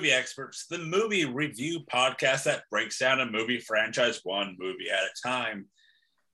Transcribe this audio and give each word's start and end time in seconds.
to 0.00 0.06
Fake 0.06 0.12
Movie 0.12 0.12
Experts, 0.12 0.66
the 0.66 0.78
movie 0.78 1.24
review 1.24 1.80
podcast 1.92 2.44
that 2.44 2.62
breaks 2.70 2.98
down 2.98 3.20
a 3.20 3.30
movie 3.30 3.58
franchise 3.58 4.20
one 4.24 4.56
movie 4.58 4.90
at 4.90 5.04
a 5.04 5.28
time. 5.28 5.66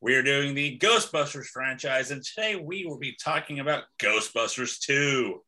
We 0.01 0.15
are 0.15 0.23
doing 0.23 0.55
the 0.55 0.79
Ghostbusters 0.79 1.47
franchise, 1.47 2.11
and 2.11 2.23
today 2.23 2.57
we 2.57 2.85
will 2.87 2.99
be 2.99 3.17
talking 3.23 3.61
about 3.61 3.85
Ghostbusters 3.99 4.79
2. 4.81 5.41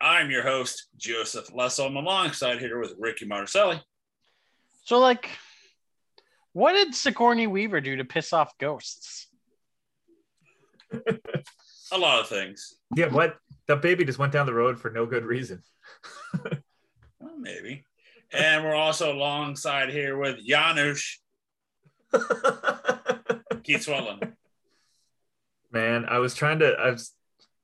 I'm 0.00 0.30
your 0.30 0.42
host, 0.42 0.88
Joseph 0.96 1.52
Lessel. 1.54 1.86
I'm 1.86 1.96
alongside 1.96 2.58
here 2.58 2.78
with 2.78 2.94
Ricky 2.98 3.26
Marcelli. 3.26 3.80
So, 4.84 4.98
like, 4.98 5.30
what 6.52 6.74
did 6.74 6.94
Sigourney 6.94 7.46
Weaver 7.46 7.80
do 7.80 7.96
to 7.96 8.04
piss 8.04 8.32
off 8.32 8.56
ghosts? 8.58 9.28
A 11.92 11.98
lot 11.98 12.20
of 12.20 12.28
things. 12.28 12.76
Yeah, 12.94 13.06
what? 13.06 13.36
That 13.66 13.82
baby 13.82 14.04
just 14.04 14.18
went 14.18 14.32
down 14.32 14.46
the 14.46 14.54
road 14.54 14.78
for 14.78 14.90
no 14.90 15.06
good 15.06 15.24
reason. 15.24 15.62
Well, 17.44 17.54
maybe. 17.54 17.84
And 18.32 18.64
we're 18.64 18.74
also 18.74 19.12
alongside 19.12 19.90
here 19.90 20.16
with 20.16 20.44
Janusz 20.44 21.20
Keith 23.62 23.86
Swellen. 23.86 24.32
Man, 25.72 26.04
I 26.06 26.18
was 26.18 26.34
trying 26.34 26.60
to 26.60 26.72
I 26.72 26.90
was 26.90 27.12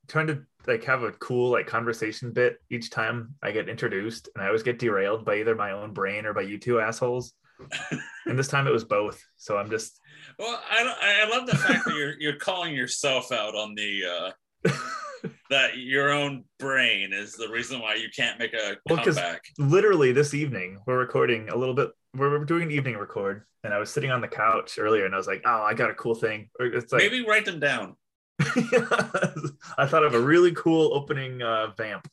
trying 0.08 0.26
to 0.28 0.42
like 0.66 0.84
have 0.84 1.02
a 1.02 1.12
cool 1.12 1.50
like 1.50 1.66
conversation 1.66 2.32
bit 2.32 2.58
each 2.68 2.90
time 2.90 3.34
I 3.42 3.52
get 3.52 3.68
introduced 3.68 4.28
and 4.34 4.44
I 4.44 4.48
always 4.48 4.62
get 4.62 4.78
derailed 4.78 5.24
by 5.24 5.36
either 5.36 5.54
my 5.54 5.72
own 5.72 5.92
brain 5.92 6.26
or 6.26 6.34
by 6.34 6.42
you 6.42 6.58
two 6.58 6.80
assholes. 6.80 7.32
and 8.26 8.38
this 8.38 8.48
time 8.48 8.66
it 8.66 8.72
was 8.72 8.84
both. 8.84 9.22
So 9.36 9.56
I'm 9.56 9.70
just 9.70 10.00
Well, 10.38 10.60
I, 10.70 11.24
I 11.24 11.28
love 11.28 11.46
the 11.46 11.56
fact 11.56 11.84
that 11.84 11.94
you're 11.94 12.18
you're 12.20 12.36
calling 12.36 12.74
yourself 12.74 13.32
out 13.32 13.54
on 13.54 13.74
the 13.74 14.34
uh, 14.66 14.70
that 15.50 15.76
your 15.78 16.10
own 16.12 16.44
brain 16.58 17.12
is 17.12 17.34
the 17.34 17.48
reason 17.48 17.80
why 17.80 17.94
you 17.94 18.08
can't 18.14 18.38
make 18.38 18.54
a 18.54 18.76
Well, 18.88 19.04
comeback. 19.04 19.42
literally 19.58 20.12
this 20.12 20.32
evening 20.34 20.78
we're 20.86 20.98
recording 20.98 21.48
a 21.48 21.56
little 21.56 21.74
bit 21.74 21.90
we're 22.14 22.44
doing 22.44 22.64
an 22.64 22.70
evening 22.70 22.96
record 22.96 23.44
and 23.62 23.74
I 23.74 23.78
was 23.78 23.90
sitting 23.90 24.10
on 24.10 24.20
the 24.20 24.28
couch 24.28 24.78
earlier 24.78 25.04
and 25.04 25.14
I 25.14 25.18
was 25.18 25.26
like, 25.26 25.42
oh, 25.44 25.62
I 25.62 25.74
got 25.74 25.90
a 25.90 25.94
cool 25.94 26.14
thing. 26.14 26.48
It's 26.58 26.92
like 26.92 27.02
Maybe 27.02 27.24
write 27.26 27.44
them 27.44 27.60
down. 27.60 27.96
I 28.40 29.86
thought 29.86 30.02
of 30.02 30.14
a 30.14 30.20
really 30.20 30.52
cool 30.52 30.94
opening 30.94 31.42
uh, 31.42 31.72
vamp. 31.76 32.08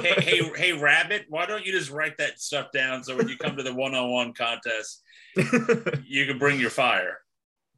Hey, 0.00 0.14
hey, 0.22 0.50
hey, 0.56 0.72
Rabbit! 0.72 1.26
Why 1.28 1.44
don't 1.44 1.66
you 1.66 1.72
just 1.72 1.90
write 1.90 2.16
that 2.18 2.40
stuff 2.40 2.72
down 2.72 3.04
so 3.04 3.14
when 3.16 3.28
you 3.28 3.36
come 3.36 3.56
to 3.58 3.62
the 3.62 3.74
one-on-one 3.74 4.32
contest, 4.32 5.02
you 5.36 6.24
can 6.26 6.38
bring 6.38 6.58
your 6.58 6.70
fire. 6.70 7.18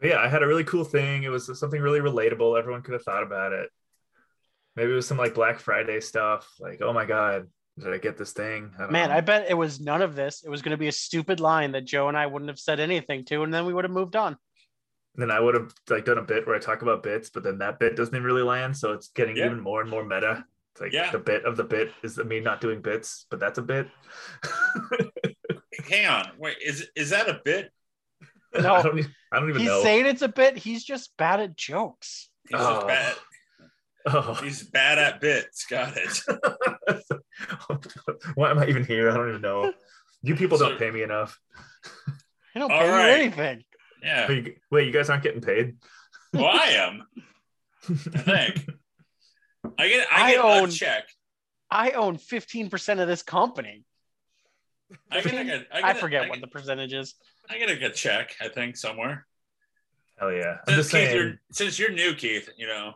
yeah, 0.00 0.20
I 0.20 0.28
had 0.28 0.44
a 0.44 0.46
really 0.46 0.62
cool 0.64 0.84
thing. 0.84 1.24
It 1.24 1.30
was 1.30 1.58
something 1.58 1.80
really 1.80 1.98
relatable. 2.00 2.56
Everyone 2.56 2.82
could 2.82 2.94
have 2.94 3.02
thought 3.02 3.24
about 3.24 3.52
it. 3.52 3.70
Maybe 4.76 4.92
it 4.92 4.94
was 4.94 5.06
some 5.06 5.18
like 5.18 5.34
Black 5.34 5.60
Friday 5.60 6.00
stuff. 6.00 6.48
Like, 6.60 6.80
oh 6.82 6.92
my 6.92 7.04
god, 7.04 7.46
did 7.78 7.92
I 7.92 7.98
get 7.98 8.16
this 8.18 8.32
thing? 8.32 8.72
I 8.78 8.86
Man, 8.90 9.08
know. 9.10 9.16
I 9.16 9.20
bet 9.20 9.46
it 9.48 9.54
was 9.54 9.80
none 9.80 10.02
of 10.02 10.14
this. 10.16 10.42
It 10.44 10.50
was 10.50 10.62
going 10.62 10.72
to 10.72 10.76
be 10.76 10.88
a 10.88 10.92
stupid 10.92 11.40
line 11.40 11.72
that 11.72 11.84
Joe 11.84 12.08
and 12.08 12.16
I 12.16 12.26
wouldn't 12.26 12.48
have 12.48 12.58
said 12.58 12.80
anything 12.80 13.24
to, 13.26 13.42
and 13.42 13.52
then 13.54 13.66
we 13.66 13.74
would 13.74 13.84
have 13.84 13.92
moved 13.92 14.16
on. 14.16 14.36
then 15.16 15.30
I 15.30 15.38
would 15.38 15.54
have 15.54 15.72
like 15.88 16.04
done 16.04 16.18
a 16.18 16.22
bit 16.22 16.44
where 16.46 16.56
I 16.56 16.58
talk 16.58 16.82
about 16.82 17.04
bits, 17.04 17.30
but 17.30 17.44
then 17.44 17.58
that 17.58 17.78
bit 17.78 17.94
doesn't 17.94 18.14
even 18.14 18.24
really 18.26 18.42
land. 18.42 18.76
So 18.76 18.92
it's 18.92 19.08
getting 19.08 19.36
Yeah. 19.36 19.46
even 19.46 19.60
more 19.60 19.80
and 19.80 19.88
more 19.88 20.04
meta. 20.04 20.44
It's 20.72 20.80
like 20.80 20.92
Yeah. 20.92 21.12
the 21.12 21.20
bit 21.20 21.44
of 21.44 21.56
the 21.56 21.62
bit 21.62 21.92
is 22.02 22.18
me 22.18 22.40
not 22.40 22.60
doing 22.60 22.82
bits, 22.82 23.26
but 23.30 23.38
that's 23.38 23.58
a 23.58 23.62
bit. 23.62 23.86
Hang 25.88 26.06
on, 26.06 26.30
wait, 26.38 26.56
is 26.64 26.88
is 26.96 27.10
that 27.10 27.28
a 27.28 27.40
bit? 27.44 27.70
No. 28.60 28.74
I 28.76 28.82
don't, 28.82 29.00
I 29.32 29.40
don't 29.40 29.48
even 29.50 29.62
He's 29.62 29.68
know. 29.70 29.82
saying 29.82 30.06
it's 30.06 30.22
a 30.22 30.28
bit. 30.28 30.56
He's 30.56 30.84
just 30.84 31.16
bad 31.16 31.40
at 31.40 31.56
jokes. 31.56 32.28
He's 32.48 32.60
Oh. 32.60 32.74
just 32.74 32.86
bad. 32.86 33.14
Oh. 34.06 34.34
He's 34.42 34.62
bad 34.62 34.98
at 34.98 35.20
bits. 35.20 35.66
Got 35.66 35.94
it. 35.96 36.20
Why 38.34 38.50
am 38.50 38.58
I 38.58 38.66
even 38.66 38.84
here? 38.84 39.10
I 39.10 39.14
don't 39.16 39.28
even 39.28 39.40
know. 39.42 39.72
You 40.22 40.34
people 40.36 40.58
So- 40.58 40.70
don't 40.70 40.78
pay 40.78 40.90
me 40.90 41.02
enough. 41.02 41.38
I 42.54 42.60
don't 42.60 42.70
All 42.70 42.78
pay 42.80 42.88
right. 42.88 43.06
you 43.16 43.22
anything. 43.24 43.64
Yeah. 44.02 44.28
Wait, 44.28 44.44
you- 44.46 44.54
wait, 44.70 44.86
you 44.86 44.92
guys 44.92 45.10
aren't 45.10 45.22
getting 45.22 45.40
paid? 45.40 45.76
Well, 46.32 46.46
I 46.46 46.66
am. 46.70 47.02
I 47.16 47.94
think. 47.94 48.68
I 49.78 49.88
get. 49.88 50.06
I 50.12 50.22
I 50.22 50.30
get 50.32 50.40
a 50.40 50.48
own- 50.48 50.70
check. 50.70 51.04
I 51.70 51.90
own 51.92 52.16
15% 52.18 53.00
of 53.00 53.08
this 53.08 53.22
company. 53.22 53.84
I 55.10 55.20
get. 55.22 55.34
I, 55.34 55.42
get, 55.44 55.66
I, 55.72 55.78
I 55.78 55.92
get, 55.92 55.98
forget 56.00 56.24
I 56.24 56.28
what 56.28 56.40
the 56.40 56.46
percentage 56.46 56.92
is. 56.92 57.14
I 57.50 57.58
get 57.58 57.70
a 57.70 57.76
good 57.76 57.94
check. 57.94 58.34
I 58.40 58.48
think 58.48 58.76
somewhere. 58.76 59.26
Hell 60.18 60.32
yeah! 60.32 60.58
I'm 60.68 60.74
Since 60.74 60.76
just 60.76 60.90
Keith, 60.92 61.00
saying. 61.08 61.16
you're, 61.16 61.40
since 61.50 61.78
you're 61.78 61.90
new, 61.90 62.14
Keith, 62.14 62.48
you 62.56 62.68
know. 62.68 62.92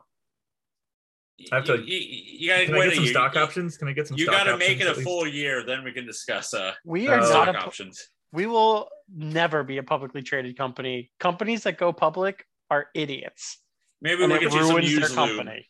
I 1.53 1.56
have 1.56 1.65
to- 1.66 1.76
You, 1.78 1.99
you, 1.99 2.22
you 2.41 2.49
gotta 2.49 2.66
Can 2.66 2.75
I 2.75 2.84
get 2.87 2.94
some 2.94 3.04
year. 3.04 3.12
stock 3.12 3.34
you, 3.34 3.41
options? 3.41 3.76
Can 3.78 3.88
I 3.88 3.93
get 3.93 4.09
some? 4.09 4.16
You 4.19 4.25
stock 4.25 4.44
got 4.44 4.44
to 4.53 4.56
make 4.59 4.81
it 4.81 4.87
a 4.88 4.94
full 4.94 5.26
year, 5.26 5.65
then 5.65 5.84
we 5.84 5.93
can 5.93 6.04
discuss 6.06 6.53
uh, 6.54 6.72
We 6.84 7.09
are 7.09 7.15
Uh, 7.15 7.21
not 7.21 7.28
stock 7.28 7.49
a, 7.54 7.59
options. 7.59 8.09
we 8.32 8.47
will 8.47 8.88
never 9.15 9.62
be 9.62 9.78
a 9.78 9.82
publicly 9.82 10.22
traded 10.22 10.56
company. 10.59 11.10
Companies 11.21 11.62
that 11.65 11.78
go 11.78 11.93
public 11.93 12.44
are 12.71 12.87
idiots. 12.94 13.59
Maybe 14.00 14.22
And 14.25 14.32
we 14.32 14.38
it 14.38 14.43
get 14.43 14.53
you 14.53 14.60
some 14.65 14.71
ruins 14.77 14.87
their 14.91 15.00
used 15.00 15.16
lube. 15.16 15.37
company. 15.37 15.66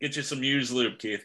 Get 0.00 0.16
you 0.16 0.22
some 0.22 0.42
used 0.42 0.72
lube, 0.72 0.98
Keith. 0.98 1.24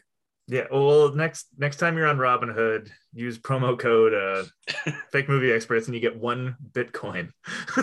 Yeah. 0.50 0.64
Well, 0.70 1.12
next 1.14 1.48
next 1.58 1.76
time 1.76 1.96
you're 1.98 2.06
on 2.06 2.16
Robinhood, 2.16 2.88
use 3.12 3.38
promo 3.38 3.78
code 3.78 4.14
uh, 4.14 4.92
Fake 5.12 5.28
Movie 5.28 5.52
Experts, 5.52 5.86
and 5.88 5.94
you 5.94 6.00
get 6.00 6.16
one 6.16 6.56
Bitcoin. 6.72 7.30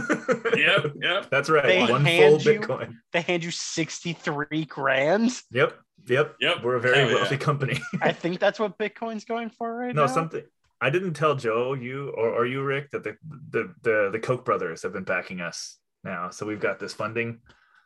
Yep, 0.56 0.94
yep. 1.02 1.30
That's 1.30 1.50
right. 1.50 1.66
They 1.66 1.80
one 1.82 1.88
full 1.90 2.00
hand 2.04 2.46
you- 2.46 2.60
Bitcoin. 2.60 2.96
They 3.12 3.22
hand 3.22 3.44
you 3.44 3.52
63 3.52 4.66
grand. 4.66 5.32
Yep. 5.52 5.78
Yep. 6.08 6.36
Yep. 6.40 6.64
We're 6.64 6.76
a 6.76 6.82
very 6.82 6.98
Hell 6.98 7.10
yeah. 7.10 7.16
wealthy 7.16 7.38
company. 7.38 7.80
I 8.02 8.12
think 8.12 8.40
that's 8.40 8.60
what 8.60 8.78
Bitcoin's 8.78 9.26
going 9.26 9.50
for 9.50 9.76
right 9.76 9.96
no, 9.96 10.02
now. 10.02 10.08
No, 10.08 10.14
something. 10.14 10.44
I 10.82 10.90
didn't 10.90 11.14
tell 11.14 11.36
Joe, 11.36 11.74
you 11.74 12.10
or, 12.10 12.30
or 12.30 12.46
you, 12.46 12.62
Rick, 12.62 12.92
that 12.92 13.04
the, 13.04 13.18
the 13.52 13.74
the 13.82 14.10
the 14.12 14.20
Koch 14.20 14.44
brothers 14.44 14.84
have 14.84 14.94
been 14.94 15.04
backing 15.04 15.42
us 15.42 15.78
now. 16.04 16.30
So 16.30 16.46
we've 16.46 16.60
got 16.60 16.80
this 16.80 16.94
funding. 16.94 17.40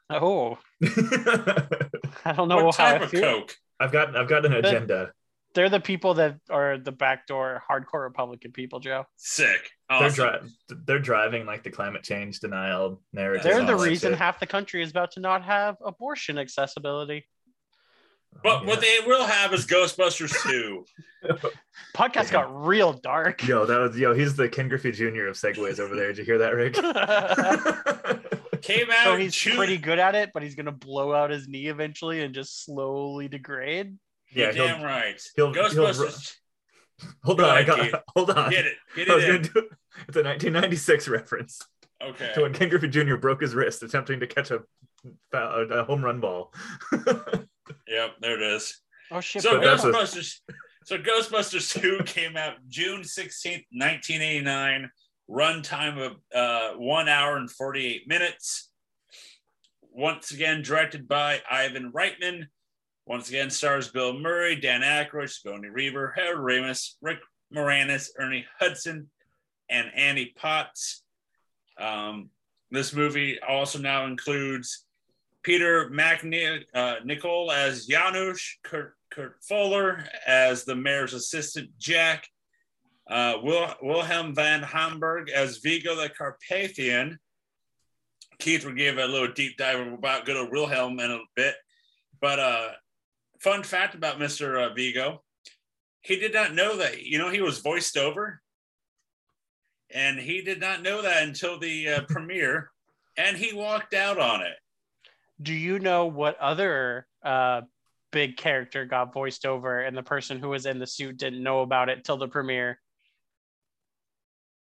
Oh, 0.09 0.57
I 2.25 2.33
don't 2.35 2.47
know 2.47 2.65
what 2.65 2.75
how 2.75 2.91
type 2.91 3.01
I 3.01 3.05
of 3.05 3.11
coke? 3.11 3.55
I've 3.79 3.91
got 3.91 4.15
I've 4.15 4.27
got 4.27 4.45
an 4.45 4.53
agenda. 4.53 5.11
They're 5.55 5.69
the 5.69 5.79
people 5.79 6.15
that 6.15 6.39
are 6.49 6.77
the 6.77 6.91
backdoor 6.91 7.63
hardcore 7.69 8.03
Republican 8.03 8.51
people, 8.51 8.79
Joe. 8.79 9.05
Sick. 9.15 9.71
They're 9.89 10.09
dri- 10.09 10.39
they're 10.85 10.99
driving 10.99 11.45
like 11.45 11.63
the 11.63 11.71
climate 11.71 12.03
change 12.03 12.39
denial 12.39 13.01
narrative. 13.13 13.43
They're 13.43 13.65
the 13.65 13.75
reason 13.75 14.11
shit. 14.11 14.19
half 14.19 14.39
the 14.39 14.45
country 14.45 14.83
is 14.83 14.91
about 14.91 15.11
to 15.11 15.19
not 15.19 15.43
have 15.43 15.77
abortion 15.83 16.37
accessibility. 16.37 17.25
But 18.43 18.65
what 18.65 18.79
they 18.81 18.97
will 19.05 19.25
have 19.25 19.53
is 19.53 19.65
Ghostbusters 19.67 20.33
2. 20.49 20.85
Podcast 21.95 22.31
Damn. 22.31 22.31
got 22.31 22.65
real 22.65 22.93
dark. 22.93 23.45
Yo, 23.45 23.65
that 23.65 23.77
was 23.79 23.97
yo. 23.97 24.13
He's 24.13 24.35
the 24.35 24.47
Ken 24.47 24.69
Griffey 24.69 24.91
Jr. 24.93 25.27
of 25.27 25.35
segues 25.35 25.79
over 25.79 25.95
there. 25.95 26.07
Did 26.13 26.19
you 26.19 26.23
hear 26.23 26.37
that, 26.37 26.55
Rick? 26.55 26.75
Came 28.61 28.89
out. 28.91 29.03
so 29.03 29.15
he's 29.17 29.33
June- 29.33 29.57
pretty 29.57 29.77
good 29.77 29.99
at 29.99 30.15
it, 30.15 30.31
but 30.33 30.43
he's 30.43 30.55
gonna 30.55 30.71
blow 30.71 31.13
out 31.13 31.29
his 31.31 31.47
knee 31.47 31.67
eventually 31.67 32.21
and 32.21 32.33
just 32.33 32.63
slowly 32.65 33.27
degrade. 33.27 33.97
You're 34.29 34.47
Yeah, 34.47 34.53
he'll- 34.53 34.67
damn 34.67 34.81
right. 34.83 35.21
he'll- 35.35 35.53
he'll 35.53 35.63
Ghostbusters. 35.69 36.35
hold 37.23 37.39
Go 37.39 37.45
on, 37.49 37.57
I 37.57 37.63
got. 37.63 37.79
Keith. 37.79 37.95
Hold 38.15 38.29
on. 38.31 38.49
Get 38.51 38.65
it. 38.65 38.75
Get 38.95 39.07
it. 39.07 39.11
I 39.11 39.15
was 39.15 39.23
it 39.23 39.27
gonna 39.27 39.37
in. 39.39 39.43
do. 39.43 39.49
It's 40.07 40.17
a 40.17 40.23
1996 40.23 41.07
reference 41.09 41.61
Okay. 42.01 42.31
to 42.35 42.41
when 42.43 42.53
Ken 42.53 42.69
Griffey 42.69 42.87
Jr. 42.87 43.15
broke 43.15 43.41
his 43.41 43.53
wrist 43.55 43.83
attempting 43.83 44.19
to 44.21 44.27
catch 44.27 44.51
a, 44.51 44.59
a, 45.33 45.37
a 45.37 45.83
home 45.83 46.03
run 46.05 46.19
ball. 46.21 46.53
Yep, 47.89 48.15
there 48.21 48.41
it 48.41 48.55
is. 48.55 48.79
Oh 49.11 49.19
shit! 49.19 49.41
So 49.41 49.59
that's 49.59 49.83
a- 49.83 49.91
Ghostbusters. 49.91 50.39
So 50.85 50.97
Ghostbusters 50.97 51.71
2 51.81 52.01
came 52.05 52.37
out 52.37 52.53
June 52.67 53.01
16th, 53.01 53.65
1989. 53.71 54.89
Runtime 55.29 56.03
of 56.03 56.15
uh, 56.33 56.75
one 56.77 57.07
hour 57.07 57.37
and 57.37 57.51
48 57.51 58.07
minutes. 58.07 58.71
Once 59.91 60.31
again, 60.31 60.63
directed 60.63 61.07
by 61.07 61.41
Ivan 61.49 61.91
Reitman. 61.91 62.45
Once 63.05 63.29
again, 63.29 63.49
stars 63.51 63.89
Bill 63.89 64.17
Murray, 64.17 64.55
Dan 64.55 64.81
Aykroyd, 64.81 65.29
Sigourney 65.29 65.69
Weaver, 65.69 66.13
Harold 66.15 66.43
Ramis, 66.45 66.93
Rick 67.01 67.19
Moranis, 67.53 68.09
Ernie 68.17 68.45
Hudson, 68.59 69.09
and 69.69 69.91
Annie 69.95 70.33
Potts. 70.35 71.03
Um, 71.79 72.29
this 72.71 72.93
movie 72.93 73.39
also 73.47 73.79
now 73.79 74.05
includes 74.05 74.85
Peter 75.49 75.89
MacNicol 75.89 77.51
as 77.51 77.87
Janusz, 77.87 78.59
Kurt, 78.61 78.93
Kurt 79.09 79.43
Fuller 79.43 80.05
as 80.27 80.63
the 80.63 80.75
mayor's 80.75 81.15
assistant 81.15 81.71
Jack, 81.79 82.27
uh, 83.09 83.33
Wil- 83.41 83.73
Wilhelm 83.81 84.35
von 84.35 84.61
Homburg 84.61 85.31
as 85.31 85.57
Vigo 85.57 85.95
the 85.95 86.07
Carpathian. 86.07 87.17
Keith 88.37 88.63
will 88.63 88.75
give 88.75 88.99
a 88.99 89.07
little 89.07 89.33
deep 89.33 89.57
dive 89.57 89.91
about 89.91 90.27
good 90.27 90.37
old 90.37 90.51
Wilhelm 90.51 90.99
in 90.99 91.09
a 91.09 91.19
bit. 91.35 91.55
But 92.21 92.39
uh, 92.39 92.67
fun 93.39 93.63
fact 93.63 93.95
about 93.95 94.19
Mr. 94.19 94.69
Uh, 94.69 94.75
Vigo, 94.75 95.23
he 96.01 96.17
did 96.17 96.31
not 96.31 96.53
know 96.53 96.77
that, 96.77 97.01
you 97.01 97.17
know, 97.17 97.31
he 97.31 97.41
was 97.41 97.57
voiced 97.57 97.97
over. 97.97 98.39
And 99.89 100.19
he 100.19 100.43
did 100.43 100.59
not 100.59 100.83
know 100.83 101.01
that 101.01 101.23
until 101.23 101.57
the 101.57 101.89
uh, 101.89 102.01
premiere, 102.01 102.69
and 103.17 103.35
he 103.35 103.51
walked 103.51 103.95
out 103.95 104.19
on 104.19 104.41
it. 104.41 104.53
Do 105.41 105.53
you 105.53 105.79
know 105.79 106.05
what 106.07 106.37
other 106.39 107.07
uh, 107.23 107.61
big 108.11 108.37
character 108.37 108.85
got 108.85 109.13
voiced 109.13 109.45
over 109.45 109.79
and 109.81 109.95
the 109.95 110.03
person 110.03 110.39
who 110.39 110.49
was 110.49 110.65
in 110.65 110.79
the 110.79 110.87
suit 110.87 111.17
didn't 111.17 111.43
know 111.43 111.61
about 111.61 111.89
it 111.89 112.03
till 112.03 112.17
the 112.17 112.27
premiere. 112.27 112.79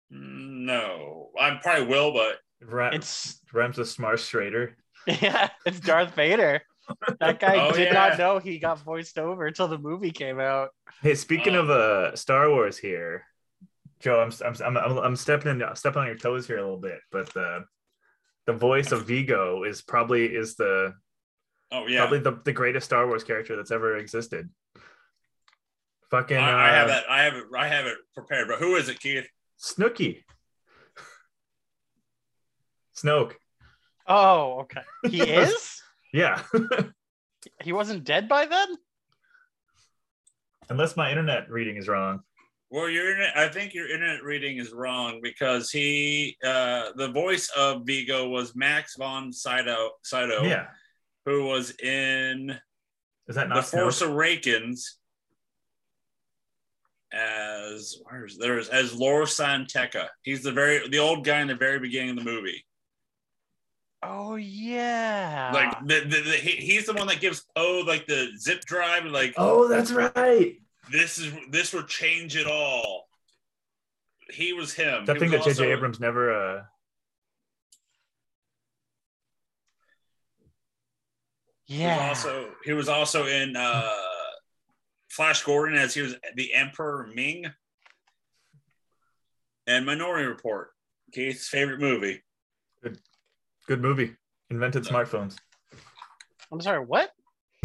No, 0.10 1.30
I 1.40 1.60
probably 1.62 1.88
will, 1.88 2.14
but 2.14 2.38
Ra- 2.62 2.90
It's 2.94 3.40
Ramses 3.54 3.92
Smart 3.92 4.20
Schrader. 4.20 4.78
yeah, 5.08 5.50
it's 5.66 5.80
Darth 5.80 6.14
Vader. 6.16 6.62
That 7.20 7.40
guy 7.40 7.58
Oh, 7.68 7.72
did 7.74 7.88
yeah. 7.88 7.94
not 7.94 8.18
know 8.18 8.40
he 8.40 8.60
got 8.60 8.80
voiced 8.84 9.18
over 9.18 9.48
until 9.48 9.68
the 9.68 9.78
movie 9.78 10.12
came 10.12 10.40
out. 10.40 10.70
Hey, 11.02 11.16
speaking 11.16 11.56
Oh. 11.56 11.62
of 11.62 11.70
uh 11.70 12.16
Star 12.16 12.50
Wars 12.50 12.78
here, 12.78 13.26
Joe, 14.00 14.22
I'm 14.22 14.32
I'm 14.64 14.78
I'm, 14.78 14.98
I'm 14.98 15.16
stepping 15.16 15.60
in 15.60 15.76
stepping 15.76 16.02
on 16.02 16.08
your 16.08 16.18
toes 16.18 16.48
here 16.48 16.58
a 16.58 16.62
little 16.62 16.78
bit, 16.80 17.00
but 17.12 17.34
the 17.34 17.66
the 18.46 18.54
voice 18.54 18.92
of 18.92 19.08
Vigo 19.08 19.64
is 19.64 19.82
probably 19.82 20.26
is 20.26 20.56
the 20.56 20.94
oh 21.72 21.88
yeah, 21.88 22.00
probably 22.00 22.20
the, 22.20 22.40
the 22.46 22.54
greatest 22.54 22.86
Star 22.86 23.08
Wars 23.08 23.24
character 23.24 23.56
that's 23.56 23.72
ever 23.72 23.98
existed. 23.98 24.50
Fucking 26.12 26.38
I, 26.38 26.70
I 26.70 26.74
have 26.74 26.86
uh, 26.86 26.92
that. 26.92 27.04
I 27.10 27.24
have 27.24 27.34
it. 27.34 27.44
I 27.58 27.68
have 27.68 27.86
it 27.86 27.98
prepared. 28.14 28.48
But 28.48 28.60
who 28.60 28.76
is 28.76 28.90
it, 28.90 29.00
Keith? 29.00 29.28
Snooky. 29.58 30.24
Snoke. 32.96 33.34
Oh, 34.08 34.60
okay. 34.62 34.82
He 35.10 35.22
is? 35.30 35.82
Yeah. 36.14 36.42
he 37.64 37.74
wasn't 37.74 38.04
dead 38.04 38.30
by 38.30 38.46
then? 38.46 38.68
Unless 40.70 40.96
my 40.96 41.10
internet 41.10 41.50
reading 41.50 41.78
is 41.78 41.88
wrong. 41.88 42.22
Well, 42.72 42.90
your 42.90 43.10
internet. 43.12 43.38
I 43.38 43.48
think 43.48 43.74
your 43.74 43.90
internet 43.90 44.24
reading 44.24 44.58
is 44.58 44.74
wrong 44.74 45.20
because 45.22 45.70
he, 45.70 46.36
uh, 46.44 46.92
the 46.96 47.10
voice 47.10 47.50
of 47.56 47.84
Vigo 47.86 48.28
was 48.30 48.56
Max 48.56 48.96
von 48.98 49.32
Sydow, 49.32 49.92
Sydow 50.04 50.44
Yeah. 50.44 50.68
who 51.26 51.46
was 51.46 51.72
in 51.80 52.58
Is 53.28 53.36
that 53.36 53.48
not 53.50 53.56
The 53.56 53.78
not 53.78 53.84
Force 53.84 54.02
Snoke? 54.02 54.12
Awakens 54.14 54.98
as 57.14 57.98
where's 58.04 58.38
there's 58.38 58.68
as 58.70 58.94
Lor 58.94 59.26
San 59.26 59.66
Tekka. 59.66 60.08
He's 60.24 60.44
the 60.44 60.52
very 60.52 60.88
the 60.90 61.00
old 61.00 61.24
guy 61.24 61.40
in 61.42 61.48
the 61.48 61.56
very 61.56 61.80
beginning 61.80 62.10
of 62.12 62.16
the 62.18 62.30
movie. 62.30 62.66
Oh 64.04 64.36
yeah. 64.36 65.52
Like 65.54 65.80
the, 65.88 66.02
the, 66.02 66.22
the 66.22 66.32
he, 66.38 66.52
he's 66.58 66.86
the 66.88 66.94
one 66.94 67.08
that 67.08 67.22
gives 67.22 67.46
Poe 67.56 67.84
like 67.88 68.06
the 68.08 68.32
zip 68.38 68.62
drive 68.66 69.06
like 69.06 69.34
Oh, 69.38 69.68
that's 69.68 69.92
right. 69.92 70.58
This 70.92 71.18
is 71.20 71.34
this 71.50 71.74
would 71.74 71.88
change 71.88 72.36
it 72.36 72.48
all. 72.48 73.08
He 74.32 74.54
was 74.54 74.74
him. 74.74 75.06
That 75.06 75.16
He 75.18 75.20
thing 75.20 75.32
that 75.32 75.40
J.J. 75.44 75.50
also- 75.50 75.64
Abrams 75.66 76.00
never 76.00 76.34
uh 76.34 76.64
He 81.66 81.82
yeah. 81.82 82.10
also 82.10 82.50
he 82.64 82.74
was 82.74 82.88
also 82.90 83.26
in 83.26 83.56
uh 83.56 83.90
Flash 85.10 85.44
Gordon 85.44 85.78
as 85.78 85.94
he 85.94 86.02
was 86.02 86.16
the 86.36 86.54
Emperor 86.54 87.08
Ming 87.14 87.46
and 89.66 89.86
Minority 89.86 90.28
Report. 90.28 90.70
Keith's 91.14 91.48
favorite 91.48 91.80
movie. 91.80 92.22
Good, 92.84 93.00
good 93.68 93.82
movie. 93.82 94.16
Invented 94.50 94.84
smartphones. 94.84 95.38
I'm 96.52 96.62
sorry, 96.62 96.86
what? 96.86 97.12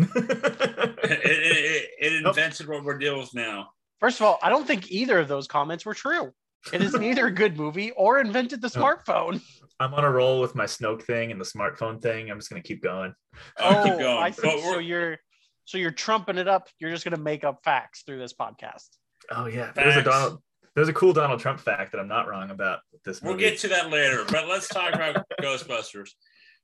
It, 1.03 1.19
it, 1.25 1.57
it, 1.57 1.91
it 1.99 2.23
Nope. 2.23 2.37
invented 2.37 2.69
what 2.69 2.85
we're 2.85 2.97
dealing 2.97 3.21
with 3.21 3.35
now. 3.35 3.71
First 3.99 4.21
of 4.21 4.27
all, 4.27 4.39
I 4.43 4.49
don't 4.49 4.65
think 4.67 4.93
either 4.93 5.19
of 5.19 5.27
those 5.27 5.49
comments 5.49 5.85
were 5.85 5.95
true. 5.95 6.33
It 6.73 6.83
is 6.83 6.95
neither 6.95 7.27
a 7.27 7.31
good 7.31 7.57
movie 7.57 7.91
or 7.93 8.21
invented 8.21 8.61
the 8.63 8.69
smartphone. 8.69 9.41
I'm 9.81 9.95
on 9.95 10.05
a 10.05 10.11
roll 10.11 10.41
with 10.41 10.55
my 10.55 10.65
Snoke 10.65 11.03
thing 11.03 11.33
and 11.33 11.41
the 11.41 11.45
smartphone 11.45 12.01
thing. 12.01 12.31
I'm 12.31 12.39
just 12.39 12.51
gonna 12.51 12.63
keep 12.63 12.83
going. 12.83 13.15
I'll 13.59 13.83
keep 13.83 13.95
oh, 13.95 13.99
going. 13.99 14.23
I 14.23 14.31
see. 14.31 14.43
But 14.43 14.61
So 14.61 14.79
you're 14.79 15.19
so 15.65 15.79
you're 15.79 15.91
trumping 15.91 16.39
it 16.39 16.49
up. 16.49 16.69
You're 16.79 16.91
just 16.91 17.05
gonna 17.05 17.17
make 17.17 17.45
up 17.45 17.61
facts 17.65 18.03
through 18.03 18.19
this 18.19 18.35
podcast. 18.35 18.89
Oh 19.31 19.47
yeah, 19.47 19.73
there's 19.75 19.97
a 19.97 20.03
Donald. 20.03 20.43
There's 20.77 20.89
a 20.89 20.93
cool 20.93 21.13
Donald 21.13 21.41
Trump 21.41 21.61
fact 21.61 21.93
that 21.93 21.99
I'm 21.99 22.09
not 22.09 22.29
wrong 22.29 22.51
about 22.51 22.81
this 23.05 23.23
movie. 23.23 23.35
We'll 23.35 23.51
get 23.51 23.59
to 23.61 23.69
that 23.69 23.91
later, 23.91 24.25
but 24.31 24.47
let's 24.47 24.69
talk 24.69 24.95
about 24.95 25.27
Ghostbusters. 25.43 26.11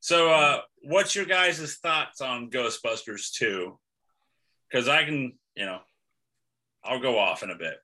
So, 0.01 0.31
uh, 0.31 0.61
what's 0.83 1.15
your 1.15 1.25
guys' 1.25 1.77
thoughts 1.77 2.21
on 2.21 2.51
Ghostbusters 2.51 3.33
2? 3.33 3.79
Because 4.71 4.89
I 4.89 5.05
can, 5.05 5.37
you 5.55 5.65
know, 5.67 5.81
I'll 6.85 7.01
go 7.01 7.19
off 7.19 7.43
in 7.43 7.51
a 7.51 7.57
bit. 7.57 7.77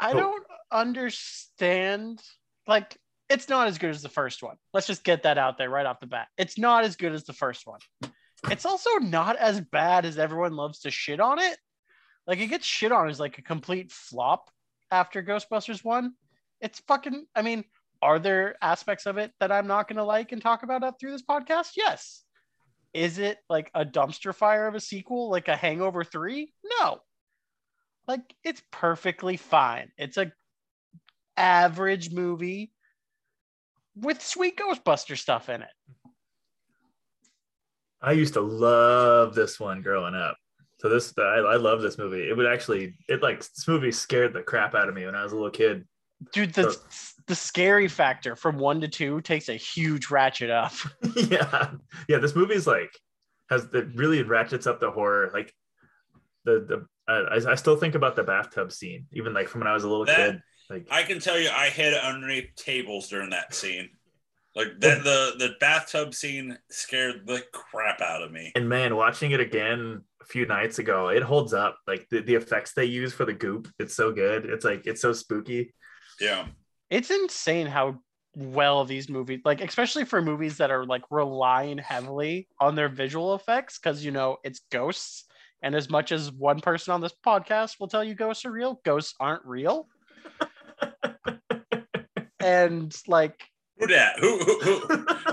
I 0.00 0.12
Cool. 0.12 0.20
don't 0.20 0.44
understand. 0.70 2.22
Like, 2.66 2.96
it's 3.28 3.48
not 3.48 3.68
as 3.68 3.78
good 3.78 3.90
as 3.90 4.02
the 4.02 4.08
first 4.08 4.42
one. 4.42 4.56
Let's 4.72 4.86
just 4.86 5.04
get 5.04 5.22
that 5.24 5.38
out 5.38 5.58
there 5.58 5.70
right 5.70 5.86
off 5.86 6.00
the 6.00 6.06
bat. 6.06 6.28
It's 6.36 6.58
not 6.58 6.84
as 6.84 6.96
good 6.96 7.12
as 7.12 7.24
the 7.24 7.32
first 7.32 7.66
one. 7.66 7.80
It's 8.50 8.64
also 8.64 8.90
not 9.00 9.36
as 9.36 9.60
bad 9.60 10.04
as 10.04 10.18
everyone 10.18 10.54
loves 10.56 10.80
to 10.80 10.90
shit 10.90 11.20
on 11.20 11.38
it. 11.38 11.58
Like, 12.26 12.38
it 12.40 12.46
gets 12.48 12.66
shit 12.66 12.92
on 12.92 13.08
as 13.08 13.18
like 13.20 13.38
a 13.38 13.42
complete 13.42 13.90
flop 13.90 14.50
after 14.90 15.22
Ghostbusters 15.22 15.84
1. 15.84 16.12
It's 16.60 16.80
fucking, 16.80 17.26
I 17.34 17.42
mean, 17.42 17.64
are 18.00 18.18
there 18.18 18.56
aspects 18.62 19.06
of 19.06 19.18
it 19.18 19.32
that 19.40 19.52
I'm 19.52 19.66
not 19.66 19.88
going 19.88 19.96
to 19.96 20.04
like 20.04 20.32
and 20.32 20.40
talk 20.40 20.62
about 20.62 20.84
up 20.84 20.96
through 21.00 21.12
this 21.12 21.22
podcast? 21.22 21.72
Yes. 21.76 22.22
Is 22.94 23.18
it 23.18 23.38
like 23.50 23.70
a 23.74 23.84
dumpster 23.84 24.34
fire 24.34 24.66
of 24.66 24.74
a 24.74 24.80
sequel, 24.80 25.30
like 25.30 25.48
a 25.48 25.56
Hangover 25.56 26.04
3? 26.04 26.52
No. 26.80 27.00
Like 28.06 28.34
it's 28.44 28.62
perfectly 28.72 29.36
fine. 29.36 29.90
It's 29.98 30.16
a 30.16 30.32
average 31.36 32.10
movie 32.10 32.72
with 33.94 34.22
sweet 34.22 34.58
Ghostbuster 34.58 35.18
stuff 35.18 35.48
in 35.48 35.62
it. 35.62 35.68
I 38.00 38.12
used 38.12 38.34
to 38.34 38.40
love 38.40 39.34
this 39.34 39.58
one 39.58 39.82
growing 39.82 40.14
up. 40.14 40.36
So 40.80 40.88
this, 40.88 41.12
I, 41.18 41.22
I 41.22 41.56
love 41.56 41.82
this 41.82 41.98
movie. 41.98 42.28
It 42.28 42.36
would 42.36 42.46
actually, 42.46 42.94
it 43.08 43.22
like 43.22 43.40
this 43.40 43.66
movie 43.66 43.90
scared 43.90 44.32
the 44.32 44.42
crap 44.42 44.74
out 44.76 44.88
of 44.88 44.94
me 44.94 45.04
when 45.04 45.16
I 45.16 45.24
was 45.24 45.32
a 45.32 45.34
little 45.34 45.50
kid. 45.50 45.84
Dude, 46.32 46.54
the 46.54 46.72
So- 46.72 46.78
the 47.28 47.34
scary 47.34 47.88
factor 47.88 48.34
from 48.34 48.58
one 48.58 48.80
to 48.80 48.88
two 48.88 49.20
takes 49.20 49.48
a 49.48 49.54
huge 49.54 50.10
ratchet 50.10 50.50
up. 50.50 50.72
yeah, 51.16 51.70
yeah. 52.08 52.18
This 52.18 52.34
movie's 52.34 52.66
like 52.66 52.90
has 53.50 53.68
the 53.68 53.84
really 53.94 54.22
ratchets 54.22 54.66
up 54.66 54.80
the 54.80 54.90
horror. 54.90 55.30
Like 55.32 55.54
the 56.44 56.60
the 56.60 56.86
I, 57.12 57.52
I 57.52 57.54
still 57.54 57.76
think 57.76 57.94
about 57.94 58.16
the 58.16 58.22
bathtub 58.24 58.72
scene, 58.72 59.06
even 59.12 59.32
like 59.32 59.48
from 59.48 59.60
when 59.60 59.68
I 59.68 59.74
was 59.74 59.84
a 59.84 59.88
little 59.88 60.04
That- 60.06 60.16
kid. 60.32 60.42
Like 60.70 60.86
I 60.90 61.02
can 61.04 61.18
tell 61.18 61.38
you, 61.38 61.48
I 61.48 61.70
hid 61.70 61.94
underneath 61.94 62.54
tables 62.54 63.08
during 63.08 63.30
that 63.30 63.54
scene. 63.54 63.88
Like 64.54 64.78
the, 64.80 64.88
the 64.88 65.46
the 65.46 65.50
bathtub 65.60 66.14
scene 66.14 66.58
scared 66.70 67.26
the 67.26 67.42
crap 67.54 68.02
out 68.02 68.22
of 68.22 68.30
me. 68.32 68.52
and 68.54 68.68
man, 68.68 68.94
watching 68.96 69.30
it 69.30 69.40
again 69.40 70.02
a 70.20 70.24
few 70.26 70.44
nights 70.44 70.78
ago, 70.78 71.08
it 71.08 71.22
holds 71.22 71.54
up. 71.54 71.78
Like 71.86 72.06
the, 72.10 72.20
the 72.20 72.34
effects 72.34 72.74
they 72.74 72.84
use 72.84 73.14
for 73.14 73.24
the 73.24 73.32
goop, 73.32 73.68
it's 73.78 73.94
so 73.94 74.12
good. 74.12 74.44
It's 74.44 74.64
like 74.64 74.86
it's 74.86 75.00
so 75.00 75.14
spooky. 75.14 75.72
Yeah, 76.20 76.48
It's 76.90 77.10
insane 77.10 77.66
how 77.66 77.98
well 78.34 78.84
these 78.84 79.08
movies, 79.08 79.40
like 79.44 79.60
especially 79.60 80.04
for 80.04 80.22
movies 80.22 80.56
that 80.58 80.70
are 80.70 80.84
like 80.86 81.02
relying 81.10 81.78
heavily 81.78 82.48
on 82.60 82.74
their 82.74 82.88
visual 82.88 83.34
effects, 83.34 83.78
because 83.78 84.04
you 84.04 84.10
know 84.10 84.38
it's 84.44 84.60
ghosts. 84.70 85.24
And 85.60 85.74
as 85.74 85.90
much 85.90 86.12
as 86.12 86.30
one 86.30 86.60
person 86.60 86.94
on 86.94 87.00
this 87.00 87.14
podcast 87.26 87.80
will 87.80 87.88
tell 87.88 88.04
you 88.04 88.14
ghosts 88.14 88.44
are 88.44 88.52
real, 88.52 88.80
ghosts 88.84 89.14
aren't 89.18 89.44
real. 89.44 89.88
and 92.40 92.96
like 93.06 93.42
who 93.78 93.86
that? 93.88 94.18
Who 94.18 94.38
who? 94.38 94.60
who? 94.60 95.06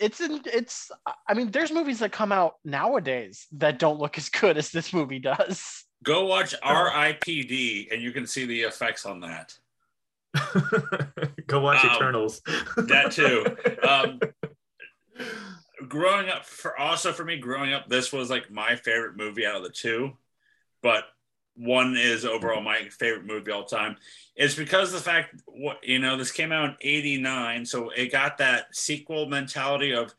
it's 0.00 0.20
in 0.20 0.40
it's 0.52 0.90
i 1.28 1.34
mean 1.34 1.50
there's 1.52 1.70
movies 1.70 2.00
that 2.00 2.10
come 2.10 2.32
out 2.32 2.54
nowadays 2.64 3.46
that 3.52 3.78
don't 3.78 4.00
look 4.00 4.18
as 4.18 4.28
good 4.28 4.58
as 4.58 4.70
this 4.70 4.92
movie 4.92 5.20
does 5.20 5.84
Go 6.04 6.26
watch 6.26 6.54
R.I.P.D. 6.62 7.88
and 7.90 8.00
you 8.00 8.12
can 8.12 8.26
see 8.26 8.44
the 8.46 8.62
effects 8.62 9.04
on 9.04 9.20
that. 9.20 9.54
Go 11.46 11.60
watch 11.60 11.84
Um, 11.84 11.90
Eternals. 11.96 12.40
that 12.76 13.10
too. 13.10 13.44
Um, 13.86 14.20
growing 15.88 16.28
up 16.28 16.44
for 16.44 16.78
also 16.78 17.12
for 17.12 17.24
me 17.24 17.36
growing 17.38 17.72
up 17.72 17.88
this 17.88 18.12
was 18.12 18.30
like 18.30 18.50
my 18.50 18.74
favorite 18.76 19.16
movie 19.16 19.44
out 19.46 19.56
of 19.56 19.62
the 19.62 19.68
two 19.68 20.12
but 20.82 21.04
one 21.56 21.94
is 21.96 22.24
overall 22.24 22.60
my 22.62 22.88
favorite 22.88 23.26
movie 23.26 23.50
all 23.50 23.64
time 23.64 23.96
it's 24.34 24.54
because 24.54 24.88
of 24.88 24.98
the 24.98 25.04
fact 25.10 25.34
what 25.46 25.78
you 25.86 25.98
know 25.98 26.16
this 26.16 26.32
came 26.32 26.52
out 26.52 26.70
in 26.70 26.76
89 26.80 27.66
so 27.66 27.90
it 27.90 28.10
got 28.10 28.38
that 28.38 28.74
sequel 28.74 29.26
mentality 29.26 29.92
of 29.92 30.14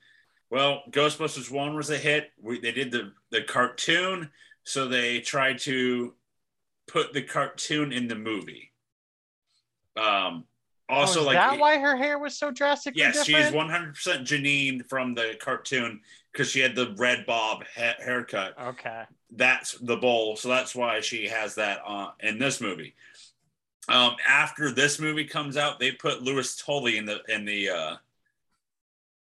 well 0.52 0.84
ghostbusters 0.92 1.50
1 1.50 1.76
was 1.76 1.90
a 1.90 1.98
hit 1.98 2.32
we, 2.42 2.60
they 2.60 2.72
did 2.72 2.92
the 2.92 3.12
the 3.32 3.42
cartoon 3.42 4.30
so 4.66 4.88
they 4.90 5.22
tried 5.22 5.58
to 5.60 6.14
put 6.88 7.14
the 7.14 7.22
cartoon 7.22 7.94
in 7.94 8.08
the 8.10 8.16
movie 8.16 8.72
um 9.98 10.44
also 10.90 11.20
oh, 11.20 11.22
is 11.22 11.28
like 11.28 11.36
that 11.36 11.58
why 11.60 11.78
her 11.80 11.96
hair 11.96 12.20
was 12.20 12.38
so 12.38 12.52
drastically 12.52 13.02
Yes, 13.02 13.24
she's 13.24 13.36
different? 13.36 13.56
one 13.56 13.70
hundred 13.70 13.96
percent 13.96 14.28
Janine 14.28 14.86
from 14.88 15.16
the 15.16 15.36
cartoon 15.40 16.02
because 16.32 16.50
she 16.52 16.60
had 16.60 16.76
the 16.76 16.94
red 16.98 17.26
bob 17.26 17.64
ha- 17.76 17.96
haircut. 17.98 18.54
okay 18.60 19.04
That's 19.32 19.72
the 19.80 19.98
bowl, 19.98 20.36
so 20.36 20.50
that's 20.50 20.76
why 20.76 21.00
she 21.02 21.28
has 21.28 21.56
that 21.56 21.80
on 21.86 22.12
in 22.20 22.38
this 22.38 22.62
movie. 22.62 22.94
Um, 23.88 24.16
after 24.28 24.70
this 24.72 25.00
movie 25.00 25.26
comes 25.26 25.58
out, 25.58 25.80
they 25.80 25.92
put 25.92 26.22
Louis 26.22 26.56
Tully 26.58 26.98
in 26.98 27.06
the 27.06 27.20
in 27.30 27.46
the 27.46 27.70
uh, 27.70 27.96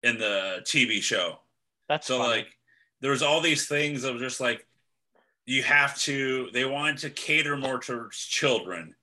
in 0.05 0.19
the 0.19 0.61
TV 0.65 1.01
show. 1.03 1.41
that's 1.89 2.07
So 2.07 2.19
funny. 2.19 2.31
like 2.43 2.47
there 3.01 3.11
was 3.11 3.23
all 3.23 3.41
these 3.41 3.67
things 3.67 4.05
of 4.05 4.19
just 4.21 4.39
like 4.41 4.65
you 5.49 5.63
have 5.63 5.97
to 5.99 6.51
they 6.53 6.67
wanted 6.67 6.99
to 6.99 7.11
cater 7.11 7.57
more 7.57 7.79
to 7.79 8.09
children. 8.13 8.95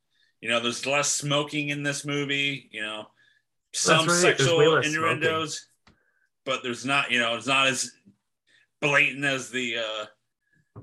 You 0.41 0.49
know 0.49 0.59
there's 0.59 0.85
less 0.85 1.11
smoking 1.11 1.69
in 1.69 1.81
this 1.81 2.05
movie 2.05 2.69
you 2.71 2.81
know 2.81 3.07
some 3.73 4.05
right, 4.07 4.15
sexual 4.15 4.77
innuendos 4.77 5.65
but 6.45 6.61
there's 6.61 6.85
not 6.85 7.09
you 7.09 7.19
know 7.19 7.35
it's 7.35 7.47
not 7.47 7.67
as 7.67 7.91
blatant 8.79 9.25
as 9.25 9.49
the 9.49 9.77
uh 9.77 10.05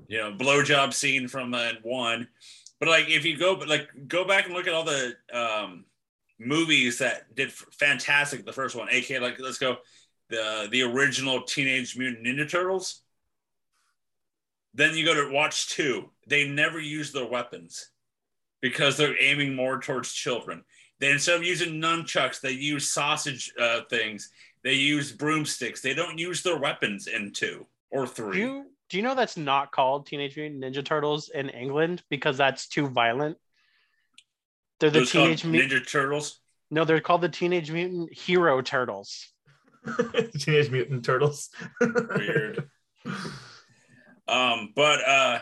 you 0.07 0.17
know 0.17 0.33
blowjob 0.33 0.93
scene 0.93 1.27
from 1.27 1.53
uh, 1.53 1.71
one. 1.81 2.27
But 2.79 2.89
like 2.89 3.07
if 3.07 3.23
you 3.23 3.37
go 3.37 3.55
but 3.55 3.69
like 3.69 3.87
go 4.07 4.25
back 4.25 4.45
and 4.45 4.53
look 4.53 4.67
at 4.67 4.73
all 4.73 4.83
the 4.83 5.13
um 5.31 5.85
movies 6.39 6.97
that 6.97 7.33
did 7.33 7.53
fantastic 7.53 8.45
the 8.45 8.51
first 8.51 8.75
one 8.75 8.89
aka 8.91 9.19
like 9.19 9.39
let's 9.39 9.59
go 9.59 9.77
the 10.29 10.67
the 10.71 10.81
original 10.81 11.43
teenage 11.43 11.95
mutant 11.95 12.25
ninja 12.25 12.49
turtles 12.49 13.02
then 14.73 14.95
you 14.95 15.05
go 15.05 15.13
to 15.13 15.33
watch 15.33 15.69
two 15.69 16.09
they 16.27 16.47
never 16.47 16.79
use 16.79 17.11
their 17.11 17.27
weapons 17.27 17.89
because 18.61 18.97
they're 18.97 19.21
aiming 19.21 19.55
more 19.55 19.79
towards 19.79 20.13
children 20.13 20.63
they 20.99 21.11
instead 21.11 21.35
of 21.35 21.43
using 21.43 21.81
nunchucks 21.81 22.39
they 22.41 22.51
use 22.51 22.89
sausage 22.89 23.51
uh, 23.59 23.81
things 23.89 24.31
they 24.63 24.73
use 24.73 25.11
broomsticks 25.11 25.81
they 25.81 25.93
don't 25.93 26.17
use 26.17 26.41
their 26.43 26.57
weapons 26.57 27.07
in 27.07 27.31
two 27.31 27.65
or 27.91 28.05
Do 28.05 28.11
three 28.11 28.39
you 28.39 28.65
do 28.89 28.97
you 28.97 29.03
know 29.03 29.15
that's 29.15 29.37
not 29.37 29.71
called 29.71 30.05
Teenage 30.05 30.37
Mutant 30.37 30.63
Ninja 30.63 30.85
Turtles 30.85 31.29
in 31.29 31.49
England 31.49 32.03
because 32.09 32.37
that's 32.37 32.67
too 32.67 32.87
violent? 32.87 33.37
They're 34.79 34.91
the 34.91 34.99
Those 34.99 35.11
Teenage 35.11 35.45
Mutant. 35.45 35.71
ninja 35.71 35.89
turtles 35.91 36.39
No, 36.69 36.85
they're 36.85 36.99
called 37.01 37.21
the 37.21 37.29
Teenage 37.29 37.71
Mutant 37.71 38.13
Hero 38.13 38.61
Turtles. 38.61 39.29
Teenage 40.37 40.69
Mutant 40.69 41.03
Turtles. 41.03 41.49
Weird. 41.81 42.69
Um, 44.27 44.71
but 44.75 45.07
uh, 45.07 45.39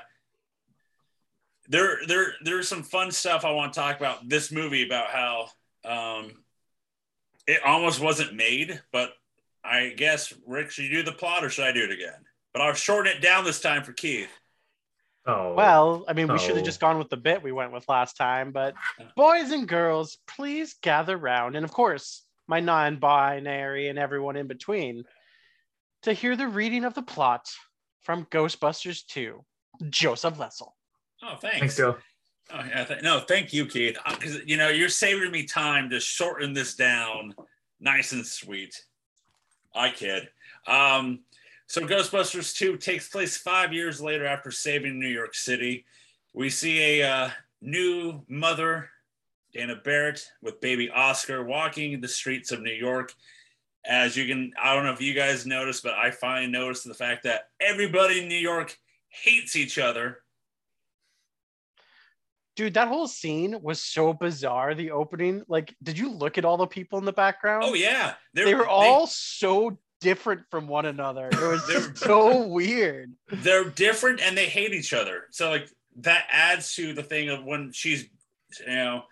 there, 1.68 2.00
there, 2.08 2.34
there's 2.44 2.68
some 2.68 2.84
fun 2.84 3.12
stuff 3.12 3.46
I 3.46 3.52
want 3.52 3.74
to 3.74 3.80
talk 3.80 3.98
about 3.98 4.28
this 4.28 4.52
movie 4.52 4.86
about 4.86 5.10
how 5.10 5.50
um, 5.86 6.32
it 7.48 7.62
almost 7.66 8.00
wasn't 8.00 8.36
made, 8.36 8.82
but 8.92 9.12
I 9.64 9.94
guess 9.96 10.34
Rick, 10.48 10.72
should 10.72 10.86
you 10.86 10.92
do 10.92 11.04
the 11.04 11.12
plot 11.12 11.44
or 11.44 11.50
should 11.50 11.66
I 11.66 11.72
do 11.72 11.84
it 11.84 11.92
again? 11.92 12.26
But 12.54 12.62
I'll 12.62 12.74
shorten 12.74 13.16
it 13.16 13.22
down 13.22 13.46
this 13.46 13.62
time 13.62 13.84
for 13.84 13.94
Keith. 13.94 14.30
Oh, 15.28 15.54
Well, 15.54 16.04
I 16.08 16.14
mean, 16.14 16.28
we 16.28 16.40
should 16.40 16.56
have 16.56 16.66
just 16.66 16.80
gone 16.80 16.98
with 16.98 17.10
the 17.10 17.18
bit 17.18 17.44
we 17.44 17.52
went 17.52 17.72
with 17.72 17.88
last 17.88 18.18
time, 18.18 18.52
but 18.52 18.74
boys 19.16 19.52
and 19.52 19.68
girls, 19.68 20.18
please 20.28 20.74
gather 20.82 21.16
round. 21.16 21.56
And 21.56 21.64
of 21.64 21.72
course, 21.72 22.24
my 22.48 22.60
non 22.60 22.98
binary 22.98 23.88
and 23.88 24.00
everyone 24.00 24.36
in 24.36 24.48
between 24.48 25.04
to 26.02 26.14
hear 26.14 26.36
the 26.36 26.48
reading 26.48 26.86
of 26.86 26.96
the 26.96 27.04
plot 27.04 27.52
from 28.02 28.26
Ghostbusters 28.26 29.06
2, 29.08 29.44
Joseph 29.90 30.38
Lessel. 30.38 30.76
Oh, 31.24 31.36
thanks. 31.36 31.60
thanks, 31.60 31.78
Joe. 31.78 31.98
Oh, 32.54 32.64
yeah, 32.68 32.84
th- 32.84 33.04
no, 33.04 33.20
thank 33.20 33.54
you, 33.54 33.66
Keith. 33.66 33.98
Because 34.10 34.40
you 34.46 34.58
know 34.58 34.70
you're 34.70 34.90
saving 34.90 35.32
me 35.32 35.44
time 35.44 35.90
to 35.92 36.00
shorten 36.00 36.54
this 36.54 36.76
down, 36.76 37.34
nice 37.80 38.12
and 38.12 38.26
sweet. 38.26 38.84
I 39.74 39.92
kid. 39.92 40.30
Um, 40.68 41.22
so 41.68 41.82
Ghostbusters 41.82 42.54
2 42.56 42.76
takes 42.78 43.08
place 43.08 43.38
five 43.38 43.72
years 43.72 44.02
later 44.02 44.26
after 44.26 44.52
saving 44.52 45.00
New 45.00 45.08
York 45.08 45.34
City. 45.34 45.86
We 46.34 46.50
see 46.50 47.00
a 47.00 47.10
uh, 47.10 47.30
new 47.62 48.24
mother, 48.28 48.90
Dana 49.54 49.78
Barrett, 49.82 50.28
with 50.42 50.60
baby 50.60 50.90
Oscar 50.90 51.46
walking 51.46 52.02
the 52.02 52.08
streets 52.08 52.52
of 52.52 52.62
New 52.62 52.74
York. 52.74 53.14
As 53.86 54.16
you 54.16 54.28
can, 54.28 54.52
I 54.62 54.76
don't 54.76 54.86
know 54.86 54.94
if 54.94 55.02
you 55.02 55.14
guys 55.14 55.46
noticed, 55.46 55.84
but 55.84 55.94
I 55.94 56.12
finally 56.12 56.48
noticed 56.52 56.86
the 56.88 56.94
fact 56.94 57.24
that 57.24 57.50
everybody 57.60 58.22
in 58.22 58.28
New 58.28 58.36
York 58.38 58.78
hates 59.10 59.56
each 59.56 59.78
other. 59.80 60.20
Dude, 62.56 62.74
that 62.74 62.90
whole 62.90 63.08
scene 63.08 63.60
was 63.62 63.82
so 63.82 64.14
bizarre. 64.14 64.76
The 64.76 64.92
opening, 64.92 65.44
like, 65.48 65.74
did 65.82 65.98
you 65.98 66.12
look 66.12 66.38
at 66.38 66.46
all 66.46 66.58
the 66.58 66.68
people 66.68 67.00
in 67.00 67.06
the 67.06 67.14
background? 67.14 67.64
Oh 67.66 67.74
yeah, 67.74 68.14
They're- 68.34 68.46
they 68.46 68.56
were 68.56 68.68
all 68.68 69.08
so 69.08 69.80
different 70.02 70.42
from 70.52 70.68
one 70.68 70.86
another. 70.86 71.30
It 71.32 71.40
was 71.40 71.92
so 72.00 72.48
weird. 72.48 73.14
they're 73.32 73.64
different 73.70 74.20
and 74.20 74.38
they 74.38 74.48
hate 74.48 74.74
each 74.74 74.94
other. 74.94 75.24
So 75.32 75.50
like 75.50 75.70
that 75.98 76.26
adds 76.30 76.76
to 76.76 76.94
the 76.94 77.04
thing 77.04 77.30
of 77.30 77.44
when 77.46 77.72
she's 77.72 78.08
you 78.60 78.74
know 78.76 79.04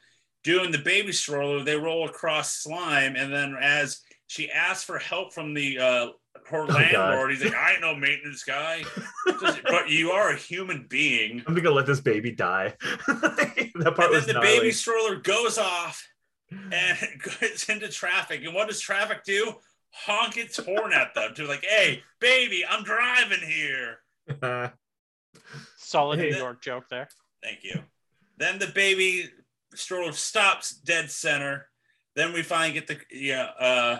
doing 0.43 0.71
the 0.71 0.77
baby 0.79 1.11
stroller, 1.11 1.63
they 1.63 1.75
roll 1.77 2.07
across 2.07 2.53
slime, 2.53 3.15
and 3.15 3.31
then 3.33 3.55
as 3.61 4.01
she 4.29 4.49
asks 4.51 4.83
for 4.83 4.99
help 4.99 5.33
from 5.33 5.53
the 5.55 5.79
uh 5.79 6.07
her 6.45 6.61
Oh, 6.63 6.67
God. 6.67 6.75
landlord, 6.75 7.31
he's 7.31 7.43
like, 7.43 7.55
I 7.55 7.71
ain't 7.73 7.81
no 7.81 7.95
maintenance 7.95 8.43
guy. 8.43 8.83
but 9.25 9.89
you 9.89 10.11
are 10.11 10.29
a 10.29 10.35
human 10.37 10.85
being. 10.87 11.43
I'm 11.47 11.55
gonna 11.55 11.71
let 11.71 11.85
this 11.87 11.99
baby 11.99 12.31
die. 12.31 12.75
that 13.07 13.71
part 13.73 13.75
And 13.75 13.95
then 13.97 14.11
was 14.11 14.25
the 14.27 14.33
gnarly. 14.33 14.47
baby 14.59 14.71
stroller 14.71 15.15
goes 15.17 15.57
off 15.57 16.07
and 16.51 16.97
goes 17.41 17.67
into 17.69 17.87
traffic. 17.89 18.43
And 18.45 18.53
what 18.53 18.67
does 18.67 18.79
traffic 18.79 19.23
do? 19.23 19.53
Honk 19.91 20.37
its 20.37 20.57
horn 20.57 20.93
at 20.93 21.15
them 21.15 21.33
to 21.35 21.45
like, 21.45 21.65
hey, 21.65 22.03
baby, 22.19 22.63
I'm 22.67 22.83
driving 22.83 23.39
here. 23.41 23.99
Solid 25.77 26.19
Hey. 26.19 26.29
New 26.31 26.37
York 26.37 26.61
joke 26.61 26.85
there. 26.89 27.09
Thank 27.43 27.63
you. 27.63 27.81
Then 28.37 28.59
the 28.59 28.67
baby 28.67 29.29
stroller 29.73 30.11
stops 30.11 30.71
dead 30.75 31.09
center. 31.11 31.67
Then 32.15 32.33
we 32.33 32.43
finally 32.43 32.73
get 32.73 32.87
the 32.87 32.97
yeah. 33.11 33.49
Uh, 33.59 33.99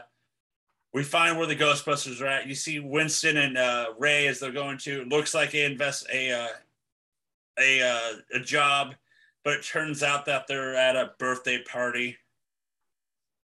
we 0.93 1.03
find 1.03 1.38
where 1.38 1.48
the 1.48 1.55
Ghostbusters 1.55 2.22
are 2.22 2.27
at. 2.27 2.48
You 2.48 2.55
see 2.55 2.79
Winston 2.79 3.38
and 3.38 3.58
uh, 3.58 3.88
Ray 3.98 4.27
as 4.27 4.39
they're 4.39 4.51
going 4.51 4.77
to. 4.79 5.01
It 5.01 5.08
looks 5.08 5.34
like 5.34 5.51
they 5.51 5.65
invest 5.65 6.08
a 6.12 6.31
uh, 6.31 6.48
a 7.60 7.81
uh, 7.81 8.12
a 8.34 8.39
job, 8.39 8.96
but 9.43 9.53
it 9.53 9.63
turns 9.63 10.01
out 10.01 10.25
that 10.25 10.48
they're 10.48 10.75
at 10.75 10.96
a 10.96 11.12
birthday 11.19 11.62
party, 11.63 12.17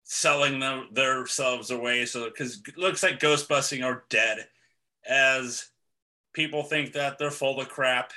selling 0.03 0.59
them 0.59 0.87
themselves 0.91 1.69
away. 1.69 2.05
So 2.05 2.25
because 2.25 2.61
looks 2.75 3.03
like 3.03 3.19
Ghostbusting 3.19 3.85
are 3.85 4.03
dead, 4.09 4.47
as 5.07 5.69
people 6.33 6.63
think 6.63 6.93
that 6.93 7.17
they're 7.17 7.31
full 7.31 7.59
of 7.59 7.69
crap. 7.69 8.13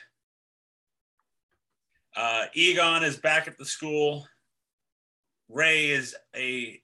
Uh, 2.16 2.46
Egon 2.54 3.04
is 3.04 3.16
back 3.16 3.46
at 3.46 3.56
the 3.56 3.64
school. 3.64 4.26
Ray 5.48 5.90
is 5.90 6.16
a 6.34 6.80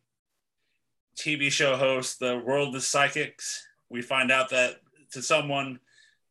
TV 1.19 1.51
show 1.51 1.77
host. 1.77 2.19
The 2.21 2.39
world 2.39 2.75
is 2.77 2.87
psychics. 2.87 3.67
We 3.89 4.03
find 4.03 4.31
out 4.31 4.51
that 4.51 4.77
to 5.13 5.23
someone, 5.23 5.81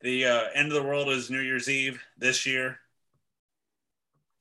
the 0.01 0.25
uh, 0.25 0.43
end 0.53 0.67
of 0.67 0.75
the 0.75 0.83
world 0.87 1.09
is 1.09 1.29
New 1.29 1.39
Year's 1.41 1.69
Eve 1.69 2.01
this 2.17 2.45
year. 2.45 2.79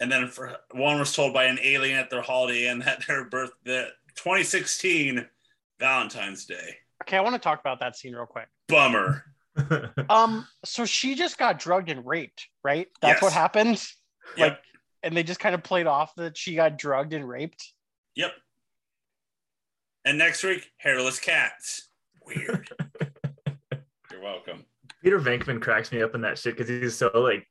And 0.01 0.11
then 0.11 0.29
for 0.29 0.57
one 0.73 0.99
was 0.99 1.15
told 1.15 1.33
by 1.33 1.45
an 1.45 1.59
alien 1.63 1.99
at 1.99 2.11
their 2.11 2.23
holiday 2.23 2.67
and 2.67 2.83
that 2.87 3.07
their 3.07 3.25
birth, 3.25 3.53
the 3.65 3.89
2016 4.17 5.27
Valentine's 5.79 6.45
Day. 6.45 6.77
Okay, 7.03 7.17
I 7.17 7.21
want 7.21 7.35
to 7.35 7.41
talk 7.41 7.61
about 7.61 7.81
that 7.81 7.97
scene 7.97 8.15
real 8.15 8.27
quick. 8.27 8.49
Bummer. 8.69 9.25
Um, 10.11 10.49
so 10.65 10.85
she 10.85 11.15
just 11.15 11.39
got 11.39 11.61
drugged 11.61 11.89
and 11.89 12.05
raped, 12.05 12.49
right? 12.65 12.89
That's 13.01 13.23
what 13.23 13.29
Yes. 13.29 13.35
happened. 13.35 13.87
Yep. 14.37 14.51
Like, 14.51 14.59
and 15.05 15.17
they 15.17 15.23
just 15.23 15.39
kind 15.39 15.55
of 15.55 15.63
played 15.63 15.87
off 15.87 16.13
that 16.17 16.37
she 16.37 16.57
got 16.57 16.77
drugged 16.77 17.13
and 17.13 17.27
raped. 17.29 17.73
Yep. 18.17 18.33
And 20.05 20.19
next 20.19 20.43
week, 20.45 20.71
hairless 20.77 21.19
cats. 21.19 21.89
Weird. 22.27 22.69
You're 24.11 24.23
welcome. 24.23 24.65
Peter 25.03 25.19
Venkman 25.21 25.61
cracks 25.61 25.93
me 25.93 26.03
up 26.03 26.15
in 26.15 26.23
that 26.23 26.39
shit 26.39 26.57
because 26.57 26.69
he's 26.69 26.97
so 26.97 27.11
like, 27.15 27.47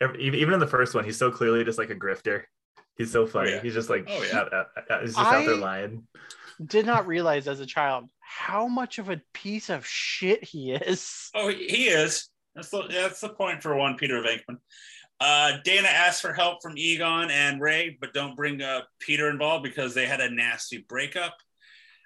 every, 0.00 0.22
even 0.22 0.38
even 0.40 0.54
in 0.54 0.60
the 0.60 0.66
first 0.66 0.94
one, 0.94 1.04
he's 1.04 1.18
so 1.18 1.30
clearly 1.30 1.64
just 1.64 1.78
like 1.78 1.90
a 1.90 1.94
grifter. 1.94 2.42
He's 2.96 3.10
so 3.10 3.26
funny. 3.26 3.50
yeah. 3.52 3.60
He's 3.60 3.74
just 3.74 3.90
like, 3.90 4.04
Oh, 4.08 4.22
yeah. 4.22 4.38
out, 4.38 4.52
out- 4.54 4.66
out- 4.90 5.02
he's 5.02 5.14
just 5.14 5.26
out 5.26 5.44
there 5.44 5.56
lying. 5.56 6.06
Did 6.64 6.86
not 6.86 7.06
realize 7.08 7.48
as 7.48 7.58
a 7.60 7.66
child 7.66 8.04
how 8.20 8.68
much 8.68 8.98
of 8.98 9.10
a 9.10 9.20
piece 9.32 9.68
of 9.70 9.84
shit 9.86 10.44
he 10.44 10.72
is. 10.72 11.30
Oh, 11.34 11.48
he 11.48 11.66
he 11.66 11.84
is. 11.88 12.28
That's 12.54 12.70
the 12.70 12.82
that's 12.88 13.20
the 13.20 13.30
point 13.30 13.62
for 13.62 13.74
one, 13.74 13.96
Peter 13.96 14.22
Venkman. 14.22 14.58
Uh, 15.20 15.58
Dana 15.64 15.88
asks 15.88 16.20
for 16.20 16.32
help 16.32 16.62
from 16.62 16.76
Egon 16.76 17.30
and 17.30 17.60
Ray, 17.60 17.96
but 18.00 18.12
don't 18.12 18.36
bring 18.36 18.62
uh, 18.62 18.82
Peter 19.00 19.28
involved 19.30 19.64
because 19.64 19.94
they 19.94 20.06
had 20.06 20.20
a 20.20 20.30
nasty 20.30 20.84
breakup. 20.88 21.34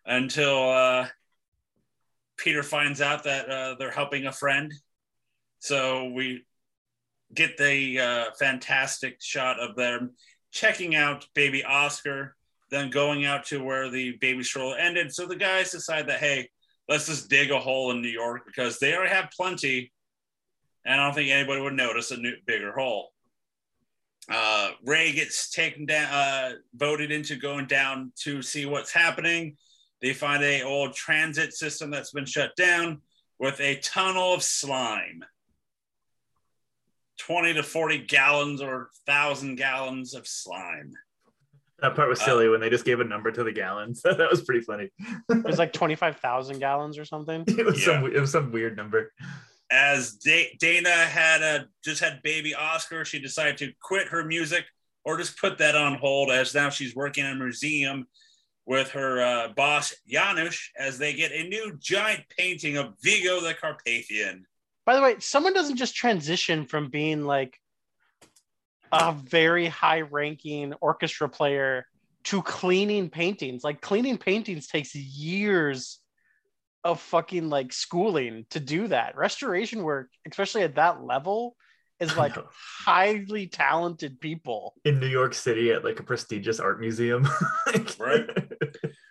Until 0.08 0.70
uh, 0.70 1.06
Peter 2.38 2.62
finds 2.62 3.02
out 3.02 3.24
that 3.24 3.48
uh, 3.50 3.74
they're 3.78 3.90
helping 3.90 4.24
a 4.26 4.32
friend, 4.32 4.72
so 5.58 6.06
we 6.06 6.46
get 7.34 7.58
the 7.58 8.00
uh, 8.00 8.24
fantastic 8.38 9.18
shot 9.20 9.60
of 9.60 9.76
them 9.76 10.14
checking 10.50 10.94
out 10.94 11.26
baby 11.34 11.62
Oscar, 11.62 12.34
then 12.70 12.88
going 12.88 13.26
out 13.26 13.44
to 13.44 13.62
where 13.62 13.90
the 13.90 14.12
baby 14.12 14.42
stroller 14.42 14.78
ended. 14.78 15.12
So 15.12 15.26
the 15.26 15.36
guys 15.36 15.72
decide 15.72 16.08
that 16.08 16.20
hey, 16.20 16.48
let's 16.88 17.06
just 17.06 17.28
dig 17.28 17.50
a 17.50 17.60
hole 17.60 17.90
in 17.90 18.00
New 18.00 18.08
York 18.08 18.42
because 18.46 18.78
they 18.78 18.94
already 18.94 19.14
have 19.14 19.30
plenty, 19.36 19.92
and 20.86 20.98
I 20.98 21.04
don't 21.04 21.14
think 21.14 21.30
anybody 21.30 21.60
would 21.60 21.74
notice 21.74 22.12
a 22.12 22.16
new, 22.16 22.32
bigger 22.46 22.72
hole. 22.72 23.12
Uh, 24.30 24.70
Ray 24.84 25.12
gets 25.12 25.50
taken 25.50 25.84
down, 25.84 26.10
uh, 26.10 26.52
voted 26.74 27.10
into 27.10 27.36
going 27.36 27.66
down 27.66 28.12
to 28.20 28.40
see 28.40 28.64
what's 28.64 28.90
happening. 28.90 29.56
They 30.00 30.12
find 30.14 30.42
a 30.42 30.62
old 30.62 30.94
transit 30.94 31.54
system 31.54 31.90
that's 31.90 32.12
been 32.12 32.26
shut 32.26 32.54
down. 32.56 33.02
with 33.40 33.60
a 33.60 33.76
tunnel 33.76 34.34
of 34.34 34.42
slime. 34.42 35.24
20 37.18 37.54
to 37.54 37.62
40 37.62 37.98
gallons 38.06 38.60
or 38.60 38.90
1,000 39.06 39.54
gallons 39.54 40.12
of 40.14 40.26
slime. 40.26 40.92
That 41.80 41.94
part 41.94 42.08
was 42.08 42.20
Uh, 42.20 42.24
silly 42.24 42.48
when 42.48 42.60
they 42.60 42.68
just 42.68 42.84
gave 42.84 42.98
a 42.98 43.04
number 43.04 43.30
to 43.30 43.44
the 43.44 43.52
gallons. 43.52 44.02
that 44.04 44.28
was 44.28 44.42
pretty 44.42 44.62
funny. 44.62 44.90
It 45.30 45.44
was 45.44 45.56
like 45.58 45.72
25,000 45.72 46.58
gallons 46.58 46.98
or 46.98 47.04
something. 47.04 47.44
it 47.46 47.64
was 47.64 47.78
Yeah. 47.78 48.00
some 48.00 48.06
it 48.12 48.18
was 48.20 48.32
some 48.32 48.50
weird 48.50 48.76
number. 48.76 49.12
As 49.70 50.14
Da- 50.14 50.56
Dana 50.58 50.90
had 50.90 51.42
a, 51.42 51.68
just 51.84 52.02
had 52.02 52.20
baby 52.22 52.54
Oscar, 52.56 53.04
she 53.04 53.20
decided 53.20 53.56
to 53.58 53.72
quit 53.80 54.08
her 54.08 54.24
music 54.24 54.64
or 55.04 55.16
just 55.16 55.38
put 55.38 55.58
that 55.58 55.76
on 55.76 55.94
hold 55.94 56.30
as 56.32 56.54
now 56.56 56.70
she's 56.70 56.96
working 56.96 57.24
in 57.24 57.30
a 57.30 57.34
museum 57.36 58.08
with 58.68 58.90
her 58.90 59.20
uh, 59.22 59.48
boss 59.48 59.94
Janusz 60.06 60.70
as 60.78 60.98
they 60.98 61.14
get 61.14 61.32
a 61.32 61.48
new 61.48 61.74
giant 61.80 62.22
painting 62.36 62.76
of 62.76 62.94
Vigo 63.02 63.40
the 63.40 63.54
Carpathian. 63.54 64.44
By 64.84 64.94
the 64.94 65.02
way, 65.02 65.16
someone 65.20 65.54
doesn't 65.54 65.76
just 65.76 65.96
transition 65.96 66.66
from 66.66 66.90
being 66.90 67.24
like 67.24 67.58
a 68.92 69.12
very 69.12 69.66
high 69.66 70.02
ranking 70.02 70.74
orchestra 70.82 71.30
player 71.30 71.86
to 72.24 72.42
cleaning 72.42 73.08
paintings. 73.08 73.64
Like 73.64 73.80
cleaning 73.80 74.18
paintings 74.18 74.66
takes 74.66 74.94
years 74.94 75.98
of 76.84 77.00
fucking 77.00 77.48
like 77.48 77.72
schooling 77.72 78.44
to 78.50 78.60
do 78.60 78.88
that. 78.88 79.16
Restoration 79.16 79.82
work, 79.82 80.10
especially 80.30 80.62
at 80.62 80.74
that 80.74 81.02
level, 81.02 81.56
is 82.00 82.16
like 82.16 82.36
highly 82.84 83.46
talented 83.46 84.20
people. 84.20 84.74
in 84.84 85.00
New 85.00 85.08
York 85.08 85.34
City 85.34 85.72
at 85.72 85.84
like 85.84 85.98
a 86.00 86.02
prestigious 86.02 86.60
art 86.60 86.80
museum. 86.80 87.26
Right. 87.98 88.28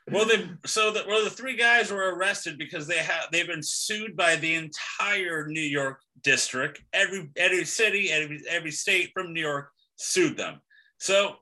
Well, 0.10 0.26
they 0.26 0.50
so 0.66 0.92
the 0.92 1.04
well 1.08 1.24
the 1.26 1.30
three 1.30 1.58
guys 1.58 1.92
were 1.92 2.16
arrested 2.16 2.58
because 2.58 2.88
they 2.88 3.00
have 3.00 3.26
they've 3.32 3.46
been 3.46 3.62
sued 3.62 4.16
by 4.16 4.38
the 4.38 4.56
entire 4.56 5.48
New 5.48 5.60
York 5.60 6.00
district. 6.24 6.82
Every 6.94 7.30
every 7.36 7.66
city, 7.66 8.10
every 8.12 8.42
every 8.50 8.72
state 8.72 9.12
from 9.14 9.34
New 9.34 9.42
York 9.42 9.70
sued 9.98 10.38
them. 10.38 10.62
So 10.98 11.36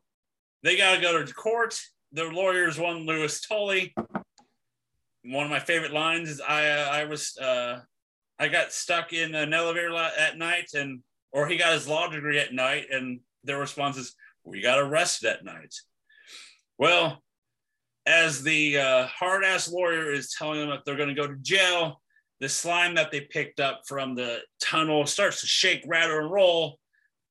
they 0.63 0.75
got 0.77 0.95
to 0.95 1.01
go 1.01 1.23
to 1.23 1.33
court. 1.33 1.79
Their 2.11 2.33
lawyers 2.33 2.79
won 2.79 3.05
Louis 3.05 3.39
Tully. 3.41 3.93
One 5.23 5.45
of 5.45 5.51
my 5.51 5.59
favorite 5.59 5.93
lines 5.93 6.29
is 6.29 6.41
I 6.41 6.67
uh, 6.67 6.89
I 6.91 7.03
was 7.05 7.37
uh, 7.37 7.81
I 8.39 8.47
got 8.47 8.73
stuck 8.73 9.13
in 9.13 9.35
an 9.35 9.53
elevator 9.53 9.91
la- 9.91 10.09
at 10.17 10.37
night 10.39 10.71
and 10.73 11.01
or 11.35 11.45
he 11.45 11.57
got 11.57 11.73
his 11.73 11.87
law 11.87 12.07
degree 12.07 12.39
at 12.39 12.53
night 12.53 12.85
and 12.89 13.19
their 13.43 13.59
response 13.59 13.97
is 13.97 14.15
we 14.45 14.61
got 14.61 14.79
arrested 14.79 15.29
at 15.29 15.43
night. 15.43 15.75
Well, 16.77 17.21
as 18.05 18.41
the 18.41 18.77
uh, 18.79 19.07
hard 19.07 19.43
ass 19.43 19.69
lawyer 19.69 20.13
is 20.13 20.33
telling 20.33 20.61
them 20.61 20.69
that 20.69 20.85
they're 20.85 20.95
going 20.95 21.13
to 21.13 21.21
go 21.21 21.27
to 21.27 21.35
jail, 21.41 22.01
the 22.39 22.47
slime 22.47 22.95
that 22.95 23.11
they 23.11 23.21
picked 23.21 23.59
up 23.59 23.81
from 23.85 24.15
the 24.15 24.39
tunnel 24.61 25.05
starts 25.05 25.41
to 25.41 25.47
shake, 25.47 25.83
rattle, 25.85 26.19
and 26.19 26.31
roll. 26.31 26.79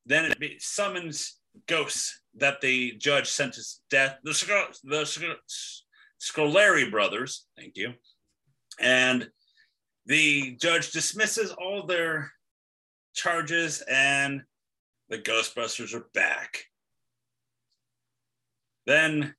Then 0.04 0.34
it 0.38 0.60
summons 0.60 1.38
ghosts 1.66 2.20
that 2.34 2.60
the 2.60 2.96
judge 2.98 3.28
sent 3.28 3.54
to 3.54 3.62
death. 3.88 4.18
The, 4.22 4.34
Sco- 4.34 4.68
the 4.84 5.06
Sco- 5.06 5.34
Scolari 6.20 6.90
brothers, 6.90 7.46
thank 7.56 7.76
you. 7.76 7.94
And 8.78 9.30
the 10.04 10.56
judge 10.60 10.90
dismisses 10.90 11.52
all 11.52 11.86
their 11.86 12.32
charges, 13.14 13.82
and 13.88 14.42
the 15.08 15.18
Ghostbusters 15.18 15.94
are 15.94 16.06
back. 16.12 16.66
Then 18.86 19.34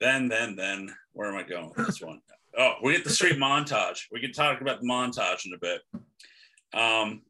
then, 0.00 0.28
then, 0.28 0.54
then, 0.54 0.94
where 1.12 1.30
am 1.30 1.36
I 1.36 1.44
going 1.44 1.72
with 1.74 1.86
this 1.86 2.00
one? 2.02 2.20
Oh, 2.58 2.74
we 2.82 2.92
get 2.92 3.04
the 3.04 3.10
street 3.10 3.38
montage. 3.38 4.00
We 4.12 4.20
can 4.20 4.32
talk 4.32 4.60
about 4.60 4.80
the 4.80 4.86
montage 4.86 5.46
in 5.46 5.54
a 5.54 5.58
bit. 5.58 5.80
Um, 6.74 7.22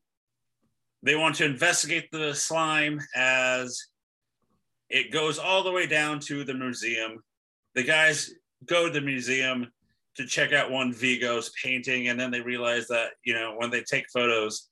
they 1.02 1.14
want 1.14 1.36
to 1.36 1.44
investigate 1.44 2.10
the 2.10 2.34
slime 2.34 3.00
as 3.14 3.80
it 4.90 5.12
goes 5.12 5.38
all 5.38 5.62
the 5.62 5.70
way 5.70 5.86
down 5.86 6.18
to 6.20 6.44
the 6.44 6.54
museum. 6.54 7.22
The 7.74 7.84
guys 7.84 8.32
go 8.66 8.86
to 8.86 8.92
the 8.92 9.00
museum 9.00 9.70
to 10.16 10.26
check 10.26 10.52
out 10.52 10.70
one 10.70 10.92
Vigo's 10.92 11.50
painting, 11.62 12.08
and 12.08 12.18
then 12.18 12.30
they 12.30 12.40
realize 12.40 12.86
that, 12.88 13.10
you 13.24 13.34
know, 13.34 13.54
when 13.58 13.70
they 13.70 13.82
take 13.82 14.06
photos, 14.12 14.68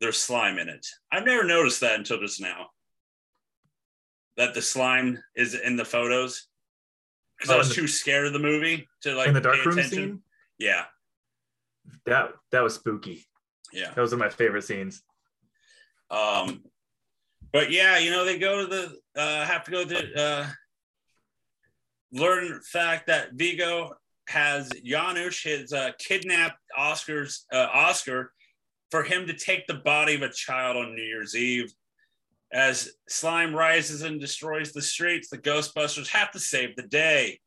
there's 0.00 0.16
slime 0.18 0.58
in 0.58 0.68
it. 0.68 0.86
I've 1.12 1.24
never 1.24 1.44
noticed 1.44 1.80
that 1.80 1.98
until 1.98 2.18
just 2.20 2.40
now. 2.40 2.70
That 4.36 4.54
the 4.54 4.62
slime 4.62 5.22
is 5.36 5.54
in 5.54 5.76
the 5.76 5.84
photos 5.84 6.48
because 7.38 7.50
I 7.50 7.54
Oh, 7.54 7.58
was 7.58 7.68
the- 7.68 7.74
too 7.74 7.86
scared 7.88 8.26
of 8.26 8.32
the 8.32 8.38
movie 8.38 8.88
to 9.02 9.14
like 9.14 9.28
in 9.28 9.34
the 9.34 9.40
pay 9.40 9.44
dark 9.44 9.64
room 9.66 9.78
attention. 9.78 9.98
scene, 9.98 10.22
Yeah, 10.58 10.86
that 12.06 12.32
that 12.50 12.60
was 12.62 12.74
spooky. 12.74 13.26
yeah. 13.72 13.92
Those 13.94 14.12
are 14.12 14.16
my 14.16 14.30
favorite 14.30 14.62
scenes. 14.62 15.02
Um, 16.10 16.64
but 17.52 17.70
yeah, 17.70 17.98
you 17.98 18.10
know, 18.10 18.24
they 18.24 18.38
go 18.38 18.60
to 18.60 18.66
the 18.66 19.20
uh, 19.20 19.44
have 19.44 19.64
to 19.64 19.70
go 19.70 19.84
to 19.84 20.14
uh, 20.20 20.46
learn 22.12 22.60
fact 22.62 23.06
that 23.08 23.32
Vigo 23.34 23.94
has 24.30 24.70
Janusz 24.84 25.42
his 25.42 25.72
uh, 25.72 25.90
kidnapped 25.98 26.58
Oscar's 26.76 27.46
uh, 27.52 27.66
Oscar 27.72 28.32
for 28.90 29.02
him 29.02 29.26
to 29.26 29.34
take 29.34 29.66
the 29.66 29.74
body 29.74 30.14
of 30.14 30.22
a 30.22 30.32
child 30.32 30.76
on 30.76 30.94
New 30.94 31.02
Year's 31.02 31.36
Eve. 31.36 31.72
As 32.52 32.90
slime 33.08 33.54
rises 33.54 34.02
and 34.02 34.20
destroys 34.20 34.72
the 34.72 34.82
streets, 34.82 35.28
the 35.28 35.38
Ghostbusters 35.38 36.08
have 36.08 36.30
to 36.32 36.38
save 36.38 36.74
the 36.76 36.82
day. 36.82 37.38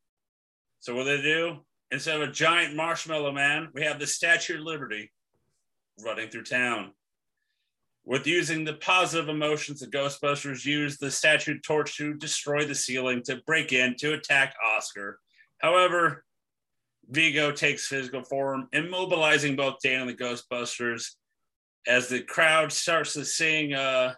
So 0.80 0.96
what 0.96 1.06
do 1.06 1.18
they 1.18 1.24
do? 1.24 1.58
Instead 1.92 2.22
of 2.22 2.30
a 2.30 2.32
giant 2.32 2.76
marshmallow 2.76 3.32
man, 3.32 3.70
we 3.74 3.84
have 3.84 4.00
the 4.00 4.08
Statue 4.08 4.56
of 4.56 4.62
Liberty 4.62 5.12
running 6.04 6.30
through 6.30 6.44
town. 6.44 6.92
With 8.06 8.28
using 8.28 8.66
the 8.66 8.74
positive 8.74 9.30
emotions, 9.30 9.80
the 9.80 9.88
Ghostbusters 9.88 10.66
use 10.66 10.98
the 10.98 11.12
statue 11.12 11.60
torch 11.60 11.96
to 11.98 12.16
destroy 12.16 12.66
the 12.66 12.76
ceiling, 12.76 13.22
to 13.24 13.42
break 13.46 13.72
in, 13.72 13.96
to 14.00 14.14
attack 14.14 14.56
Oscar. 14.76 15.20
However, 15.60 16.26
Vigo 17.10 17.52
takes 17.52 17.88
physical 17.88 18.24
form, 18.24 18.68
immobilizing 18.74 19.58
both 19.58 19.76
Dan 19.84 20.02
and 20.02 20.10
the 20.10 20.14
Ghostbusters. 20.14 21.12
As 21.88 22.08
the 22.08 22.22
crowd 22.22 22.72
starts 22.72 23.14
to 23.14 23.26
sing 23.26 23.74
uh, 23.74 24.14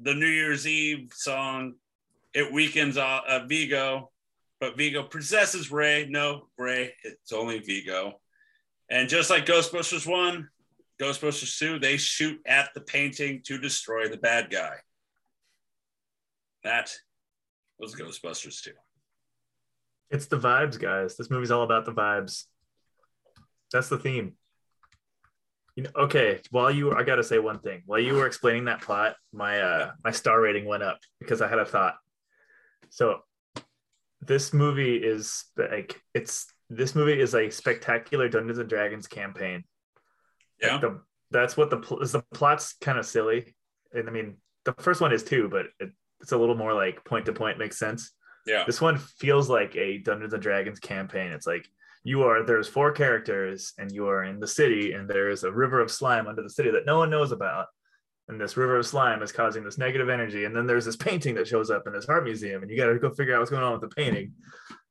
the 0.00 0.14
New 0.14 0.28
Year's 0.28 0.66
Eve 0.66 1.10
song, 1.12 1.74
it 2.34 2.52
weakens 2.52 2.96
uh, 2.96 3.20
uh, 3.26 3.46
Vigo, 3.46 4.10
but 4.60 4.76
Vigo 4.76 5.02
possesses 5.02 5.72
Ray. 5.72 6.06
No, 6.08 6.48
Ray, 6.56 6.94
it's 7.02 7.32
only 7.32 7.58
Vigo. 7.58 8.20
And 8.90 9.08
just 9.08 9.28
like 9.28 9.44
Ghostbusters 9.44 10.06
1, 10.06 10.48
Ghostbusters 11.00 11.58
2, 11.58 11.78
they 11.78 11.96
shoot 11.96 12.40
at 12.46 12.70
the 12.74 12.80
painting 12.80 13.42
to 13.44 13.58
destroy 13.58 14.08
the 14.08 14.16
bad 14.16 14.50
guy. 14.50 14.76
That 16.64 16.92
was 17.78 17.94
Ghostbusters 17.94 18.62
2. 18.62 18.70
It's 20.10 20.26
the 20.26 20.38
vibes, 20.38 20.78
guys. 20.78 21.16
This 21.16 21.30
movie's 21.30 21.50
all 21.50 21.62
about 21.62 21.84
the 21.84 21.92
vibes. 21.92 22.44
That's 23.72 23.88
the 23.88 23.98
theme. 23.98 24.34
You 25.76 25.84
know, 25.84 25.90
okay, 25.96 26.40
while 26.50 26.70
you 26.70 26.92
I 26.92 27.02
gotta 27.02 27.22
say 27.22 27.38
one 27.38 27.60
thing. 27.60 27.82
While 27.86 28.00
you 28.00 28.14
were 28.14 28.26
explaining 28.26 28.64
that 28.64 28.80
plot, 28.80 29.16
my 29.32 29.60
uh 29.60 29.92
my 30.02 30.10
star 30.10 30.40
rating 30.40 30.64
went 30.64 30.82
up 30.82 30.98
because 31.20 31.40
I 31.40 31.48
had 31.48 31.58
a 31.58 31.64
thought. 31.64 31.96
So 32.90 33.20
this 34.20 34.52
movie 34.52 34.96
is 34.96 35.44
like 35.56 36.00
it's 36.14 36.52
this 36.70 36.94
movie 36.94 37.20
is 37.20 37.34
a 37.34 37.50
spectacular 37.50 38.28
Dungeons 38.28 38.58
and 38.58 38.68
Dragons 38.68 39.06
campaign. 39.06 39.64
Yeah. 40.60 40.78
The, 40.78 41.00
that's 41.30 41.56
what 41.56 41.70
the 41.70 41.76
pl- 41.76 42.00
is 42.00 42.12
the 42.12 42.24
plot's 42.34 42.74
kind 42.80 42.98
of 42.98 43.06
silly. 43.06 43.54
And 43.92 44.08
I 44.08 44.12
mean 44.12 44.38
the 44.64 44.72
first 44.78 45.00
one 45.00 45.12
is 45.12 45.22
too, 45.22 45.48
but 45.48 45.66
it, 45.78 45.92
it's 46.20 46.32
a 46.32 46.36
little 46.36 46.56
more 46.56 46.74
like 46.74 47.04
point 47.04 47.26
to 47.26 47.32
point 47.32 47.58
makes 47.58 47.78
sense 47.78 48.10
Yeah. 48.48 48.64
this 48.66 48.80
one 48.80 48.96
feels 48.96 49.50
like 49.50 49.76
a 49.76 49.98
Dungeons 49.98 50.32
and 50.32 50.42
Dragons 50.42 50.80
campaign. 50.80 51.32
It's 51.32 51.46
like 51.46 51.68
you 52.02 52.22
are 52.22 52.44
there's 52.44 52.66
four 52.66 52.92
characters 52.92 53.74
and 53.78 53.92
you 53.92 54.08
are 54.08 54.24
in 54.24 54.40
the 54.40 54.46
city 54.46 54.92
and 54.92 55.08
there's 55.08 55.44
a 55.44 55.52
river 55.52 55.80
of 55.80 55.90
slime 55.90 56.26
under 56.26 56.42
the 56.42 56.50
city 56.50 56.70
that 56.70 56.86
no 56.86 56.98
one 56.98 57.10
knows 57.10 57.32
about. 57.32 57.66
And 58.28 58.40
this 58.40 58.56
river 58.56 58.76
of 58.76 58.86
slime 58.86 59.22
is 59.22 59.32
causing 59.32 59.64
this 59.64 59.78
negative 59.78 60.08
energy. 60.08 60.44
And 60.44 60.54
then 60.54 60.66
there's 60.66 60.84
this 60.84 60.96
painting 60.96 61.34
that 61.36 61.48
shows 61.48 61.70
up 61.70 61.86
in 61.86 61.92
this 61.94 62.06
art 62.06 62.24
museum, 62.24 62.62
and 62.62 62.70
you 62.70 62.76
got 62.76 62.86
to 62.86 62.98
go 62.98 63.10
figure 63.10 63.34
out 63.34 63.38
what's 63.38 63.50
going 63.50 63.62
on 63.62 63.72
with 63.72 63.80
the 63.80 63.88
painting. 63.88 64.32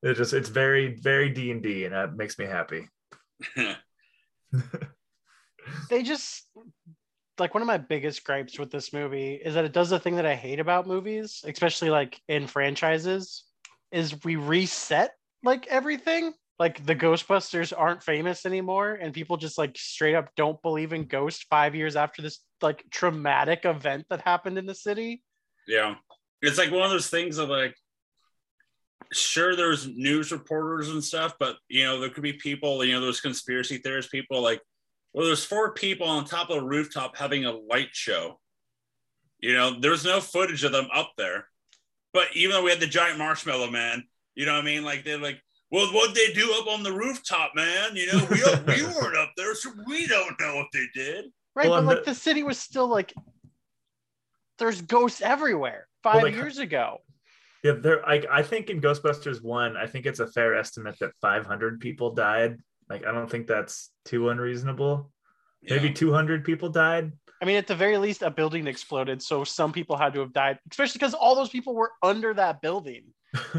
It's 0.01 0.17
just 0.17 0.33
it's 0.33 0.49
very 0.49 0.95
very 0.95 1.29
D 1.29 1.51
and 1.51 1.61
D, 1.61 1.85
and 1.85 1.93
that 1.93 2.15
makes 2.15 2.37
me 2.39 2.45
happy. 2.45 2.87
they 5.89 6.03
just 6.03 6.47
like 7.39 7.53
one 7.53 7.61
of 7.61 7.67
my 7.67 7.77
biggest 7.77 8.23
gripes 8.23 8.57
with 8.57 8.71
this 8.71 8.93
movie 8.93 9.35
is 9.35 9.53
that 9.53 9.65
it 9.65 9.73
does 9.73 9.89
the 9.89 9.99
thing 9.99 10.15
that 10.15 10.25
I 10.25 10.35
hate 10.35 10.59
about 10.59 10.87
movies, 10.87 11.43
especially 11.45 11.89
like 11.89 12.19
in 12.27 12.47
franchises, 12.47 13.43
is 13.91 14.23
we 14.23 14.35
reset 14.35 15.11
like 15.43 15.67
everything. 15.67 16.33
Like 16.59 16.83
the 16.85 16.95
Ghostbusters 16.95 17.71
aren't 17.75 18.01
famous 18.01 18.45
anymore, 18.45 18.95
and 18.95 19.13
people 19.13 19.37
just 19.37 19.59
like 19.59 19.77
straight 19.77 20.15
up 20.15 20.29
don't 20.35 20.59
believe 20.63 20.91
in 20.91 21.05
ghosts 21.05 21.45
five 21.49 21.75
years 21.75 21.95
after 21.95 22.23
this 22.23 22.39
like 22.61 22.83
traumatic 22.89 23.63
event 23.63 24.05
that 24.09 24.21
happened 24.21 24.57
in 24.57 24.65
the 24.65 24.73
city. 24.73 25.21
yeah. 25.67 25.95
It's 26.41 26.57
like 26.57 26.71
one 26.71 26.83
of 26.83 26.91
those 26.91 27.09
things 27.09 27.37
of 27.37 27.49
like, 27.49 27.75
sure 29.13 29.55
there's 29.55 29.87
news 29.87 30.31
reporters 30.31 30.89
and 30.89 31.03
stuff, 31.03 31.35
but 31.39 31.57
you 31.69 31.83
know, 31.83 31.99
there 31.99 32.09
could 32.09 32.23
be 32.23 32.33
people, 32.33 32.83
you 32.83 32.93
know, 32.93 33.01
those 33.01 33.21
conspiracy 33.21 33.77
theorist 33.77 34.11
people 34.11 34.41
like, 34.41 34.61
well, 35.13 35.25
there's 35.25 35.45
four 35.45 35.73
people 35.73 36.07
on 36.07 36.25
top 36.25 36.49
of 36.49 36.57
a 36.57 36.65
rooftop 36.65 37.17
having 37.17 37.45
a 37.45 37.51
light 37.51 37.89
show. 37.91 38.39
You 39.39 39.53
know, 39.53 39.79
there's 39.79 40.05
no 40.05 40.21
footage 40.21 40.63
of 40.63 40.71
them 40.71 40.87
up 40.93 41.11
there. 41.17 41.47
But 42.17 42.35
even 42.35 42.55
though 42.55 42.63
we 42.63 42.71
had 42.71 42.79
the 42.79 42.87
giant 42.87 43.19
marshmallow 43.19 43.69
man, 43.69 44.03
you 44.33 44.47
know 44.47 44.53
what 44.53 44.63
I 44.63 44.65
mean? 44.65 44.83
Like 44.83 45.05
they're 45.05 45.19
like, 45.19 45.39
well, 45.69 45.85
what 45.93 46.15
they 46.15 46.33
do 46.33 46.51
up 46.59 46.65
on 46.65 46.81
the 46.81 46.91
rooftop, 46.91 47.51
man? 47.53 47.95
You 47.95 48.07
know, 48.07 48.27
we 48.31 48.39
don't, 48.39 48.65
we 48.65 48.83
weren't 49.01 49.15
up 49.15 49.33
there, 49.37 49.53
so 49.53 49.69
we 49.85 50.07
don't 50.07 50.33
know 50.39 50.55
what 50.55 50.65
they 50.73 50.87
did. 50.95 51.25
Right, 51.55 51.69
Well, 51.69 51.83
but 51.83 51.85
like 51.85 52.05
the- 52.05 52.13
the 52.13 52.15
city 52.15 52.41
was 52.41 52.57
still 52.57 52.87
like 52.87 53.13
there's 54.57 54.81
ghosts 54.81 55.21
everywhere. 55.21 55.87
Five 56.01 56.23
like, 56.23 56.33
years 56.33 56.57
ago. 56.57 57.01
Yeah, 57.63 57.73
there. 57.73 58.03
I 58.03 58.23
I 58.31 58.41
think 58.41 58.71
in 58.71 58.81
Ghostbusters 58.81 59.43
one, 59.43 59.77
I 59.77 59.85
think 59.85 60.07
it's 60.07 60.19
a 60.19 60.25
fair 60.25 60.55
estimate 60.55 60.97
that 60.99 61.11
500 61.21 61.79
people 61.79 62.15
died. 62.15 62.57
Like, 62.89 63.05
I 63.05 63.11
don't 63.11 63.29
think 63.29 63.45
that's 63.45 63.91
too 64.05 64.29
unreasonable. 64.29 65.11
Maybe 65.69 65.87
Yeah. 65.87 65.93
200 65.93 66.43
people 66.45 66.69
died. 66.69 67.11
I 67.41 67.45
mean, 67.45 67.57
at 67.57 67.67
the 67.67 67.75
very 67.75 67.97
least, 67.97 68.23
a 68.23 68.31
building 68.31 68.65
exploded, 68.67 69.21
so 69.21 69.43
some 69.43 69.71
people 69.71 69.95
had 69.95 70.13
to 70.15 70.21
have 70.21 70.33
died, 70.33 70.57
especially 70.71 70.97
because 70.99 71.13
all 71.13 71.35
those 71.35 71.49
people 71.49 71.75
were 71.75 71.91
under 72.01 72.33
that 72.33 72.61
building. 72.61 73.03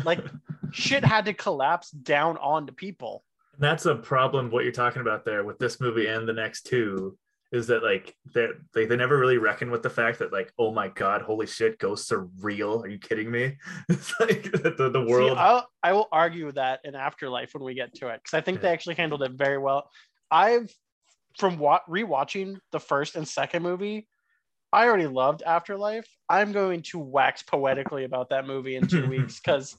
Like 0.04 0.20
shit 0.72 1.04
had 1.04 1.26
to 1.26 1.32
collapse 1.34 1.90
down 1.90 2.36
onto 2.38 2.72
people. 2.72 3.24
that's 3.60 3.86
a 3.86 3.94
problem. 3.94 4.50
What 4.50 4.64
you're 4.64 4.72
talking 4.72 5.02
about 5.02 5.24
there 5.24 5.44
with 5.44 5.58
this 5.58 5.80
movie 5.80 6.06
and 6.08 6.26
the 6.28 6.32
next 6.32 6.62
two 6.62 7.16
is 7.50 7.66
that 7.68 7.82
like 7.82 8.14
they 8.34 8.48
they 8.74 8.84
they 8.84 8.96
never 8.96 9.16
really 9.16 9.38
reckon 9.38 9.70
with 9.70 9.82
the 9.82 9.88
fact 9.90 10.18
that 10.18 10.32
like 10.32 10.52
oh 10.58 10.72
my 10.72 10.88
god, 10.88 11.22
holy 11.22 11.46
shit, 11.46 11.78
ghosts 11.78 12.10
are 12.12 12.28
real. 12.40 12.82
Are 12.82 12.88
you 12.88 12.98
kidding 12.98 13.30
me? 13.30 13.56
It's 13.88 14.12
like 14.20 14.42
the 14.52 14.90
the 14.92 15.04
See, 15.06 15.10
world. 15.12 15.38
I'll, 15.38 15.68
I 15.84 15.92
will 15.92 16.08
argue 16.10 16.50
that 16.52 16.80
in 16.84 16.94
Afterlife 16.96 17.54
when 17.54 17.62
we 17.62 17.74
get 17.74 17.94
to 17.96 18.08
it, 18.08 18.20
because 18.24 18.34
I 18.36 18.40
think 18.40 18.60
they 18.60 18.68
actually 18.72 18.96
handled 18.96 19.22
it 19.22 19.32
very 19.32 19.58
well. 19.58 19.88
I've, 20.30 20.70
from 21.38 21.58
wa- 21.58 21.80
rewatching 21.88 22.58
the 22.72 22.80
first 22.80 23.16
and 23.16 23.26
second 23.26 23.62
movie, 23.62 24.06
I 24.72 24.86
already 24.86 25.06
loved 25.06 25.42
Afterlife. 25.42 26.08
I'm 26.28 26.52
going 26.52 26.82
to 26.82 26.98
wax 26.98 27.42
poetically 27.42 28.04
about 28.04 28.30
that 28.30 28.46
movie 28.46 28.76
in 28.76 28.86
two 28.86 29.06
weeks 29.08 29.40
because, 29.40 29.76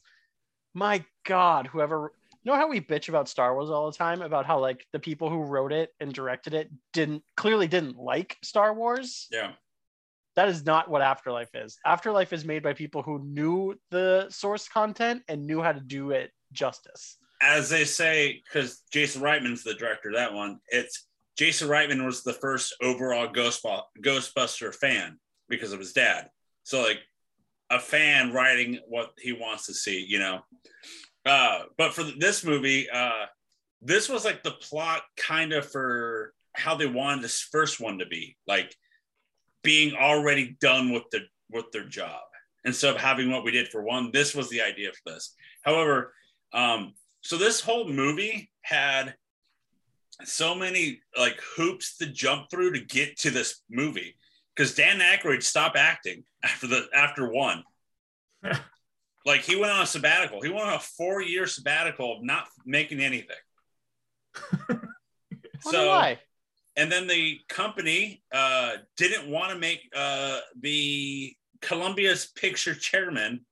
my 0.74 1.04
God, 1.26 1.67
whoever. 1.67 2.13
You 2.43 2.54
know 2.54 2.58
how 2.58 2.69
we 2.69 2.80
bitch 2.80 3.10
about 3.10 3.28
Star 3.28 3.54
Wars 3.54 3.69
all 3.69 3.91
the 3.91 3.98
time 3.98 4.22
about 4.22 4.45
how 4.45 4.60
like 4.60 4.86
the 4.93 5.00
people 5.00 5.30
who 5.30 5.43
wrote 5.43 5.74
it 5.74 5.93
and 6.00 6.13
directed 6.13 6.54
it 6.54 6.72
didn't 6.93 7.22
clearly 7.36 7.67
didn't 7.67 7.98
like 7.98 8.38
Star 8.41 8.74
Wars. 8.74 9.28
Yeah. 9.30 9.52
That 10.38 10.48
is 10.48 10.65
not 10.65 10.89
what 10.89 11.02
Afterlife 11.02 11.54
is. 11.54 11.78
Afterlife 11.86 12.32
is 12.32 12.45
made 12.45 12.63
by 12.63 12.72
people 12.72 13.02
who 13.02 13.19
knew 13.19 13.76
the 13.91 14.28
source 14.30 14.69
content 14.69 15.24
and 15.28 15.45
knew 15.45 15.62
how 15.62 15.74
to 15.74 15.82
do 15.82 16.12
it 16.12 16.32
justice. 16.54 17.17
As 17.41 17.69
they 17.69 17.84
say, 17.84 18.41
because 18.45 18.84
Jason 18.91 19.22
Reitman's 19.22 19.63
the 19.63 19.74
director 19.74 20.08
of 20.08 20.15
that 20.15 20.34
one, 20.34 20.60
it's 20.69 21.09
Jason 21.39 21.69
Reitman 21.69 22.06
was 22.06 22.21
the 22.21 22.34
first 22.34 22.75
overall 22.82 23.30
Ghostbuster 23.30 24.75
fan 24.75 25.17
because 25.47 25.71
of 25.71 25.80
his 25.80 25.93
dad. 25.93 26.28
So 26.63 26.82
like 26.82 26.99
a 27.69 27.80
fan 27.80 28.34
writing 28.34 28.80
what 28.89 29.12
he 29.17 29.32
wants 29.32 29.65
to 29.67 29.73
see, 29.73 30.06
you 30.06 30.19
know. 30.19 30.41
Uh, 31.25 31.62
but 31.78 31.93
for 31.93 32.04
this 32.04 32.43
movie, 32.43 32.89
uh, 32.89 33.23
this 33.82 34.10
was 34.10 34.25
like 34.25 34.43
the 34.43 34.52
plot 34.52 35.04
kind 35.15 35.54
of 35.54 35.71
for 35.71 36.34
how 36.58 36.75
they 36.75 36.88
wanted 36.88 37.23
this 37.23 37.39
first 37.39 37.80
one 37.80 37.99
to 37.99 38.06
be, 38.06 38.36
like 38.45 38.75
being 39.63 39.95
already 39.95 40.58
done 40.60 40.91
with 40.91 41.04
the 41.13 41.21
with 41.49 41.71
their 41.71 41.88
job 41.88 42.19
instead 42.65 42.93
of 42.93 42.99
having 42.99 43.32
what 43.32 43.45
we 43.45 43.52
did 43.52 43.69
for 43.69 43.82
one. 43.82 44.12
This 44.12 44.36
was 44.36 44.49
the 44.49 44.62
idea 44.62 44.89
for 44.91 45.13
this. 45.13 45.38
However, 45.63 46.13
um, 46.52 46.95
so 47.21 47.38
this 47.38 47.62
whole 47.62 47.88
movie 47.88 48.52
had 48.62 49.15
so 50.24 50.54
many 50.56 51.02
like 51.18 51.40
hoops 51.56 51.98
to 51.98 52.06
jump 52.08 52.50
through 52.50 52.74
to 52.74 52.82
get 52.82 53.18
to 53.20 53.32
this 53.32 53.62
movie 53.70 54.16
because 54.56 54.76
Dan 54.76 55.00
Aykroyd 55.00 55.44
stopped 55.44 55.78
acting 55.78 56.24
after 56.44 56.68
the 56.68 56.88
after 56.94 57.32
one. 57.32 57.64
like 59.26 59.42
he 59.42 59.56
went 59.56 59.72
on 59.72 59.82
a 59.82 59.86
sabbatical. 59.86 60.42
He 60.42 60.50
went 60.50 60.68
on 60.68 60.74
a 60.74 60.80
four 60.80 61.22
year 61.22 61.48
sabbatical 61.48 62.18
of 62.18 62.24
not 62.24 62.48
making 62.66 63.00
anything. 63.00 63.36
So 65.62 65.90
why? 65.90 66.20
and 66.76 66.90
then 66.90 67.08
the 67.08 67.40
company 67.50 68.24
uh, 68.34 68.76
didn't 68.96 69.30
want 69.30 69.52
to 69.52 69.60
make 69.60 69.82
uh, 69.94 70.40
the 70.62 71.36
Columbia's 71.62 72.28
picture 72.28 72.74
chairman 72.74 73.46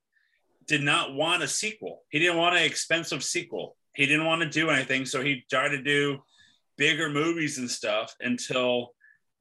did 0.66 0.82
not 0.82 1.14
want 1.14 1.44
a 1.44 1.48
sequel. 1.48 2.04
He 2.10 2.20
didn't 2.20 2.38
want 2.38 2.56
an 2.56 2.64
expensive 2.64 3.24
sequel. 3.24 3.76
He 3.94 4.06
didn't 4.06 4.26
want 4.26 4.44
to 4.44 4.50
do 4.50 4.70
anything, 4.70 5.06
so 5.06 5.22
he 5.22 5.44
tried 5.50 5.70
to 5.70 5.82
do 5.82 6.20
bigger 6.78 7.10
movies 7.10 7.58
and 7.58 7.70
stuff 7.70 8.16
until 8.20 8.94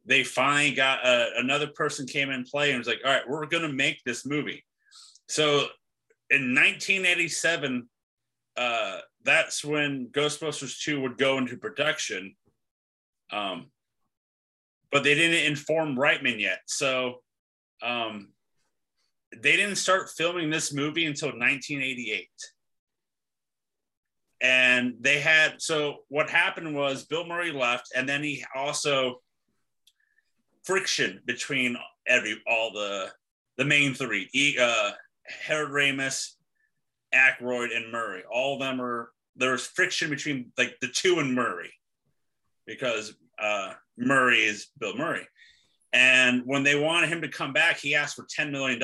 they 0.05 0.22
finally 0.22 0.75
got 0.75 1.05
uh, 1.05 1.27
another 1.37 1.66
person 1.66 2.07
came 2.07 2.31
in 2.31 2.44
play 2.44 2.70
and 2.70 2.79
was 2.79 2.88
like, 2.88 3.01
"All 3.05 3.12
right, 3.12 3.29
we're 3.29 3.46
going 3.46 3.62
to 3.62 3.72
make 3.72 4.03
this 4.05 4.25
movie." 4.25 4.64
So 5.29 5.66
in 6.31 6.55
1987, 6.55 7.88
uh, 8.57 8.99
that's 9.25 9.64
when 9.64 10.09
Ghostbusters 10.09 10.81
2 10.83 11.01
would 11.01 11.18
go 11.18 11.38
into 11.38 11.57
production. 11.57 12.37
Um, 13.31 13.70
but 14.92 15.03
they 15.03 15.14
didn't 15.14 15.46
inform 15.46 15.96
Reitman 15.96 16.40
yet. 16.40 16.61
So 16.66 17.22
um, 17.83 18.33
they 19.37 19.57
didn't 19.57 19.77
start 19.77 20.11
filming 20.16 20.49
this 20.51 20.72
movie 20.72 21.07
until 21.07 21.29
1988. 21.29 22.29
And 24.42 24.94
they 25.01 25.20
had, 25.20 25.62
so 25.62 25.99
what 26.09 26.29
happened 26.29 26.75
was 26.75 27.05
Bill 27.05 27.27
Murray 27.27 27.53
left, 27.53 27.92
and 27.94 28.09
then 28.09 28.22
he 28.22 28.44
also 28.55 29.22
friction 30.64 31.22
between 31.25 31.77
every 32.07 32.40
all 32.46 32.72
the 32.72 33.11
the 33.57 33.64
main 33.64 33.94
three, 33.94 34.29
e, 34.35 34.59
uh, 34.61 34.90
Harold 35.25 35.70
Ramis, 35.70 36.33
Aykroyd, 37.14 37.75
and 37.75 37.90
Murray. 37.90 38.22
All 38.31 38.55
of 38.55 38.61
them 38.61 38.83
are 38.83 39.11
there's 39.37 39.66
friction 39.66 40.11
between 40.11 40.53
like 40.59 40.77
the 40.81 40.88
two 40.88 41.18
and 41.18 41.35
Murray 41.35 41.72
because 42.66 43.14
uh, 43.38 43.72
Murray 43.96 44.44
is 44.44 44.68
Bill 44.79 44.96
Murray. 44.96 45.27
And 45.92 46.42
when 46.44 46.62
they 46.62 46.79
wanted 46.79 47.09
him 47.09 47.22
to 47.22 47.29
come 47.29 47.53
back, 47.53 47.79
he 47.79 47.94
asked 47.94 48.16
for 48.16 48.27
$10 48.27 48.51
million. 48.51 48.81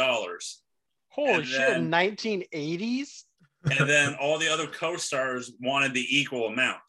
Holy 1.09 1.35
and 1.35 1.47
shit! 1.47 1.77
1980s. 1.79 3.25
And 3.65 3.89
then 3.89 4.15
all 4.21 4.39
the 4.39 4.53
other 4.53 4.67
co 4.67 4.97
stars 4.97 5.53
wanted 5.61 5.95
the 5.95 6.07
equal 6.09 6.47
amount. 6.47 6.81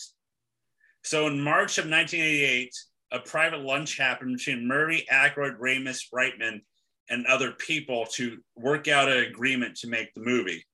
So 1.04 1.28
in 1.28 1.40
March 1.40 1.78
of 1.78 1.86
1988, 1.86 2.74
a 3.12 3.20
private 3.20 3.62
lunch 3.62 3.98
happened 3.98 4.38
between 4.38 4.68
Murray, 4.68 5.06
Aykroyd, 5.12 5.58
Ramis, 5.60 6.06
Reitman, 6.14 6.62
and 7.10 7.26
other 7.28 7.52
people 7.52 8.06
to 8.14 8.38
work 8.56 8.88
out 8.88 9.12
an 9.12 9.20
agreement 9.20 9.76
to 9.78 9.88
make 9.88 10.14
the 10.14 10.22
movie. 10.22 10.66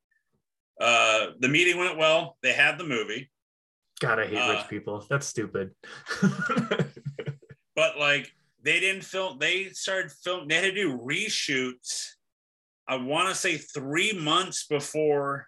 Uh, 0.80 1.32
the 1.40 1.50
meeting 1.50 1.78
went 1.78 1.98
well. 1.98 2.38
They 2.42 2.54
had 2.54 2.78
the 2.78 2.86
movie. 2.86 3.30
God, 4.00 4.20
I 4.20 4.28
hate 4.28 4.38
Uh, 4.38 4.54
rich 4.54 4.70
people. 4.70 5.06
That's 5.10 5.28
stupid. 5.28 5.72
but 7.76 7.98
like 7.98 8.32
they 8.64 8.80
didn't 8.80 9.04
film 9.04 9.38
they 9.40 9.70
started 9.70 10.12
film 10.12 10.48
they 10.48 10.56
had 10.56 10.64
to 10.64 10.72
do 10.74 10.98
reshoots 10.98 12.10
i 12.88 12.96
want 12.96 13.30
to 13.30 13.36
say 13.36 13.58
three 13.58 14.14
months 14.14 14.66
before 14.68 15.48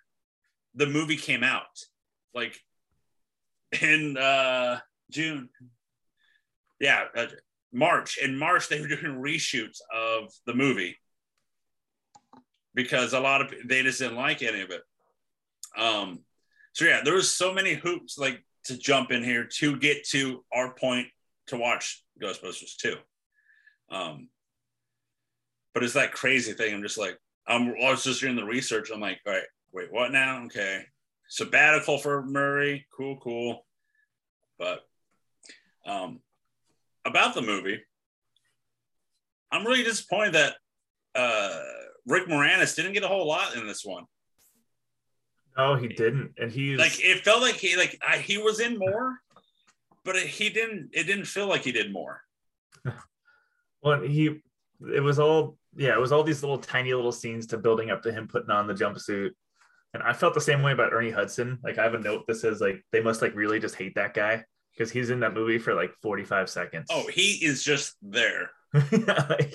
the 0.75 0.85
movie 0.85 1.17
came 1.17 1.43
out 1.43 1.85
like 2.33 2.59
in 3.81 4.17
uh 4.17 4.79
june 5.09 5.49
yeah 6.79 7.05
uh, 7.15 7.27
march 7.73 8.17
in 8.17 8.37
march 8.37 8.67
they 8.67 8.81
were 8.81 8.87
doing 8.87 9.21
reshoots 9.21 9.79
of 9.93 10.31
the 10.45 10.53
movie 10.53 10.97
because 12.73 13.13
a 13.13 13.19
lot 13.19 13.41
of 13.41 13.53
they 13.65 13.81
just 13.83 13.99
didn't 13.99 14.17
like 14.17 14.41
any 14.41 14.61
of 14.61 14.69
it 14.69 14.81
um 15.77 16.19
so 16.73 16.85
yeah 16.85 17.01
there 17.03 17.13
was 17.13 17.31
so 17.31 17.53
many 17.53 17.73
hoops 17.73 18.17
like 18.17 18.43
to 18.63 18.77
jump 18.77 19.11
in 19.11 19.23
here 19.23 19.45
to 19.45 19.77
get 19.77 20.07
to 20.07 20.43
our 20.53 20.73
point 20.73 21.07
to 21.47 21.57
watch 21.57 22.03
Ghostbusters 22.21 22.75
2. 22.77 22.95
Um, 23.89 24.29
but 25.73 25.83
it's 25.83 25.93
that 25.93 26.13
crazy 26.13 26.53
thing. 26.53 26.73
I'm 26.73 26.83
just 26.83 26.97
like, 26.97 27.17
I'm, 27.47 27.73
I 27.81 27.91
was 27.91 28.03
just 28.03 28.21
doing 28.21 28.35
the 28.35 28.45
research. 28.45 28.89
I'm 28.93 28.99
like, 28.99 29.19
all 29.25 29.33
right, 29.33 29.43
wait, 29.73 29.91
what 29.91 30.11
now? 30.11 30.43
Okay. 30.45 30.83
Sabbatical 31.29 31.97
for 31.97 32.23
Murray. 32.23 32.85
Cool, 32.95 33.17
cool. 33.21 33.65
But 34.59 34.81
um, 35.85 36.19
about 37.05 37.33
the 37.33 37.41
movie, 37.41 37.81
I'm 39.51 39.65
really 39.65 39.83
disappointed 39.83 40.33
that 40.33 40.55
uh, 41.15 41.59
Rick 42.05 42.27
Moranis 42.27 42.75
didn't 42.75 42.93
get 42.93 43.03
a 43.03 43.07
whole 43.07 43.27
lot 43.27 43.55
in 43.55 43.67
this 43.67 43.83
one. 43.83 44.05
no, 45.57 45.75
he 45.75 45.87
didn't, 45.87 46.33
and 46.37 46.51
he's 46.51 46.79
Like 46.79 47.03
it 47.03 47.23
felt 47.23 47.41
like 47.41 47.55
he 47.55 47.75
like 47.75 47.97
I, 48.07 48.17
he 48.17 48.37
was 48.37 48.59
in 48.59 48.77
more, 48.77 49.17
but 50.03 50.15
it, 50.15 50.27
he 50.27 50.49
didn't. 50.49 50.89
It 50.93 51.03
didn't 51.03 51.25
feel 51.25 51.47
like 51.47 51.63
he 51.63 51.71
did 51.71 51.91
more. 51.91 52.21
well, 53.83 54.01
he. 54.01 54.41
It 54.93 55.01
was 55.01 55.19
all 55.19 55.57
yeah. 55.75 55.93
It 55.93 55.99
was 55.99 56.11
all 56.11 56.23
these 56.23 56.43
little 56.43 56.57
tiny 56.57 56.93
little 56.93 57.11
scenes 57.11 57.47
to 57.47 57.57
building 57.57 57.91
up 57.91 58.01
to 58.03 58.11
him 58.11 58.27
putting 58.27 58.51
on 58.51 58.67
the 58.67 58.73
jumpsuit, 58.73 59.31
And 59.93 60.01
I 60.03 60.13
felt 60.13 60.33
the 60.33 60.41
same 60.41 60.61
way 60.63 60.71
about 60.71 60.93
Ernie 60.93 61.11
Hudson. 61.11 61.59
Like 61.63 61.77
I 61.77 61.83
have 61.83 61.93
a 61.93 61.99
note 61.99 62.25
that 62.27 62.35
says 62.35 62.61
like 62.61 62.83
they 62.91 63.01
must 63.01 63.21
like 63.21 63.35
really 63.35 63.59
just 63.59 63.75
hate 63.75 63.95
that 63.95 64.13
guy 64.13 64.43
because 64.73 64.91
he's 64.91 65.09
in 65.09 65.19
that 65.19 65.33
movie 65.33 65.57
for 65.59 65.73
like 65.73 65.91
45 66.01 66.49
seconds. 66.49 66.87
Oh, 66.89 67.07
he 67.07 67.43
is 67.45 67.63
just 67.63 67.95
there. 68.01 68.51
Like, 69.07 69.53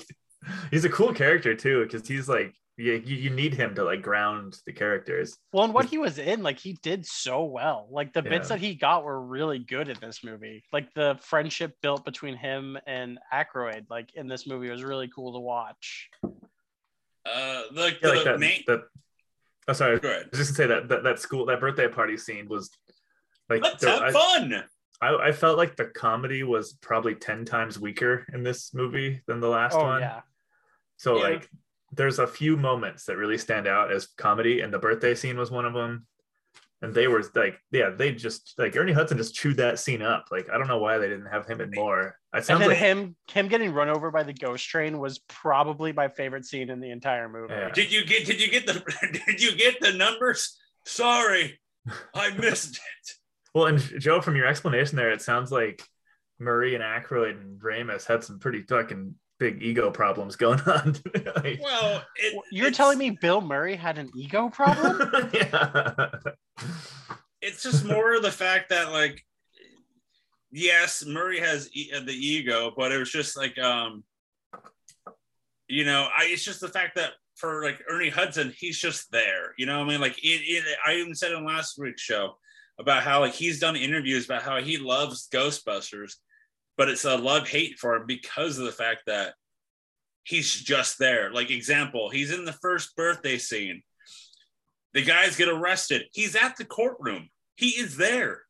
he's 0.70 0.84
a 0.84 0.90
cool 0.90 1.12
character 1.14 1.54
too 1.54 1.82
because 1.84 2.06
he's 2.06 2.28
like 2.28 2.54
yeah, 2.78 2.92
you, 2.92 3.16
you 3.16 3.30
need 3.30 3.54
him 3.54 3.74
to 3.76 3.82
like 3.84 4.02
ground 4.02 4.54
the 4.66 4.72
characters. 4.74 5.38
Well, 5.50 5.64
and 5.64 5.72
what 5.72 5.86
he 5.86 5.96
was 5.96 6.18
in, 6.18 6.42
like 6.42 6.58
he 6.58 6.74
did 6.82 7.06
so 7.06 7.44
well. 7.44 7.88
Like 7.90 8.12
the 8.12 8.20
bits 8.20 8.50
Yeah. 8.50 8.56
that 8.56 8.62
he 8.62 8.74
got 8.74 9.02
were 9.02 9.18
really 9.18 9.58
good 9.58 9.88
in 9.88 9.96
this 10.02 10.22
movie. 10.22 10.62
Like 10.74 10.92
the 10.92 11.18
friendship 11.22 11.74
built 11.80 12.04
between 12.04 12.36
him 12.36 12.76
and 12.86 13.18
Aykroyd, 13.32 13.86
like 13.88 14.12
in 14.14 14.28
this 14.28 14.46
movie, 14.46 14.68
was 14.68 14.84
really 14.84 15.08
cool 15.08 15.32
to 15.32 15.40
watch. 15.40 16.10
Uh, 17.24 17.62
like 17.72 17.94
Yeah, 18.02 18.10
the 18.10 18.14
like 18.14 18.24
that. 18.24 18.38
main. 18.38 18.62
that 18.66 18.82
oh, 19.68 19.72
sorry. 19.72 19.98
Go 20.00 20.08
I 20.08 20.12
ahead. 20.12 20.28
was 20.30 20.38
just 20.40 20.56
gonna 20.56 20.68
say 20.68 20.74
that 20.74 20.88
that, 20.88 21.02
that 21.04 21.18
school 21.18 21.46
that 21.46 21.60
birthday 21.60 21.88
party 21.88 22.16
scene 22.16 22.48
was 22.48 22.70
like 23.48 23.62
Let's 23.62 23.82
there- 23.82 23.90
have 23.92 24.02
I, 24.02 24.10
fun. 24.12 24.64
I, 25.02 25.14
I 25.28 25.32
felt 25.32 25.58
like 25.58 25.76
the 25.76 25.84
comedy 25.86 26.42
was 26.42 26.72
probably 26.80 27.14
10 27.14 27.44
times 27.44 27.78
weaker 27.78 28.24
in 28.32 28.42
this 28.42 28.72
movie 28.72 29.20
than 29.26 29.40
the 29.40 29.48
last 29.48 29.74
oh 29.76 29.82
one. 29.82 30.00
yeah. 30.00 30.20
So 30.96 31.16
Yeah. 31.18 31.22
like 31.34 31.50
there's 31.92 32.18
a 32.18 32.26
few 32.26 32.56
moments 32.56 33.04
that 33.04 33.16
really 33.18 33.36
stand 33.38 33.66
out 33.66 33.92
as 33.92 34.06
comedy 34.06 34.60
and 34.62 34.72
the 34.72 34.78
birthday 34.78 35.14
scene 35.14 35.36
was 35.36 35.50
one 35.50 35.66
of 35.66 35.74
them. 35.74 36.06
And 36.82 36.94
they 36.94 37.08
were 37.08 37.24
like, 37.34 37.58
yeah, 37.70 37.90
they 37.90 38.12
just 38.12 38.54
like 38.58 38.76
Ernie 38.76 38.92
Hudson 38.92 39.16
just 39.16 39.34
chewed 39.34 39.56
that 39.56 39.78
scene 39.78 40.02
up. 40.02 40.26
Like 40.30 40.48
I 40.52 40.58
don't 40.58 40.68
know 40.68 40.78
why 40.78 40.98
they 40.98 41.08
didn't 41.08 41.26
have 41.26 41.46
him 41.46 41.60
in 41.60 41.70
more. 41.74 42.08
It 42.08 42.14
And 42.34 42.44
sounds 42.44 42.60
then 42.60 42.68
like 42.68 42.78
him 42.78 43.16
him 43.32 43.48
getting 43.48 43.72
run 43.72 43.88
over 43.88 44.10
by 44.10 44.22
the 44.24 44.34
ghost 44.34 44.68
train 44.68 44.98
was 44.98 45.18
probably 45.20 45.92
my 45.92 46.08
favorite 46.08 46.44
scene 46.44 46.68
in 46.68 46.80
the 46.80 46.90
entire 46.90 47.28
movie. 47.28 47.54
Yeah. 47.54 47.70
Did 47.70 47.90
you 47.90 48.04
get? 48.04 48.26
Did 48.26 48.40
you 48.42 48.50
get 48.50 48.66
the? 48.66 48.82
Did 49.26 49.42
you 49.42 49.56
get 49.56 49.80
the 49.80 49.92
numbers? 49.94 50.56
Sorry, 50.84 51.58
I 52.14 52.30
missed 52.38 52.76
it. 52.76 53.10
well, 53.54 53.66
and 53.66 53.78
Joe, 53.98 54.20
from 54.20 54.36
your 54.36 54.46
explanation 54.46 54.96
there, 54.96 55.10
it 55.10 55.22
sounds 55.22 55.50
like 55.50 55.82
Murray 56.38 56.74
and 56.74 56.84
Aykroyd 56.84 57.40
and 57.40 57.58
Ramis 57.60 58.06
had 58.06 58.22
some 58.22 58.38
pretty 58.38 58.62
fucking 58.62 59.14
big 59.38 59.62
ego 59.62 59.90
problems 59.90 60.36
going 60.36 60.60
on. 60.66 60.96
Like- 61.36 61.60
Well, 61.62 62.02
it, 62.16 62.34
You're 62.50 62.66
it's- 62.68 62.76
telling 62.76 62.98
me 62.98 63.10
Bill 63.10 63.40
Murray 63.40 63.76
had 63.76 63.98
an 63.98 64.10
ego 64.16 64.48
problem? 64.52 65.30
yeah. 65.34 66.08
it's 67.42 67.62
just 67.62 67.84
more 67.84 68.14
of 68.16 68.22
the 68.22 68.30
fact 68.30 68.70
that 68.70 68.92
like 68.92 69.22
yes 70.50 71.04
murray 71.06 71.38
has 71.38 71.68
e- 71.74 71.90
the 72.04 72.12
ego 72.12 72.72
but 72.76 72.90
it 72.92 72.98
was 72.98 73.10
just 73.10 73.36
like 73.36 73.58
um 73.58 74.02
you 75.68 75.84
know 75.84 76.08
i 76.16 76.24
it's 76.26 76.44
just 76.44 76.60
the 76.60 76.68
fact 76.68 76.94
that 76.96 77.10
for 77.34 77.62
like 77.62 77.82
ernie 77.90 78.08
hudson 78.08 78.52
he's 78.58 78.78
just 78.78 79.10
there 79.12 79.52
you 79.58 79.66
know 79.66 79.78
what 79.80 79.86
i 79.86 79.90
mean 79.90 80.00
like 80.00 80.16
it, 80.24 80.40
it 80.44 80.64
i 80.86 80.94
even 80.94 81.14
said 81.14 81.32
in 81.32 81.44
last 81.44 81.78
week's 81.78 82.00
show 82.00 82.36
about 82.78 83.02
how 83.02 83.20
like 83.20 83.34
he's 83.34 83.60
done 83.60 83.76
interviews 83.76 84.24
about 84.24 84.42
how 84.42 84.58
he 84.60 84.78
loves 84.78 85.28
ghostbusters 85.32 86.14
but 86.76 86.88
it's 86.88 87.04
a 87.04 87.16
love 87.16 87.48
hate 87.48 87.78
for 87.78 87.96
him 87.96 88.06
because 88.06 88.58
of 88.58 88.64
the 88.66 88.72
fact 88.72 89.02
that 89.06 89.34
he's 90.24 90.52
just 90.52 90.98
there 90.98 91.32
like 91.32 91.50
example 91.50 92.10
he's 92.10 92.32
in 92.32 92.44
the 92.44 92.52
first 92.52 92.94
birthday 92.96 93.38
scene 93.38 93.82
the 94.94 95.02
guys 95.02 95.36
get 95.36 95.48
arrested. 95.48 96.04
He's 96.14 96.34
at 96.34 96.56
the 96.56 96.64
courtroom. 96.64 97.28
He 97.56 97.68
is 97.68 97.98
there. 97.98 98.40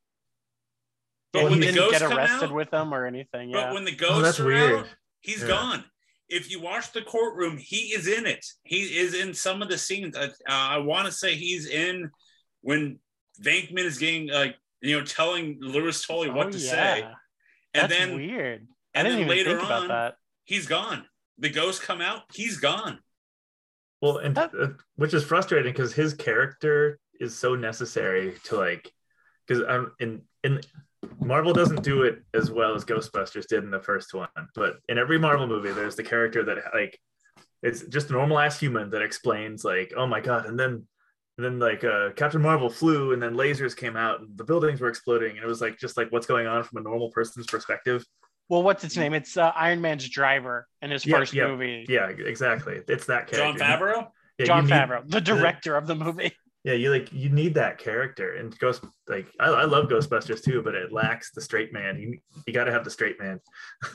But 1.32 1.42
Well, 1.42 1.50
when 1.50 1.54
he 1.54 1.66
the 1.66 1.72
didn't 1.72 1.76
ghosts 1.88 1.98
get 2.00 2.08
come 2.08 2.18
arrested 2.18 2.44
out, 2.50 2.54
with 2.54 2.70
them 2.70 2.94
or 2.94 3.04
anything. 3.04 3.50
but 3.50 3.74
when 3.74 3.84
the 3.84 3.90
Oh, 3.94 3.96
ghosts 3.96 4.22
that's 4.22 4.40
are 4.40 4.46
weird. 4.46 4.78
out, 4.80 4.88
he's 5.22 5.40
Yeah. 5.40 5.48
gone. 5.48 5.84
If 6.28 6.48
you 6.48 6.60
watch 6.60 6.92
the 6.92 7.02
courtroom, 7.02 7.56
he 7.58 7.92
is 7.94 8.06
in 8.06 8.26
it. 8.26 8.46
He 8.62 8.96
is 8.96 9.14
in 9.14 9.34
some 9.34 9.60
of 9.60 9.68
the 9.68 9.76
scenes. 9.76 10.16
Uh, 10.16 10.28
I 10.46 10.78
want 10.78 11.06
to 11.06 11.12
say 11.12 11.34
he's 11.34 11.66
in 11.68 12.12
when 12.60 13.00
Venkman 13.42 13.80
is 13.84 13.98
getting 13.98 14.28
like 14.28 14.56
you 14.80 14.96
know 14.96 15.04
telling 15.04 15.58
Louis 15.60 16.00
Tully 16.06 16.30
what 16.30 16.46
Oh, 16.46 16.50
to 16.52 16.58
yeah. 16.58 16.70
say, 16.70 17.08
and 17.82 17.90
That's 17.90 18.00
then 18.00 18.16
weird. 18.16 18.66
I 18.94 19.00
and 19.00 19.06
didn't 19.06 19.18
then 19.20 19.26
even 19.26 19.28
later 19.28 19.58
think 19.58 19.70
on 19.70 19.84
about 19.84 19.88
that. 19.88 20.16
he's 20.44 20.66
gone. 20.66 21.04
The 21.38 21.50
ghosts 21.50 21.84
come 21.84 22.00
out. 22.00 22.22
He's 22.32 22.56
gone. 22.58 22.98
Well, 24.00 24.18
and 24.18 24.34
That- 24.34 24.54
uh, 24.54 24.68
which 24.96 25.14
is 25.14 25.24
frustrating 25.24 25.72
because 25.72 25.92
his 25.92 26.14
character 26.14 26.98
is 27.20 27.34
so 27.36 27.54
necessary 27.54 28.34
to 28.44 28.56
like, 28.56 28.90
because 29.46 29.62
I'm 29.68 29.92
in 30.00 30.22
in 30.44 30.60
Marvel 31.20 31.52
doesn't 31.52 31.82
do 31.82 32.02
it 32.02 32.22
as 32.34 32.50
well 32.50 32.74
as 32.74 32.84
Ghostbusters 32.84 33.46
did 33.46 33.64
in 33.64 33.70
the 33.70 33.80
first 33.80 34.12
one, 34.14 34.28
but 34.54 34.78
in 34.88 34.98
every 34.98 35.18
Marvel 35.18 35.46
movie, 35.46 35.72
there's 35.72 35.96
the 35.96 36.02
character 36.02 36.42
that 36.44 36.58
like 36.74 36.98
it's 37.62 37.82
just 37.82 38.10
a 38.10 38.12
normal 38.12 38.38
ass 38.38 38.58
human 38.60 38.90
that 38.90 39.02
explains 39.02 39.64
like, 39.64 39.92
oh 39.96 40.06
my 40.06 40.20
god, 40.20 40.46
and 40.46 40.58
then 40.58 40.86
and 41.38 41.44
then 41.44 41.58
like 41.58 41.84
uh, 41.84 42.10
Captain 42.16 42.40
Marvel 42.40 42.70
flew, 42.70 43.12
and 43.12 43.22
then 43.22 43.34
lasers 43.34 43.76
came 43.76 43.96
out, 43.96 44.20
and 44.20 44.36
the 44.36 44.44
buildings 44.44 44.80
were 44.80 44.88
exploding, 44.88 45.36
and 45.36 45.44
it 45.44 45.46
was 45.46 45.60
like 45.60 45.78
just 45.78 45.96
like 45.96 46.10
what's 46.10 46.26
going 46.26 46.46
on 46.46 46.62
from 46.64 46.78
a 46.78 46.82
normal 46.82 47.10
person's 47.10 47.46
perspective. 47.46 48.04
Well, 48.48 48.62
what's 48.62 48.84
its 48.84 48.96
name? 48.96 49.12
It's 49.12 49.36
uh, 49.36 49.52
Iron 49.56 49.80
Man's 49.80 50.08
driver 50.08 50.68
in 50.80 50.90
his 50.90 51.04
Yeah, 51.04 51.18
first 51.18 51.34
yeah, 51.34 51.48
movie. 51.48 51.84
Yeah, 51.88 52.08
exactly. 52.08 52.80
It's 52.88 53.06
that 53.06 53.26
character. 53.26 53.58
Jon 53.58 53.58
character. 53.58 53.86
Favreau. 53.86 54.08
Yeah, 54.38 54.46
Jon 54.46 54.68
Favreau, 54.68 55.08
the 55.10 55.20
director 55.20 55.76
of 55.76 55.86
the 55.86 55.94
movie. 55.94 56.32
yeah 56.66 56.72
you 56.72 56.90
like 56.90 57.12
you 57.12 57.30
need 57.30 57.54
that 57.54 57.78
character 57.78 58.34
and 58.34 58.58
ghost 58.58 58.84
like 59.08 59.28
I, 59.38 59.46
I 59.46 59.64
love 59.66 59.88
ghostbusters 59.88 60.42
too 60.42 60.62
but 60.62 60.74
it 60.74 60.92
lacks 60.92 61.30
the 61.30 61.40
straight 61.40 61.72
man 61.72 61.96
you, 61.96 62.18
you 62.44 62.52
got 62.52 62.64
to 62.64 62.72
have 62.72 62.82
the 62.82 62.90
straight 62.90 63.20
man 63.20 63.40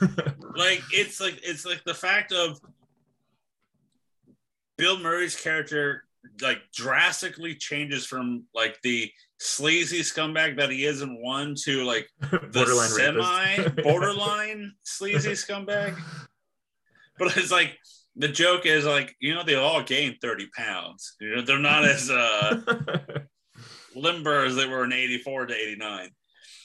like 0.56 0.82
it's 0.90 1.20
like 1.20 1.38
it's 1.44 1.66
like 1.66 1.84
the 1.84 1.92
fact 1.92 2.32
of 2.32 2.58
Bill 4.78 4.98
Murray's 4.98 5.38
character 5.38 6.04
like 6.40 6.58
drastically 6.74 7.54
changes 7.54 8.06
from 8.06 8.44
like 8.54 8.78
the 8.82 9.10
sleazy 9.38 10.00
scumbag 10.00 10.56
that 10.56 10.70
he 10.70 10.84
is 10.84 11.02
in 11.02 11.20
one 11.22 11.54
to 11.64 11.84
like 11.84 12.08
the 12.20 12.48
borderline 12.52 12.88
semi 12.88 13.68
borderline 13.82 14.72
sleazy 14.84 15.32
scumbag. 15.32 15.98
But 17.18 17.36
it's 17.36 17.50
like 17.52 17.76
the 18.16 18.28
joke 18.28 18.66
is 18.66 18.84
like 18.84 19.14
you 19.20 19.34
know 19.34 19.42
they 19.42 19.54
all 19.54 19.82
gained 19.82 20.16
30 20.22 20.48
pounds. 20.56 21.14
You 21.20 21.36
know 21.36 21.42
they're 21.42 21.58
not 21.58 21.84
as 21.84 22.10
uh 22.10 22.60
limber 23.94 24.44
as 24.44 24.56
they 24.56 24.66
were 24.66 24.84
in 24.84 24.92
84 24.92 25.46
to 25.46 25.54
89. 25.54 26.10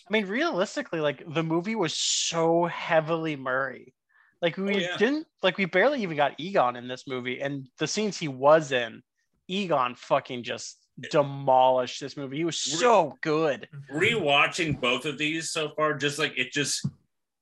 I 0.10 0.14
mean, 0.14 0.26
realistically, 0.28 1.02
like 1.02 1.24
the 1.34 1.44
movie 1.44 1.76
was 1.76 1.94
so 1.94 2.66
heavily 2.66 3.36
Murray. 3.36 3.94
Like 4.42 4.56
we 4.56 4.76
Oh, 4.76 4.78
yeah. 4.78 4.98
didn't 4.98 5.28
like 5.44 5.58
we 5.58 5.66
barely 5.66 6.02
even 6.04 6.16
got 6.16 6.40
Egon 6.40 6.76
in 6.76 6.88
this 6.88 7.06
movie, 7.08 7.42
and 7.42 7.68
the 7.80 7.88
scenes 7.88 8.18
he 8.18 8.28
was 8.28 8.72
in, 8.72 9.02
Egon 9.48 9.96
fucking 9.96 10.44
just 10.44 10.78
demolished 11.12 12.02
this 12.02 12.18
movie. 12.18 12.38
He 12.38 12.46
was 12.46 12.60
so 12.60 13.18
good. 13.22 13.68
rewatching 13.92 14.80
both 14.80 15.06
of 15.06 15.18
these 15.18 15.50
so 15.52 15.70
far, 15.70 15.94
just 15.94 16.20
like 16.20 16.38
it 16.38 16.52
just 16.52 16.86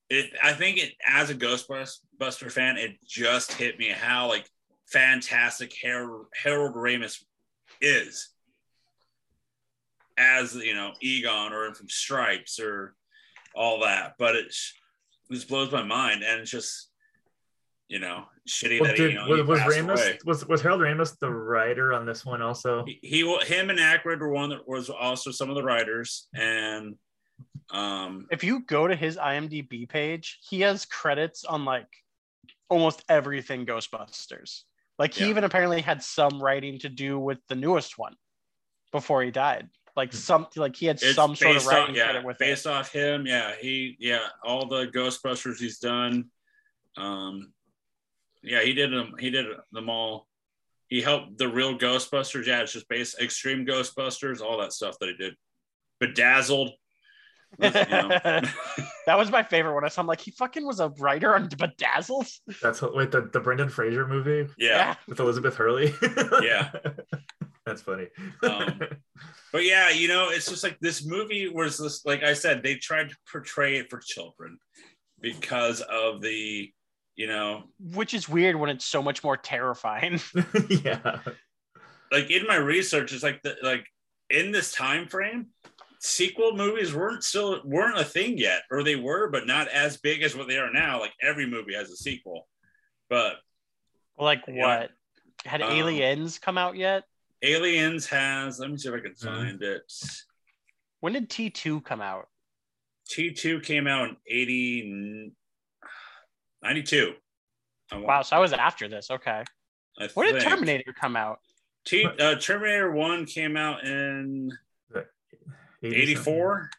it 0.10 0.32
I 0.44 0.54
think 0.54 0.78
it 0.78 0.94
as 1.08 1.30
a 1.30 1.36
Ghostbuster 1.36 2.52
fan, 2.52 2.78
it 2.78 2.98
just 3.06 3.54
hit 3.54 3.80
me 3.80 3.90
how 3.90 4.28
like 4.28 4.50
fantastic 4.88 5.74
Harold, 5.82 6.28
Harold 6.36 6.76
Ramis 6.76 7.24
is 7.82 8.30
as 10.18 10.56
you 10.56 10.74
know 10.74 10.94
Egon 11.02 11.54
or 11.54 11.74
from 11.74 11.90
Stripes 11.90 12.60
or 12.60 12.96
all 13.56 13.82
that. 13.82 14.16
But 14.18 14.36
it's 14.36 14.74
it 15.30 15.34
just 15.34 15.50
blows 15.50 15.72
my 15.72 15.84
mind, 15.84 16.24
and 16.24 16.42
it's 16.42 16.52
just 16.52 16.90
you 17.88 18.00
know 18.00 18.26
shitty 18.48 18.80
Well, 18.80 18.90
that 18.92 18.98
did- 18.98 19.12
he, 19.12 19.18
you 19.18 19.20
know, 19.24 19.28
was, 19.28 19.38
he 19.40 19.44
was 19.44 19.60
passed 19.60 19.78
Ramis 19.78 19.94
away. 19.94 20.20
was 20.26 20.46
was 20.48 20.62
Harold 20.62 20.82
Ramis 20.82 21.18
the 21.20 21.30
writer 21.30 21.94
on 21.94 22.06
this 22.06 22.26
one 22.26 22.42
also 22.42 22.86
He, 22.86 23.00
he 23.02 23.38
him 23.46 23.70
and 23.70 23.80
Aykroyd 23.80 24.20
were 24.20 24.30
one 24.32 24.50
that 24.50 24.68
was 24.68 24.90
also 24.90 25.32
some 25.32 25.50
of 25.50 25.56
the 25.56 25.64
writers, 25.64 26.28
and 26.36 26.96
um 27.72 28.28
If 28.32 28.44
you 28.44 28.62
go 28.66 28.88
to 28.88 28.96
his 28.96 29.18
IMDb 29.18 29.90
page, 29.90 30.40
he 30.48 30.62
has 30.62 30.86
credits 30.86 31.44
on 31.46 31.66
like 31.66 31.88
almost 32.70 33.04
everything 33.10 33.66
Ghostbusters. 33.66 34.62
Like 35.00 35.14
he 35.14 35.24
Yeah. 35.26 35.30
even 35.32 35.44
apparently 35.44 35.82
had 35.82 36.02
some 36.04 36.42
writing 36.42 36.80
to 36.80 36.90
do 36.90 37.20
with 37.20 37.40
the 37.50 37.56
newest 37.56 37.98
one 37.98 38.16
before 38.92 39.24
he 39.24 39.32
died. 39.32 39.70
Like 39.96 40.14
some 40.14 40.48
like 40.56 40.76
he 40.76 40.86
had 40.86 41.02
It's 41.02 41.16
some 41.16 41.36
sort 41.36 41.56
of 41.56 41.66
writing 41.66 41.92
off, 41.92 41.96
yeah, 41.98 42.04
credit 42.06 42.26
with 42.26 42.38
based 42.38 42.66
it. 42.66 42.72
off 42.72 42.92
him. 42.92 43.26
Yeah, 43.26 43.54
he 43.60 43.96
yeah, 44.00 44.28
all 44.44 44.68
the 44.68 44.88
Ghostbusters 44.88 45.58
he's 45.58 45.80
done. 45.80 46.26
Um, 46.98 47.52
yeah, 48.46 48.62
he 48.62 48.74
did 48.74 48.92
them. 48.92 49.14
He 49.20 49.30
did 49.30 49.46
them 49.72 49.90
all. 49.90 50.28
He 50.88 51.02
helped 51.02 51.38
the 51.38 51.48
real 51.48 51.78
Ghostbusters. 51.78 52.46
Yeah, 52.46 52.62
it's 52.62 52.74
just 52.74 52.88
based 52.88 53.20
extreme 53.20 53.66
Ghostbusters, 53.66 54.42
all 54.42 54.60
that 54.60 54.74
stuff 54.74 54.98
that 55.00 55.10
he 55.10 55.16
did. 55.16 55.34
Bedazzled. 56.00 56.72
you 57.60 57.70
know. 57.70 58.10
that 59.06 59.18
was 59.18 59.32
my 59.32 59.42
favorite 59.44 59.74
one. 59.74 59.90
So 59.90 60.02
I'm 60.02 60.08
like, 60.08 60.22
he 60.22 60.32
fucking 60.32 60.66
was 60.66 60.80
a 60.80 60.90
writer 61.00 61.36
on 61.36 61.48
Bedazzled. 61.48 62.28
that's 62.62 62.82
what 62.82 62.96
wait 62.96 63.12
the, 63.12 63.30
the 63.32 63.40
Brendan 63.40 63.70
Fraser 63.70 64.08
movie 64.08 64.48
yeah, 64.58 64.96
with 65.08 65.20
Elizabeth 65.20 65.56
Hurley 65.56 65.94
Yeah. 66.42 66.72
that's 67.66 67.82
funny 67.82 68.08
Um, 68.44 68.80
but 69.52 69.64
yeah, 69.64 69.90
you 69.90 70.08
know, 70.08 70.30
it's 70.30 70.50
just 70.50 70.64
like 70.64 70.78
this 70.82 71.06
movie 71.06 71.48
was 71.48 71.78
this. 71.78 72.06
Like 72.06 72.24
I 72.24 72.34
said, 72.34 72.62
they 72.62 72.76
tried 72.76 73.10
to 73.10 73.16
portray 73.32 73.78
it 73.78 73.90
for 73.90 74.00
children 74.00 74.60
because 75.22 75.82
of 75.82 76.22
the, 76.22 76.72
you 77.16 77.28
know, 77.28 77.64
Which 77.80 78.14
is 78.14 78.28
weird 78.28 78.56
when 78.56 78.70
it's 78.70 78.86
so 78.86 79.02
much 79.02 79.24
more 79.24 79.38
terrifying. 79.38 80.20
yeah 80.70 81.20
like 82.12 82.30
in 82.30 82.46
my 82.48 82.56
research, 82.56 83.14
it's 83.14 83.24
like 83.24 83.42
the 83.42 83.56
like 83.64 83.86
in 84.30 84.52
this 84.52 84.72
time 84.72 85.08
frame, 85.08 85.48
sequel 86.00 86.56
movies 86.56 86.94
weren't 86.94 87.24
still 87.24 87.62
weren't 87.66 87.98
a 88.00 88.04
thing 88.06 88.38
yet, 88.38 88.62
or 88.72 88.84
they 88.84 88.96
were, 88.96 89.30
but 89.30 89.48
not 89.48 89.68
as 89.70 89.98
big 89.98 90.22
as 90.22 90.36
what 90.36 90.48
they 90.48 90.58
are 90.58 90.72
now. 90.72 91.00
Like 91.00 91.14
every 91.22 91.46
movie 91.48 91.74
has 91.74 91.90
a 91.90 91.96
sequel, 91.96 92.48
but 93.10 93.38
Like 94.18 94.48
what? 94.48 94.92
Had 95.46 95.62
Um, 95.62 95.72
Aliens 95.72 96.40
come 96.40 96.58
out 96.58 96.76
yet? 96.76 97.04
Aliens 97.42 98.08
has. 98.08 98.60
Let 98.60 98.72
me 98.72 98.78
see 98.78 98.90
if 98.90 98.96
I 98.96 99.00
can 99.00 99.14
Mhm. 99.14 99.24
find 99.24 99.62
it. 99.62 99.92
When 101.02 101.14
did 101.14 101.30
T2 101.30 101.82
come 101.82 102.02
out? 102.02 102.30
T2 103.10 103.60
came 103.62 103.86
out 103.88 104.10
in 104.10 104.18
80, 104.26 105.32
92. 106.66 107.14
I 107.92 107.98
Wow, 107.98 108.22
so 108.24 108.36
I 108.36 108.40
was 108.40 108.54
after 108.54 108.88
this. 108.88 109.12
Okay. 109.12 109.44
I 110.00 110.08
When 110.14 110.34
did. 110.34 110.42
Terminator 110.42 110.94
come 111.00 111.16
out? 111.16 111.40
T, 111.86 112.06
uh, 112.06 112.36
Terminator 112.36 112.92
1 112.92 113.26
came 113.28 113.56
out 113.56 113.86
in 113.86 114.52
84. 115.84 116.70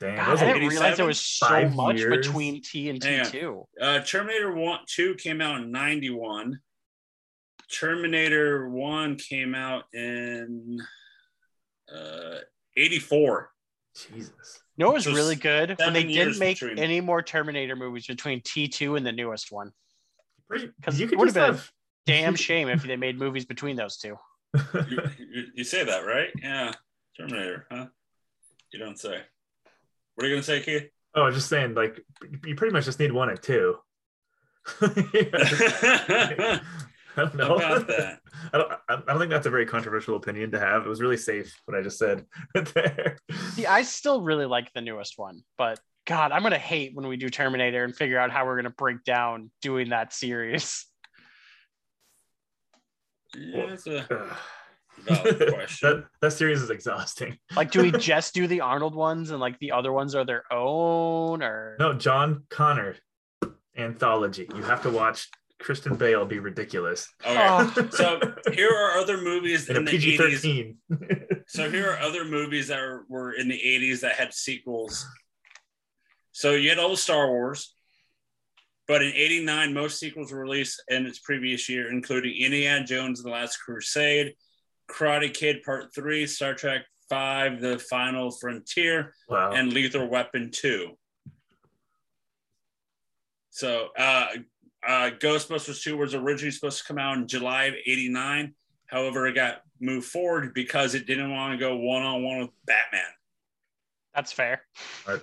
Damn, 0.00 0.16
God, 0.16 0.38
I 0.38 0.52
didn't 0.54 0.68
realize 0.68 0.96
there 0.96 1.04
was 1.04 1.20
so 1.20 1.46
Five 1.46 1.74
much 1.76 1.98
years. 1.98 2.26
between 2.26 2.62
T 2.62 2.88
and 2.88 2.98
T2. 2.98 3.64
Uh, 3.78 4.00
Terminator 4.00 4.52
1 4.54 4.78
2 4.88 5.14
came 5.16 5.42
out 5.42 5.60
in 5.60 5.70
91. 5.70 6.58
Terminator 7.70 8.70
1 8.70 9.16
came 9.16 9.54
out 9.54 9.84
in 9.92 10.80
uh, 11.94 12.38
84. 12.78 13.50
Jesus. 13.94 14.62
You 14.80 14.86
know 14.86 14.92
what 14.92 14.94
was 14.94 15.04
So 15.04 15.12
really 15.12 15.36
good? 15.36 15.76
When 15.78 15.92
they 15.92 16.04
didn't 16.04 16.38
make 16.38 16.58
between- 16.58 16.78
any 16.78 17.02
more 17.02 17.20
Terminator 17.20 17.76
movies 17.76 18.06
between 18.06 18.40
T2 18.40 18.96
and 18.96 19.04
the 19.04 19.12
newest 19.12 19.52
one. 19.52 19.72
Because 20.48 20.98
you 20.98 21.04
it 21.04 21.10
could 21.10 21.18
would've 21.18 21.34
been- 21.34 21.42
have. 21.52 21.70
Damn 22.06 22.34
shame 22.34 22.70
if 22.70 22.82
they 22.82 22.96
made 22.96 23.18
movies 23.18 23.44
between 23.44 23.76
those 23.76 23.98
two. 23.98 24.16
You, 24.54 25.02
you, 25.18 25.42
you 25.56 25.64
say 25.64 25.84
that, 25.84 26.06
right? 26.06 26.28
Yeah. 26.42 26.72
Terminator, 27.14 27.66
huh? 27.70 27.88
You 28.72 28.78
don't 28.78 28.98
say. 28.98 29.20
What 30.14 30.24
are 30.24 30.28
you 30.28 30.32
going 30.36 30.40
to 30.40 30.46
say, 30.46 30.62
Keith? 30.62 30.88
oh, 31.14 31.24
I 31.24 31.26
was 31.26 31.34
just 31.34 31.50
saying, 31.50 31.74
like, 31.74 32.00
you 32.46 32.54
pretty 32.54 32.72
much 32.72 32.86
just 32.86 32.98
need 32.98 33.12
one 33.12 33.28
and 33.28 33.42
two. 33.42 33.76
I 37.16 37.22
don't 37.22 37.34
know. 37.34 37.56
About 37.56 37.86
that. 37.88 38.20
I 38.52 38.58
don't, 38.58 38.72
I 38.88 38.96
don't 39.06 39.18
think 39.18 39.30
that's 39.30 39.46
a 39.46 39.50
very 39.50 39.66
controversial 39.66 40.16
opinion 40.16 40.50
to 40.52 40.60
have. 40.60 40.86
It 40.86 40.88
was 40.88 41.00
really 41.00 41.16
safe 41.16 41.54
what 41.66 41.76
I 41.76 41.82
just 41.82 41.98
said 41.98 42.24
there. 42.74 43.16
See, 43.52 43.66
I 43.66 43.82
still 43.82 44.22
really 44.22 44.46
like 44.46 44.72
the 44.72 44.80
newest 44.80 45.14
one, 45.18 45.42
but 45.58 45.80
God, 46.06 46.32
I'm 46.32 46.42
gonna 46.42 46.58
hate 46.58 46.94
when 46.94 47.06
we 47.06 47.16
do 47.16 47.28
Terminator 47.28 47.84
and 47.84 47.94
figure 47.94 48.18
out 48.18 48.30
how 48.30 48.46
we're 48.46 48.56
gonna 48.56 48.70
break 48.70 49.04
down 49.04 49.50
doing 49.62 49.90
that 49.90 50.12
series. 50.12 50.86
Yeah, 53.32 53.66
that's 53.66 53.86
a 53.86 54.06
valid 55.04 55.52
question. 55.52 55.88
that, 56.00 56.04
that 56.20 56.32
series 56.32 56.62
is 56.62 56.70
exhausting. 56.70 57.38
Like, 57.54 57.70
do 57.70 57.80
we 57.80 57.92
just 57.92 58.34
do 58.34 58.48
the 58.48 58.62
Arnold 58.62 58.96
ones 58.96 59.30
and 59.30 59.38
like 59.38 59.56
the 59.60 59.70
other 59.70 59.92
ones 59.92 60.16
are 60.16 60.24
their 60.24 60.42
own, 60.52 61.40
or 61.40 61.76
No, 61.78 61.92
John 61.94 62.42
Connor 62.50 62.96
anthology. 63.76 64.48
You 64.54 64.62
have 64.62 64.82
to 64.82 64.90
watch 64.90 65.28
Christian 65.60 65.94
Bale 65.94 66.24
be 66.24 66.38
ridiculous 66.38 67.06
Okay. 67.24 67.36
Oh. 67.38 67.88
So 67.90 68.18
here 68.52 68.70
are 68.70 68.98
other 68.98 69.18
movies 69.20 69.68
in 69.68 69.76
in, 69.76 69.82
a 69.82 69.84
the 69.84 69.90
PG 69.92 70.16
80s. 70.16 70.18
thirteen. 70.18 70.76
So 71.46 71.70
here 71.70 71.90
are 71.90 71.98
other 71.98 72.24
movies 72.24 72.68
that 72.68 72.78
are, 72.78 73.04
were 73.08 73.32
in 73.32 73.48
the 73.48 73.58
80s 73.58 74.00
that 74.00 74.14
had 74.14 74.32
sequels. 74.32 75.06
So 76.32 76.52
you 76.52 76.68
had 76.68 76.78
all 76.78 76.90
the 76.90 76.96
Star 76.96 77.28
Wars, 77.28 77.74
but 78.86 79.02
in 79.02 79.12
89, 79.12 79.74
most 79.74 79.98
sequels 79.98 80.32
were 80.32 80.40
released 80.40 80.82
in 80.88 81.06
its 81.06 81.18
previous 81.18 81.68
year, 81.68 81.90
including 81.90 82.36
Indiana 82.36 82.84
Jones 82.84 83.20
and 83.20 83.26
the 83.26 83.32
Last 83.32 83.56
Crusade, 83.58 84.34
Karate 84.88 85.32
Kid 85.34 85.62
Part 85.64 85.94
3, 85.94 86.26
Star 86.26 86.54
Trek 86.54 86.82
5, 87.08 87.60
The 87.60 87.78
Final 87.78 88.30
Frontier, 88.30 89.12
wow. 89.28 89.52
and 89.52 89.72
Lethal 89.72 90.08
Weapon 90.08 90.50
2. 90.52 90.96
So 93.50 93.88
uh, 93.98 94.26
uh, 94.86 95.10
Ghostbusters 95.18 95.82
2 95.82 95.96
was 95.96 96.14
originally 96.14 96.50
supposed 96.50 96.78
to 96.78 96.84
come 96.84 96.98
out 96.98 97.16
in 97.16 97.28
July 97.28 97.64
of 97.64 97.74
89. 97.74 98.54
However, 98.86 99.26
it 99.26 99.34
got 99.34 99.62
moved 99.80 100.06
forward 100.06 100.52
because 100.54 100.94
it 100.94 101.06
didn't 101.06 101.32
want 101.32 101.52
to 101.52 101.58
go 101.58 101.76
one 101.76 102.02
on 102.02 102.22
one 102.22 102.38
with 102.40 102.50
Batman. 102.66 103.02
that's 104.14 104.32
fair. 104.32 104.62
Right. 105.06 105.20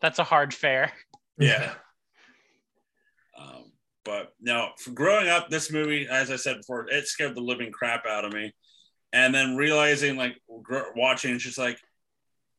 That's 0.00 0.18
a 0.18 0.24
hard 0.24 0.54
fair. 0.54 0.92
Yeah. 1.38 1.72
Um, 3.38 3.72
but 4.04 4.32
no, 4.40 4.70
for 4.78 4.90
growing 4.90 5.28
up, 5.28 5.50
this 5.50 5.72
movie, 5.72 6.06
as 6.08 6.30
I 6.30 6.36
said 6.36 6.58
before, 6.58 6.88
it 6.88 7.06
scared 7.06 7.34
the 7.34 7.40
living 7.40 7.70
crap 7.72 8.06
out 8.06 8.24
of 8.24 8.32
me. 8.32 8.54
And 9.12 9.34
then 9.34 9.56
realizing, 9.56 10.16
like, 10.16 10.36
gr- 10.62 10.92
watching, 10.94 11.34
it's 11.34 11.44
just 11.44 11.58
like, 11.58 11.78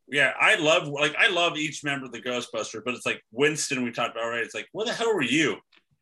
yeah, 0.08 0.34
I 0.40 0.56
love, 0.56 0.88
like, 0.88 1.16
I 1.18 1.30
love 1.30 1.58
each 1.58 1.84
member 1.84 2.08
of 2.08 2.12
the 2.12 2.22
Ghostbuster, 2.22 2.82
but 2.84 2.94
it's 2.94 3.06
like 3.06 3.22
Winston, 3.32 3.84
we 3.84 3.92
talked 3.92 4.18
about, 4.18 4.28
right? 4.30 4.44
It's 4.44 4.54
like, 4.54 4.68
what 4.74 4.86
the 4.86 4.94
hell 4.94 5.16
were 5.16 5.22
you? 5.22 5.58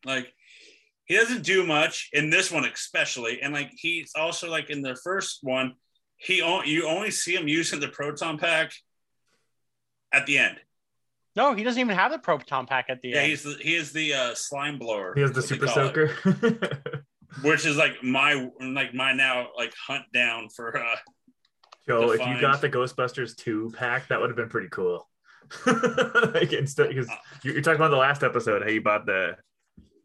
Like, 0.06 0.34
he 1.06 1.16
doesn't 1.16 1.44
do 1.44 1.66
much 1.66 2.10
in 2.14 2.30
this 2.30 2.52
one, 2.52 2.66
especially. 2.66 3.42
And 3.42 3.54
like, 3.54 3.72
he's 3.76 4.12
also 4.16 4.50
like 4.50 4.70
in 4.70 4.82
the 4.82 4.96
first 5.04 5.40
one, 5.42 5.74
he 6.18 6.42
on, 6.42 6.68
you 6.68 6.88
only 6.88 7.12
see 7.12 7.36
him 7.36 7.48
using 7.48 7.80
the 7.80 7.88
proton 7.88 8.38
pack 8.38 8.72
at 10.12 10.26
the 10.26 10.38
end. 10.38 10.58
No, 11.36 11.54
he 11.54 11.64
doesn't 11.64 11.80
even 11.80 11.96
have 11.96 12.12
the 12.12 12.20
proton 12.20 12.66
pack 12.66 12.86
at 12.90 13.02
the 13.02 13.10
Yeah, 13.10 13.18
end. 13.20 13.30
he's 13.30 13.44
the, 13.44 13.56
he 13.62 13.76
is 13.76 13.92
the 13.94 14.14
uh, 14.14 14.36
slime 14.36 14.78
blower. 14.78 15.14
He 15.16 15.22
has 15.22 15.32
the 15.32 15.42
super 15.42 15.68
call 15.68 15.88
it, 15.88 15.96
soaker. 15.96 17.04
which 17.44 17.66
is 17.66 17.78
like 17.78 18.04
my 18.04 18.50
like 18.60 18.94
my 18.94 19.14
now 19.14 19.50
like 19.56 19.74
hunt 19.88 20.04
down 20.14 20.50
for. 20.50 20.78
uh 20.78 20.96
Joe, 21.88 22.12
if 22.12 22.20
Defined. 22.20 22.36
you 22.36 22.42
got 22.42 22.62
the 22.62 22.70
Ghostbusters 22.70 23.36
2 23.36 23.74
pack, 23.76 24.08
that 24.10 24.20
would 24.22 24.30
have 24.30 24.38
been 24.38 24.50
pretty 24.50 24.68
cool. 24.70 25.10
like 25.66 26.54
instead, 26.54 26.90
because 26.90 27.08
you, 27.44 27.54
you're 27.54 27.62
talking 27.62 27.78
about 27.80 27.90
the 27.90 27.98
last 27.98 28.22
episode, 28.24 28.62
how 28.62 28.68
you 28.70 28.82
bought 28.82 29.08
the 29.08 29.36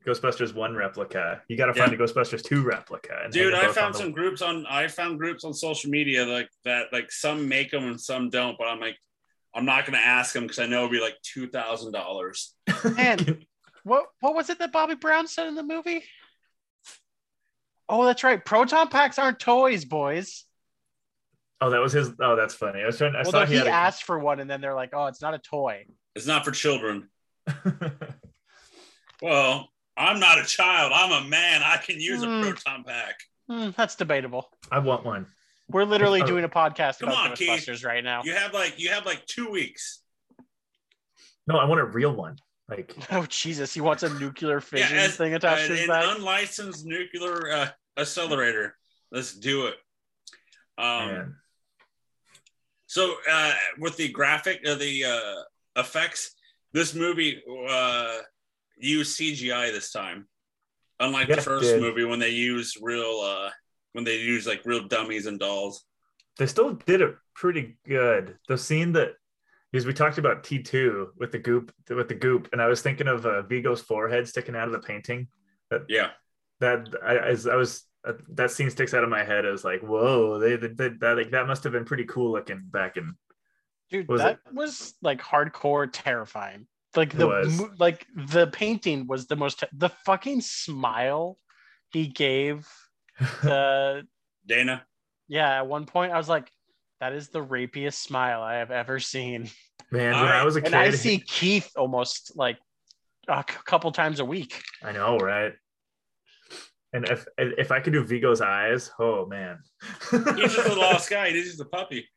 Ghostbusters 0.07 0.55
1 0.55 0.75
replica. 0.75 1.43
You 1.49 1.57
got 1.57 1.67
to 1.67 1.75
find 1.75 1.91
Yeah. 1.91 1.97
the 1.99 2.05
Ghostbusters 2.05 2.43
2 2.43 2.63
replica. 2.63 3.21
And 3.25 3.33
Dude, 3.33 3.55
I 3.55 3.61
both 3.63 3.69
on 3.69 3.75
found 3.75 3.95
the- 3.95 3.99
some 3.99 4.13
groups 4.13 4.43
on 4.43 4.67
I 4.67 4.89
found 4.89 5.19
groups 5.19 5.45
on 5.45 5.55
social 5.55 5.91
media 5.91 6.25
like 6.27 6.49
that 6.65 6.93
like 6.93 7.11
some 7.11 7.49
make 7.49 7.71
them 7.71 7.85
and 7.85 8.01
some 8.01 8.31
don't, 8.31 8.59
but 8.59 8.69
I'm 8.69 8.81
like 8.81 8.99
I'm 9.55 9.65
not 9.65 9.87
gonna 9.87 9.99
ask 9.99 10.33
them 10.35 10.43
because 10.45 10.59
I 10.59 10.67
know 10.67 10.79
it'll 10.85 10.89
be 10.91 11.01
like 11.01 11.17
two 11.23 11.49
thousand 11.49 11.93
dollars. 11.93 12.55
And 12.99 13.45
What 13.85 14.07
what 14.21 14.35
was 14.35 14.51
it 14.51 14.59
that 14.59 14.73
Bobby 14.73 14.95
Brown 14.95 15.27
said 15.27 15.47
in 15.47 15.55
the 15.55 15.63
movie? 15.63 16.03
Oh, 17.89 18.05
that's 18.07 18.25
right. 18.25 18.43
Proton 18.43 18.89
packs 18.89 19.19
aren't 19.19 19.39
toys, 19.39 19.85
boys. 19.85 20.45
oh, 21.61 21.69
that 21.71 21.81
was 21.81 21.93
his. 21.93 22.11
Oh, 22.21 22.35
that's 22.35 22.55
funny. 22.55 22.83
I 22.83 22.87
was 22.87 22.97
trying. 22.99 23.15
I 23.15 23.23
Well, 23.23 23.31
saw 23.33 23.45
he 23.45 23.53
he 23.53 23.59
had 23.59 23.67
a- 23.67 23.71
asked 23.71 24.05
for 24.05 24.19
one, 24.19 24.41
and 24.41 24.49
then 24.51 24.61
they're 24.63 24.75
like, 24.75 24.91
"Oh, 24.95 25.07
it's 25.07 25.21
not 25.23 25.35
a 25.35 25.39
toy." 25.39 25.85
It's 26.15 26.27
not 26.27 26.45
for 26.45 26.51
children. 26.51 27.09
Well, 29.23 29.69
I'm 29.97 30.19
not 30.21 30.39
a 30.39 30.45
child. 30.45 30.93
I'm 30.95 31.25
a 31.25 31.29
man. 31.29 31.63
I 31.63 31.77
can 31.77 32.01
use 32.01 32.23
a 32.23 32.27
Hmm. 32.27 32.43
proton 32.43 32.85
pack. 32.85 33.21
Hmm, 33.49 33.71
that's 33.77 33.95
debatable. 33.95 34.51
I 34.73 34.79
want 34.81 35.05
one. 35.05 35.27
We're 35.69 35.85
literally 35.85 36.23
Oh. 36.23 36.27
doing 36.27 36.45
a 36.45 36.49
podcast 36.49 36.99
Come 37.01 37.11
about 37.11 37.31
on, 37.31 37.37
Keith. 37.37 37.49
Ghostbusters 37.67 37.85
right 37.85 38.03
now. 38.03 38.23
You 38.25 38.35
have 38.35 38.53
like 38.53 38.79
you 38.79 38.91
have 38.91 39.07
like 39.07 39.25
two 39.27 39.49
weeks. 39.51 40.01
No, 41.47 41.59
I 41.59 41.65
want 41.65 41.81
a 41.81 41.85
real 41.85 42.13
one. 42.13 42.39
Like, 42.69 42.95
Oh 43.13 43.27
Jesus, 43.27 43.73
he 43.75 43.81
wants 43.81 44.03
a 44.03 44.09
nuclear 44.19 44.61
fission 44.61 44.97
as- 44.97 45.17
thing 45.17 45.35
attached 45.35 45.67
to 45.67 45.73
that. 45.75 45.79
his 45.79 45.89
back. 45.89 46.17
unlicensed 46.17 46.85
nuclear 46.87 47.51
uh, 47.53 47.69
accelerator. 47.99 48.77
Let's 49.13 49.33
do 49.35 49.67
it. 49.67 49.77
Um, 50.79 51.07
man. 51.09 51.37
So 52.87 53.17
uh, 53.31 53.55
with 53.79 53.97
the 53.97 54.09
graphic, 54.09 54.61
uh, 54.67 54.75
the 54.77 55.05
uh, 55.05 55.81
effects, 55.81 56.35
this 56.73 56.95
movie 56.95 57.43
uh, 57.69 58.19
used 58.79 59.19
CGI 59.19 59.73
this 59.73 59.91
time, 59.93 60.29
unlike 61.01 61.29
Yeah, 61.29 61.37
the 61.37 61.43
first 61.43 61.77
did. 61.77 61.81
movie 61.81 62.05
when 62.05 62.19
they 62.19 62.31
use 62.31 62.77
real, 62.81 63.21
uh, 63.21 63.51
when 63.93 64.05
they 64.05 64.17
use 64.19 64.47
like 64.47 64.63
real 64.65 64.87
dummies 64.89 65.27
and 65.27 65.39
dolls. 65.39 65.85
they 66.39 66.47
still 66.47 66.75
did 66.75 67.01
it 67.01 67.17
pretty 67.35 67.77
good. 67.87 68.39
The 68.49 68.59
scene 68.59 68.93
that 68.93 69.13
because 69.73 69.87
we 69.87 69.93
talked 69.93 70.19
about 70.19 70.45
T 70.45 70.63
two 70.63 71.11
with 71.19 71.33
the 71.33 71.39
goop 71.39 71.73
with 71.89 72.09
the 72.09 72.15
goop, 72.15 72.49
and 72.53 72.63
I 72.63 72.67
was 72.69 72.83
thinking 72.83 73.09
of 73.09 73.27
uh, 73.27 73.43
Vigo's 73.43 73.83
forehead 73.83 74.29
sticking 74.29 74.55
out 74.57 74.69
of 74.69 74.73
the 74.73 74.79
painting. 74.81 75.29
Yeah, 75.89 76.11
That 76.61 76.95
I 77.05 77.17
as 77.19 77.47
I 77.49 77.57
was 77.57 77.85
uh, 78.07 78.13
that 78.35 78.51
scene 78.53 78.71
sticks 78.71 78.95
out 78.95 79.03
of 79.03 79.11
my 79.11 79.25
head 79.25 79.45
as 79.45 79.65
like, 79.65 79.81
whoa, 79.81 80.39
they, 80.39 80.57
they, 80.57 80.69
they 80.69 80.89
that 81.01 81.17
like 81.17 81.31
that 81.33 81.47
must 81.49 81.65
have 81.65 81.73
been 81.73 81.85
pretty 81.85 82.05
cool 82.05 82.33
looking 82.33 82.63
back 82.67 82.97
in. 82.97 83.15
Dude, 83.91 84.09
was 84.09 84.21
that 84.21 84.39
was 84.53 84.95
like 85.03 85.21
hardcore 85.21 85.89
terrifying. 85.93 86.67
Like 86.97 87.13
the 87.17 87.27
was. 87.27 87.63
like 87.79 88.07
the 88.15 88.47
painting 88.47 89.07
was 89.07 89.27
the 89.27 89.37
most 89.37 89.65
the 89.73 89.89
fucking 90.07 90.41
smile 90.43 91.39
he 91.93 92.07
gave 92.07 92.69
the 93.43 93.53
uh, 94.03 94.03
Dana. 94.47 94.85
yeah, 95.29 95.59
at 95.59 95.67
one 95.67 95.87
point 95.87 96.13
I 96.13 96.17
was 96.19 96.29
like, 96.29 96.51
that 97.01 97.13
is 97.13 97.29
the 97.29 97.43
rapiest 97.43 97.95
smile 98.03 98.43
I 98.43 98.55
have 98.57 98.71
ever 98.71 98.99
seen. 99.01 99.49
Man, 99.91 100.13
when 100.15 100.25
I- 100.29 100.41
I 100.41 100.45
was 100.45 100.57
a 100.57 100.61
kid, 100.61 100.67
And 100.67 100.77
I 100.77 100.91
see 100.91 101.19
Keith 101.19 101.71
almost 101.77 102.33
like 102.37 102.59
a 103.29 103.45
c- 103.49 103.57
couple 103.65 103.91
times 103.93 104.21
a 104.21 104.25
week. 104.25 104.63
I 104.83 104.93
know, 104.93 105.17
right? 105.19 105.53
And 106.93 107.09
if 107.09 107.27
if 107.39 107.73
I 107.73 107.81
could 107.81 107.93
do 107.93 108.05
Vigo's 108.05 108.41
eyes, 108.41 108.91
oh 109.01 109.27
man. 109.27 109.59
He's 110.11 110.55
just 110.55 110.69
a 110.69 110.75
lost 110.75 111.11
guy. 111.17 111.31
He's 111.31 111.47
just 111.47 111.61
a 111.61 111.65
puppy. 111.65 112.09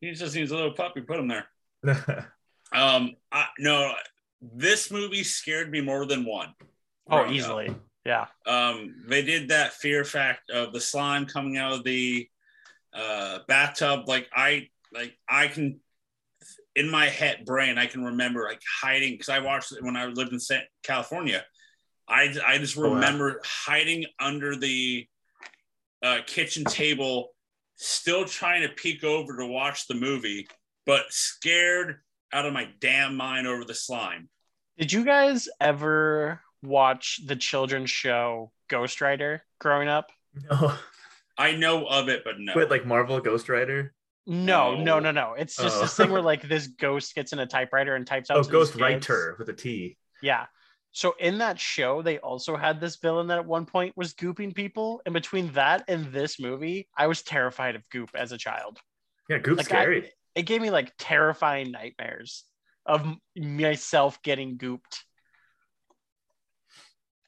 He 0.00 0.12
just 0.12 0.34
needs 0.34 0.50
a 0.50 0.54
little 0.56 0.72
puppy. 0.74 1.00
Put 1.00 1.18
him 1.18 1.28
there. 1.28 1.46
Um, 2.74 3.14
I, 3.32 3.46
no, 3.58 3.92
this 4.40 4.90
movie 4.90 5.24
scared 5.24 5.70
me 5.70 5.80
more 5.80 6.06
than 6.06 6.24
one. 6.24 6.54
Oh, 7.08 7.16
growing 7.18 7.28
up. 7.28 7.34
easily. 7.34 7.74
Yeah. 8.04 8.26
Um, 8.46 8.94
they 9.06 9.22
did 9.22 9.48
that 9.48 9.72
fear 9.74 10.04
fact 10.04 10.50
of 10.50 10.72
the 10.72 10.80
slime 10.80 11.26
coming 11.26 11.56
out 11.56 11.72
of 11.72 11.84
the 11.84 12.28
uh, 12.92 13.38
bathtub. 13.48 14.08
Like 14.08 14.28
I, 14.34 14.68
like 14.92 15.16
I 15.28 15.48
can, 15.48 15.80
in 16.76 16.90
my 16.90 17.06
head 17.06 17.44
brain, 17.46 17.78
I 17.78 17.86
can 17.86 18.04
remember 18.04 18.44
like 18.44 18.60
hiding 18.82 19.12
because 19.12 19.28
I 19.28 19.38
watched 19.38 19.72
it 19.72 19.82
when 19.82 19.96
I 19.96 20.06
lived 20.06 20.32
in 20.32 20.40
California. 20.82 21.44
I 22.06 22.34
I 22.46 22.58
just 22.58 22.76
Oh, 22.76 22.82
wow. 22.82 22.94
remember 22.94 23.40
hiding 23.44 24.04
under 24.20 24.56
the 24.56 25.06
uh, 26.02 26.18
kitchen 26.26 26.64
table, 26.64 27.30
still 27.76 28.26
trying 28.26 28.62
to 28.62 28.68
peek 28.68 29.04
over 29.04 29.38
to 29.38 29.46
watch 29.46 29.86
the 29.86 29.94
movie, 29.94 30.46
but 30.84 31.04
scared 31.08 32.00
out 32.34 32.44
of 32.46 32.52
my 32.52 32.68
damn 32.80 33.16
mind 33.16 33.46
over 33.46 33.64
the 33.64 33.74
slime. 33.74 34.28
Did 34.76 34.92
you 34.92 35.04
guys 35.04 35.48
ever 35.60 36.40
watch 36.62 37.20
the 37.24 37.36
children's 37.36 37.90
show 37.90 38.50
Ghostwriter 38.68 39.40
growing 39.60 39.88
up? 39.88 40.10
no. 40.50 40.74
I 41.38 41.52
know 41.56 41.86
of 41.86 42.08
it, 42.08 42.22
but 42.24 42.34
no. 42.38 42.52
Wait, 42.54 42.70
like 42.70 42.86
Marvel 42.86 43.18
Ghost 43.20 43.48
Rider? 43.48 43.92
No, 44.26 44.74
No. 44.76 44.82
no, 44.84 44.98
no, 45.00 45.10
no. 45.10 45.34
It's 45.34 45.56
just 45.56 45.76
Oh. 45.78 45.80
this 45.82 45.96
thing 45.96 46.10
where 46.10 46.22
like 46.22 46.42
this 46.48 46.68
ghost 46.68 47.14
gets 47.14 47.32
in 47.32 47.38
a 47.40 47.46
typewriter 47.46 47.94
and 47.96 48.06
types 48.06 48.30
oh, 48.30 48.34
out. 48.34 48.38
Oh, 48.38 48.42
to 48.44 48.50
Ghost. 48.50 48.74
Writer 48.76 49.36
with 49.38 49.48
a 49.48 49.52
T. 49.52 49.96
Yeah. 50.22 50.46
So 50.92 51.14
in 51.18 51.38
that 51.38 51.58
show, 51.58 52.02
they 52.02 52.18
also 52.18 52.56
had 52.56 52.80
this 52.80 52.96
villain 52.96 53.26
that 53.26 53.38
at 53.38 53.46
one 53.46 53.66
point 53.66 53.96
was 53.96 54.14
gooping 54.14 54.54
people. 54.54 55.02
And 55.06 55.12
between 55.12 55.52
that 55.54 55.84
and 55.88 56.12
this 56.12 56.38
movie, 56.38 56.88
I 56.96 57.08
was 57.08 57.22
terrified 57.22 57.74
of 57.74 57.88
goop 57.90 58.10
as 58.14 58.30
a 58.30 58.38
child. 58.38 58.78
Yeah, 59.28 59.38
Goop's 59.38 59.56
Like, 59.58 59.72
I- 59.72 59.82
scary. 59.82 60.12
It 60.34 60.42
gave 60.42 60.60
me 60.60 60.70
like 60.70 60.92
terrifying 60.98 61.70
nightmares 61.70 62.44
of 62.86 63.06
myself 63.36 64.20
getting 64.22 64.58
gooped. 64.58 65.02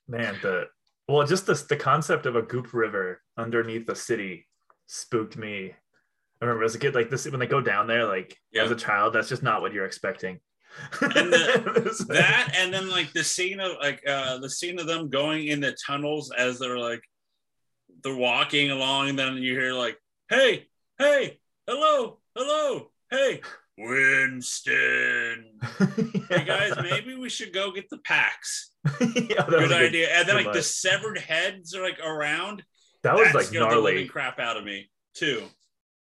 Man, 0.08 0.36
the 0.42 0.64
well, 1.08 1.26
just 1.26 1.46
this 1.46 1.62
the 1.62 1.76
concept 1.76 2.26
of 2.26 2.36
a 2.36 2.42
goop 2.42 2.72
river 2.72 3.22
underneath 3.36 3.86
the 3.86 3.96
city 3.96 4.46
spooked 4.86 5.36
me. 5.36 5.74
I 6.40 6.44
remember 6.44 6.64
as 6.64 6.74
a 6.74 6.78
kid, 6.78 6.94
like 6.94 7.10
this 7.10 7.28
when 7.28 7.40
they 7.40 7.46
go 7.46 7.60
down 7.60 7.86
there, 7.86 8.06
like 8.06 8.36
Yeah. 8.52 8.64
as 8.64 8.70
a 8.70 8.76
child, 8.76 9.14
that's 9.14 9.28
just 9.28 9.42
not 9.42 9.62
what 9.62 9.72
you're 9.72 9.86
expecting. 9.86 10.40
And 11.00 11.32
the- 11.32 12.04
that 12.08 12.54
and 12.56 12.72
then 12.72 12.90
like 12.90 13.12
the 13.12 13.24
scene 13.24 13.60
of 13.60 13.72
like 13.80 14.02
uh 14.06 14.38
the 14.38 14.50
scene 14.50 14.78
of 14.78 14.86
them 14.86 15.08
going 15.08 15.46
in 15.46 15.60
the 15.60 15.76
tunnels 15.86 16.30
as 16.36 16.58
they're 16.58 16.78
like 16.78 17.00
they're 18.02 18.14
walking 18.16 18.70
along 18.70 19.08
and 19.08 19.18
then 19.18 19.36
you 19.38 19.52
hear 19.52 19.72
like 19.72 19.96
hey 20.28 20.66
hey 20.98 21.38
hello 21.66 22.18
hello 22.36 22.90
hey 23.10 23.40
winston 23.78 25.44
hey 26.30 26.44
guys 26.44 26.72
maybe 26.82 27.14
we 27.14 27.28
should 27.28 27.52
go 27.52 27.70
get 27.72 27.88
the 27.90 27.98
packs 27.98 28.70
yeah, 29.00 29.36
that 29.36 29.48
was 29.48 29.68
good 29.68 29.72
idea 29.72 30.08
and 30.10 30.28
then 30.28 30.36
good 30.36 30.46
like 30.46 30.54
the 30.54 30.62
severed 30.62 31.18
heads 31.18 31.74
are 31.74 31.82
like 31.82 31.98
around 32.00 32.62
That 33.02 33.14
was 33.14 33.26
that 33.28 33.34
like 33.34 33.44
scared 33.46 33.70
the 33.70 33.76
living 33.76 33.94
gnarly. 33.94 34.08
crap 34.08 34.38
out 34.38 34.56
of 34.56 34.64
me 34.64 34.90
too 35.14 35.42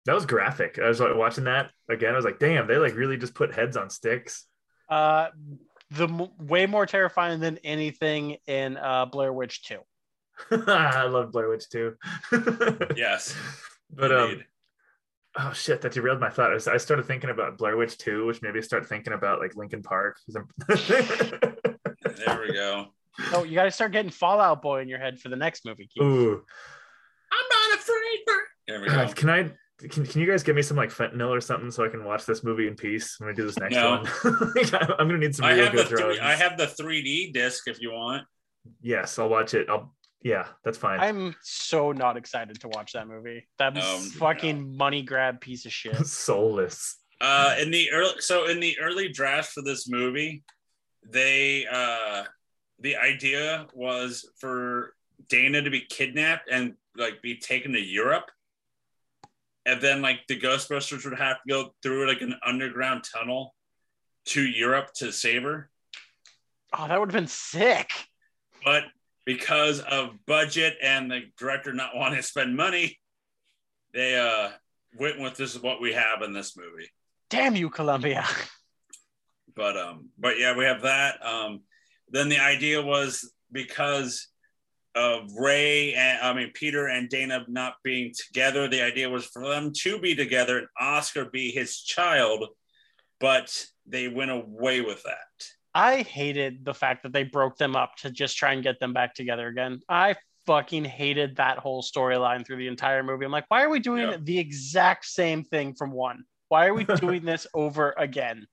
That 0.06 0.14
was 0.14 0.24
graphic. 0.26 0.78
I 0.82 0.88
was 0.88 0.98
like 1.00 1.14
watching 1.14 1.44
that 1.44 1.70
again. 1.90 2.12
I 2.14 2.16
was 2.16 2.24
like, 2.24 2.38
damn, 2.38 2.66
they 2.66 2.78
like 2.78 2.94
really 2.94 3.18
just 3.18 3.34
put 3.34 3.54
heads 3.54 3.76
on 3.76 3.90
sticks. 3.90 4.46
Uh, 4.88 5.28
the 5.90 6.04
m- 6.08 6.28
way 6.38 6.66
more 6.66 6.86
terrifying 6.86 7.38
than 7.40 7.58
anything 7.58 8.38
in 8.46 8.76
uh, 8.78 9.04
Blair 9.06 9.32
Witch 9.32 9.62
2. 9.64 9.78
I 10.66 11.04
love 11.04 11.32
Blair 11.32 11.48
Witch 11.50 11.68
Two. 11.68 11.96
yes 12.96 13.36
but 13.92 14.10
um, 14.10 14.30
indeed. 14.30 14.44
Oh 15.38 15.52
shit, 15.52 15.80
that 15.82 15.92
derailed 15.92 16.18
my 16.20 16.28
thought. 16.28 16.50
I, 16.50 16.54
was, 16.54 16.66
I 16.66 16.76
started 16.76 17.06
thinking 17.06 17.30
about 17.30 17.56
Blair 17.56 17.76
Witch 17.76 17.96
2, 17.98 18.26
which 18.26 18.42
maybe 18.42 18.60
start 18.62 18.86
thinking 18.86 19.12
about 19.12 19.38
like 19.38 19.54
Linkin 19.54 19.82
Park. 19.82 20.18
'cause 20.26 20.36
I'm- 20.68 21.54
there 22.16 22.40
we 22.40 22.52
go 22.52 22.86
Oh, 23.32 23.44
you 23.44 23.54
got 23.54 23.64
to 23.64 23.70
start 23.70 23.92
getting 23.92 24.10
Fall 24.10 24.40
Out 24.40 24.62
Boy 24.62 24.80
in 24.80 24.88
your 24.88 24.98
head 24.98 25.18
for 25.20 25.28
the 25.28 25.36
next 25.36 25.64
movie. 25.64 25.88
Keith. 25.92 26.02
Ooh, 26.02 26.42
i'm 27.32 27.68
not 27.70 27.78
afraid 27.78 28.18
for 28.26 28.34
there 28.66 28.80
we 28.80 28.88
uh, 28.88 28.90
go 28.90 29.06
God, 29.06 29.16
can 29.16 29.30
I? 29.30 29.50
Can, 29.88 30.04
can 30.06 30.20
you 30.20 30.26
guys 30.26 30.42
give 30.42 30.54
me 30.56 30.62
some 30.62 30.76
like 30.76 30.90
fentanyl 30.90 31.30
or 31.30 31.40
something 31.40 31.70
so 31.70 31.84
I 31.84 31.88
can 31.88 32.04
watch 32.04 32.26
this 32.26 32.44
movie 32.44 32.66
in 32.68 32.74
peace 32.76 33.16
when 33.18 33.28
we 33.28 33.34
do 33.34 33.46
this 33.46 33.58
next 33.58 33.74
No. 33.74 34.02
one? 34.02 34.06
I'm 34.74 34.92
I'm 34.98 35.08
gonna 35.08 35.18
need 35.18 35.34
some 35.34 35.46
I 35.46 35.52
real 35.54 35.64
have 35.66 35.72
the 35.76 35.84
drugs. 35.84 36.00
three, 36.16 36.20
I 36.20 36.34
have 36.34 36.56
the 36.58 36.66
3D 36.66 37.32
disc 37.32 37.66
if 37.68 37.80
you 37.80 37.92
want. 37.92 38.24
yes, 38.82 39.18
I'll 39.18 39.28
watch 39.30 39.54
it. 39.54 39.68
I'll 39.70 39.94
yeah, 40.22 40.46
that's 40.64 40.78
fine. 40.78 41.00
I'm 41.00 41.34
so 41.42 41.92
not 41.92 42.16
excited 42.16 42.60
to 42.60 42.68
watch 42.68 42.92
that 42.92 43.08
movie. 43.08 43.48
That 43.58 43.76
Um, 43.76 44.00
fucking 44.00 44.76
money 44.76 45.02
grab 45.02 45.40
piece 45.40 45.64
of 45.66 45.72
shit. 45.72 45.96
Soulless. 46.06 46.96
Uh, 47.20 47.54
in 47.60 47.70
the 47.70 47.90
early, 47.92 48.14
so 48.20 48.46
in 48.48 48.60
the 48.60 48.78
early 48.80 49.10
draft 49.10 49.52
for 49.52 49.62
this 49.62 49.88
movie, 49.88 50.42
they 51.06 51.66
uh, 51.70 52.24
the 52.78 52.96
idea 52.96 53.66
was 53.74 54.30
for 54.38 54.94
Dana 55.28 55.62
to 55.62 55.70
be 55.70 55.80
kidnapped 55.82 56.48
and 56.50 56.74
like 56.96 57.20
be 57.22 57.36
taken 57.36 57.72
to 57.72 57.80
Europe, 57.80 58.30
and 59.66 59.80
then 59.82 60.00
like 60.00 60.20
the 60.28 60.38
Ghostbusters 60.40 61.04
would 61.04 61.18
have 61.18 61.36
to 61.42 61.48
go 61.48 61.74
through 61.82 62.08
like 62.08 62.22
an 62.22 62.34
underground 62.44 63.04
tunnel 63.04 63.54
to 64.26 64.42
Europe 64.42 64.92
to 64.94 65.12
save 65.12 65.42
her. 65.42 65.70
Oh, 66.72 66.88
that 66.88 66.98
would 66.98 67.10
have 67.10 67.20
been 67.20 67.26
sick. 67.26 67.90
But 68.64 68.84
because 69.34 69.78
of 69.78 70.10
budget 70.26 70.74
and 70.82 71.08
the 71.08 71.20
director 71.38 71.72
not 71.72 71.94
wanting 71.94 72.16
to 72.16 72.22
spend 72.22 72.56
money, 72.56 72.98
they 73.94 74.18
uh 74.18 74.50
went 74.98 75.20
with 75.20 75.36
this 75.36 75.54
is 75.54 75.62
what 75.62 75.80
we 75.80 75.92
have 75.92 76.22
in 76.22 76.32
this 76.32 76.56
movie. 76.56 76.88
Damn 77.28 77.54
you, 77.54 77.70
Columbia. 77.70 78.26
but 79.54 79.76
um 79.76 80.08
but 80.16 80.38
yeah 80.38 80.56
we 80.56 80.64
have 80.64 80.82
that 80.82 81.24
um 81.26 81.60
then 82.08 82.28
the 82.28 82.38
idea 82.38 82.80
was 82.80 83.32
because 83.50 84.28
of 84.94 85.28
ray 85.36 85.92
and 85.94 86.22
i 86.22 86.32
mean 86.32 86.52
peter 86.54 86.86
and 86.86 87.08
dana 87.08 87.44
not 87.48 87.74
being 87.82 88.12
together 88.16 88.68
the 88.68 88.80
idea 88.80 89.10
was 89.10 89.26
for 89.26 89.48
them 89.48 89.72
to 89.74 89.98
be 89.98 90.14
together 90.14 90.58
and 90.58 90.68
oscar 90.80 91.24
be 91.24 91.50
his 91.50 91.80
child 91.80 92.46
but 93.18 93.66
they 93.86 94.06
went 94.06 94.30
away 94.30 94.80
with 94.80 95.02
that 95.02 95.44
I 95.74 96.02
hated 96.02 96.64
the 96.64 96.74
fact 96.74 97.02
that 97.04 97.12
they 97.12 97.22
broke 97.22 97.56
them 97.56 97.76
up 97.76 97.96
to 97.98 98.10
just 98.10 98.36
try 98.36 98.52
and 98.52 98.62
get 98.62 98.80
them 98.80 98.92
back 98.92 99.14
together 99.14 99.46
again. 99.48 99.80
I 99.88 100.16
fucking 100.46 100.84
hated 100.84 101.36
that 101.36 101.58
whole 101.58 101.82
storyline 101.82 102.44
through 102.44 102.56
the 102.56 102.66
entire 102.66 103.02
movie. 103.02 103.24
I'm 103.24 103.30
like, 103.30 103.44
why 103.48 103.62
are 103.62 103.68
we 103.70 103.78
doing 103.78 104.08
Yeah. 104.08 104.16
the 104.20 104.38
exact 104.38 105.04
same 105.04 105.44
thing 105.44 105.74
from 105.74 105.92
one? 105.92 106.24
Why 106.48 106.66
are 106.66 106.74
we 106.74 106.84
doing 107.00 107.24
this 107.24 107.46
over 107.54 107.94
again? 107.96 108.46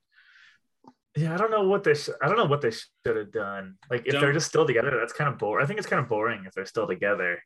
Yeah, 1.16 1.34
I 1.34 1.38
don't 1.38 1.50
know 1.50 1.68
what 1.68 1.84
they. 1.84 1.96
Sh- 1.96 2.10
I 2.22 2.28
don't 2.28 2.38
know 2.38 2.46
what 2.46 2.62
they 2.62 2.70
should 2.70 3.16
have 3.18 3.32
done. 3.32 3.78
Like, 3.90 4.04
if 4.06 4.14
they're 4.14 4.34
just 4.34 4.46
still 4.48 4.68
together, 4.68 4.92
that's 5.00 5.14
kind 5.14 5.28
of 5.28 5.40
boring. 5.40 5.64
I 5.64 5.68
think 5.68 5.80
it's 5.80 5.88
kind 5.88 6.00
of 6.00 6.08
boring 6.08 6.44
if 6.46 6.54
they're 6.54 6.68
still 6.68 6.86
together. 6.86 7.42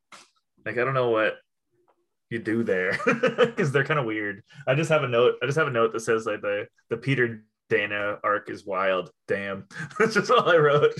Like, 0.65 0.77
I 0.77 0.83
don't 0.83 0.93
know 0.93 1.09
what 1.09 1.35
you 2.29 2.39
do 2.39 2.63
there 2.63 2.97
because 3.05 3.71
they're 3.71 3.85
kind 3.85 3.99
of 3.99 4.05
weird. 4.05 4.43
I 4.67 4.75
just 4.75 4.89
have 4.89 5.03
a 5.03 5.07
note. 5.07 5.35
I 5.41 5.45
just 5.45 5.57
have 5.57 5.67
a 5.67 5.71
note 5.71 5.93
that 5.93 6.01
says 6.01 6.25
like 6.25 6.41
the 6.41 6.67
the 6.89 6.97
Peter 6.97 7.45
Dana 7.71 8.19
arc 8.21 8.49
is 8.49 8.65
wild. 8.65 9.09
Damn, 9.29 9.65
that's 9.99 10.13
just 10.13 10.29
all 10.29 10.47
I 10.49 10.57
wrote. 10.57 10.93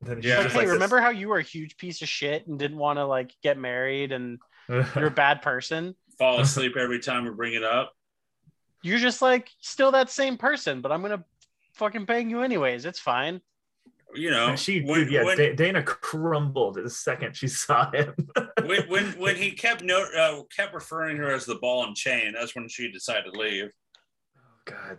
Then 0.00 0.16
he's 0.16 0.24
Yeah. 0.26 0.38
Like, 0.38 0.50
hey, 0.50 0.58
like 0.58 0.66
this- 0.66 0.72
remember 0.74 1.00
how 1.00 1.10
you 1.10 1.28
were 1.28 1.38
a 1.38 1.42
huge 1.42 1.76
piece 1.76 2.02
of 2.02 2.08
shit 2.08 2.46
and 2.46 2.58
didn't 2.58 2.78
want 2.78 2.98
to 2.98 3.04
like 3.04 3.34
get 3.42 3.58
married 3.58 4.12
and 4.12 4.38
you're 4.68 5.06
a 5.06 5.10
bad 5.10 5.42
person? 5.42 5.94
fall 6.18 6.40
asleep 6.40 6.76
every 6.76 7.00
time 7.00 7.24
we 7.24 7.30
bring 7.30 7.54
it 7.54 7.64
up 7.64 7.90
You're 8.82 8.98
just 8.98 9.22
like 9.22 9.48
still 9.60 9.92
that 9.92 10.10
same 10.10 10.36
person, 10.36 10.80
but 10.82 10.92
I'm 10.92 11.00
gonna 11.02 11.24
fucking 11.74 12.04
bang 12.04 12.28
you 12.30 12.42
anyways. 12.42 12.84
It's 12.84 13.00
fine. 13.00 13.40
you 14.14 14.30
know 14.30 14.48
And 14.48 14.58
she, 14.58 14.82
when, 14.82 15.10
yeah, 15.10 15.24
when, 15.24 15.56
Dana 15.56 15.82
crumbled 15.82 16.74
the 16.76 16.90
second 16.90 17.34
she 17.34 17.48
saw 17.48 17.90
him. 17.90 18.14
when, 18.64 18.88
when 18.88 19.04
when 19.18 19.36
he 19.36 19.52
kept 19.52 19.82
no 19.82 20.04
uh, 20.16 20.42
kept 20.54 20.74
referring 20.74 21.16
her 21.16 21.32
as 21.32 21.44
the 21.46 21.56
ball 21.56 21.84
and 21.86 21.96
chain 21.96 22.34
that's 22.38 22.54
when 22.54 22.68
she 22.68 22.92
decided 22.92 23.32
to 23.32 23.40
leave 23.40 23.70
God, 24.64 24.98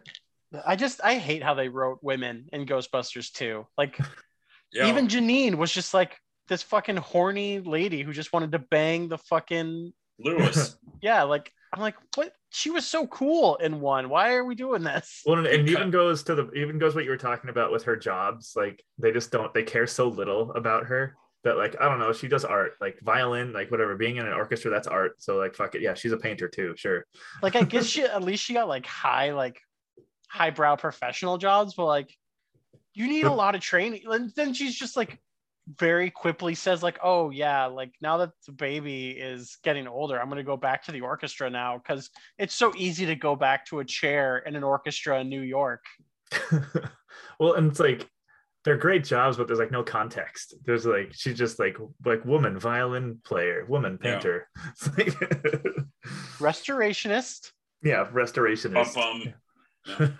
I 0.66 0.76
just 0.76 1.02
I 1.04 1.16
hate 1.16 1.44
how 1.44 1.54
they 1.54 1.70
wrote 1.70 2.00
women 2.02 2.48
in 2.52 2.66
Ghostbusters 2.66 3.32
too. 3.32 3.66
Like 3.78 3.98
yeah 4.74 4.88
even 4.88 5.08
Janine 5.08 5.56
was 5.56 5.72
just 5.72 5.94
like 5.94 6.18
this 6.48 6.64
fucking 6.64 6.98
horny 6.98 7.60
lady 7.60 8.02
who 8.02 8.12
just 8.12 8.34
wanted 8.34 8.52
to 8.52 8.60
bang 8.60 9.08
the 9.08 9.18
fucking 9.18 9.94
Louis 10.20 10.76
yeah. 11.02 11.24
Like 11.24 11.52
I'm 11.74 11.82
like, 11.82 11.96
what? 12.16 12.34
She 12.52 12.70
was 12.70 12.86
so 12.86 13.08
cool 13.08 13.56
in 13.56 13.80
one. 13.80 14.10
Why 14.10 14.36
are 14.36 14.46
we 14.46 14.54
doing 14.54 14.84
this? 14.84 15.22
Well, 15.26 15.40
and, 15.40 15.48
and 15.48 15.68
even 15.68 15.90
goes 15.90 16.22
to 16.24 16.36
the 16.36 16.52
even 16.52 16.78
goes 16.78 16.94
what 16.94 17.04
you 17.04 17.10
were 17.10 17.18
talking 17.18 17.50
about 17.50 17.72
with 17.72 17.84
her 17.84 17.96
jobs. 17.96 18.54
Like 18.56 18.84
they 19.00 19.12
just 19.12 19.32
don't 19.32 19.54
they 19.54 19.64
care 19.64 19.88
so 19.88 20.08
little 20.08 20.52
about 20.52 20.86
her 20.86 21.16
that 21.44 21.58
like 21.58 21.76
I 21.80 21.90
don't 21.90 22.00
know 22.00 22.14
she 22.14 22.28
does 22.28 22.46
art 22.46 22.74
like 22.80 23.00
violin 23.02 23.52
like 23.54 23.70
whatever 23.70 23.96
being 23.96 24.18
in 24.18 24.26
an 24.26 24.34
orchestra 24.34 24.72
that's 24.72 24.88
art. 24.88 25.22
So 25.22 25.38
like 25.38 25.56
fuck 25.56 25.76
it 25.76 25.82
yeah 25.82 25.94
she's 25.94 26.12
a 26.12 26.18
painter 26.18 26.48
too 26.48 26.74
sure. 26.78 27.06
Like 27.42 27.56
I 27.56 27.64
guess 27.64 27.86
she 27.88 28.04
at 28.04 28.24
least 28.24 28.44
she 28.44 28.54
got 28.54 28.68
like 28.68 28.86
high 28.86 29.34
like 29.34 29.60
highbrow 30.30 30.78
professional 30.78 31.38
jobs, 31.38 31.76
but 31.76 31.86
like 31.86 32.16
you 32.94 33.08
need 33.08 33.26
a 33.26 33.34
lot 33.34 33.56
of 33.56 33.62
training. 33.62 34.04
And 34.10 34.32
then 34.36 34.54
she's 34.54 34.76
just 34.76 34.96
like 34.96 35.20
very 35.80 36.10
quickly 36.10 36.56
says 36.56 36.84
like, 36.84 37.00
"Oh 37.04 37.30
yeah, 37.30 37.66
like 37.66 37.94
now 38.02 38.18
that 38.18 38.32
the 38.46 38.52
baby 38.52 39.12
is 39.12 39.58
getting 39.64 39.88
older, 39.88 40.20
I'm 40.20 40.30
gonna 40.30 40.44
go 40.44 40.58
back 40.58 40.84
to 40.86 40.92
the 40.92 41.02
orchestra 41.02 41.50
now 41.50 41.78
because 41.78 42.10
it's 42.38 42.54
so 42.54 42.74
easy 42.76 43.06
to 43.06 43.16
go 43.16 43.36
back 43.36 43.66
to 43.68 43.80
a 43.80 43.86
chair 43.86 44.40
in 44.40 44.56
an 44.56 44.64
orchestra 44.64 45.22
in 45.22 45.30
New 45.30 45.42
York." 45.42 45.84
well, 47.40 47.54
and 47.54 47.72
it's 47.72 47.80
like 47.80 48.08
they're 48.64 48.78
great 48.78 49.04
jobs, 49.04 49.38
but 49.38 49.48
there's 49.48 49.60
like 49.60 49.72
no 49.72 49.84
context. 49.84 50.56
There's 50.66 50.86
like 50.86 51.12
she's 51.14 51.38
just 51.38 51.60
like 51.60 51.78
like 52.06 52.24
woman 52.26 52.58
violin 52.58 53.20
player, 53.26 53.66
woman 53.68 53.98
painter. 53.98 54.48
It's 54.70 54.88
like 54.98 55.08
Restorationist. 56.40 57.52
yeah, 57.84 58.06
restorationist. 58.06 58.96
Bum, 58.96 59.34
bum. 59.98 60.14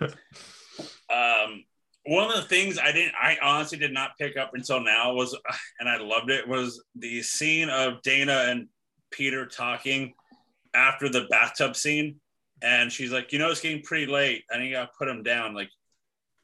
um, 1.10 1.64
one 2.06 2.28
of 2.28 2.36
the 2.36 2.48
things 2.48 2.78
I 2.78 2.92
didn't, 2.92 3.14
I 3.20 3.38
honestly 3.42 3.78
did 3.78 3.92
not 3.92 4.18
pick 4.18 4.36
up 4.36 4.50
until 4.54 4.80
now 4.80 5.14
was, 5.14 5.36
and 5.80 5.88
I 5.88 5.98
loved 5.98 6.30
it, 6.30 6.46
was 6.46 6.82
the 6.96 7.22
scene 7.22 7.68
of 7.68 8.02
Dana 8.02 8.46
and 8.48 8.68
Peter 9.10 9.46
talking 9.46 10.12
after 10.74 11.08
the 11.08 11.26
bathtub 11.30 11.76
scene. 11.76 12.16
And 12.62 12.90
she's 12.90 13.12
like, 13.12 13.32
you 13.32 13.38
know, 13.38 13.50
it's 13.50 13.60
getting 13.60 13.82
pretty 13.82 14.10
late. 14.10 14.44
I 14.50 14.56
think 14.56 14.70
I 14.70 14.80
gotta 14.80 14.90
put 14.98 15.08
him 15.08 15.22
down. 15.22 15.54
Like, 15.54 15.70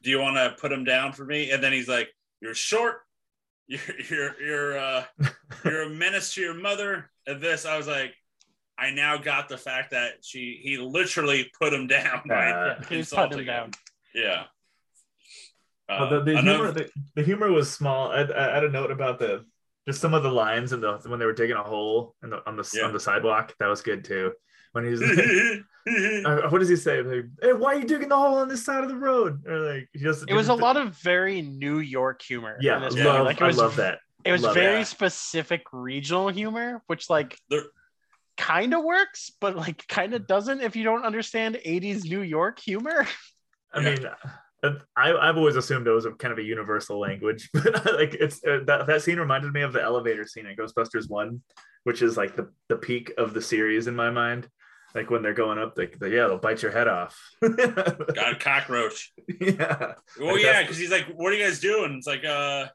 do 0.01 0.09
you 0.09 0.19
want 0.19 0.35
to 0.37 0.55
put 0.59 0.71
him 0.71 0.83
down 0.83 1.13
for 1.13 1.25
me? 1.25 1.51
And 1.51 1.63
then 1.63 1.71
he's 1.71 1.87
like, 1.87 2.09
you're 2.41 2.53
short. 2.55 2.97
You're, 3.71 3.79
you're, 4.09 4.41
you're, 4.43 4.77
uh, 4.79 5.03
you're 5.63 5.83
a 5.83 5.89
menace 5.89 6.33
to 6.33 6.41
your 6.41 6.53
mother. 6.53 7.09
And 7.25 7.39
this, 7.39 7.65
I 7.65 7.77
was 7.77 7.87
like, 7.87 8.13
I 8.77 8.89
now 8.91 9.15
got 9.17 9.47
the 9.47 9.57
fact 9.57 9.91
that 9.91 10.25
she, 10.25 10.59
he 10.61 10.77
literally 10.77 11.49
put 11.57 11.71
him 11.73 11.87
down. 11.87 12.21
by 12.27 12.51
Uh, 12.51 12.79
He's 12.89 12.97
insulting 13.13 13.29
putting 13.29 13.47
him 13.47 13.53
down. 13.53 13.71
Yeah. 14.13 14.43
Uh, 15.87 16.09
the, 16.09 16.23
the, 16.23 16.31
another- 16.37 16.57
humor, 16.57 16.71
the, 16.73 16.89
the 17.15 17.23
humor 17.23 17.49
was 17.51 17.71
small. 17.71 18.11
I, 18.11 18.23
I 18.23 18.55
had 18.55 18.65
a 18.65 18.69
note 18.69 18.91
about 18.91 19.19
the 19.19 19.45
just 19.87 20.01
some 20.01 20.13
of 20.13 20.23
the 20.23 20.31
lines 20.31 20.73
and 20.73 20.83
the 20.83 20.97
when 21.07 21.19
they 21.19 21.25
were 21.25 21.31
digging 21.33 21.55
a 21.55 21.63
hole 21.63 22.15
in 22.23 22.29
the, 22.31 22.45
on 22.47 22.57
the 22.57 22.69
Yeah. 22.73 22.83
on 22.87 22.93
the 22.93 22.99
sidewalk. 22.99 23.55
That 23.59 23.67
was 23.67 23.81
good 23.81 24.03
too. 24.03 24.33
When 24.73 24.83
he's 24.85 24.99
uh, 26.25 26.49
what 26.49 26.59
does 26.59 26.69
he 26.69 26.75
say? 26.75 27.01
Like, 27.01 27.25
hey, 27.41 27.53
why 27.53 27.75
are 27.75 27.79
you 27.79 27.85
digging 27.85 28.09
the 28.09 28.15
hole 28.17 28.35
on 28.35 28.47
this 28.47 28.63
side 28.63 28.83
of 28.83 28.89
the 28.89 28.95
road? 28.97 29.45
Or 29.47 29.59
like 29.59 29.89
he 29.93 29.99
just 29.99 30.25
It 30.29 30.33
was 30.33 30.49
a 30.49 30.53
lot 30.53 30.77
of 30.77 30.95
very 30.97 31.41
New 31.41 31.79
York 31.79 32.21
humor. 32.21 32.55
in 32.55 32.61
yeah. 32.65 32.79
this 32.79 32.95
Love, 32.95 33.25
Like 33.25 33.41
it 33.41 33.43
was, 33.45 33.59
I 33.59 33.61
love 33.63 33.75
that. 33.77 33.99
It 34.23 34.31
was 34.31 34.43
Love 34.43 34.53
very 34.53 34.81
it. 34.81 34.85
specific 34.87 35.63
regional 35.71 36.29
humor, 36.29 36.81
which 36.87 37.09
like 37.09 37.37
There- 37.49 37.63
kind 38.37 38.73
of 38.73 38.83
works, 38.83 39.31
but 39.41 39.55
like 39.55 39.87
kind 39.87 40.13
of 40.13 40.27
doesn't 40.27 40.61
if 40.61 40.75
you 40.75 40.83
don't 40.83 41.03
understand 41.03 41.59
80s 41.65 42.03
New 42.05 42.21
York 42.21 42.59
humor. 42.59 43.07
I 43.73 43.79
Yeah. 43.81 43.89
mean, 43.95 44.05
uh, 44.63 44.73
I, 44.95 45.13
I've 45.13 45.37
always 45.37 45.55
assumed 45.55 45.87
it 45.87 45.91
was 45.91 46.05
a 46.05 46.11
kind 46.11 46.31
of 46.31 46.37
a 46.37 46.43
universal 46.43 46.99
language, 46.99 47.49
but 47.53 47.83
like 47.95 48.13
it's 48.13 48.43
uh, 48.45 48.59
that 48.67 48.85
that 48.85 49.01
scene 49.01 49.19
reminded 49.19 49.51
me 49.53 49.61
of 49.61 49.73
the 49.73 49.81
elevator 49.81 50.25
scene 50.27 50.45
in 50.45 50.55
Ghostbusters 50.55 51.09
One, 51.09 51.41
which 51.83 52.03
is 52.03 52.15
like 52.17 52.35
the 52.35 52.51
the 52.69 52.75
peak 52.75 53.11
of 53.17 53.33
the 53.33 53.41
series 53.41 53.87
in 53.87 53.95
my 53.95 54.11
mind. 54.11 54.47
Like 54.93 55.09
when 55.09 55.21
they're 55.21 55.33
going 55.33 55.57
up, 55.57 55.77
like 55.77 55.97
yeah, 56.01 56.27
they'll 56.27 56.37
bite 56.37 56.61
your 56.61 56.71
head 56.71 56.87
off. 56.87 57.19
got 57.41 58.33
a 58.33 58.37
cockroach. 58.39 59.13
yeah, 59.39 59.93
Well, 60.19 60.33
Like, 60.33 60.43
yeah, 60.43 60.61
because 60.61 60.77
he's 60.77 60.91
like, 60.91 61.07
"What 61.15 61.31
are 61.31 61.35
you 61.35 61.43
guys 61.43 61.59
doing?" 61.59 61.93
It's 61.93 62.07
like, 62.07 62.25
"Uh, 62.25 62.67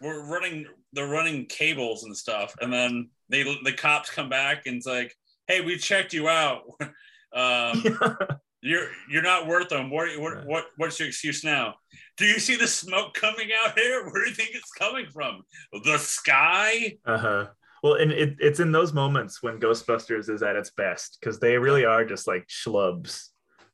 we're 0.00 0.24
running. 0.24 0.66
They're 0.92 1.08
running 1.08 1.46
cables 1.46 2.04
and 2.04 2.16
stuff." 2.16 2.54
And 2.60 2.72
then 2.72 3.10
they 3.28 3.42
the 3.64 3.72
cops 3.72 4.10
come 4.10 4.28
back 4.28 4.66
and 4.66 4.76
it's 4.76 4.86
like, 4.86 5.14
"Hey, 5.46 5.60
we 5.60 5.76
checked 5.78 6.12
you 6.12 6.28
out. 6.28 6.62
um, 7.32 7.82
you're 8.62 8.88
you're 9.10 9.22
not 9.22 9.46
worth 9.46 9.68
them. 9.68 9.90
What 9.90 10.08
what 10.18 10.46
what 10.46 10.64
what's 10.76 10.98
your 10.98 11.08
excuse 11.08 11.44
now? 11.44 11.74
Do 12.16 12.24
you 12.26 12.38
see 12.40 12.56
the 12.56 12.66
smoke 12.66 13.14
coming 13.14 13.50
out 13.64 13.78
here? 13.78 14.04
Where 14.04 14.24
do 14.24 14.28
you 14.30 14.34
think 14.34 14.50
it's 14.54 14.72
coming 14.72 15.06
from? 15.12 15.42
The 15.84 15.98
sky? 15.98 16.98
Uh 17.06 17.18
huh. 17.18 17.46
Well, 17.82 17.94
and 17.94 18.10
it, 18.12 18.36
it's 18.40 18.60
in 18.60 18.72
those 18.72 18.92
moments 18.92 19.42
when 19.42 19.60
Ghostbusters 19.60 20.28
is 20.28 20.42
at 20.42 20.56
its 20.56 20.70
best 20.70 21.18
because 21.20 21.38
they 21.38 21.58
really 21.58 21.84
are 21.84 22.04
just 22.04 22.26
like 22.26 22.46
schlubs, 22.48 23.28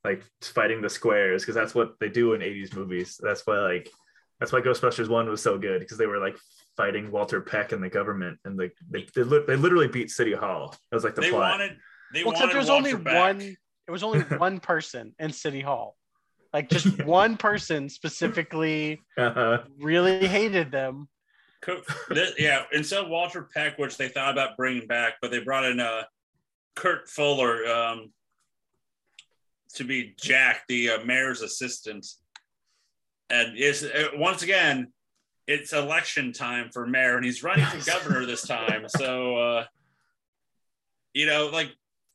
like 0.05 0.23
fighting 0.43 0.83
the 0.83 0.91
squares 0.91 1.43
because 1.43 1.55
that's 1.55 1.75
what 1.75 1.95
they 2.01 2.09
do 2.09 2.35
in 2.35 2.41
80s 2.41 2.75
movies. 2.77 3.19
That's 3.23 3.47
why 3.47 3.59
like 3.61 3.91
that's 4.41 4.53
why 4.53 4.61
Ghostbusters 4.61 5.09
one 5.09 5.29
was 5.29 5.43
so 5.43 5.59
good 5.59 5.81
because 5.81 5.99
they 5.99 6.07
were 6.07 6.19
like 6.19 6.37
fighting 6.77 7.11
Walter 7.11 7.41
Peck 7.41 7.73
and 7.73 7.83
the 7.83 7.89
government 7.89 8.39
and 8.45 8.59
like 8.59 8.77
they 8.91 9.07
they, 9.15 9.23
li- 9.23 9.45
they 9.47 9.57
literally 9.57 9.89
beat 9.89 10.11
City 10.11 10.35
Hall. 10.35 10.75
That 10.91 10.97
was 10.97 11.05
like 11.05 11.15
the 11.15 11.23
They 11.23 11.31
plot. 11.31 11.59
wanted. 11.59 11.77
They 12.13 12.25
well, 12.25 12.33
except 12.33 12.53
wanted 12.53 12.55
there's 12.57 12.69
Walter 12.69 12.89
only 12.89 13.05
back. 13.05 13.37
one. 13.37 13.57
It 13.87 13.91
was 13.91 14.03
only 14.03 14.21
one 14.39 14.61
person 14.61 15.15
in 15.19 15.33
City 15.33 15.61
Hall. 15.61 15.97
Like 16.53 16.69
just 16.69 17.03
one 17.05 17.37
person 17.37 17.89
specifically 17.89 19.01
uh-huh. 19.17 19.63
really 19.79 20.27
hated 20.27 20.71
them. 20.71 21.09
This- 22.09 22.35
yeah, 22.39 22.65
instead 22.73 23.05
of 23.05 23.11
Walter 23.11 23.49
Peck, 23.55 23.79
which 23.79 23.97
they 23.97 24.09
thought 24.09 24.33
about 24.33 24.57
bringing 24.57 24.87
back, 24.87 25.15
but 25.21 25.31
they 25.31 25.41
brought 25.41 25.65
in 25.65 25.81
uh, 25.81 26.03
Kurt 26.75 27.09
Fuller 27.09 27.67
um, 27.67 28.13
to 29.75 29.85
be 29.85 30.15
Jack, 30.21 30.63
the 30.69 30.91
uh, 30.91 31.05
mayor's 31.05 31.43
assistant. 31.43 32.07
And 33.31 33.57
is 33.57 33.85
uh, 33.85 34.09
once 34.15 34.43
again, 34.43 34.93
it's 35.47 35.73
election 35.73 36.33
time 36.33 36.71
for 36.73 36.87
mayor, 36.87 37.17
and 37.17 37.25
he's 37.25 37.43
running 37.43 37.67
for 37.67 37.85
governor 37.91 38.27
this 38.27 38.47
time. 38.47 38.89
So, 38.89 39.37
uh, 39.37 39.65
you 41.13 41.27
know, 41.27 41.49
like, 41.53 41.71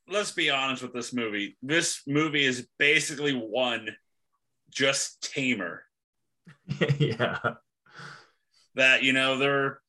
let's 0.07 0.31
be 0.31 0.49
honest 0.49 0.81
with 0.81 0.93
this 0.93 1.13
movie. 1.13 1.57
This 1.61 2.01
movie 2.07 2.45
is 2.45 2.67
basically 2.77 3.33
one 3.33 3.89
just 4.71 5.33
tamer 5.33 5.83
yeah. 6.99 7.37
That 8.79 9.03
you 9.03 9.13
know 9.13 9.37
they're 9.37 9.79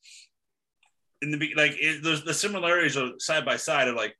in 1.23 1.31
the 1.33 1.53
like 1.57 1.73
it, 1.81 2.03
there's 2.03 2.25
the 2.25 2.35
similarities 2.35 2.97
are 2.97 3.11
side 3.19 3.45
by 3.45 3.57
side 3.57 3.89
of 3.89 3.97
like 3.97 4.15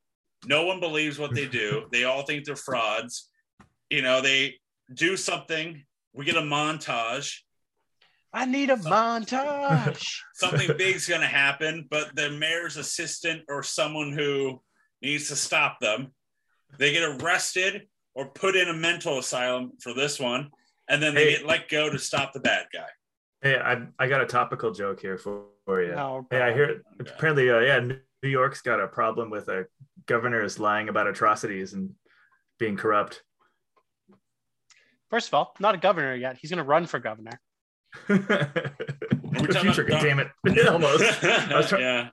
no 0.47 0.65
one 0.65 0.81
believes 0.81 1.19
what 1.19 1.35
they 1.35 1.47
do. 1.47 1.87
They 1.93 2.05
all 2.05 2.23
think 2.23 2.45
they're 2.45 2.57
frauds. 2.57 3.29
You 3.91 4.03
know 4.03 4.21
they 4.21 4.55
do 4.95 5.17
something. 5.17 5.85
We 6.13 6.25
get 6.25 6.37
a 6.37 6.41
montage. 6.43 7.39
I 8.33 8.45
need 8.45 8.71
a 8.71 8.77
montage. 8.77 10.19
something 10.35 10.77
big's 10.77 11.09
going 11.09 11.21
to 11.21 11.27
happen 11.27 11.87
but 11.91 12.15
the 12.15 12.31
mayor's 12.31 12.77
assistant 12.77 13.43
or 13.49 13.63
someone 13.63 14.13
who 14.13 14.61
needs 15.03 15.29
to 15.29 15.37
stop 15.37 15.81
them 15.81 16.13
they 16.79 16.93
get 16.93 17.03
arrested 17.03 17.89
or 18.15 18.27
put 18.31 18.55
in 18.55 18.69
a 18.69 18.73
mental 18.73 19.19
asylum 19.19 19.73
for 19.81 19.93
this 19.95 20.21
one 20.21 20.49
and 20.89 21.03
then 21.03 21.13
they 21.15 21.25
Hey. 21.33 21.37
get 21.39 21.47
let 21.47 21.69
go 21.69 21.91
to 21.91 21.99
stop 21.99 22.33
the 22.33 22.39
bad 22.41 22.67
guy 22.73 22.87
Hey, 23.43 23.57
I 23.59 23.87
I 23.99 24.09
got 24.09 24.21
a 24.21 24.27
topical 24.27 24.71
joke 24.73 25.01
here 25.01 25.17
for, 25.17 25.45
for 25.65 25.83
you. 25.83 25.93
Oh, 25.93 26.27
Hey, 26.31 26.43
I 26.43 26.53
hear 26.53 26.83
Okay. 27.01 27.11
apparently, 27.17 27.51
uh, 27.51 27.61
yeah, 27.61 27.81
New 27.81 27.99
York's 28.29 28.61
got 28.61 28.81
a 28.81 28.87
problem 28.87 29.31
with 29.31 29.49
a 29.49 29.67
governor 30.07 30.43
is 30.43 30.59
lying 30.59 30.89
about 30.89 31.07
atrocities 31.07 31.73
and 31.73 31.91
being 32.59 32.77
corrupt. 32.77 33.23
First 35.11 35.29
of 35.29 35.35
all, 35.35 35.55
not 35.59 35.75
a 35.75 35.79
governor 35.79 36.15
yet. 36.15 36.37
He's 36.41 36.51
going 36.51 36.59
to 36.59 36.65
run 36.65 36.87
for 36.87 36.99
governor. 36.99 37.41
the 38.09 38.19
talking 39.51 39.61
future, 39.73 39.85
about- 39.87 40.03
damn 40.03 40.21
it! 40.21 40.29
Almost. 40.69 41.25
I 41.25 41.57
was 41.57 41.69
trying- 41.69 41.83
yeah 41.83 42.11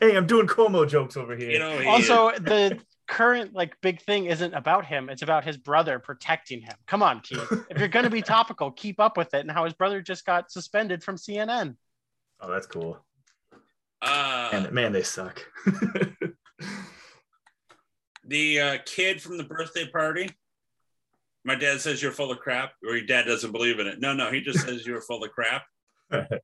Hey, 0.00 0.16
I'm 0.16 0.26
doing 0.26 0.46
Cuomo 0.46 0.88
jokes 0.88 1.16
over 1.16 1.36
here. 1.36 1.50
you 1.50 1.58
know 1.58 1.78
he- 1.78 1.86
Also, 1.86 2.30
the 2.32 2.80
current 3.06 3.54
like 3.54 3.80
big 3.80 4.00
thing 4.02 4.26
isn't 4.26 4.54
about 4.54 4.84
him. 4.86 5.08
It's 5.10 5.22
about 5.22 5.44
his 5.44 5.56
brother 5.56 5.98
protecting 5.98 6.60
him. 6.62 6.74
Come 6.86 7.02
on, 7.02 7.20
Keith. 7.20 7.46
If 7.70 7.78
you're 7.78 7.88
going 7.88 8.04
to 8.04 8.10
be 8.10 8.22
topical, 8.22 8.70
keep 8.70 8.98
up 9.00 9.16
with 9.16 9.34
it. 9.34 9.40
And 9.40 9.50
how 9.50 9.64
his 9.64 9.74
brother 9.74 10.00
just 10.00 10.24
got 10.24 10.50
suspended 10.50 11.02
from 11.02 11.16
CNN. 11.16 11.76
oh, 12.40 12.50
that's 12.50 12.66
cool. 12.66 12.98
uh, 14.02 14.50
And 14.52 14.72
man, 14.72 14.92
they 14.92 15.02
suck. 15.02 15.44
the 18.26 18.60
uh, 18.60 18.78
kid 18.86 19.20
from 19.20 19.36
the 19.36 19.44
birthday 19.44 19.86
party. 19.86 20.30
My 21.44 21.54
dad 21.54 21.80
says 21.80 22.02
you're 22.02 22.12
full 22.12 22.32
of 22.32 22.38
crap, 22.38 22.72
or 22.86 22.96
your 22.96 23.06
dad 23.06 23.24
doesn't 23.26 23.52
believe 23.52 23.78
in 23.78 23.86
it. 23.86 24.00
No, 24.00 24.14
no, 24.14 24.30
he 24.30 24.40
just 24.40 24.64
says 24.66 24.86
you're 24.86 25.02
full 25.02 25.22
of 25.22 25.30
crap. 25.30 25.64
that 26.10 26.40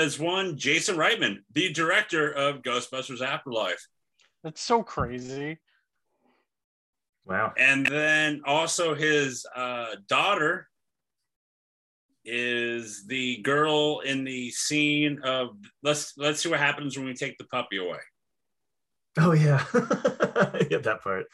is 0.00 0.18
one 0.18 0.56
Jason 0.56 0.96
Reitman, 0.96 1.40
the 1.52 1.70
director 1.74 2.30
of 2.32 2.62
Ghostbusters 2.62 3.20
Afterlife, 3.20 3.86
That's 4.42 4.62
so 4.62 4.82
crazy. 4.82 5.58
Wow. 7.26 7.52
and 7.58 7.86
then 7.86 8.42
also 8.44 8.94
his 8.94 9.46
uh, 9.54 9.96
daughter 10.08 10.68
is 12.24 13.06
the 13.06 13.36
girl 13.42 14.00
in 14.00 14.24
the 14.24 14.50
scene 14.50 15.20
of 15.24 15.50
let's 15.82 16.14
let's 16.16 16.42
see 16.42 16.48
what 16.48 16.58
happens 16.58 16.96
when 16.96 17.06
we 17.06 17.14
take 17.14 17.36
the 17.38 17.44
puppy 17.44 17.76
away. 17.76 17.98
Oh 19.18 19.32
yeah, 19.32 19.64
yeah, 20.70 20.78
that 20.78 21.00
part. 21.02 21.26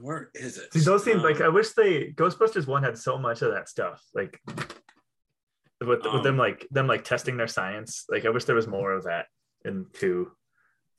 Where 0.00 0.30
is 0.34 0.58
it? 0.58 0.72
See, 0.72 0.80
those 0.80 1.04
seem 1.04 1.18
like 1.18 1.40
I 1.40 1.46
Um, 1.46 1.54
wish 1.54 1.70
they 1.70 2.12
Ghostbusters 2.12 2.66
one 2.66 2.82
had 2.82 2.98
so 2.98 3.18
much 3.18 3.42
of 3.42 3.52
that 3.52 3.68
stuff, 3.68 4.02
like 4.14 4.40
with, 5.80 6.04
with 6.04 6.22
them 6.22 6.34
Um, 6.34 6.38
like 6.38 6.66
them 6.70 6.86
like 6.86 7.04
testing 7.04 7.36
their 7.36 7.48
science. 7.48 8.04
Like 8.08 8.24
I 8.24 8.30
wish 8.30 8.44
there 8.44 8.56
was 8.56 8.68
more 8.68 8.92
of 8.92 9.04
that 9.04 9.26
in 9.64 9.86
two, 9.92 10.30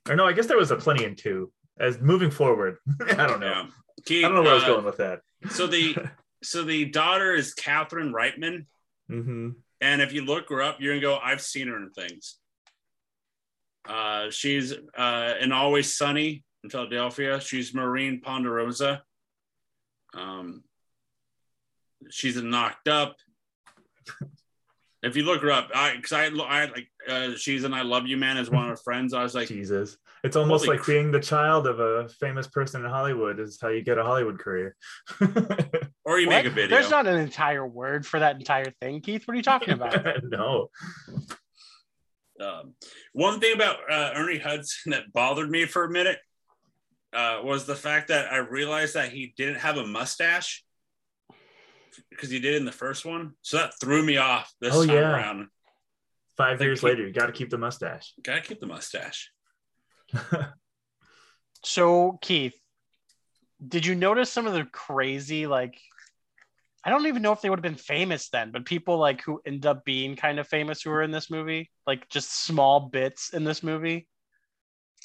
or 0.09 0.15
no, 0.15 0.25
I 0.25 0.33
guess 0.33 0.47
there 0.47 0.57
was 0.57 0.71
a 0.71 0.75
plenty 0.75 1.05
in 1.05 1.15
two. 1.15 1.51
As 1.79 1.99
moving 1.99 2.31
forward, 2.31 2.77
I 3.09 3.27
don't 3.27 3.39
know. 3.39 3.67
Keith, 4.07 4.25
I 4.25 4.29
don't 4.29 4.35
know 4.35 4.43
where 4.43 4.51
I 4.51 4.55
was 4.55 4.63
uh, 4.63 4.67
going 4.67 4.85
with 4.85 4.97
that. 4.97 5.21
So 5.51 5.67
the 5.67 5.95
so 6.43 6.63
the 6.63 6.85
daughter 6.85 7.33
is 7.33 7.53
Catherine 7.53 8.13
Reitman. 8.13 8.65
hmm 9.09 9.49
And 9.81 10.01
if 10.01 10.13
you 10.13 10.23
look 10.23 10.49
her 10.49 10.61
up, 10.61 10.77
you're 10.79 10.93
gonna 10.93 11.01
go, 11.01 11.17
I've 11.17 11.41
seen 11.41 11.67
her 11.67 11.77
in 11.77 11.91
things. 11.91 12.37
Uh, 13.87 14.29
she's 14.29 14.73
uh, 14.97 15.33
in 15.39 15.51
Always 15.51 15.95
Sunny 15.95 16.43
in 16.63 16.69
Philadelphia. 16.69 17.39
She's 17.39 17.73
Maureen 17.73 18.21
Ponderosa. 18.21 19.03
Um, 20.13 20.63
she's 22.09 22.41
Knocked 22.41 22.87
Up. 22.87 23.15
If 25.03 25.15
you 25.15 25.23
look 25.23 25.43
her 25.43 25.51
up, 25.51 25.69
I 25.75 25.95
because 25.95 26.11
I, 26.11 26.25
I 26.25 26.65
like 26.65 26.89
uh, 27.07 27.35
she's 27.35 27.63
in 27.63 27.73
I 27.73 27.83
Love 27.83 28.07
You 28.07 28.17
Man 28.17 28.35
as 28.35 28.49
one 28.49 28.63
of 28.63 28.69
her 28.69 28.75
friends. 28.75 29.13
I 29.13 29.21
was 29.21 29.35
like, 29.35 29.47
Jesus. 29.47 29.95
It's 30.27 30.35
almost 30.35 30.65
Holy 30.65 30.75
like 30.75 30.83
cr- 30.83 30.91
being 30.91 31.11
the 31.11 31.21
child 31.21 31.67
of 31.67 31.79
a 31.79 32.09
famous 32.09 32.47
person 32.47 32.83
in 32.83 32.91
Hollywood 32.91 33.39
is 33.39 33.59
how 33.61 33.69
you 33.69 33.81
get 33.81 33.97
a 33.97 34.03
Hollywood 34.03 34.37
career. 34.37 34.75
or 36.03 36.19
you 36.19 36.27
What? 36.27 36.35
make 36.35 36.45
a 36.45 36.49
video. 36.49 36.67
There's 36.67 36.89
not 36.91 37.07
an 37.07 37.17
entire 37.17 37.65
word 37.65 38.05
for 38.05 38.19
that 38.19 38.35
entire 38.35 38.71
thing, 38.81 38.99
Keith. 38.99 39.25
What 39.25 39.35
are 39.35 39.37
you 39.37 39.41
talking 39.43 39.73
about? 39.73 40.05
no. 40.23 40.67
Um, 42.41 42.73
one 43.13 43.39
thing 43.39 43.55
about 43.55 43.77
uh, 43.89 44.11
Ernie 44.15 44.37
Hudson 44.37 44.91
that 44.91 45.13
bothered 45.13 45.49
me 45.49 45.63
for 45.65 45.85
a 45.85 45.89
minute 45.89 46.17
uh, 47.13 47.39
was 47.41 47.65
the 47.65 47.75
fact 47.75 48.09
that 48.09 48.29
I 48.29 48.37
realized 48.39 48.95
that 48.95 49.13
he 49.13 49.33
didn't 49.37 49.59
have 49.59 49.77
a 49.77 49.87
mustache 49.87 50.65
because 52.11 52.29
he 52.29 52.41
did 52.41 52.55
in 52.55 52.65
the 52.65 52.71
first 52.73 53.05
one. 53.05 53.31
So 53.43 53.55
that 53.57 53.71
threw 53.79 54.03
me 54.03 54.17
off 54.17 54.53
this 54.59 54.75
Oh, 54.75 54.85
time 54.85 54.93
yeah. 54.93 55.13
around. 55.13 55.47
Five 56.35 56.59
Like 56.59 56.65
years 56.67 56.81
he- 56.81 56.87
later, 56.87 57.07
you 57.07 57.13
got 57.13 57.27
to 57.27 57.31
keep 57.31 57.49
the 57.49 57.57
mustache. 57.57 58.11
Gotta 58.21 58.41
keep 58.41 58.59
the 58.59 58.67
mustache. 58.67 59.31
So, 61.63 62.17
Keith, 62.21 62.55
did 63.65 63.85
you 63.85 63.93
notice 63.93 64.31
some 64.31 64.47
of 64.47 64.53
the 64.53 64.63
crazy, 64.63 65.47
like, 65.47 65.77
I 66.85 66.89
don't 66.89 67.07
even 67.07 67.21
know 67.21 67.33
if 67.33 67.41
they 67.41 67.49
would 67.49 67.59
have 67.59 67.63
been 67.63 67.75
famous 67.75 68.29
then, 68.29 68.51
but 68.51 68.65
people 68.65 68.97
like 68.97 69.21
who 69.21 69.41
end 69.45 69.65
up 69.65 69.83
being 69.83 70.15
kind 70.15 70.39
of 70.39 70.47
famous 70.47 70.81
who 70.81 70.91
are 70.91 71.01
in 71.01 71.11
this 71.11 71.29
movie, 71.29 71.69
like 71.85 72.07
just 72.07 72.45
small 72.45 72.79
bits 72.79 73.33
in 73.33 73.43
this 73.43 73.63
movie. 73.63 74.07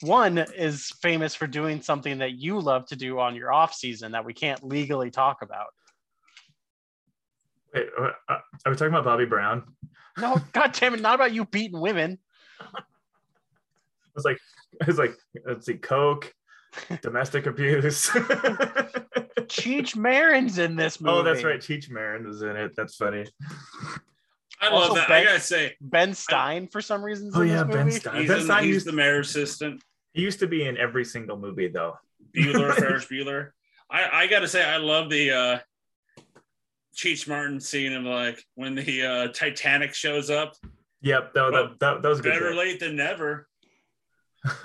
One 0.03 0.39
is 0.39 0.93
famous 1.03 1.35
for 1.35 1.49
doing 1.49 1.83
something 1.83 2.19
that 2.19 2.35
you 2.35 2.61
love 2.61 2.87
to 2.87 2.97
do 2.97 3.19
on 3.19 3.35
your 3.35 3.53
off 3.53 3.75
season 3.75 4.13
that 4.13 4.25
we 4.25 4.33
can't 4.33 4.63
legally 4.63 5.11
talk 5.11 5.43
about. 5.43 5.69
Wait, 7.75 7.89
uh, 7.99 8.11
uh, 8.29 8.39
are 8.67 8.71
we 8.71 8.77
talking 8.77 8.89
about 8.89 9.05
Bobby 9.05 9.25
Brown? 9.25 9.65
No, 10.19 10.41
god 10.53 10.73
damn 10.79 10.95
it, 10.95 11.01
not 11.01 11.17
about 11.17 11.33
you 11.33 11.45
beating 11.45 11.81
women. 11.81 12.19
I 14.17 14.19
was 14.19 14.25
like, 14.25 14.39
I 14.83 14.87
was 14.87 14.99
like, 14.99 15.15
let's 15.47 15.67
see, 15.67 15.75
coke, 15.75 16.33
domestic 17.03 17.47
abuse. 17.47 18.09
Cheech 19.49 19.97
Marin's 19.97 20.59
in 20.59 20.77
this 20.77 21.01
movie. 21.01 21.17
oh, 21.19 21.23
that's 21.23 21.45
right. 21.45 21.61
Cheech 21.61 21.91
Marin 21.91 22.27
was 22.27 22.43
in 22.43 22.57
it. 22.57 22.73
That's 22.77 22.97
funny. 22.97 23.25
I 24.61 24.69
Also, 24.69 24.89
love 24.89 24.97
that. 24.97 25.09
Ben- 25.09 25.23
I 25.23 25.25
gotta 25.25 25.41
say, 25.41 25.75
Ben 25.81 26.15
Stein 26.15 26.69
for 26.69 26.81
some 26.81 27.03
reason. 27.03 27.31
Oh, 27.35 27.43
in 27.43 27.49
yeah, 27.49 27.65
this 27.65 27.75
Ben. 27.75 27.91
Stein. 27.91 28.17
he's, 28.21 28.29
Ben 28.29 28.39
in, 28.39 28.45
Stein 28.45 28.65
he's 28.65 28.75
used- 28.75 28.87
the 28.87 28.93
mayor's 28.93 29.29
assistant. 29.31 29.83
He 30.15 30.23
used 30.23 30.41
to 30.41 30.47
be 30.47 30.67
in 30.67 30.77
every 30.77 31.05
single 31.05 31.39
movie, 31.39 31.69
though. 31.69 31.95
Bueller, 32.37 32.75
Ferris 32.75 33.07
Bueller. 33.07 33.51
I, 33.91 34.25
I 34.25 34.27
gotta 34.27 34.47
say, 34.49 34.63
I 34.65 34.77
love 34.77 35.09
the 35.11 35.31
uh, 35.31 35.59
Cheech 36.97 37.27
Marin 37.29 37.61
scene 37.61 37.93
of 37.95 38.05
like 38.05 38.43
when 38.55 38.75
the 38.75 39.03
uh, 39.07 39.29
Titanic 39.29 39.95
shows 39.95 40.31
up. 40.31 40.55
Yep, 41.01 41.35
that, 41.35 41.51
that, 41.53 41.81
that, 41.81 42.03
that 42.03 42.09
was 42.09 42.21
good 42.21 42.33
Better 42.33 42.51
joke. 42.51 42.59
late 42.59 42.81
than 42.81 42.95
never. 42.97 43.49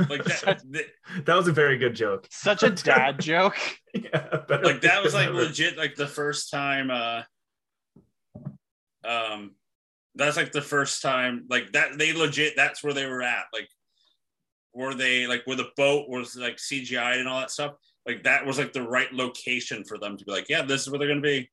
Like 0.09 0.23
that. 0.23 0.63
th- 0.73 0.89
that 1.25 1.35
was 1.35 1.47
a 1.47 1.51
very 1.51 1.77
good 1.77 1.95
joke. 1.95 2.27
Such 2.31 2.63
a 2.63 2.69
dad 2.91 3.19
joke. 3.19 3.55
Yeah, 3.93 4.37
better 4.47 4.63
like 4.63 4.81
that 4.81 5.03
was 5.03 5.13
like 5.13 5.27
never. 5.27 5.43
legit 5.43 5.77
like 5.77 5.95
the 5.95 6.07
first 6.07 6.49
time 6.51 6.89
uh 6.91 7.21
um 9.07 9.55
that's 10.15 10.37
like 10.37 10.51
the 10.51 10.61
first 10.61 11.01
time 11.01 11.45
like 11.49 11.71
that 11.73 11.97
they 11.97 12.11
legit 12.13 12.53
that's 12.55 12.83
where 12.83 12.93
they 12.93 13.05
were 13.05 13.21
at 13.21 13.45
like 13.53 13.67
where 14.71 14.93
they 14.93 15.27
like 15.27 15.41
where 15.45 15.55
the 15.57 15.69
boat 15.77 16.09
was 16.09 16.35
like 16.35 16.57
CGI 16.57 17.19
and 17.19 17.27
all 17.27 17.39
that 17.39 17.51
stuff 17.51 17.73
like 18.05 18.23
that 18.23 18.45
was 18.45 18.57
like 18.57 18.73
the 18.73 18.81
right 18.81 19.11
location 19.13 19.83
for 19.83 19.97
them 19.97 20.17
to 20.17 20.25
be 20.25 20.31
like 20.31 20.49
yeah 20.49 20.61
this 20.63 20.81
is 20.81 20.89
where 20.89 20.99
they're 20.99 21.07
gonna 21.07 21.21
be 21.21 21.49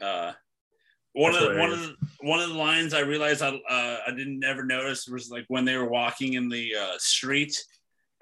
uh 0.00 0.32
one 1.16 1.32
That's 1.32 1.44
of 1.44 1.52
the, 1.54 1.58
one 1.58 1.72
of 1.72 1.80
the, 1.80 1.94
one 2.20 2.40
of 2.40 2.48
the 2.50 2.54
lines 2.54 2.92
I 2.94 3.00
realized 3.00 3.42
I 3.42 3.48
uh, 3.48 3.98
I 4.06 4.10
didn't 4.10 4.44
ever 4.44 4.64
notice 4.64 5.08
was 5.08 5.30
like 5.30 5.44
when 5.48 5.64
they 5.64 5.76
were 5.76 5.88
walking 5.88 6.34
in 6.34 6.48
the 6.48 6.74
uh, 6.78 6.92
street 6.98 7.56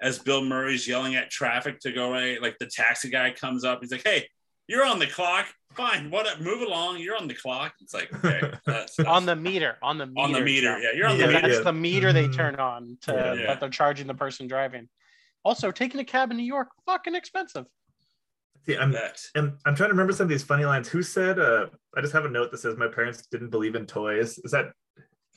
as 0.01 0.17
Bill 0.19 0.43
Murray's 0.43 0.87
yelling 0.87 1.15
at 1.15 1.29
traffic 1.29 1.79
to 1.81 1.91
go 1.91 2.09
away. 2.11 2.39
Like 2.39 2.57
the 2.59 2.67
taxi 2.67 3.09
guy 3.09 3.31
comes 3.31 3.63
up, 3.63 3.79
he's 3.81 3.91
like, 3.91 4.03
"Hey, 4.05 4.27
you're 4.67 4.85
on 4.85 4.99
the 4.99 5.07
clock. 5.07 5.45
Fine, 5.75 6.09
what? 6.09 6.39
Move 6.41 6.61
along. 6.61 6.99
You're 6.99 7.17
on 7.17 7.27
the 7.27 7.33
clock." 7.33 7.73
It's 7.81 7.93
like 7.93 8.13
okay, 8.13 8.39
that's, 8.65 8.95
that's 8.95 9.09
on 9.09 9.25
the 9.25 9.35
meter, 9.35 9.77
on 9.81 9.97
the 9.97 10.05
meter. 10.07 10.21
on 10.21 10.31
the 10.31 10.41
meter. 10.41 10.67
John. 10.73 10.81
Yeah, 10.81 10.89
you're 10.95 11.07
on 11.07 11.17
Yeah, 11.19 11.27
the 11.27 11.31
That's 11.33 11.43
meter. 11.43 11.55
yeah. 11.57 11.63
the 11.63 11.73
meter 11.73 12.13
they 12.13 12.27
Mhm. 12.29 12.35
turn 12.35 12.55
on 12.55 12.97
to 13.01 13.11
Yeah. 13.13 13.33
Yeah. 13.33 13.45
that 13.47 13.59
they're 13.59 13.69
charging 13.69 14.07
the 14.07 14.13
person 14.15 14.47
driving. 14.47 14.87
Also, 15.43 15.69
taking 15.71 15.99
a 15.99 16.05
cab 16.05 16.31
in 16.31 16.37
New 16.37 16.43
York, 16.43 16.69
fucking 16.85 17.13
expensive. 17.13 17.65
See, 18.67 18.77
I'm, 18.77 18.91
That. 18.91 19.19
I'm, 19.35 19.57
I'm 19.65 19.75
trying 19.75 19.89
to 19.89 19.93
remember 19.93 20.13
some 20.13 20.25
of 20.25 20.29
these 20.29 20.43
funny 20.43 20.65
lines. 20.65 20.87
Who 20.89 21.03
said, 21.03 21.39
uh, 21.39 21.67
I 21.95 22.01
just 22.01 22.13
have 22.13 22.25
a 22.25 22.29
note 22.29 22.51
that 22.51 22.57
says, 22.59 22.77
my 22.77 22.87
parents 22.87 23.27
didn't 23.31 23.49
believe 23.49 23.75
in 23.75 23.85
toys. 23.85 24.39
Is 24.39 24.51
that, 24.51 24.71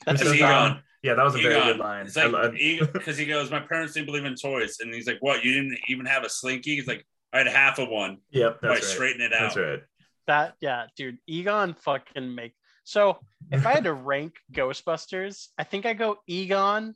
That's 0.05 0.21
who 0.21 0.27
That's 0.27 0.39
said 0.39 0.47
that? 0.47 0.67
Egon. 0.71 0.83
Yeah, 1.01 1.13
that 1.13 1.23
was 1.23 1.35
a 1.35 1.37
very 1.41 1.55
Egon. 1.55 1.67
good 1.67 1.77
line. 1.77 2.05
It's 2.07 2.15
like 2.17 2.91
because 2.91 3.17
he 3.17 3.25
goes, 3.25 3.49
"My 3.49 3.61
parents 3.61 3.93
didn't 3.93 4.07
believe 4.07 4.25
in 4.25 4.35
toys," 4.35 4.79
and 4.81 4.93
he's 4.93 5.07
like, 5.07 5.19
"What? 5.21 5.45
You 5.45 5.53
didn't 5.53 5.79
even 5.87 6.05
have 6.05 6.25
a 6.25 6.29
slinky?" 6.29 6.75
He's 6.75 6.87
like, 6.87 7.05
"I 7.31 7.37
had 7.37 7.47
half 7.47 7.79
of 7.79 7.87
one. 7.87 8.17
yep, 8.31 8.59
that's 8.61 8.73
right. 8.73 8.83
straighten 8.83 9.21
it 9.21 9.31
out." 9.31 9.55
That's 9.55 9.57
right. 9.57 9.79
that. 10.27 10.55
Yeah, 10.59 10.87
dude, 10.97 11.19
Egon 11.25 11.73
fucking 11.75 12.35
make. 12.35 12.53
So 12.83 13.19
if 13.49 13.65
I 13.65 13.71
had 13.71 13.85
to 13.85 13.93
rank 13.93 14.33
Ghostbusters, 14.51 15.47
I 15.57 15.63
think 15.63 15.85
I 15.85 15.93
go 15.93 16.17
Egon, 16.27 16.95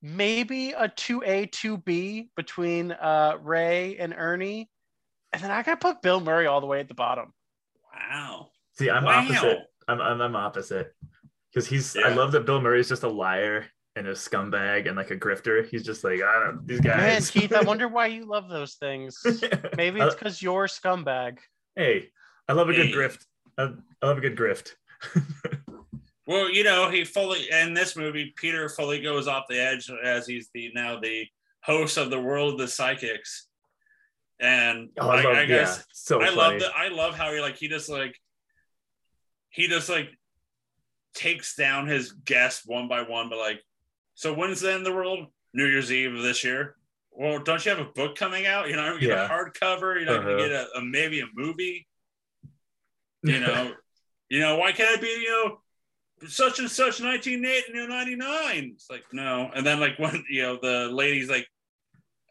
maybe 0.00 0.70
a 0.72 0.88
two 0.88 1.20
A 1.26 1.46
two 1.46 1.78
B 1.78 2.28
between 2.36 2.92
uh, 2.92 3.38
Ray 3.40 3.96
and 3.98 4.14
Ernie, 4.16 4.70
and 5.34 5.42
then 5.42 5.50
I 5.50 5.62
got 5.62 5.80
to 5.80 5.86
put 5.88 6.02
Bill 6.02 6.20
Murray 6.20 6.46
all 6.46 6.60
the 6.60 6.66
way 6.66 6.80
at 6.80 6.88
the 6.88 6.94
bottom. 6.94 7.32
Wow. 7.92 8.48
See, 8.78 8.90
I'm 8.90 9.04
Wow. 9.04 9.20
opposite. 9.22 9.58
I'm, 9.88 10.00
I'm, 10.00 10.20
I'm 10.20 10.36
opposite. 10.36 10.94
Because 11.52 11.68
he's, 11.68 11.96
I 11.96 12.08
love 12.14 12.32
that 12.32 12.46
Bill 12.46 12.60
Murray's 12.60 12.88
just 12.88 13.02
a 13.04 13.08
liar 13.08 13.66
and 13.96 14.08
a 14.08 14.12
scumbag 14.12 14.88
and 14.88 14.96
like 14.96 15.10
a 15.12 15.16
grifter. 15.16 15.64
He's 15.68 15.84
just 15.84 16.02
like, 16.02 16.20
I 16.22 16.40
don't 16.44 16.66
these 16.66 16.80
guys. 16.80 16.96
Man, 16.96 17.14
guys. 17.14 17.30
Keith, 17.30 17.52
I 17.52 17.60
wonder 17.62 17.86
why 17.96 18.06
you 18.08 18.24
love 18.24 18.48
those 18.48 18.74
things. 18.74 19.20
Maybe 19.76 20.00
it's 20.00 20.14
because 20.16 20.42
you're 20.42 20.64
a 20.64 20.68
scumbag. 20.68 21.38
hey, 21.76 22.08
I 22.48 22.52
love 22.54 22.68
a 22.68 22.74
good 22.74 22.86
Hey. 22.88 22.92
grift. 22.94 23.24
I, 23.56 23.72
I 24.02 24.06
love 24.06 24.18
a 24.18 24.20
good 24.20 24.36
grift. 24.36 24.72
Well, 26.26 26.48
you 26.50 26.64
know, 26.64 26.88
he 26.88 27.04
fully 27.04 27.50
in 27.50 27.74
this 27.74 27.96
movie, 27.96 28.32
Peter 28.36 28.70
fully 28.70 29.02
goes 29.02 29.28
off 29.28 29.44
the 29.46 29.60
edge 29.60 29.90
as 30.02 30.26
he's 30.26 30.48
the 30.54 30.70
now 30.74 30.98
the 30.98 31.26
host 31.62 31.98
of 31.98 32.08
the 32.08 32.18
World 32.18 32.54
of 32.54 32.58
the 32.60 32.66
Psychics, 32.68 33.48
and 34.40 34.90
Oh, 34.98 35.08
I, 35.08 35.20
I, 35.20 35.24
love, 35.24 35.36
I 35.36 35.44
guess 35.46 35.76
yeah, 35.78 35.82
so 35.92 36.20
I 36.22 36.26
funny. 36.26 36.36
love 36.36 36.60
that. 36.60 36.72
I 36.76 36.88
love 36.88 37.14
how 37.14 37.32
he 37.32 37.40
like 37.40 37.56
he 37.56 37.68
just 37.68 37.88
like 37.88 38.18
he 39.50 39.68
just 39.68 39.88
like 39.88 40.08
takes 41.14 41.54
down 41.54 41.86
his 41.86 42.12
guests 42.12 42.66
one 42.66 42.88
by 42.88 43.02
one, 43.02 43.28
but 43.28 43.38
like, 43.38 43.60
so 44.14 44.32
when's 44.34 44.60
the 44.60 44.68
end 44.72 44.78
of 44.78 44.84
the 44.84 44.92
world? 44.92 45.26
New 45.52 45.66
Year's 45.66 45.92
Eve 45.92 46.14
of 46.14 46.22
this 46.22 46.42
year. 46.42 46.76
Well, 47.12 47.38
don't 47.38 47.64
you 47.64 47.70
have 47.70 47.78
a 47.80 47.90
book 47.92 48.16
coming 48.16 48.46
out? 48.46 48.66
You're 48.68 48.76
not 48.76 48.88
gonna 48.88 49.00
get 49.00 49.10
Yeah. 49.10 49.26
a 49.26 49.28
hardcover. 49.28 49.94
You're 49.94 50.06
not 50.06 50.16
Uh-huh. 50.18 50.30
gonna 50.30 50.38
get 50.38 50.50
a, 50.50 50.66
a 50.78 50.82
maybe 50.82 51.20
a 51.20 51.26
movie. 51.34 51.86
You 53.22 53.40
know, 53.40 53.72
you 54.28 54.40
know 54.40 54.56
why 54.58 54.72
can't 54.72 54.96
it 54.96 55.00
be 55.00 55.06
you 55.08 55.30
know 55.30 55.60
such 56.28 56.58
and 56.58 56.70
such 56.70 57.00
1999? 57.00 58.72
It's 58.74 58.90
like 58.90 59.04
no, 59.12 59.50
and 59.54 59.64
then 59.64 59.80
like 59.80 59.98
when 59.98 60.22
you 60.28 60.42
know 60.42 60.58
the 60.60 60.88
lady's 60.92 61.30
like, 61.30 61.46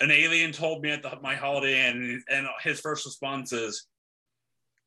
an 0.04 0.12
alien 0.12 0.52
told 0.52 0.82
me 0.82 0.92
at 0.92 1.02
the, 1.02 1.18
my 1.22 1.36
holiday 1.36 1.90
inn, 1.90 2.22
and 2.30 2.48
his 2.62 2.82
first 2.82 3.06
response 3.06 3.54
is, 3.54 3.88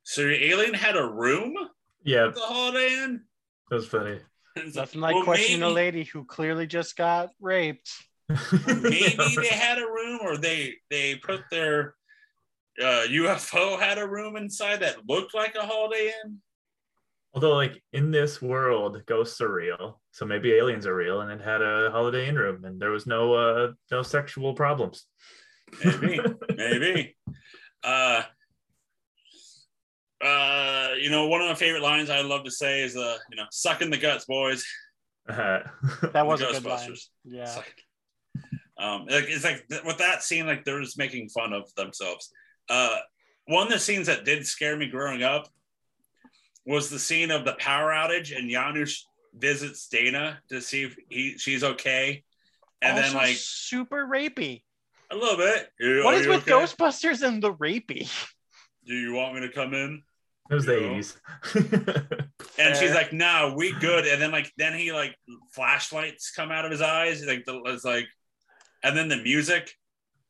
"So 0.02 0.20
your 0.20 0.32
alien 0.32 0.74
had 0.74 0.96
a 0.96 1.08
room 1.08 1.56
yeah, 2.04 2.26
at 2.26 2.34
the 2.34 2.40
Holiday 2.40 3.02
Inn?" 3.02 3.22
That's 3.70 3.86
funny. 3.86 4.20
And 4.56 4.66
like, 4.66 4.74
Nothing 4.74 5.00
like 5.00 5.14
well, 5.14 5.24
questioning 5.24 5.62
a 5.62 5.70
lady 5.70 6.04
who 6.04 6.24
clearly 6.24 6.66
just 6.66 6.96
got 6.96 7.30
raped. 7.40 7.90
maybe 8.66 9.16
they 9.36 9.48
had 9.48 9.78
a 9.78 9.86
room 9.86 10.20
or 10.22 10.36
they 10.36 10.74
they 10.90 11.14
put 11.16 11.42
their 11.50 11.94
uh, 12.80 13.06
UFO 13.08 13.80
had 13.80 13.98
a 13.98 14.06
room 14.06 14.36
inside 14.36 14.80
that 14.80 15.08
looked 15.08 15.34
like 15.34 15.54
a 15.54 15.64
Holiday 15.64 16.12
Inn. 16.24 16.38
Although, 17.37 17.55
like 17.55 17.82
in 17.93 18.11
this 18.11 18.41
world, 18.41 19.03
ghosts 19.05 19.43
are 19.43 19.53
real, 19.53 20.01
so 20.11 20.24
maybe 20.24 20.55
aliens 20.55 20.87
are 20.87 20.97
real, 20.97 21.20
and 21.20 21.30
it 21.30 21.45
had 21.45 21.61
a 21.61 21.91
Holiday 21.93 22.28
Inn 22.28 22.37
room, 22.37 22.64
and 22.64 22.80
there 22.80 22.91
was 22.91 23.07
no 23.07 23.34
uh 23.34 23.72
no 23.91 24.03
sexual 24.03 24.55
problems. 24.55 25.05
Maybe, 25.84 26.18
maybe. 26.57 27.16
Uh, 27.84 28.22
uh, 30.24 30.89
you 30.99 31.11
know, 31.11 31.26
one 31.26 31.43
of 31.43 31.49
my 31.49 31.55
favorite 31.55 31.82
lines 31.82 32.09
I 32.09 32.22
love 32.22 32.45
to 32.45 32.51
say 32.51 32.82
is, 32.82 32.97
uh, 32.97 33.18
you 33.30 33.37
know, 33.37 33.45
suck 33.51 33.82
in 33.82 33.91
the 33.91 33.99
guts, 33.99 34.24
boys. 34.24 34.64
Uh, 35.28 35.61
That 36.14 36.26
was 36.26 36.41
The 36.41 36.49
a 36.49 36.53
good 36.53 36.64
line. 36.64 36.89
Ghostbusters. 36.89 37.01
Yeah. 37.24 37.43
It's 37.43 37.57
like, 37.57 37.82
um, 38.78 39.01
like 39.11 39.24
it's 39.28 39.45
like 39.45 39.68
th- 39.68 39.84
with 39.84 39.99
that 39.99 40.22
scene, 40.22 40.47
like 40.47 40.64
they're 40.64 40.80
just 40.80 40.97
making 40.97 41.28
fun 41.28 41.53
of 41.53 41.64
themselves. 41.74 42.30
Uh, 42.70 42.97
one 43.47 43.66
of 43.66 43.72
the 43.72 43.78
scenes 43.78 44.07
that 44.07 44.24
did 44.24 44.47
scare 44.47 44.76
me 44.78 44.89
growing 44.89 45.22
up 45.22 45.49
was 46.66 46.90
the 46.90 46.98
scene 46.98 47.30
of 47.30 47.44
the 47.44 47.54
power 47.54 47.90
outage 47.92 48.36
and 48.36 48.50
Janosz 48.50 49.02
visits 49.34 49.88
Dana 49.88 50.40
to 50.50 50.60
see 50.60 50.84
if 50.84 50.96
he 51.08 51.38
she's 51.38 51.64
okay. 51.64 52.24
And 52.82 52.96
then 52.96 53.14
like 53.14 53.36
super 53.38 54.06
rapey. 54.06 54.62
a 55.10 55.16
little 55.16 55.36
bit. 55.36 55.68
"Yeah, 55.80 56.04
What 56.04 56.14
are 56.14 56.18
is 56.18 56.26
you 56.26 56.30
with 56.32 56.48
okay? 56.48 56.52
Ghostbusters 56.52 57.22
and 57.26 57.42
the 57.42 57.54
rapey? 57.54 58.10
Do 58.86 58.94
you 58.94 59.12
want 59.14 59.34
me 59.34 59.40
to 59.42 59.50
come 59.52 59.74
in? 59.74 60.02
It 60.50 60.54
was 60.54 60.66
the 60.66 60.72
80s. 60.74 61.16
And 62.58 62.76
she's 62.76 62.90
eh. 62.90 62.94
like, 62.94 63.12
"No, 63.12 63.54
we 63.56 63.72
good." 63.72 64.06
And 64.06 64.20
then 64.20 64.30
like 64.30 64.52
then 64.56 64.74
he 64.74 64.92
like 64.92 65.14
flashlights 65.52 66.30
come 66.30 66.50
out 66.50 66.64
of 66.64 66.70
his 66.70 66.80
eyes. 66.80 67.24
Like 67.24 67.44
the 67.44 67.60
it's 67.66 67.84
like, 67.84 68.06
and 68.82 68.96
then 68.96 69.08
the 69.08 69.16
music. 69.18 69.72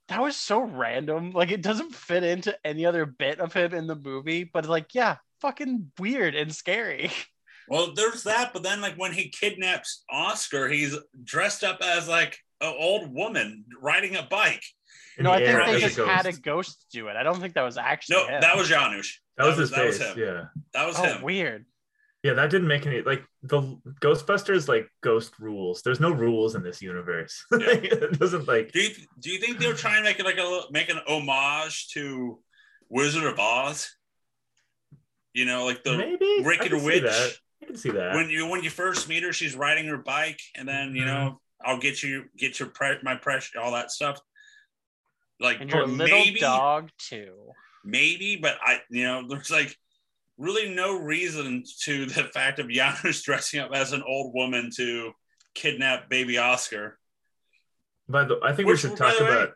That 0.09 0.22
was 0.22 0.37
so 0.37 0.61
random. 0.61 1.30
Like 1.32 1.51
it 1.51 1.62
doesn't 1.62 1.95
fit 1.95 2.22
into 2.24 2.57
any 2.64 2.87
other 2.87 3.07
bit 3.07 3.41
of 3.41 3.53
him 3.53 3.74
in 3.74 3.87
the 3.87 3.97
movie, 3.97 4.45
but 4.45 4.66
like, 4.66 4.95
yeah, 4.95 5.16
fucking 5.41 5.91
weird 5.99 6.34
and 6.34 6.55
scary. 6.55 7.11
Well, 7.68 7.95
there's 7.97 8.22
that, 8.22 8.53
but 8.53 8.62
then 8.62 8.80
like 8.80 8.95
when 8.95 9.11
he 9.12 9.28
kidnaps 9.28 10.05
Oscar, 10.09 10.68
he's 10.68 10.97
dressed 11.24 11.64
up 11.64 11.80
as 11.82 12.07
like 12.09 12.39
an 12.61 12.72
old 12.78 13.12
woman 13.12 13.64
riding 13.82 14.14
a 14.14 14.22
bike. 14.22 14.62
In 15.18 15.24
no, 15.24 15.30
the 15.30 15.37
I 15.37 15.39
think 15.41 15.49
air 15.51 15.66
they 15.72 15.80
just 15.80 15.97
ghost. 15.97 16.09
had 16.09 16.26
a 16.26 16.32
ghost 16.32 16.87
do 16.93 17.09
it. 17.09 17.16
I 17.16 17.24
don't 17.24 17.41
think 17.41 17.55
that 17.55 17.62
was 17.64 17.76
actually 17.76 18.18
No, 18.18 18.28
him. 18.28 18.41
that 18.41 18.57
was 18.57 18.70
Janosz. 18.70 19.09
That 19.37 19.47
was 19.49 19.59
his 19.59 19.70
that 19.72 19.84
was 19.84 19.99
face. 19.99 20.12
him. 20.12 20.16
yeah. 20.16 20.45
That 20.74 20.87
was 20.87 20.97
oh, 21.01 21.03
him. 21.03 21.22
weird. 21.22 21.64
Yeah, 22.22 22.34
that 22.34 22.51
didn't 22.51 22.68
make 22.68 22.87
any 22.87 23.03
like 23.03 23.24
the 23.43 23.80
Ghostbusters 24.01 24.68
like 24.68 24.89
ghost 25.03 25.32
rules. 25.41 25.82
There's 25.82 25.99
no 25.99 26.12
rules 26.12 26.55
in 26.55 26.62
this 26.62 26.80
universe. 26.80 27.45
Yeah. 27.53 27.66
it 27.70 28.16
doesn't 28.20 28.47
like 28.47 28.70
Do 28.70 28.80
you 28.80 28.91
do 29.18 29.28
you 29.28 29.41
think 29.41 29.59
they 29.59 29.66
were 29.66 29.74
trying 29.74 29.97
to 29.97 30.09
make 30.09 30.20
it 30.20 30.24
like 30.24 30.39
a 30.39 30.43
little- 30.45 30.68
make 30.70 30.89
an 30.89 31.01
homage 31.09 31.89
to 31.95 32.39
Wizard 32.89 33.24
of 33.24 33.41
Oz? 33.41 33.96
You 35.37 35.45
know, 35.45 35.66
like 35.66 35.84
the 35.84 35.99
maybe 35.99 36.24
I 36.24 36.43
Wicked 36.47 36.70
can 36.70 36.80
see 36.80 36.87
Witch. 36.87 37.03
that. 37.03 37.32
I 37.62 37.66
can 37.66 37.76
see 37.76 37.91
that. 37.91 38.14
when 38.14 38.30
you 38.30 38.47
when 38.49 38.64
you 38.64 38.70
first 38.70 39.07
meet 39.07 39.22
her, 39.22 39.34
she's 39.34 39.55
riding 39.55 39.84
her 39.87 39.99
bike, 39.99 40.41
and 40.55 40.66
then 40.66 40.95
you 40.95 41.05
know 41.05 41.39
mm-hmm. 41.62 41.70
I'll 41.70 41.78
get 41.78 42.03
you 42.03 42.24
get 42.39 42.59
your 42.59 42.70
pre- 42.70 42.97
my 43.03 43.16
pressure, 43.16 43.61
all 43.61 43.72
that 43.72 43.91
stuff. 43.91 44.18
Like 45.39 45.61
And 45.61 45.68
your 45.70 45.87
little 45.87 46.07
maybe 46.07 46.41
dog 46.41 46.89
too. 46.99 47.34
maybe, 47.84 48.37
but 48.37 48.57
I 48.62 48.80
you 48.89 49.05
know 49.05 49.28
there's 49.28 49.51
like 49.51 49.76
really 50.39 50.74
no 50.74 50.99
reason 50.99 51.64
to 51.82 52.07
the 52.07 52.24
fact 52.24 52.59
of 52.59 52.68
Janosz 52.68 53.22
dressing 53.24 53.61
up 53.61 53.72
as 53.74 53.93
an 53.93 54.03
old 54.07 54.32
woman 54.34 54.70
to 54.76 55.12
kidnap 55.55 56.09
baby 56.09 56.39
Oscar. 56.39 56.99
But 58.09 58.28
the, 58.28 58.39
I 58.43 58.55
think 58.55 58.68
Which, 58.68 58.84
we 58.84 58.89
should 58.89 58.97
talk 58.97 59.20
way- 59.20 59.26
about. 59.26 59.51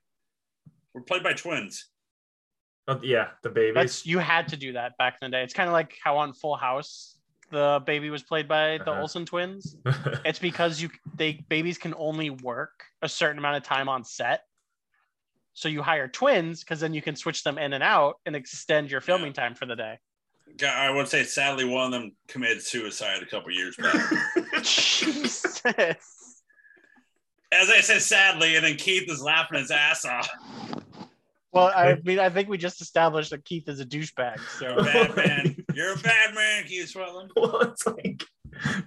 We're 0.92 1.02
played 1.02 1.22
by 1.22 1.32
twins. 1.32 1.86
Oh, 2.90 2.98
yeah, 3.04 3.28
the 3.42 3.50
baby. 3.50 3.72
That's 3.74 4.04
you 4.04 4.18
had 4.18 4.48
to 4.48 4.56
do 4.56 4.72
that 4.72 4.96
back 4.98 5.16
in 5.22 5.30
the 5.30 5.36
day. 5.36 5.42
It's 5.44 5.54
kind 5.54 5.68
of 5.68 5.72
like 5.72 5.96
how 6.02 6.18
on 6.18 6.32
Full 6.32 6.56
House 6.56 7.16
the 7.50 7.80
baby 7.86 8.10
was 8.10 8.22
played 8.22 8.48
by 8.48 8.78
the 8.78 8.90
Uh-huh. 8.90 9.00
Olsen 9.00 9.24
twins. 9.24 9.76
It's 10.24 10.38
because 10.40 10.82
you 10.82 10.90
they 11.16 11.44
babies 11.48 11.78
can 11.78 11.94
only 11.96 12.30
work 12.30 12.84
a 13.02 13.08
certain 13.08 13.38
amount 13.38 13.56
of 13.58 13.62
time 13.62 13.88
on 13.88 14.02
set. 14.04 14.42
So 15.52 15.68
you 15.68 15.82
hire 15.82 16.08
twins 16.08 16.60
because 16.64 16.80
then 16.80 16.94
you 16.94 17.02
can 17.02 17.14
switch 17.16 17.44
them 17.44 17.58
in 17.58 17.72
and 17.72 17.82
out 17.82 18.16
and 18.26 18.34
extend 18.34 18.90
your 18.90 19.00
filming 19.00 19.32
time 19.32 19.54
for 19.54 19.66
the 19.66 19.76
day. 19.76 19.98
I 20.66 20.90
would 20.90 21.06
say 21.08 21.22
sadly 21.22 21.64
one 21.64 21.86
of 21.86 21.92
them 21.92 22.12
committed 22.26 22.62
suicide 22.62 23.22
a 23.22 23.26
couple 23.26 23.52
years 23.52 23.76
back. 23.76 23.94
Jesus. 24.62 25.62
As 27.52 27.68
I 27.70 27.80
said, 27.80 28.02
sadly, 28.02 28.56
and 28.56 28.64
then 28.64 28.76
Keith 28.76 29.10
is 29.10 29.20
laughing 29.22 29.58
his 29.58 29.70
ass 29.70 30.04
off. 30.04 30.28
Well, 31.52 31.72
I 31.74 31.96
mean, 32.04 32.20
I 32.20 32.28
think 32.28 32.48
we 32.48 32.58
just 32.58 32.80
established 32.80 33.30
that 33.30 33.44
Keith 33.44 33.68
is 33.68 33.80
a 33.80 33.84
douchebag. 33.84 34.38
So 34.58 34.76
a 34.76 34.84
bad 34.84 35.16
man. 35.16 35.56
You're 35.74 35.94
a 35.94 35.98
bad 35.98 36.34
man, 36.34 36.64
Keith 36.64 36.92
Swetland. 36.94 37.30
well, 37.36 37.60
it's 37.62 37.86
like, 37.86 38.24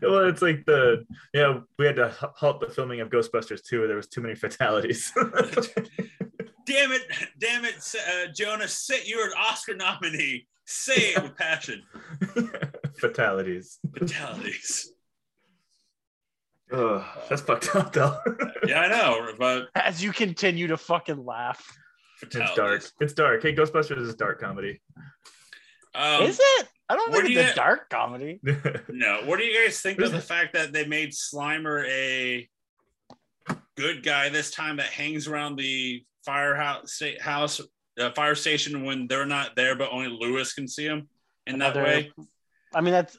well, 0.01 0.29
it's 0.29 0.41
like 0.41 0.65
the 0.65 1.05
yeah. 1.33 1.59
We 1.77 1.85
had 1.85 1.97
to 1.97 2.09
halt 2.09 2.61
the 2.61 2.67
filming 2.67 3.01
of 3.01 3.09
Ghostbusters 3.09 3.63
too. 3.63 3.85
There 3.87 3.97
was 3.97 4.07
too 4.07 4.21
many 4.21 4.35
fatalities. 4.35 5.11
Damn 6.65 6.93
it, 6.93 7.01
damn 7.39 7.65
it, 7.65 7.75
uh, 8.07 8.31
Jonas. 8.33 8.73
Say 8.73 9.01
you're 9.05 9.25
an 9.25 9.33
Oscar 9.37 9.75
nominee. 9.75 10.47
Say 10.65 11.13
it 11.13 11.21
with 11.21 11.35
passion. 11.35 11.83
fatalities. 12.99 13.79
Fatalities. 13.97 14.93
Ugh, 16.71 17.03
that's 17.29 17.41
fucked 17.41 17.75
up 17.75 17.91
though. 17.91 18.17
Yeah, 18.65 18.79
I 18.79 18.87
know, 18.87 19.33
but 19.37 19.67
as 19.75 20.01
you 20.01 20.13
continue 20.13 20.67
to 20.67 20.77
fucking 20.77 21.25
laugh, 21.25 21.61
fatalities. 21.61 21.82
It's 22.23 22.55
dark. 22.55 22.83
It's 22.99 23.13
dark. 23.13 23.41
Hey, 23.43 23.55
Ghostbusters 23.55 24.01
is 24.01 24.15
dark 24.15 24.39
comedy. 24.41 24.81
Um, 25.95 26.23
is 26.23 26.39
it? 26.41 26.67
I 26.89 26.95
don't 26.95 27.11
where 27.11 27.21
think 27.21 27.33
do 27.35 27.39
it's 27.39 27.47
you- 27.47 27.53
a 27.53 27.55
dark 27.55 27.89
comedy. 27.89 28.39
No. 28.89 29.21
What 29.25 29.39
do 29.39 29.45
you 29.45 29.63
guys 29.65 29.79
think 29.79 29.99
of 30.01 30.11
the 30.11 30.19
fact 30.21 30.53
that 30.53 30.73
they 30.73 30.85
made 30.85 31.11
Slimer 31.11 31.85
a 31.87 32.49
good 33.77 34.03
guy 34.03 34.29
this 34.29 34.51
time 34.51 34.77
that 34.77 34.87
hangs 34.87 35.27
around 35.27 35.55
the 35.57 36.03
firehouse 36.25 36.93
state 36.93 37.21
house, 37.21 37.61
uh, 37.99 38.11
fire 38.11 38.35
station 38.35 38.83
when 38.83 39.07
they're 39.07 39.25
not 39.25 39.55
there, 39.55 39.75
but 39.75 39.89
only 39.91 40.07
Louis 40.09 40.51
can 40.53 40.67
see 40.67 40.85
him 40.85 41.07
in 41.47 41.59
that 41.59 41.75
way? 41.75 42.11
I 42.73 42.81
mean, 42.81 42.93
that's 42.93 43.17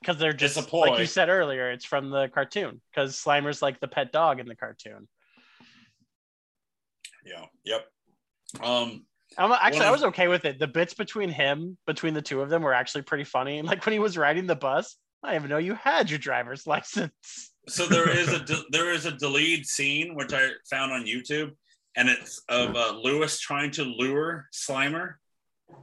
because 0.00 0.18
they're 0.18 0.32
just 0.32 0.56
a 0.56 0.60
like 0.60 0.68
ploy. 0.68 0.98
you 0.98 1.06
said 1.06 1.28
earlier. 1.28 1.70
It's 1.72 1.84
from 1.84 2.10
the 2.10 2.28
cartoon 2.28 2.80
because 2.90 3.16
Slimer's 3.16 3.62
like 3.62 3.80
the 3.80 3.88
pet 3.88 4.12
dog 4.12 4.38
in 4.40 4.46
the 4.46 4.54
cartoon. 4.56 5.08
Yeah. 7.24 7.46
Yep. 7.64 7.86
Um. 8.62 9.04
I'm, 9.36 9.50
actually, 9.50 9.86
I 9.86 9.90
was 9.90 10.04
okay 10.04 10.28
with 10.28 10.44
it. 10.44 10.60
The 10.60 10.68
bits 10.68 10.94
between 10.94 11.28
him, 11.28 11.76
between 11.86 12.14
the 12.14 12.22
two 12.22 12.40
of 12.40 12.50
them, 12.50 12.62
were 12.62 12.72
actually 12.74 13.02
pretty 13.02 13.24
funny. 13.24 13.60
Like 13.70 13.84
when 13.84 13.92
he 13.92 13.98
was 13.98 14.16
riding 14.16 14.46
the 14.46 14.54
bus, 14.54 14.96
I 15.24 15.32
didn't 15.32 15.40
even 15.42 15.50
know 15.50 15.58
you 15.58 15.74
had 15.74 16.08
your 16.08 16.18
driver's 16.20 16.66
license. 16.68 17.50
So 17.68 17.86
there 17.86 18.08
is 18.08 18.28
a 18.32 18.40
de- 18.40 18.64
there 18.70 18.92
is 18.92 19.06
a 19.06 19.12
deleted 19.12 19.66
scene 19.66 20.14
which 20.14 20.32
I 20.32 20.50
found 20.70 20.92
on 20.92 21.04
YouTube, 21.06 21.50
and 21.96 22.08
it's 22.08 22.42
of 22.48 22.76
uh, 22.76 22.92
Louis 23.02 23.36
trying 23.40 23.70
to 23.72 23.82
lure 23.84 24.46
Slimer 24.52 25.14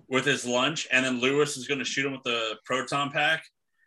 with 0.07 0.25
his 0.25 0.45
lunch, 0.45 0.87
and 0.91 1.03
then 1.03 1.19
Louis 1.19 1.57
is 1.57 1.67
going 1.67 1.79
to 1.79 1.85
shoot 1.85 2.05
him 2.05 2.13
with 2.13 2.23
the 2.23 2.55
proton 2.65 3.09
pack. 3.11 3.43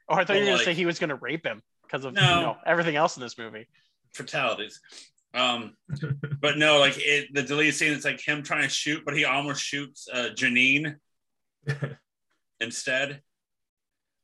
Or 0.08 0.18
I 0.18 0.24
thought 0.24 0.34
you 0.34 0.40
were 0.40 0.46
Well, 0.48 0.56
gonna 0.56 0.64
say 0.64 0.74
he 0.74 0.84
was 0.86 0.98
gonna 0.98 1.14
rape 1.14 1.46
him 1.46 1.62
because 1.84 2.04
of 2.04 2.12
No. 2.12 2.20
you 2.20 2.40
know, 2.42 2.56
everything 2.66 2.96
else 2.96 3.16
in 3.16 3.22
this 3.22 3.38
movie. 3.38 3.66
fatalities. 4.12 4.80
Um, 5.34 5.74
but 6.40 6.58
no, 6.58 6.78
like 6.78 6.94
it, 6.96 7.28
the 7.34 7.42
deleted 7.42 7.74
scene, 7.74 7.92
it's 7.92 8.04
like 8.04 8.20
him 8.20 8.42
trying 8.42 8.62
to 8.62 8.68
shoot, 8.68 9.02
but 9.04 9.16
he 9.16 9.24
almost 9.24 9.62
shoots 9.62 10.08
uh, 10.12 10.28
Janine 10.34 10.96
instead. 12.60 13.20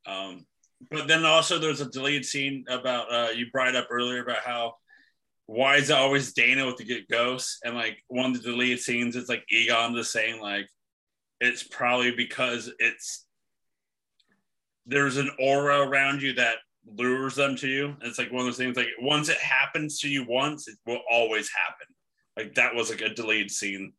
Um, 0.07 0.47
but 0.91 1.09
then 1.09 1.25
also 1.25 1.59
there's 1.59 1.81
a 1.81 1.91
deleted 1.91 2.25
scene 2.25 2.65
about 2.69 3.13
uh, 3.13 3.31
you 3.33 3.51
brought 3.51 3.77
up 3.77 3.89
earlier 3.91 4.23
about 4.23 4.39
how 4.39 4.75
why 5.47 5.77
is 5.77 5.91
it 5.91 5.97
always 5.97 6.33
Dana 6.33 6.65
with 6.65 6.77
the 6.77 6.85
good 6.85 7.07
ghosts? 7.11 7.59
And 7.65 7.75
like 7.75 7.99
one 8.07 8.31
of 8.31 8.41
the 8.41 8.51
deleted 8.51 8.79
scenes, 8.79 9.17
it's 9.17 9.29
like 9.29 9.45
Egon 9.51 9.97
just 9.97 10.13
saying 10.13 10.41
like 10.41 10.69
it's 11.41 11.65
probably 11.65 12.13
because 12.13 12.71
it's 12.79 13.27
there's 14.87 15.17
an 15.17 15.31
aura 15.41 15.81
around 15.81 16.23
you 16.23 16.35
that 16.35 16.59
lures 16.87 17.37
them 17.37 17.57
to 17.57 17.69
you. 17.69 17.87
And 17.87 18.03
it's 18.03 18.19
like 18.19 18.33
one 18.33 18.41
of 18.41 18.47
those 18.47 18.57
things 18.57 18.77
like 18.77 18.89
once 19.01 19.29
it 19.29 19.39
happens 19.39 20.01
to 20.01 20.09
you 20.09 20.25
once, 20.29 20.69
it 20.69 20.77
will 20.87 21.01
always 21.11 21.51
happen. 21.51 21.95
Like 22.37 22.55
that 22.55 22.75
was 22.75 22.91
like 22.91 23.03
a 23.03 23.15
deleted 23.15 23.51
scene. 23.51 23.93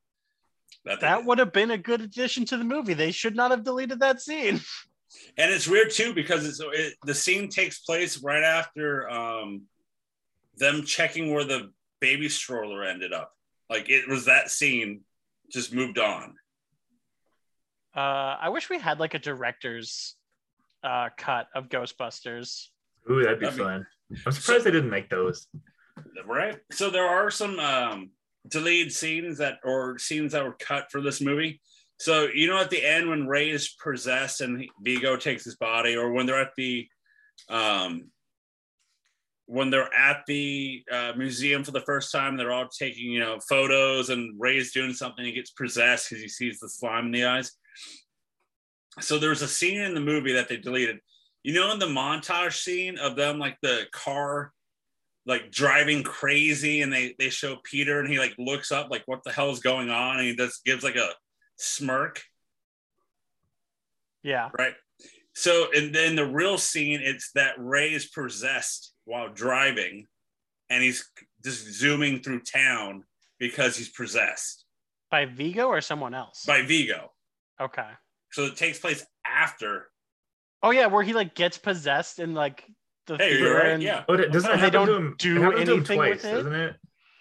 That, 0.86 1.00
they 1.00 1.08
That 1.08 1.26
would 1.26 1.40
have 1.40 1.54
been 1.54 1.72
a 1.72 1.78
good 1.78 2.02
addition 2.02 2.46
to 2.46 2.58
the 2.58 2.64
movie. 2.64 2.94
They 2.94 3.12
should 3.12 3.36
not 3.36 3.52
have 3.52 3.64
deleted 3.64 4.00
that 4.00 4.22
scene. 4.22 4.62
and 5.38 5.52
it's 5.52 5.68
weird 5.68 5.92
too 5.92 6.14
because 6.14 6.46
it's 6.46 6.62
it, 6.62 6.96
the 7.06 7.14
scene 7.14 7.50
takes 7.50 7.80
place 7.80 8.24
right 8.24 8.44
after 8.44 9.10
um 9.10 9.64
them 10.58 10.84
checking 10.84 11.34
where 11.34 11.44
the 11.44 11.72
baby 12.00 12.30
stroller 12.30 12.84
ended 12.84 13.14
up. 13.14 13.32
Like 13.70 13.90
it 13.90 14.08
was 14.08 14.26
that 14.26 14.50
scene 14.50 15.02
just 15.52 15.74
moved 15.74 16.00
on. 16.00 16.36
Uh, 17.96 18.38
I 18.40 18.50
wish 18.50 18.70
we 18.70 18.80
had 18.80 19.00
like 19.00 19.14
a 19.14 19.20
director's 19.20 20.16
uh, 20.84 21.10
cut 21.18 21.48
of 21.56 21.70
Ghostbusters. 21.70 22.68
Ooh, 23.10 23.24
that'd 23.24 23.40
be 23.40 23.46
That'd 23.46 23.58
be- 23.60 23.64
fun. 23.64 23.88
I'm 24.26 24.32
surprised 24.34 24.66
they 24.66 24.72
didn't 24.72 24.90
make 24.90 25.10
those. 25.10 25.48
right? 26.26 26.58
So 26.72 26.90
there 26.90 27.08
are 27.08 27.32
some 27.32 27.60
um, 27.60 28.10
deleted 28.48 28.92
scenes 28.92 29.38
that, 29.38 29.60
or 29.64 29.98
scenes 30.00 30.34
that 30.34 30.44
were 30.44 30.56
cut 30.60 30.92
for 30.92 31.02
this 31.02 31.22
movie. 31.22 31.62
So 32.00 32.28
you 32.34 32.48
know, 32.48 32.58
at 32.60 32.70
the 32.72 32.84
end 32.84 33.10
when 33.10 33.28
Ray 33.28 33.52
is 33.52 33.76
possessed 33.82 34.42
and 34.42 34.66
Vigo 34.82 35.16
takes 35.18 35.46
his 35.46 35.56
body, 35.56 35.96
or 35.96 36.12
when 36.12 36.26
they're 36.26 36.42
at 36.42 36.56
the, 36.58 36.88
um, 37.48 38.10
when 39.46 39.70
they're 39.70 39.94
at 39.94 40.24
the 40.28 40.84
uh, 40.92 41.14
museum 41.16 41.64
for 41.64 41.72
the 41.72 41.82
first 41.82 42.12
time, 42.12 42.38
they're 42.38 42.52
all 42.52 42.68
taking 42.68 43.12
you 43.12 43.20
know 43.20 43.38
photos, 43.48 44.10
and 44.10 44.34
Ray's 44.40 44.74
doing 44.74 44.94
something. 44.94 45.24
He 45.24 45.32
gets 45.32 45.52
possessed 45.52 46.10
because 46.10 46.24
he 46.24 46.28
sees 46.28 46.60
the 46.60 46.70
slime 46.70 47.06
in 47.08 47.12
the 47.12 47.26
eyes. 47.26 47.52
So 49.00 49.18
there's 49.18 49.42
a 49.42 49.48
scene 49.48 49.80
in 49.82 49.94
the 49.94 50.02
movie 50.02 50.34
that 50.34 50.50
they 50.50 50.58
deleted. 50.58 51.00
You 51.44 51.54
know, 51.54 51.72
in 51.72 51.80
the 51.80 51.86
montage 51.88 52.54
scene 52.54 52.98
of 53.00 53.16
them, 53.16 53.40
like 53.40 53.58
the 53.62 53.86
car 53.92 54.52
like 55.28 55.52
driving 55.52 56.02
crazy 56.02 56.82
and 56.82 56.92
they 56.92 57.14
they 57.20 57.30
show 57.30 57.56
Peter 57.64 58.00
and 58.00 58.10
he 58.10 58.18
like 58.18 58.34
looks 58.40 58.72
up 58.72 58.90
like 58.90 59.04
what 59.06 59.24
the 59.24 59.32
hell 59.32 59.52
is 59.52 59.60
going 59.60 59.92
on 59.92 60.18
and 60.18 60.26
he 60.28 60.36
just 60.36 60.66
gives 60.66 60.84
like 60.84 60.96
a 60.96 61.10
smirk 61.58 62.24
Yeah. 64.24 64.50
right 64.58 64.74
So 65.36 65.68
and 65.76 65.94
then 65.94 66.16
the 66.16 66.26
real 66.26 66.58
scene, 66.58 67.02
it's 67.04 67.32
that 67.36 67.54
Ray 67.60 67.94
is 67.94 68.08
possessed 68.08 68.94
while 69.06 69.30
driving, 69.32 70.08
and 70.72 70.82
he's 70.84 71.08
just 71.44 71.66
zooming 71.72 72.22
through 72.22 72.42
town 72.42 73.04
because 73.40 73.78
he's 73.78 73.90
possessed 73.90 74.66
By 75.12 75.26
Vigo 75.26 75.68
or 75.68 75.82
someone 75.82 76.14
else? 76.16 76.46
by 76.46 76.64
Vigo. 76.64 77.12
okay. 77.60 77.90
So 78.32 78.46
it 78.46 78.56
takes 78.56 78.80
place 78.80 79.06
after. 79.26 79.90
Oh 80.64 80.72
yeah, 80.72 80.88
where 80.88 81.04
he 81.04 81.14
like 81.14 81.36
gets 81.36 81.58
possessed 81.58 82.20
in 82.20 82.34
like 82.34 82.66
the 83.08 83.18
Hey, 83.18 83.32
you're 83.32 83.40
theater 83.40 83.56
right. 83.56 83.68
and 83.74 83.84
Yeah. 83.84 84.04
Oh, 84.08 84.14
it 84.14 84.32
doesn't 84.32 84.52
And 84.52 84.60
they 84.62 84.66
happen 84.66 84.82
to 84.82 84.86
don't 84.94 85.06
him? 85.06 85.16
do 85.18 85.38
it 85.38 85.42
happens 85.42 85.66
to 85.66 85.72
him 85.72 85.78
anything 85.80 85.98
twice, 85.98 86.12
with 86.24 86.26
it? 86.26 86.36
doesn't 86.36 86.54
it? 86.56 86.76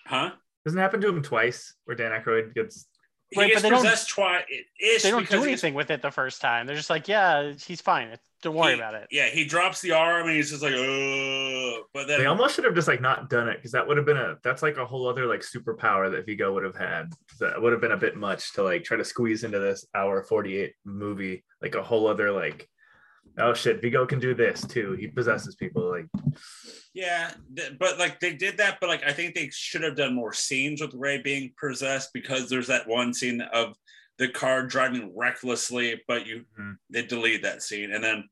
Huh? 0.07 0.31
Doesn't 0.65 0.79
it 0.79 0.83
happen 0.83 1.01
to 1.01 1.09
him 1.09 1.23
twice 1.23 1.75
where 1.85 1.97
Dan 1.97 2.13
Aykroyd 2.13 2.55
gets 2.55 2.87
He 3.31 3.39
Right, 3.39 3.47
but 3.47 3.51
gets 3.51 3.63
they 3.63 3.71
don't- 3.71 3.83
possessed 3.83 4.09
twice. 4.11 4.45
Ish 4.81 5.03
they 5.05 5.11
don't 5.11 5.29
do 5.31 5.43
anything 5.45 5.75
with 5.75 5.91
it 5.91 6.03
the 6.03 6.11
first 6.11 6.41
time. 6.41 6.67
They're 6.67 6.75
just 6.77 6.91
like, 6.91 7.07
yeah, 7.09 7.53
he's 7.53 7.81
fine. 7.81 8.09
It's- 8.09 8.19
Don't 8.43 8.55
worry 8.57 8.73
he- 8.73 8.79
about 8.81 8.95
it. 8.95 9.07
Yeah, 9.11 9.29
he 9.29 9.45
drops 9.45 9.81
the 9.83 9.93
arm 9.93 10.27
and 10.27 10.35
he's 10.35 10.51
just 10.51 10.63
like, 10.63 10.73
oh. 10.75 11.83
But 11.95 12.09
then 12.09 12.21
they 12.21 12.27
almost 12.27 12.55
should 12.57 12.65
have 12.65 12.75
just 12.75 12.89
like 12.89 13.01
not 13.01 13.29
done 13.31 13.49
it 13.49 13.57
because 13.57 13.73
that 13.73 13.87
would 13.87 13.97
have 13.99 14.07
been 14.07 14.17
a 14.17 14.37
that's 14.43 14.63
like 14.63 14.79
a 14.79 14.87
whole 14.87 15.07
other 15.09 15.27
like 15.27 15.41
superpower 15.43 16.11
that 16.11 16.27
Vigo 16.27 16.53
would 16.55 16.65
have 16.65 16.75
had. 16.77 17.13
That 17.39 17.61
would 17.61 17.73
have 17.73 17.81
been 17.81 17.93
a 17.93 17.97
bit 17.97 18.17
much 18.17 18.53
to 18.55 18.63
like 18.63 18.83
try 18.85 18.97
to 18.97 19.05
squeeze 19.05 19.45
into 19.45 19.59
this 19.59 19.87
hour 19.95 20.23
48 20.23 20.73
movie, 20.85 21.45
like 21.63 21.75
a 21.75 21.83
whole 21.83 22.07
other 22.09 22.33
like 22.33 22.69
oh 23.39 23.55
shit, 23.55 23.81
Vigo 23.81 24.07
can 24.07 24.19
do 24.21 24.35
this 24.35 24.67
too. 24.67 24.93
He 24.93 25.07
possesses 25.09 25.55
people. 25.57 25.89
Like 25.91 26.07
Yeah, 26.95 27.33
th- 27.57 27.79
but 27.79 27.99
like 27.99 28.21
they 28.21 28.35
did 28.35 28.57
that, 28.59 28.79
but 28.81 28.89
like 28.89 29.05
I 29.05 29.13
think 29.13 29.35
they 29.35 29.49
should 29.53 29.83
have 29.83 29.97
done 29.97 30.15
more 30.15 30.33
scenes 30.33 30.81
with 30.81 30.95
Ray 30.95 31.19
being 31.23 31.53
possessed 31.59 32.11
because 32.13 32.49
there's 32.49 32.67
that 32.69 32.89
one 32.89 33.15
scene 33.15 33.41
of 33.41 33.77
the 34.19 34.29
car 34.29 34.67
driving 34.67 35.13
recklessly, 35.17 36.01
but 36.07 36.27
you 36.27 36.45
Mhm. 36.59 36.77
they 36.91 37.03
delete 37.07 37.43
that 37.43 37.63
scene, 37.63 37.93
and 37.93 38.03
then 38.05 38.29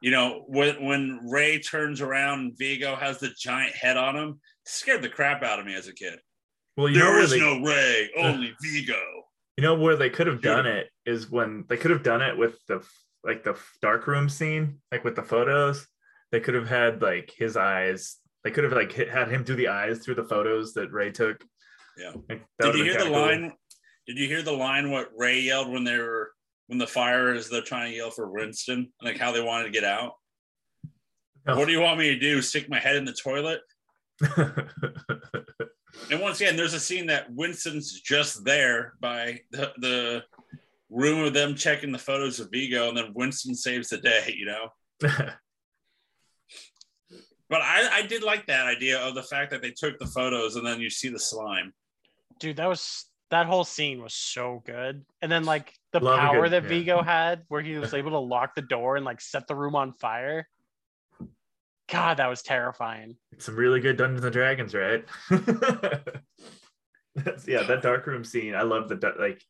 you 0.00 0.10
know 0.10 0.44
when 0.48 0.84
when 0.84 1.20
Ray 1.30 1.58
turns 1.60 2.00
around, 2.00 2.56
Vigo 2.58 2.96
has 2.96 3.18
the 3.18 3.30
giant 3.38 3.74
head 3.74 3.96
on 3.96 4.16
him. 4.16 4.40
Scared 4.64 5.02
the 5.02 5.08
crap 5.08 5.42
out 5.42 5.58
of 5.60 5.66
me 5.66 5.74
as 5.74 5.88
a 5.88 5.92
kid. 5.94 6.18
well, 6.76 6.92
There 6.92 7.18
is 7.20 7.30
they, 7.30 7.40
no 7.40 7.60
Ray, 7.60 8.10
only 8.16 8.54
Vigo. 8.62 9.00
you 9.56 9.62
know 9.62 9.74
where 9.74 9.96
they 9.96 10.10
could 10.10 10.26
have 10.26 10.40
done 10.42 10.66
it 10.66 10.88
is 11.06 11.30
when 11.30 11.64
they 11.68 11.76
could 11.76 11.90
have 11.90 12.02
done 12.02 12.22
it 12.22 12.36
with 12.36 12.58
the 12.66 12.84
like 13.24 13.44
the 13.44 13.56
dark 13.82 14.06
room 14.06 14.28
scene, 14.28 14.80
like 14.92 15.04
with 15.04 15.16
the 15.16 15.22
photos. 15.22 15.86
They 16.30 16.40
could 16.40 16.54
have 16.54 16.68
had 16.68 17.02
like 17.02 17.32
his 17.36 17.56
eyes. 17.56 18.16
They 18.44 18.50
could 18.50 18.64
have 18.64 18.72
like 18.72 18.92
hit, 18.92 19.10
had 19.10 19.28
him 19.28 19.44
do 19.44 19.56
the 19.56 19.68
eyes 19.68 19.98
through 19.98 20.16
the 20.16 20.24
photos 20.24 20.74
that 20.74 20.92
Ray 20.92 21.10
took. 21.10 21.44
Yeah. 21.96 22.12
Like, 22.28 22.46
Did 22.60 22.74
you 22.76 22.84
hear 22.84 22.98
the 22.98 23.04
cool. 23.04 23.12
line? 23.12 23.52
Did 24.06 24.18
you 24.18 24.26
hear 24.26 24.42
the 24.42 24.52
line? 24.52 24.90
What 24.90 25.10
Ray 25.16 25.40
yelled 25.40 25.70
when 25.70 25.84
they 25.84 25.98
were 25.98 26.30
when 26.68 26.78
the 26.78 26.86
fire 26.86 27.34
is 27.34 27.48
they're 27.48 27.62
trying 27.62 27.90
to 27.90 27.96
yell 27.96 28.10
for 28.10 28.30
Winston, 28.30 28.92
like 29.02 29.18
how 29.18 29.32
they 29.32 29.40
wanted 29.40 29.64
to 29.64 29.70
get 29.70 29.84
out. 29.84 30.12
No. 31.46 31.56
What 31.56 31.66
do 31.66 31.72
you 31.72 31.80
want 31.80 31.98
me 31.98 32.10
to 32.10 32.18
do? 32.18 32.42
Stick 32.42 32.68
my 32.68 32.78
head 32.78 32.96
in 32.96 33.04
the 33.04 33.12
toilet? 33.12 33.60
And 36.10 36.20
once 36.20 36.40
again, 36.40 36.56
there's 36.56 36.74
a 36.74 36.80
scene 36.80 37.06
that 37.06 37.32
Winston's 37.32 38.00
just 38.00 38.44
there 38.44 38.94
by 39.00 39.40
the, 39.50 39.72
the 39.78 40.22
room 40.90 41.24
of 41.24 41.34
them 41.34 41.54
checking 41.54 41.92
the 41.92 41.98
photos 41.98 42.40
of 42.40 42.50
Vigo, 42.50 42.88
and 42.88 42.96
then 42.96 43.12
Winston 43.14 43.54
saves 43.54 43.88
the 43.88 43.98
day, 43.98 44.34
you 44.36 44.46
know? 44.46 44.68
But 47.50 47.62
I, 47.62 47.88
I 47.92 48.02
did 48.02 48.22
like 48.22 48.46
that 48.46 48.66
idea 48.66 48.98
of 49.00 49.14
the 49.14 49.22
fact 49.22 49.50
that 49.52 49.62
they 49.62 49.70
took 49.70 49.98
the 49.98 50.06
photos 50.06 50.56
and 50.56 50.66
then 50.66 50.80
you 50.80 50.90
see 50.90 51.08
the 51.08 51.18
slime. 51.18 51.72
Dude, 52.40 52.56
that 52.56 52.68
was 52.68 53.06
that 53.30 53.46
whole 53.46 53.64
scene 53.64 54.02
was 54.02 54.14
so 54.14 54.62
good. 54.66 55.04
And 55.22 55.32
then 55.32 55.44
like 55.44 55.72
the 55.92 56.00
Love 56.00 56.18
power 56.18 56.42
good- 56.42 56.52
that 56.52 56.62
yeah. 56.64 56.68
Vigo 56.68 57.02
had 57.02 57.44
where 57.48 57.62
he 57.62 57.76
was 57.76 57.94
able 57.94 58.10
to 58.12 58.18
lock 58.18 58.54
the 58.54 58.62
door 58.62 58.96
and 58.96 59.04
like 59.04 59.20
set 59.20 59.46
the 59.46 59.54
room 59.54 59.74
on 59.74 59.92
fire. 59.94 60.46
God, 61.90 62.18
that 62.18 62.28
was 62.28 62.42
terrifying. 62.42 63.16
It's 63.32 63.46
some 63.46 63.56
really 63.56 63.80
good 63.80 63.96
Dungeons 63.96 64.24
and 64.24 64.32
Dragons, 64.32 64.74
right? 64.74 65.06
That's, 67.14 67.48
yeah, 67.48 67.62
that 67.62 67.80
dark 67.82 68.06
room 68.06 68.24
scene. 68.24 68.54
I 68.54 68.62
love 68.62 68.90
the 68.90 69.14
like. 69.18 69.42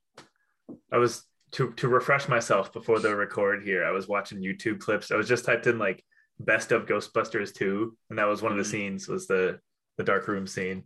I 0.92 0.98
was 0.98 1.24
to 1.52 1.72
to 1.72 1.88
refresh 1.88 2.28
myself 2.28 2.72
before 2.72 2.98
the 3.00 3.14
record 3.14 3.62
here. 3.62 3.84
I 3.84 3.90
was 3.90 4.08
watching 4.08 4.38
YouTube 4.40 4.80
clips. 4.80 5.10
I 5.10 5.16
was 5.16 5.28
just 5.28 5.44
typed 5.44 5.66
in 5.66 5.78
like 5.78 6.04
best 6.40 6.72
of 6.72 6.86
Ghostbusters 6.86 7.54
two, 7.54 7.96
and 8.10 8.18
that 8.18 8.28
was 8.28 8.42
one 8.42 8.52
of 8.52 8.58
Mhm. 8.58 8.62
the 8.62 8.68
scenes. 8.68 9.08
Was 9.08 9.26
the 9.26 9.60
the 9.96 10.04
dark 10.04 10.28
room 10.28 10.46
scene. 10.46 10.84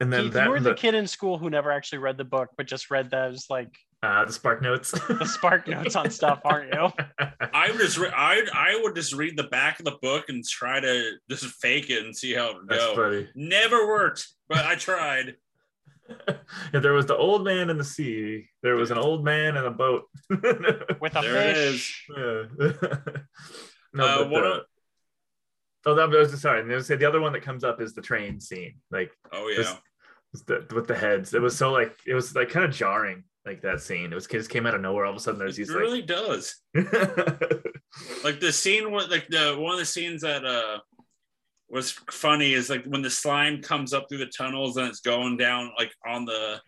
And 0.00 0.12
then 0.12 0.24
Keith, 0.24 0.32
that 0.34 0.44
you 0.44 0.50
were 0.50 0.60
the, 0.60 0.70
the, 0.70 0.74
kid 0.74 0.94
in 0.94 1.06
school 1.06 1.38
who 1.38 1.48
never 1.48 1.70
actually 1.70 1.98
read 1.98 2.18
the 2.18 2.24
book, 2.24 2.50
but 2.56 2.66
just 2.66 2.90
read 2.90 3.10
those 3.10 3.46
like 3.48 3.70
uh, 4.02 4.24
the 4.26 4.32
spark 4.32 4.60
notes. 4.60 4.90
the 5.08 5.24
spark 5.24 5.66
notes 5.66 5.96
on 5.96 6.10
stuff, 6.10 6.40
aren't 6.44 6.74
you? 6.74 6.88
I 7.54 7.70
would 7.70 7.78
just 7.80 7.96
re- 7.96 8.12
I 8.14 8.42
I 8.52 8.78
would 8.82 8.94
just 8.94 9.14
read 9.14 9.36
the 9.38 9.44
back 9.44 9.78
of 9.78 9.84
the 9.86 9.96
book 10.02 10.28
and 10.28 10.44
try 10.46 10.80
to 10.80 11.12
just 11.30 11.46
fake 11.46 11.88
it 11.90 12.04
and 12.04 12.14
see 12.14 12.34
how 12.34 12.50
it 12.50 12.56
would 12.56 12.68
That's 12.68 12.84
go. 12.84 12.94
funny. 12.96 13.28
Never 13.34 13.86
worked, 13.86 14.26
but 14.48 14.58
I 14.58 14.74
tried. 14.74 15.36
if 16.72 16.82
there 16.82 16.92
was 16.92 17.06
the 17.06 17.16
old 17.16 17.44
man 17.44 17.70
in 17.70 17.78
the 17.78 17.84
sea, 17.84 18.48
there 18.62 18.76
was 18.76 18.90
an 18.90 18.98
old 18.98 19.24
man 19.24 19.56
in 19.56 19.64
a 19.64 19.70
boat. 19.70 20.04
With 20.28 20.42
a 20.44 21.20
There 21.22 21.36
it 21.50 21.54
fish. 21.54 22.06
Yeah. 22.16 22.42
no, 23.92 24.04
Uh, 24.04 24.18
but 24.18 24.30
what 24.30 24.40
the, 24.42 24.50
a- 24.52 24.62
oh, 25.86 25.94
that 25.94 26.08
was 26.10 26.40
sorry. 26.40 26.60
And 26.60 26.70
they 26.70 26.80
say 26.80 26.96
the 26.96 27.06
other 27.08 27.20
one 27.20 27.32
that 27.32 27.42
comes 27.42 27.64
up 27.64 27.80
is 27.80 27.94
the 27.94 28.02
train 28.02 28.40
scene, 28.40 28.74
like 28.90 29.10
Oh 29.32 29.48
yeah. 29.48 29.56
This- 29.58 29.76
the, 30.46 30.66
with 30.74 30.88
the 30.88 30.96
heads. 30.96 31.32
It 31.32 31.40
was 31.40 31.56
so 31.56 31.70
like 31.70 31.96
it 32.06 32.14
was 32.14 32.34
like 32.34 32.50
kind 32.50 32.64
of 32.64 32.72
jarring, 32.72 33.22
like 33.46 33.62
that 33.62 33.80
scene. 33.80 34.10
It 34.10 34.16
was 34.16 34.26
it 34.26 34.30
just 34.32 34.50
came 34.50 34.66
out 34.66 34.74
of 34.74 34.80
nowhere. 34.80 35.04
All 35.04 35.12
of 35.12 35.16
a 35.16 35.20
sudden, 35.20 35.38
there's 35.38 35.56
It 35.58 35.68
these 35.68 35.70
really 35.74 36.02
does. 36.02 36.56
like. 36.74 37.64
Like 38.24 38.40
the 38.40 38.50
scene 38.52 38.90
with 38.90 39.08
like 39.12 39.28
the 39.28 39.54
one 39.56 39.74
of 39.74 39.78
the 39.78 39.84
scenes 39.86 40.22
that 40.22 40.44
uh 40.44 40.78
was 41.74 41.90
funny 42.10 42.52
is 42.52 42.70
like 42.70 42.84
when 42.84 43.02
the 43.02 43.10
slime 43.10 43.60
comes 43.60 43.92
up 43.92 44.06
through 44.08 44.18
the 44.18 44.26
tunnels 44.26 44.76
and 44.76 44.86
it's 44.86 45.00
going 45.00 45.36
down 45.36 45.72
like 45.76 45.92
on 46.06 46.24
the 46.24 46.60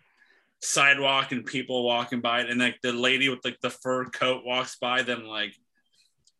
sidewalk 0.60 1.32
and 1.32 1.46
people 1.46 1.84
walking 1.84 2.20
by 2.20 2.40
it 2.40 2.50
and 2.50 2.60
like 2.60 2.76
the 2.82 2.92
lady 2.92 3.28
with 3.28 3.44
like 3.44 3.60
the 3.60 3.70
fur 3.70 4.04
coat 4.06 4.44
walks 4.44 4.76
by 4.76 5.02
then 5.02 5.26
like 5.26 5.54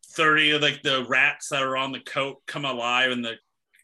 30 0.09 0.51
of 0.51 0.61
like 0.61 0.81
the 0.83 1.05
rats 1.07 1.49
that 1.49 1.63
are 1.63 1.77
on 1.77 1.91
the 1.91 1.99
coat 2.01 2.37
come 2.45 2.65
alive 2.65 3.11
and 3.11 3.23
the 3.23 3.35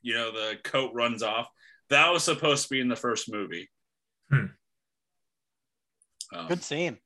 you 0.01 0.13
know 0.13 0.31
the 0.31 0.57
coat 0.63 0.91
runs 0.93 1.23
off 1.23 1.47
that 1.89 2.11
was 2.11 2.23
supposed 2.23 2.63
to 2.63 2.69
be 2.69 2.81
in 2.81 2.89
the 2.89 2.95
first 2.95 3.31
movie 3.31 3.69
Hmm. 4.29 4.45
Um, 6.33 6.47
Good 6.47 6.63
scene. 6.63 6.97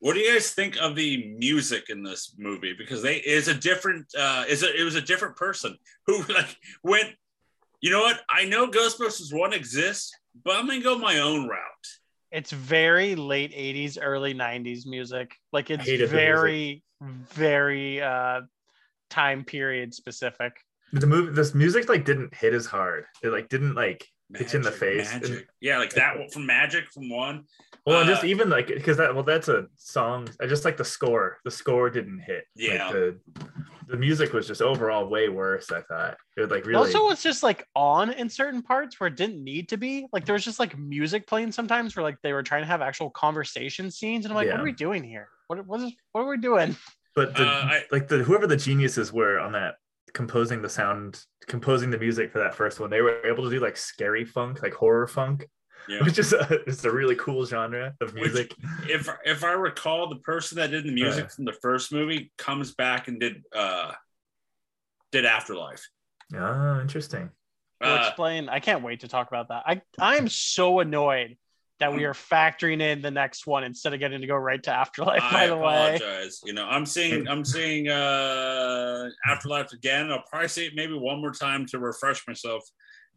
What 0.00 0.14
do 0.14 0.20
you 0.20 0.32
guys 0.32 0.50
think 0.50 0.76
of 0.80 0.94
the 0.94 1.34
music 1.38 1.84
in 1.88 2.02
this 2.02 2.34
movie? 2.38 2.74
Because 2.76 3.02
they 3.02 3.16
is 3.16 3.48
a 3.48 3.54
different 3.54 4.06
uh 4.18 4.44
is 4.48 4.62
it 4.62 4.76
it 4.76 4.84
was 4.84 4.94
a 4.94 5.00
different 5.00 5.36
person 5.36 5.76
who 6.06 6.22
like 6.28 6.56
went, 6.82 7.14
you 7.80 7.90
know 7.90 8.00
what? 8.00 8.20
I 8.28 8.44
know 8.44 8.68
Ghostbusters 8.68 9.32
one 9.32 9.52
exists, 9.52 10.12
but 10.44 10.56
I'm 10.56 10.66
gonna 10.66 10.80
go 10.80 10.98
my 10.98 11.20
own 11.20 11.48
route. 11.48 11.60
It's 12.32 12.50
very 12.50 13.14
late 13.14 13.52
80s, 13.52 13.98
early 14.00 14.34
90s 14.34 14.86
music. 14.86 15.34
Like 15.52 15.70
it's 15.70 15.86
very, 16.10 16.82
very 17.00 18.02
uh 18.02 18.42
time 19.08 19.44
period 19.44 19.94
specific. 19.94 20.52
the 20.92 21.06
movie, 21.06 21.32
this 21.32 21.54
music 21.54 21.88
like 21.88 22.04
didn't 22.04 22.34
hit 22.34 22.52
as 22.52 22.66
hard. 22.66 23.06
It 23.22 23.28
like 23.28 23.48
didn't 23.48 23.74
like 23.74 24.06
It's 24.34 24.54
in 24.54 24.62
the 24.62 24.72
face. 24.72 25.12
Magic. 25.12 25.48
Yeah, 25.60 25.78
like 25.78 25.94
that 25.94 26.18
one 26.18 26.28
from 26.28 26.46
Magic 26.46 26.84
from 26.92 27.08
one. 27.08 27.44
Well, 27.86 28.00
and 28.00 28.10
Uh, 28.10 28.12
just 28.14 28.24
even 28.24 28.50
like 28.50 28.66
because 28.66 28.96
that 28.96 29.14
well, 29.14 29.22
that's 29.22 29.48
a 29.48 29.66
song. 29.76 30.28
I 30.42 30.46
just 30.46 30.64
like 30.64 30.76
the 30.76 30.84
score. 30.84 31.38
The 31.44 31.50
score 31.50 31.88
didn't 31.88 32.18
hit. 32.18 32.44
Like, 32.56 32.68
Yeah. 32.68 32.90
the, 32.92 33.16
the 33.86 33.96
music 33.96 34.32
was 34.32 34.48
just 34.48 34.60
overall 34.60 35.06
way 35.08 35.28
worse. 35.28 35.70
I 35.70 35.82
thought 35.82 36.16
it 36.36 36.40
was 36.40 36.50
like 36.50 36.66
really. 36.66 36.76
Also, 36.84 37.08
it's 37.10 37.22
just 37.22 37.44
like 37.44 37.64
on 37.76 38.10
in 38.12 38.28
certain 38.28 38.60
parts 38.60 38.98
where 38.98 39.06
it 39.06 39.16
didn't 39.16 39.42
need 39.42 39.68
to 39.68 39.76
be. 39.76 40.08
Like 40.12 40.24
there 40.24 40.32
was 40.32 40.44
just 40.44 40.58
like 40.58 40.76
music 40.76 41.28
playing 41.28 41.52
sometimes 41.52 41.94
where 41.94 42.02
like 42.02 42.16
they 42.24 42.32
were 42.32 42.42
trying 42.42 42.62
to 42.62 42.66
have 42.66 42.82
actual 42.82 43.10
conversation 43.10 43.90
scenes, 43.92 44.24
and 44.24 44.32
I'm 44.32 44.36
like, 44.36 44.50
what 44.50 44.58
are 44.60 44.64
we 44.64 44.72
doing 44.72 45.04
here? 45.04 45.28
What 45.46 45.64
what 45.64 45.80
is 45.80 45.92
what 46.10 46.22
are 46.22 46.28
we 46.28 46.38
doing? 46.38 46.74
but 47.14 47.36
the, 47.36 47.44
Uh, 47.46 47.64
I- 47.70 47.84
like 47.92 48.08
the 48.08 48.18
whoever 48.18 48.48
the 48.48 48.56
geniuses 48.56 49.12
were 49.12 49.38
on 49.38 49.52
that 49.52 49.76
composing 50.12 50.60
the 50.60 50.68
sound, 50.68 51.22
composing 51.46 51.90
the 51.90 51.98
music 51.98 52.32
for 52.32 52.38
that 52.40 52.54
first 52.54 52.80
one, 52.80 52.90
they 52.90 53.00
were 53.02 53.24
able 53.24 53.44
to 53.44 53.50
do 53.50 53.60
like 53.60 53.76
scary 53.76 54.24
funk, 54.24 54.62
like 54.62 54.74
horror 54.74 55.06
funk, 55.06 55.46
Yeah. 55.88 56.02
which 56.02 56.18
is 56.18 56.32
a, 56.32 56.60
it's 56.66 56.84
a 56.84 56.90
really 56.90 57.14
cool 57.16 57.44
genre 57.46 57.94
of 58.00 58.12
Which- 58.14 58.32
music. 58.32 58.54
if 58.88 59.08
if 59.24 59.44
I 59.44 59.52
recall, 59.52 60.08
the 60.08 60.16
person 60.16 60.56
that 60.58 60.70
did 60.70 60.84
the 60.84 60.92
music 60.92 61.24
Yeah. 61.24 61.28
from 61.28 61.44
the 61.44 61.52
first 61.52 61.92
movie 61.92 62.32
comes 62.38 62.74
back 62.74 63.08
and 63.08 63.20
did 63.20 63.42
uh 63.54 63.92
did 65.12 65.24
Afterlife. 65.24 65.86
Oh, 66.34 66.80
interesting. 66.80 67.30
We'll 67.80 67.92
Uh, 67.92 68.06
explain. 68.08 68.48
I 68.48 68.58
can't 68.60 68.82
wait 68.82 69.00
to 69.00 69.08
talk 69.08 69.28
about 69.28 69.48
that. 69.48 69.62
I 69.66 69.82
I'm 69.98 70.28
so 70.28 70.80
annoyed 70.80 71.36
that 71.78 71.92
we 71.92 72.04
are 72.04 72.14
factoring 72.14 72.80
in 72.80 73.02
the 73.02 73.10
next 73.10 73.46
one 73.46 73.62
instead 73.62 73.92
of 73.92 74.00
getting 74.00 74.22
to 74.22 74.26
go 74.26 74.34
right 74.34 74.62
to 74.62 74.72
Afterlife. 74.72 75.22
I 75.22 75.30
by 75.32 75.46
the 75.48 75.56
way, 75.56 75.94
apologize. 75.96 76.40
You 76.42 76.54
know, 76.54 76.64
I'm 76.66 76.86
seeing 76.86 77.28
I'm 77.28 77.44
seeing 77.44 77.88
uh 77.88 79.08
Afterlife 79.26 79.72
again. 79.72 80.10
I'll 80.10 80.22
probably 80.28 80.48
see 80.48 80.66
it 80.66 80.72
maybe 80.74 80.94
one 80.94 81.20
more 81.20 81.32
time 81.32 81.66
to 81.66 81.78
refresh 81.78 82.26
myself 82.26 82.64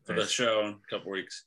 for 0.05 0.13
the 0.13 0.25
show 0.27 0.61
in 0.65 0.67
a 0.73 0.77
couple 0.89 1.11
weeks. 1.11 1.45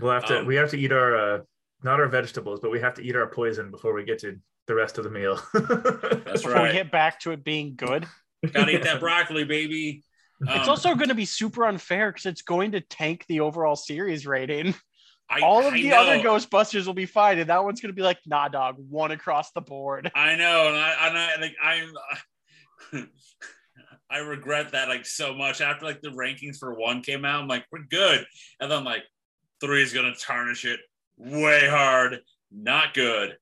We'll 0.00 0.12
have 0.12 0.26
to 0.26 0.40
Um, 0.40 0.46
we 0.46 0.56
have 0.56 0.70
to 0.70 0.78
eat 0.78 0.92
our 0.92 1.16
uh, 1.16 1.38
not 1.82 2.00
our 2.00 2.08
vegetables, 2.08 2.60
but 2.60 2.70
we 2.70 2.80
have 2.80 2.94
to 2.94 3.02
eat 3.02 3.16
our 3.16 3.26
poison 3.28 3.70
before 3.70 3.92
we 3.94 4.04
get 4.04 4.18
to 4.20 4.38
the 4.66 4.74
rest 4.74 4.98
of 4.98 5.04
the 5.04 5.10
meal. 5.10 5.40
That's 5.54 5.64
right. 5.64 6.32
Before 6.42 6.62
we 6.62 6.72
get 6.72 6.90
back 6.90 7.20
to 7.20 7.30
it 7.32 7.42
being 7.44 7.74
good. 7.76 8.06
Gotta 8.52 8.70
eat 8.72 8.82
that 8.84 9.00
broccoli, 9.00 9.44
baby. 9.44 10.02
it's 10.40 10.50
Um, 10.64 10.68
also 10.70 10.94
going 10.94 11.08
to 11.08 11.14
be 11.14 11.24
super 11.24 11.64
unfair 11.66 12.10
because 12.12 12.26
it's 12.26 12.42
going 12.42 12.72
to 12.72 12.80
tank 12.80 13.24
the 13.28 13.40
overall 13.40 13.76
series 13.76 14.26
rating. 14.26 14.74
I, 15.30 15.40
All 15.40 15.60
of 15.66 15.74
I 15.74 15.76
the 15.82 15.88
know. 15.88 15.96
other 16.02 16.18
Ghostbusters 16.20 16.86
will 16.86 16.94
be 16.94 17.04
fine, 17.06 17.38
and 17.38 17.50
that 17.50 17.62
one's 17.62 17.80
going 17.80 17.90
to 17.90 17.96
be 17.96 18.02
like, 18.02 18.18
nah, 18.26 18.48
dog, 18.48 18.76
one 18.78 19.10
across 19.10 19.50
the 19.52 19.60
board. 19.60 20.10
I 20.14 20.36
know, 20.36 20.68
and 20.68 20.76
I, 20.76 21.06
and 21.08 21.18
I 21.18 21.36
like 21.40 21.56
I'm. 22.92 23.08
I 24.10 24.18
regret 24.18 24.72
that 24.72 24.88
like 24.88 25.04
so 25.04 25.34
much. 25.34 25.60
After 25.60 25.84
like 25.84 26.00
the 26.00 26.08
rankings 26.10 26.56
for 26.58 26.72
one 26.74 27.02
came 27.02 27.24
out, 27.26 27.42
I'm 27.42 27.48
like, 27.48 27.66
we're 27.70 27.84
good, 27.90 28.24
and 28.60 28.70
then 28.70 28.84
like 28.84 29.02
three 29.60 29.82
is 29.82 29.92
gonna 29.92 30.14
tarnish 30.14 30.64
it 30.64 30.80
way 31.16 31.66
hard. 31.68 32.20
Not 32.50 32.94
good. 32.94 33.36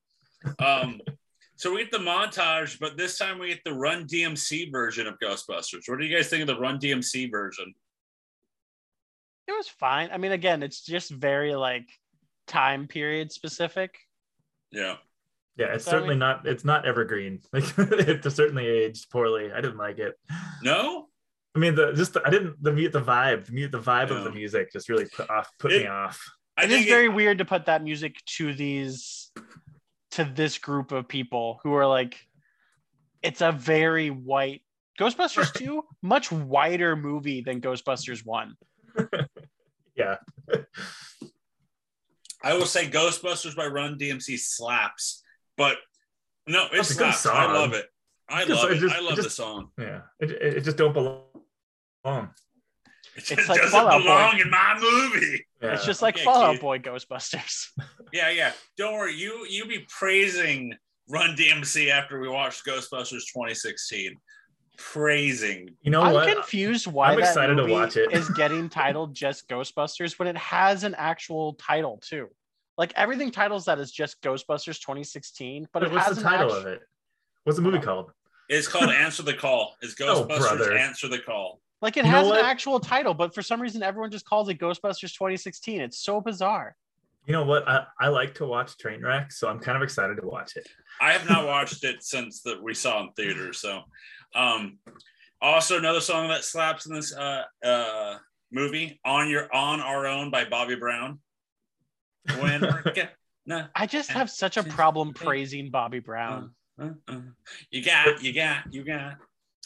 Um, 0.59 0.99
so 1.55 1.73
we 1.73 1.79
get 1.83 1.91
the 1.91 1.97
montage, 1.97 2.79
but 2.79 2.97
this 2.97 3.17
time 3.17 3.39
we 3.39 3.49
get 3.49 3.63
the 3.63 3.73
Run 3.73 4.05
DMC 4.07 4.71
version 4.71 5.07
of 5.07 5.17
Ghostbusters. 5.19 5.87
What 5.87 5.99
do 5.99 6.05
you 6.05 6.15
guys 6.15 6.29
think 6.29 6.41
of 6.41 6.47
the 6.47 6.59
Run 6.59 6.79
DMC 6.79 7.31
version? 7.31 7.73
It 9.47 9.53
was 9.53 9.67
fine. 9.67 10.09
I 10.11 10.17
mean, 10.17 10.33
again, 10.33 10.61
it's 10.61 10.81
just 10.81 11.09
very 11.09 11.55
like 11.55 11.87
time 12.47 12.87
period 12.87 13.31
specific. 13.31 13.97
Yeah, 14.71 14.95
yeah, 15.55 15.67
it's 15.67 15.85
So, 15.85 15.91
I 15.91 15.93
certainly 15.93 16.15
mean- 16.15 16.19
not. 16.19 16.45
It's 16.47 16.65
not 16.65 16.85
evergreen. 16.85 17.39
Like 17.53 17.63
it 17.77 18.23
certainly 18.31 18.67
aged 18.67 19.09
poorly. 19.09 19.51
I 19.51 19.61
didn't 19.61 19.77
like 19.77 19.99
it. 19.99 20.15
no, 20.63 21.07
I 21.57 21.59
mean, 21.59 21.73
the 21.73 21.91
just 21.93 22.13
the, 22.13 22.21
I 22.23 22.29
didn't 22.29 22.61
the 22.61 22.71
mute 22.71 22.91
the 22.93 23.01
vibe, 23.01 23.45
the 23.47 23.51
mute 23.51 23.71
the 23.71 23.79
vibe 23.79 24.11
of 24.11 24.23
the 24.23 24.29
music 24.31 24.71
just 24.71 24.89
really 24.89 25.05
put 25.05 25.27
off 25.27 25.49
put 25.57 25.71
It- 25.73 25.81
me 25.81 25.87
off. 25.87 26.23
I 26.55 26.65
it 26.65 26.69
is 26.71 26.77
think 26.77 26.87
very 26.89 27.09
weird 27.09 27.39
to 27.39 27.45
put 27.45 27.65
that 27.65 27.83
music 27.83 28.23
to 28.37 28.53
these 28.53 29.31
to 30.11 30.23
this 30.23 30.59
group 30.59 30.91
of 30.91 31.07
people 31.07 31.59
who 31.63 31.73
are 31.73 31.87
like 31.87 32.15
it's 33.23 33.41
a 33.41 33.51
very 33.51 34.11
white 34.11 34.61
ghostbusters 34.99 35.51
2 35.57 35.83
much 36.03 36.31
wider 36.31 36.95
movie 36.95 37.41
than 37.41 37.59
ghostbusters 37.59 38.23
1 38.23 38.55
Yeah, 39.95 40.17
I 42.43 42.53
will 42.53 42.67
say 42.67 42.87
Ghostbusters 42.87 43.55
by 43.55 43.65
Run 43.65 43.97
DMC 43.97 44.37
slaps, 44.37 45.23
but 45.57 45.77
no, 46.45 46.65
it 46.65 46.71
That's 46.75 46.91
a 46.91 46.93
good 46.93 47.13
slaps. 47.15 47.25
I 47.25 47.51
love 47.51 47.73
it. 47.73 47.87
I 48.29 48.45
Just- 48.45 48.61
love 48.61 48.71
it 48.71 48.77
it. 48.77 48.79
just- 48.81 48.95
I 48.95 48.99
it 48.99 49.03
love 49.03 49.15
the 49.15 49.29
song. 49.29 49.71
yeah. 49.79 50.01
It, 50.19 50.31
it, 50.31 50.57
it 50.57 50.61
just 50.63 50.77
don't 50.77 50.93
belong. 50.93 51.23
It 52.05 52.29
It's 53.15 53.29
just 53.29 53.49
like 53.49 53.61
doesn't 53.61 53.71
Fall 53.71 53.87
Out 53.87 53.99
Boy. 53.99 54.03
belong 54.03 54.39
in 54.39 54.49
my 54.49 54.77
movie. 54.79 55.45
Yeah. 55.61 55.73
it's 55.73 55.85
just 55.85 56.01
like 56.01 56.15
Okay, 56.15 56.23
fallout 56.23 56.53
Keith. 56.53 56.61
boy 56.61 56.77
ghostbusters 56.79 57.67
Yeah, 58.13 58.29
yeah. 58.29 58.51
Don't 58.77 58.93
worry. 58.93 59.15
You 59.15 59.45
you 59.49 59.65
be 59.65 59.85
praising 59.89 60.73
Run 61.09 61.35
DMC 61.35 61.89
after 61.89 62.19
we 62.19 62.27
watched 62.29 62.65
Ghostbusters 62.65 63.23
2016. 63.33 64.15
Praising. 64.77 65.69
you 65.81 65.89
know 65.89 66.03
i'm 66.03 66.13
what? 66.13 66.31
confused 66.31 66.85
why 66.85 67.09
I'm 67.11 67.19
that 67.19 67.29
excited 67.29 67.55
to 67.55 67.61
movie 67.63 67.71
watch 67.73 67.97
it. 67.97 68.11
is 68.13 68.29
getting 68.35 68.69
titled 68.69 69.15
just 69.15 69.49
ghostbusters 69.49 70.19
when 70.19 70.27
it 70.27 70.37
has 70.37 70.83
an 70.83 70.93
actual 70.95 71.53
title 71.55 71.97
too 72.07 72.27
like 72.77 72.93
everything 72.95 73.31
titles 73.31 73.65
that 73.65 73.79
is 73.79 73.91
just 73.91 74.21
ghostbusters 74.21 74.79
2016 74.79 75.67
but 75.73 75.81
it 75.81 75.91
What's 75.91 76.05
has 76.05 76.17
the 76.17 76.21
title 76.21 76.51
actu- 76.53 76.59
of 76.59 76.65
it? 76.67 76.81
What's 77.43 77.57
the 77.57 77.63
movie 77.63 77.79
oh. 77.79 77.81
called? 77.81 78.11
It's 78.49 78.67
called 78.67 78.91
Answer 78.91 79.23
the 79.23 79.33
Call. 79.33 79.75
It's 79.81 79.95
Oh, 80.01 80.25
Ghostbusters 80.27 80.37
brother. 80.39 80.77
Answer 80.77 81.07
the 81.07 81.19
Call. 81.19 81.59
Like 81.81 81.97
it 81.97 82.05
You 82.05 82.11
has 82.11 82.27
an 82.27 82.37
actual 82.37 82.79
title, 82.79 83.13
but 83.13 83.35
for 83.35 83.41
some 83.41 83.61
reason 83.61 83.83
everyone 83.83 84.11
just 84.11 84.25
calls 84.25 84.49
it 84.49 84.57
Ghostbusters 84.57 85.13
2016. 85.13 85.81
It's 85.81 85.99
so 85.99 86.19
bizarre. 86.19 86.75
You 87.27 87.33
know 87.33 87.43
what? 87.43 87.67
I, 87.67 87.85
I 87.99 88.07
like 88.07 88.35
to 88.35 88.45
watch 88.45 88.77
Trainwreck, 88.77 89.33
so 89.33 89.49
I'm 89.49 89.59
kind 89.59 89.75
of 89.75 89.83
excited 89.83 90.15
to 90.15 90.25
watch 90.25 90.55
it. 90.55 90.65
I 91.01 91.11
have 91.11 91.27
not 91.29 91.45
watched 91.45 91.83
it 91.83 92.01
since 92.01 92.41
that 92.43 92.63
we 92.63 92.73
saw 92.73 93.01
in 93.01 93.11
theaters. 93.11 93.59
So, 93.59 93.81
um, 94.33 94.79
also 95.41 95.77
another 95.77 95.99
song 95.99 96.29
that 96.29 96.45
slaps 96.45 96.85
in 96.85 96.95
this 96.95 97.13
uh, 97.13 97.43
uh, 97.63 98.15
movie, 98.49 98.99
"On 99.03 99.29
Your 99.29 99.53
On 99.53 99.81
Our 99.81 100.07
Own" 100.07 100.31
by 100.31 100.45
Bobby 100.45 100.75
Brown. 100.75 101.19
When 102.39 102.61
nah, 103.45 103.65
I 103.75 103.87
just 103.87 104.09
have 104.09 104.29
such 104.29 104.55
a 104.55 104.63
problem 104.63 105.13
praising 105.13 105.69
Bobby 105.69 105.99
Brown. 105.99 106.51
uh, 106.81 106.89
uh, 107.09 107.19
you 107.71 107.83
got, 107.83 108.23
you 108.23 108.33
got, 108.33 108.73
you 108.73 108.85
got. 108.85 109.17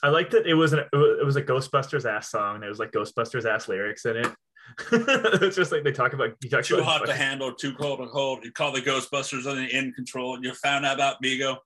I 0.03 0.09
liked 0.09 0.31
that 0.31 0.47
it 0.47 0.53
was 0.53 0.73
an 0.73 0.79
it 0.79 1.25
was 1.25 1.35
a 1.35 1.43
Ghostbusters 1.43 2.09
ass 2.09 2.29
song. 2.29 2.55
and 2.55 2.63
It 2.63 2.69
was 2.69 2.79
like 2.79 2.91
Ghostbusters 2.91 3.45
ass 3.45 3.67
lyrics 3.67 4.05
in 4.05 4.17
it. 4.17 4.31
it's 4.91 5.55
just 5.55 5.71
like 5.71 5.83
they 5.83 5.91
talk 5.91 6.13
about 6.13 6.31
you 6.41 6.49
talk 6.49 6.63
Too 6.63 6.75
about 6.75 6.87
hot 6.87 7.05
to 7.05 7.13
handle, 7.13 7.53
too 7.53 7.73
cold 7.73 7.99
to 7.99 8.05
hold. 8.05 8.43
You 8.43 8.51
call 8.51 8.71
the 8.71 8.81
Ghostbusters 8.81 9.45
on 9.45 9.57
the 9.57 9.67
in 9.67 9.91
control. 9.93 10.35
And 10.35 10.43
you 10.43 10.53
found 10.53 10.85
out 10.85 10.95
about 10.95 11.17
Vigo. 11.21 11.57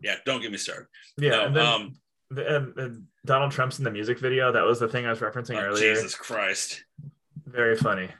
Yeah, 0.00 0.16
don't 0.24 0.40
get 0.40 0.50
me 0.50 0.58
started. 0.58 0.86
Yeah, 1.16 1.30
No, 1.30 1.44
and 1.46 1.56
then 1.56 1.66
um, 1.66 1.96
the, 2.30 2.56
and, 2.56 2.78
and 2.78 3.06
Donald 3.24 3.52
Trump's 3.52 3.78
in 3.78 3.84
the 3.84 3.90
music 3.90 4.18
video. 4.18 4.52
That 4.52 4.64
was 4.64 4.78
the 4.78 4.88
thing 4.88 5.06
I 5.06 5.10
was 5.10 5.20
referencing 5.20 5.56
oh, 5.56 5.66
earlier. 5.66 5.94
Jesus 5.94 6.14
Christ. 6.14 6.84
Very 7.46 7.76
funny. 7.76 8.10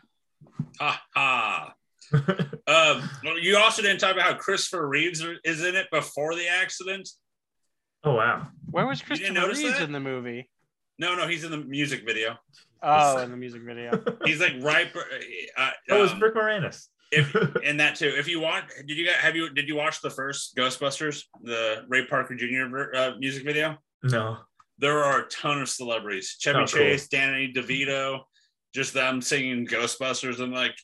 Ha 0.80 1.02
ha. 1.14 1.74
Um, 2.68 3.08
you 3.40 3.56
also 3.56 3.80
didn't 3.80 3.98
talk 3.98 4.12
about 4.12 4.24
how 4.24 4.34
Christopher 4.34 4.86
Reeves 4.86 5.24
is 5.42 5.64
in 5.64 5.74
it 5.74 5.86
before 5.90 6.34
the 6.34 6.46
accident. 6.46 7.08
Oh 8.04 8.14
wow. 8.14 8.48
Where 8.70 8.86
was 8.86 9.00
You 9.00 9.06
didn't 9.16 9.18
Christopher 9.18 9.40
notice 9.46 9.58
Reeves 9.58 9.78
that? 9.78 9.84
in 9.84 9.92
the 9.92 10.00
movie? 10.00 10.50
No, 10.98 11.14
no, 11.14 11.28
he's 11.28 11.44
in 11.44 11.50
the 11.50 11.58
music 11.58 12.04
video. 12.04 12.36
Oh, 12.82 13.18
in 13.22 13.30
the 13.30 13.36
music 13.36 13.62
video. 13.62 14.02
He's 14.24 14.40
like 14.40 14.54
right. 14.60 14.88
Uh, 15.56 15.70
Oh, 15.90 15.98
it 15.98 16.00
was 16.00 16.12
um, 16.12 16.20
Rick 16.20 16.34
Moranis. 16.34 16.86
if 17.12 17.32
and 17.64 17.78
that 17.80 17.94
too. 17.96 18.12
If 18.16 18.26
you 18.28 18.40
want, 18.40 18.64
did 18.86 18.96
you 18.96 19.06
guys 19.06 19.14
have 19.16 19.36
you 19.36 19.50
did 19.50 19.68
you 19.68 19.76
watch 19.76 20.00
the 20.00 20.10
first 20.10 20.56
Ghostbusters, 20.56 21.22
the 21.42 21.84
Ray 21.88 22.04
Parker 22.06 22.34
Jr. 22.34 22.66
ver- 22.68 22.94
uh, 22.94 23.10
music 23.18 23.44
video? 23.44 23.78
no. 24.02 24.38
There 24.80 25.02
are 25.02 25.22
a 25.22 25.28
ton 25.28 25.60
of 25.60 25.68
celebrities: 25.68 26.36
Chevy 26.38 26.58
Oh, 26.58 26.60
cool. 26.60 26.66
Chase, 26.66 27.08
Danny 27.08 27.52
DeVito, 27.52 28.20
just 28.72 28.92
them 28.94 29.20
singing 29.20 29.66
Ghostbusters, 29.66 30.38
and 30.40 30.52
like 30.52 30.76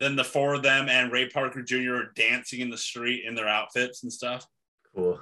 then 0.00 0.16
the 0.16 0.24
four 0.24 0.52
of 0.54 0.62
them 0.62 0.88
and 0.90 1.10
Ray 1.10 1.28
Parker 1.30 1.62
Jr. 1.62 1.94
are 1.94 2.12
dancing 2.14 2.60
in 2.60 2.68
the 2.68 2.76
street 2.76 3.24
in 3.26 3.34
their 3.34 3.48
outfits 3.48 4.02
and 4.02 4.12
stuff. 4.12 4.46
Cool. 4.94 5.18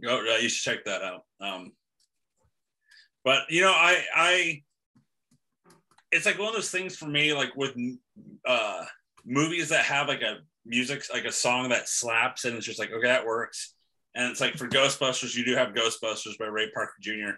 Go, 0.00 0.22
you 0.40 0.48
should 0.48 0.72
check 0.72 0.84
that 0.84 1.02
out. 1.02 1.24
Um, 1.40 1.72
but 3.24 3.42
you 3.50 3.62
know, 3.62 3.72
I, 3.72 4.02
I, 4.14 4.62
it's 6.10 6.26
like 6.26 6.38
one 6.38 6.48
of 6.48 6.54
those 6.54 6.70
things 6.70 6.96
for 6.96 7.06
me, 7.06 7.32
like 7.32 7.54
with 7.56 7.74
uh, 8.46 8.84
movies 9.24 9.68
that 9.68 9.84
have 9.84 10.08
like 10.08 10.22
a 10.22 10.38
music, 10.64 11.04
like 11.12 11.24
a 11.24 11.32
song 11.32 11.68
that 11.70 11.88
slaps, 11.88 12.44
and 12.44 12.56
it's 12.56 12.66
just 12.66 12.78
like, 12.78 12.90
okay, 12.90 13.08
that 13.08 13.26
works. 13.26 13.74
And 14.14 14.30
it's 14.30 14.40
like 14.40 14.54
for 14.54 14.68
Ghostbusters, 14.68 15.34
you 15.34 15.44
do 15.44 15.54
have 15.56 15.74
Ghostbusters 15.74 16.38
by 16.38 16.46
Ray 16.46 16.70
Parker 16.70 16.94
Jr., 17.00 17.32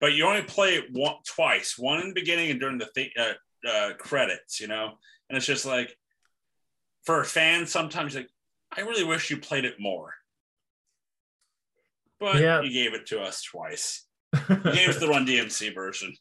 but 0.00 0.12
you 0.12 0.26
only 0.26 0.42
play 0.42 0.74
it 0.74 0.84
one, 0.92 1.14
twice, 1.26 1.78
one 1.78 2.00
in 2.00 2.08
the 2.08 2.14
beginning 2.14 2.50
and 2.50 2.60
during 2.60 2.76
the 2.76 2.88
th- 2.94 3.12
uh, 3.18 3.32
uh, 3.66 3.94
credits, 3.94 4.60
you 4.60 4.66
know. 4.66 4.92
And 5.28 5.36
it's 5.36 5.46
just 5.46 5.64
like, 5.64 5.96
for 7.04 7.20
a 7.20 7.24
fan, 7.24 7.66
sometimes 7.66 8.14
like, 8.14 8.28
I 8.76 8.82
really 8.82 9.04
wish 9.04 9.30
you 9.30 9.38
played 9.38 9.64
it 9.64 9.76
more 9.78 10.12
but 12.32 12.40
Yeah. 12.40 12.60
you 12.62 12.72
gave 12.72 12.94
it 12.94 13.06
to 13.06 13.20
us 13.20 13.42
twice. 13.42 14.06
You 14.48 14.56
gave 14.72 14.88
us 14.88 14.98
the 14.98 15.08
Run 15.14 15.26
DMC 15.26 15.74
version. 15.74 16.12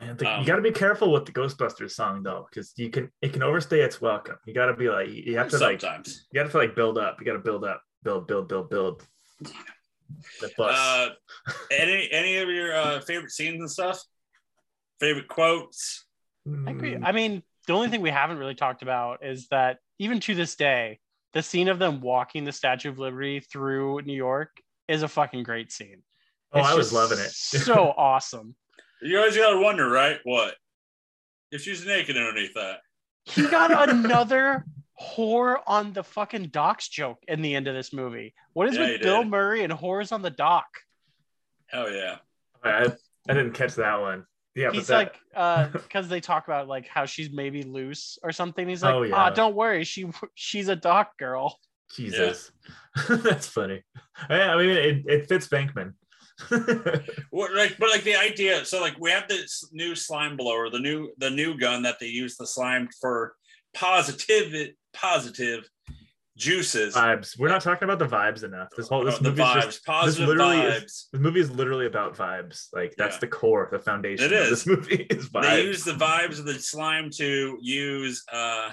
Man, 0.00 0.16
the- 0.16 0.28
Um, 0.30 0.40
you 0.40 0.46
got 0.46 0.56
to 0.56 0.62
be 0.62 0.70
careful 0.72 1.10
with 1.12 1.24
the 1.24 1.32
Ghostbusters 1.32 1.92
song 1.92 2.22
though, 2.22 2.46
because 2.50 2.72
you 2.76 2.90
can 2.90 3.10
it 3.22 3.32
can 3.32 3.42
overstay 3.42 3.80
its 3.80 4.00
welcome. 4.00 4.36
You 4.46 4.52
got 4.54 4.66
to 4.66 4.74
be 4.74 4.88
like 4.88 5.08
you 5.08 5.36
have 5.38 5.48
to 5.50 5.58
like 5.58 5.80
Sometimes. 5.80 6.26
you 6.30 6.42
got 6.42 6.50
to 6.50 6.56
like 6.58 6.74
build 6.76 6.98
up. 6.98 7.16
You 7.18 7.26
got 7.26 7.32
to 7.32 7.38
build 7.38 7.64
up, 7.64 7.82
build, 8.02 8.26
build, 8.26 8.48
build, 8.48 8.68
build. 8.70 9.02
The 10.40 10.50
bus. 10.56 10.76
Uh, 10.78 11.08
any 11.70 12.08
any 12.12 12.36
of 12.36 12.48
your 12.50 12.76
uh, 12.76 13.00
favorite 13.00 13.30
scenes 13.32 13.60
and 13.60 13.70
stuff? 13.70 14.00
Favorite 15.00 15.28
quotes? 15.28 16.04
I, 16.46 16.70
agree. 16.70 16.94
Mm, 16.94 17.02
I 17.04 17.12
mean, 17.12 17.42
the 17.66 17.72
only 17.72 17.88
thing 17.88 18.00
we 18.02 18.10
haven't 18.10 18.38
really 18.38 18.54
talked 18.54 18.82
about 18.82 19.24
is 19.24 19.48
that 19.48 19.78
even 19.98 20.20
to 20.20 20.34
this 20.34 20.54
day, 20.56 21.00
the 21.36 21.42
scene 21.42 21.68
of 21.68 21.78
them 21.78 22.00
walking 22.00 22.44
the 22.44 22.50
Statue 22.52 22.88
of 22.88 22.98
Liberty 22.98 23.40
through 23.40 24.00
New 24.06 24.14
York 24.14 24.56
is 24.88 25.02
a 25.02 25.08
fucking 25.08 25.42
great 25.42 25.70
scene. 25.70 26.02
oh, 26.54 26.60
It's 26.60 26.68
I 26.68 26.74
was 26.74 26.94
loving 26.94 27.18
it. 27.18 27.30
so 27.30 27.92
awesome. 27.94 28.54
You 29.02 29.18
always 29.18 29.36
gotta 29.36 29.58
wonder, 29.60 29.86
right? 29.86 30.18
What 30.24 30.54
if 31.52 31.60
she's 31.60 31.84
naked 31.84 32.16
underneath 32.16 32.54
that? 32.54 32.78
He 33.26 33.46
got 33.48 33.86
another 33.90 34.64
whore 34.98 35.58
on 35.66 35.92
the 35.92 36.02
fucking 36.02 36.46
docks 36.46 36.88
joke 36.88 37.18
in 37.28 37.42
the 37.42 37.54
end 37.54 37.68
of 37.68 37.74
this 37.74 37.92
movie. 37.92 38.32
What 38.54 38.68
is 38.70 38.78
Yeah, 38.78 38.92
with 38.92 39.02
Bill 39.02 39.22
did. 39.22 39.30
Murray 39.30 39.62
and 39.62 39.70
whores 39.74 40.12
on 40.12 40.22
the 40.22 40.30
dock? 40.30 40.68
Hell 41.66 41.92
yeah! 41.92 42.16
I, 42.64 42.86
I 43.28 43.34
didn't 43.34 43.52
catch 43.52 43.74
that 43.74 44.00
one. 44.00 44.24
Yeah, 44.56 44.70
He's 44.72 44.86
but 44.86 44.86
that, 44.86 44.96
like, 44.96 45.14
uh, 45.36 45.68
because 45.72 46.08
they 46.08 46.20
talk 46.20 46.48
about 46.48 46.66
like 46.66 46.88
how 46.88 47.04
she's 47.04 47.30
maybe 47.30 47.62
loose 47.62 48.18
or 48.22 48.32
something. 48.32 48.66
He's 48.66 48.82
like, 48.82 48.94
Oh, 48.94 49.04
ah, 49.12 49.28
yeah. 49.28 49.34
don't 49.34 49.54
worry, 49.54 49.84
she 49.84 50.10
she's 50.34 50.68
a 50.68 50.76
doc 50.76 51.16
girl. 51.18 51.58
Jesus, 51.94 52.50
that's 53.08 53.46
funny. 53.46 53.82
Yeah, 54.28 54.54
I 54.54 54.56
mean, 54.56 54.70
it, 54.70 55.04
it 55.06 55.28
fits 55.28 55.46
Venkman. 55.46 55.92
What, 57.30 57.54
like, 57.54 57.76
but 57.78 57.90
like 57.90 58.02
the 58.02 58.16
idea. 58.16 58.64
So 58.64 58.80
like 58.80 58.98
we 58.98 59.10
have 59.10 59.28
this 59.28 59.68
new 59.72 59.94
slime 59.94 60.36
blower, 60.36 60.70
the 60.70 60.78
new 60.78 61.10
the 61.18 61.30
new 61.30 61.58
gun 61.58 61.82
that 61.82 61.98
they 62.00 62.06
use 62.06 62.36
the 62.36 62.46
slime 62.46 62.88
for 63.00 63.34
positive 63.74 64.70
positive 64.94 65.68
juices. 66.36 66.94
Vibes. 66.94 67.38
We're 67.38 67.48
not 67.48 67.62
talking 67.62 67.88
about 67.88 67.98
the 67.98 68.06
vibes 68.06 68.44
enough. 68.44 68.68
This 68.76 68.88
whole 68.88 69.04
this 69.04 69.14
Oh, 69.16 69.18
the 69.22 69.30
movie 69.30 69.42
vibes, 69.42 69.58
is 69.58 69.64
just 69.64 69.84
positive 69.86 70.28
literally 70.28 70.56
vibes. 70.56 70.84
is- 70.84 71.08
this 71.12 71.20
movie 71.20 71.40
is 71.40 71.50
literally 71.50 71.86
about 71.86 72.14
vibes. 72.16 72.66
Like 72.72 72.94
that's 72.96 73.16
Yeah. 73.16 73.20
the 73.20 73.28
core, 73.28 73.68
the 73.72 73.78
foundation 73.78 74.26
It 74.26 74.32
of 74.32 74.42
is. 74.44 74.50
this 74.50 74.66
movie 74.66 75.06
is 75.10 75.28
vibes. 75.30 75.42
They 75.42 75.62
use 75.64 75.84
the 75.84 75.92
vibes 75.92 76.38
of 76.38 76.44
the 76.44 76.54
slime 76.58 77.10
to 77.16 77.58
use 77.60 78.22
uh 78.32 78.72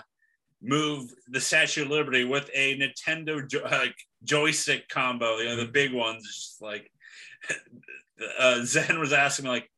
move 0.62 1.10
the 1.28 1.42
Statue 1.42 1.84
of 1.84 1.90
Liberty 1.90 2.24
with 2.24 2.50
a 2.54 2.78
Nintendo 2.80 3.46
jo- 3.48 3.60
uh, 3.66 3.86
joystick 4.24 4.88
combo. 4.88 5.38
You 5.40 5.46
know, 5.46 5.56
the 5.58 5.66
Mhm. 5.66 5.74
big 5.74 5.94
ones. 5.94 6.24
Just 6.26 6.62
like 6.62 6.90
uh, 8.40 8.62
Zen 8.64 9.00
was 9.00 9.12
asking, 9.14 9.46
like, 9.48 9.70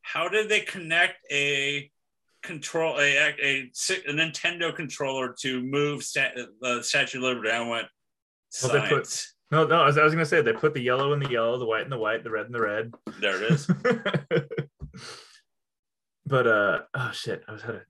how 0.00 0.28
did 0.28 0.48
they 0.48 0.60
connect 0.60 1.18
a 1.30 1.90
control 2.42 2.98
a 2.98 3.16
a, 3.16 3.28
a, 3.42 3.70
a 4.08 4.12
Nintendo 4.12 4.74
controller 4.74 5.34
to 5.40 5.62
move 5.62 6.02
stat, 6.02 6.36
the 6.60 6.82
Statue 6.82 7.18
of 7.18 7.24
Liberty? 7.24 7.50
I 7.50 7.60
went 7.60 7.86
Well, 8.62 8.72
they 8.72 8.80
put- 8.88 9.06
science. 9.06 9.34
no, 9.50 9.66
no, 9.66 9.82
I 9.82 9.86
was, 9.86 9.98
I 9.98 10.04
was 10.04 10.12
gonna 10.12 10.26
say 10.26 10.42
they 10.42 10.52
put 10.52 10.74
the 10.74 10.82
yellow 10.82 11.12
in 11.12 11.20
the 11.20 11.30
yellow, 11.30 11.58
the 11.58 11.66
white 11.66 11.84
in 11.84 11.90
the 11.90 11.98
white, 11.98 12.24
the 12.24 12.30
red 12.30 12.46
in 12.46 12.52
the 12.52 12.60
red. 12.60 12.92
there 13.20 13.42
it 13.42 13.52
is. 13.52 13.66
but 16.26 16.46
uh 16.46 16.78
oh 16.94 17.10
shit, 17.12 17.42
I 17.48 17.52
was 17.52 17.62
had 17.62 17.74
a 17.76 17.82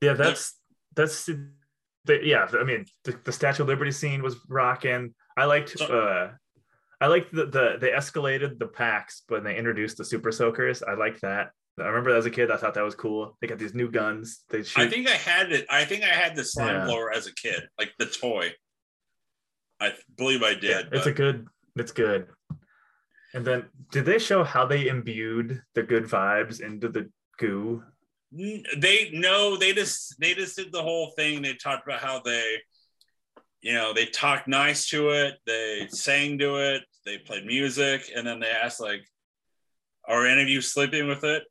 yeah, 0.00 0.12
that's 0.12 0.54
that's 0.94 1.26
the, 1.26 2.20
yeah. 2.22 2.46
I 2.58 2.64
mean, 2.64 2.86
the, 3.04 3.18
the 3.24 3.32
Statue 3.32 3.62
of 3.62 3.68
Liberty 3.68 3.92
scene 3.92 4.22
was 4.22 4.36
rocking. 4.48 5.14
I 5.36 5.44
liked 5.44 5.80
uh 5.80 6.28
I 7.00 7.06
liked 7.06 7.32
the, 7.32 7.46
the 7.46 7.76
they 7.80 7.90
escalated 7.90 8.58
the 8.58 8.66
packs 8.66 9.22
when 9.28 9.44
they 9.44 9.56
introduced 9.56 9.98
the 9.98 10.04
super 10.04 10.32
soakers. 10.32 10.82
I 10.82 10.94
like 10.94 11.20
that. 11.20 11.50
I 11.80 11.88
remember 11.88 12.14
as 12.16 12.26
a 12.26 12.30
kid, 12.30 12.50
I 12.50 12.56
thought 12.56 12.74
that 12.74 12.84
was 12.84 12.94
cool. 12.94 13.36
They 13.40 13.46
got 13.46 13.58
these 13.58 13.74
new 13.74 13.90
guns. 13.90 14.44
They 14.50 14.62
shoot. 14.62 14.82
I 14.82 14.88
think 14.88 15.08
I 15.08 15.12
had 15.16 15.52
it. 15.52 15.66
I 15.70 15.84
think 15.84 16.02
I 16.04 16.08
had 16.08 16.36
the 16.36 16.44
slime 16.44 16.74
Yeah. 16.74 16.84
blower 16.86 17.12
as 17.12 17.26
a 17.26 17.34
kid, 17.34 17.68
like 17.78 17.92
the 17.98 18.06
toy. 18.06 18.52
I 19.80 19.94
believe 20.16 20.42
I 20.42 20.50
Yeah, 20.50 20.82
did. 20.82 20.88
it's 20.92 21.06
a 21.06 21.12
good. 21.12 21.46
It's 21.76 21.92
good. 21.92 22.28
And 23.34 23.46
then, 23.46 23.66
did 23.92 24.04
they 24.06 24.18
show 24.18 24.42
how 24.42 24.66
they 24.66 24.88
imbued 24.88 25.62
the 25.74 25.82
good 25.82 26.04
vibes 26.04 26.60
into 26.60 26.88
the 26.88 27.10
goo? 27.38 27.82
They 28.32 29.10
no 29.12 29.56
they 29.56 29.72
just 29.72 30.18
they 30.20 30.34
just 30.34 30.56
did 30.56 30.70
the 30.72 30.82
whole 30.82 31.12
thing 31.16 31.40
they 31.40 31.54
talked 31.54 31.86
about 31.86 32.00
how 32.00 32.20
they 32.20 32.56
you 33.62 33.72
know 33.72 33.94
they 33.94 34.04
talked 34.06 34.46
nice 34.48 34.86
to 34.90 35.08
it 35.10 35.36
they 35.46 35.86
sang 35.88 36.36
to 36.38 36.56
it 36.56 36.82
they 37.06 37.16
played 37.18 37.46
music 37.46 38.10
and 38.14 38.26
then 38.26 38.38
they 38.38 38.50
asked 38.50 38.80
like 38.80 39.02
are 40.06 40.26
any 40.26 40.42
of 40.42 40.48
you 40.48 40.60
sleeping 40.60 41.08
with 41.08 41.24
it 41.24 41.42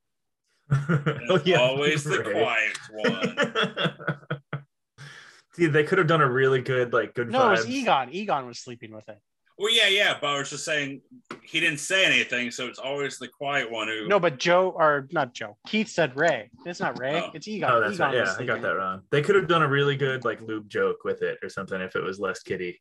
oh 0.90 1.40
it's 1.46 1.58
always 1.58 2.04
the 2.04 2.20
right. 2.20 2.34
quiet 2.34 4.18
one 4.28 4.40
See, 5.54 5.66
they 5.66 5.84
could 5.84 5.98
have 5.98 6.06
done 6.08 6.22
a 6.22 6.30
really 6.30 6.62
good, 6.62 6.94
like, 6.94 7.16
good 7.16 7.32
No, 7.32 7.48
it 7.48 7.52
was. 7.52 7.68
Egon. 7.68 8.10
Egon 8.14 8.46
was 8.46 8.60
sleeping 8.60 8.94
with 8.94 9.10
it. 9.10 9.18
well 9.58 9.74
yeah 9.74 9.88
yeah 9.88 10.16
but 10.22 10.28
i 10.28 10.38
was 10.38 10.52
just 10.52 10.64
saying 10.66 11.02
he 11.42 11.60
didn't 11.60 11.80
say 11.80 12.06
anything 12.06 12.52
so 12.52 12.68
it's 12.68 12.78
always 12.78 13.18
the 13.18 13.28
quiet 13.28 13.72
one 13.72 13.88
who 13.88 14.08
No, 14.08 14.20
but 14.20 14.38
Joe 14.38 14.70
or 14.78 15.08
not 15.12 15.34
Joe. 15.34 15.58
Keith 15.66 15.88
said 15.88 16.16
Ray. 16.16 16.52
It's 16.66 16.80
not 16.80 17.00
Ray. 17.00 17.22
Oh. 17.26 17.32
It's 17.34 17.48
Egon. 17.48 17.72
Oh, 17.72 17.80
that's 17.80 17.96
Egon 17.96 18.08
right. 18.14 18.18
Yeah, 18.18 18.36
I 18.38 18.44
got 18.46 18.62
that 18.62 18.76
wrong. 18.76 19.02
They 19.10 19.22
could 19.24 19.36
have 19.36 19.48
done 19.48 19.64
a 19.64 19.68
really 19.68 19.96
good, 19.96 20.26
like, 20.26 20.42
lube 20.42 20.70
joke 20.70 20.98
with 21.06 21.22
it 21.24 21.40
or 21.42 21.50
something 21.50 21.80
if 21.82 21.96
it 21.96 22.04
was 22.04 22.20
less 22.20 22.42
kitty. 22.44 22.80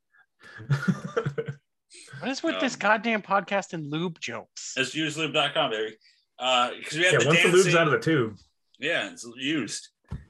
What 2.21 2.31
is 2.31 2.43
with 2.43 2.55
Um, 2.57 2.61
this 2.61 2.77
goddamn 2.77 3.23
podcast 3.23 3.73
and 3.73 3.91
lube 3.91 4.19
jokes? 4.21 4.73
it's 4.77 4.95
uselube.com 4.95 5.71
baby 5.71 5.97
uh 6.39 6.71
because 6.79 6.99
we 6.99 7.05
had 7.05 7.15
yeah, 7.15 7.19
the 7.21 7.27
once 7.27 7.43
the 7.43 7.49
lube's 7.49 7.75
out 7.75 7.87
of 7.87 7.93
the 7.93 7.99
tube. 7.99 8.37
yeah 8.79 9.11
it's 9.11 9.27
used. 9.37 9.89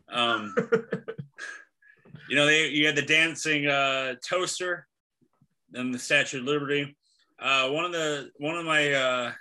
Um 0.08 0.54
you 2.28 2.36
know 2.36 2.46
they 2.46 2.68
you 2.68 2.86
had 2.86 2.96
the 2.96 3.02
dancing 3.02 3.66
uh 3.66 4.14
toaster 4.26 4.86
and 5.74 5.92
the 5.92 5.98
statue 5.98 6.38
of 6.40 6.44
liberty. 6.44 6.96
Uh 7.38 7.70
one 7.70 7.84
of 7.84 7.92
the 7.92 8.30
one 8.38 8.56
of 8.56 8.64
my 8.64 8.92
uh 8.92 9.32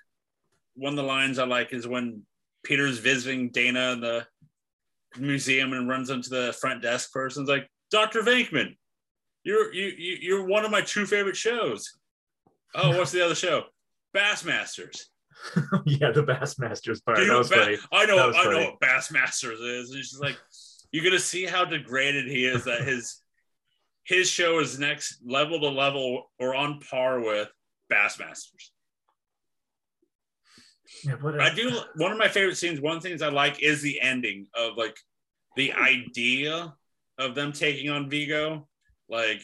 one 0.76 0.94
of 0.94 0.98
the 0.98 1.04
lines 1.04 1.40
i 1.40 1.46
like 1.46 1.72
is 1.72 1.88
when 1.88 2.22
peter's 2.64 2.98
visiting 2.98 3.50
dana 3.50 3.94
in 3.94 4.02
the 4.02 4.28
museum 5.18 5.72
and 5.72 5.88
runs 5.88 6.10
into 6.10 6.30
the 6.30 6.52
front 6.60 6.82
desk 6.82 7.14
person's 7.14 7.48
like 7.48 7.70
dr 7.92 8.20
venkman 8.24 8.76
you're 9.46 9.72
you, 9.74 9.94
you 9.98 10.18
you're 10.22 10.46
one 10.46 10.66
of 10.66 10.72
my 10.72 10.82
two 10.82 11.06
favorite 11.06 11.38
shows. 11.38 11.94
Oh 12.74 12.98
what's 12.98 13.12
the 13.12 13.24
other 13.24 13.36
show? 13.36 13.66
Bassmasters 14.16 15.04
yeah, 15.86 16.12
the 16.12 16.24
Bassmasters 16.24 17.04
part. 17.04 17.18
do 17.18 17.24
you 17.24 17.28
That 17.28 17.34
know 17.34 17.40
was 17.40 17.50
funny. 17.50 17.76
Ba- 17.76 17.82
I 17.92 18.06
know, 18.06 18.32
I 18.32 18.44
know 18.46 18.72
what 18.72 18.80
Bassmasters 18.80 19.60
is. 19.62 19.92
It's 19.92 20.12
just 20.12 20.22
like 20.22 20.38
you're 20.92 21.04
gonna 21.04 21.20
see 21.20 21.46
how 21.46 21.66
degraded 21.66 22.28
he 22.28 22.46
is. 22.46 22.64
That 22.66 22.82
his 22.82 23.22
his 24.04 24.30
show 24.30 24.60
is 24.60 24.80
next 24.80 25.20
level 25.26 25.60
to 25.60 25.70
level 25.70 26.32
or 26.40 26.56
on 26.56 26.80
par 26.80 27.20
with 27.20 27.50
Bassmasters. 27.92 28.70
Yeah, 31.04 31.14
what 31.16 31.40
I 31.40 31.54
do. 31.54 31.80
One 31.98 32.12
of 32.12 32.18
my 32.18 32.28
favorite 32.28 32.58
scenes. 32.58 32.80
One 32.80 32.98
of 32.98 33.04
the 33.04 33.10
things 33.10 33.22
I 33.22 33.30
like 33.30 33.62
is 33.62 33.82
the 33.82 34.00
ending 34.02 34.48
of 34.56 34.78
like 34.78 34.98
the 35.56 35.74
idea 35.74 36.74
of 37.18 37.36
them 37.36 37.52
taking 37.52 37.90
on 37.90 38.10
Vigo, 38.10 38.68
like 39.10 39.42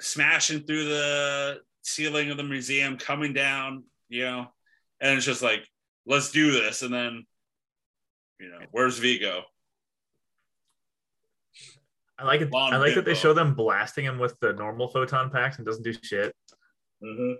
smashing 0.00 0.64
through 0.64 0.84
the 0.84 1.60
ceiling 1.82 2.30
of 2.30 2.36
the 2.36 2.44
museum, 2.44 2.96
coming 2.96 3.32
down. 3.32 3.84
You 4.08 4.24
know, 4.24 4.46
and 5.02 5.16
it's 5.16 5.26
just 5.26 5.42
like, 5.42 5.68
let's 6.06 6.30
do 6.30 6.52
this, 6.52 6.80
and 6.80 6.94
then, 6.94 7.26
you 8.40 8.48
know, 8.48 8.60
where's 8.70 8.98
Vigo? 8.98 9.42
I 12.18 12.24
like 12.24 12.40
it. 12.40 12.52
Lon 12.52 12.72
I 12.72 12.76
like 12.76 12.94
that 12.94 13.04
they 13.04 13.14
show 13.14 13.34
them 13.34 13.54
blasting 13.54 14.04
him 14.04 14.18
with 14.18 14.38
the 14.40 14.52
normal 14.52 14.86
photon 14.86 15.28
packs 15.30 15.56
and 15.58 15.66
doesn't 15.66 15.82
do 15.82 15.92
shit. 15.92 16.32
Mm-hmm. 17.02 17.32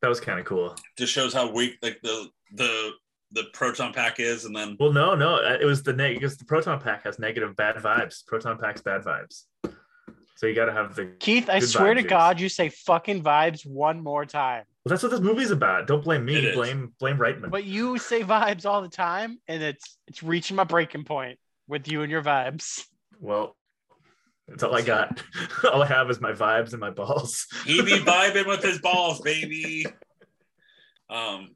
That 0.00 0.08
was 0.08 0.20
kind 0.20 0.38
of 0.38 0.46
cool. 0.46 0.76
Just 0.96 1.12
shows 1.12 1.34
how 1.34 1.50
weak 1.50 1.76
like 1.82 2.00
the 2.02 2.28
the 2.54 2.92
the 3.32 3.44
proton 3.52 3.92
pack 3.92 4.20
is, 4.20 4.44
and 4.44 4.54
then 4.54 4.76
Well, 4.78 4.92
no, 4.92 5.14
no, 5.14 5.36
it 5.36 5.64
was 5.64 5.82
the 5.82 5.92
neg 5.92 6.14
because 6.14 6.36
the 6.36 6.44
proton 6.44 6.80
pack 6.80 7.04
has 7.04 7.18
negative 7.18 7.56
bad 7.56 7.76
vibes. 7.76 8.24
Proton 8.26 8.58
pack's 8.58 8.82
bad 8.82 9.02
vibes. 9.02 9.44
So 10.42 10.48
you 10.48 10.56
got 10.56 10.64
to 10.64 10.72
have 10.72 10.96
the. 10.96 11.06
Keith, 11.20 11.48
I 11.48 11.60
swear 11.60 11.94
to 11.94 12.02
God, 12.02 12.40
you 12.40 12.48
say 12.48 12.68
fucking 12.68 13.22
vibes 13.22 13.64
one 13.64 14.02
more 14.02 14.26
time. 14.26 14.64
Well, 14.84 14.90
that's 14.90 15.04
what 15.04 15.12
this 15.12 15.20
movie's 15.20 15.52
about. 15.52 15.86
Don't 15.86 16.02
blame 16.02 16.24
me. 16.24 16.34
is. 16.34 16.56
Blame 16.56 16.92
blame 16.98 17.16
Reitman. 17.16 17.48
But 17.52 17.62
you 17.62 17.96
say 17.96 18.24
vibes 18.24 18.66
all 18.66 18.82
the 18.82 18.88
time, 18.88 19.38
and 19.46 19.62
it's 19.62 19.96
it's 20.08 20.20
reaching 20.20 20.56
my 20.56 20.64
breaking 20.64 21.04
point 21.04 21.38
with 21.68 21.86
you 21.86 22.02
and 22.02 22.10
your 22.10 22.22
vibes. 22.24 22.82
Well, 23.20 23.56
that's 24.48 24.64
all 24.64 24.74
I 24.74 24.82
got. 24.82 25.22
all 25.72 25.80
I 25.80 25.86
have 25.86 26.10
is 26.10 26.20
my 26.20 26.32
vibes 26.32 26.72
and 26.72 26.80
my 26.80 26.90
balls. 26.90 27.46
he 27.64 27.80
be 27.80 28.00
vibing 28.00 28.48
with 28.48 28.64
his 28.64 28.78
balls, 28.82 29.20
baby. 29.20 29.86
Um, 31.08 31.54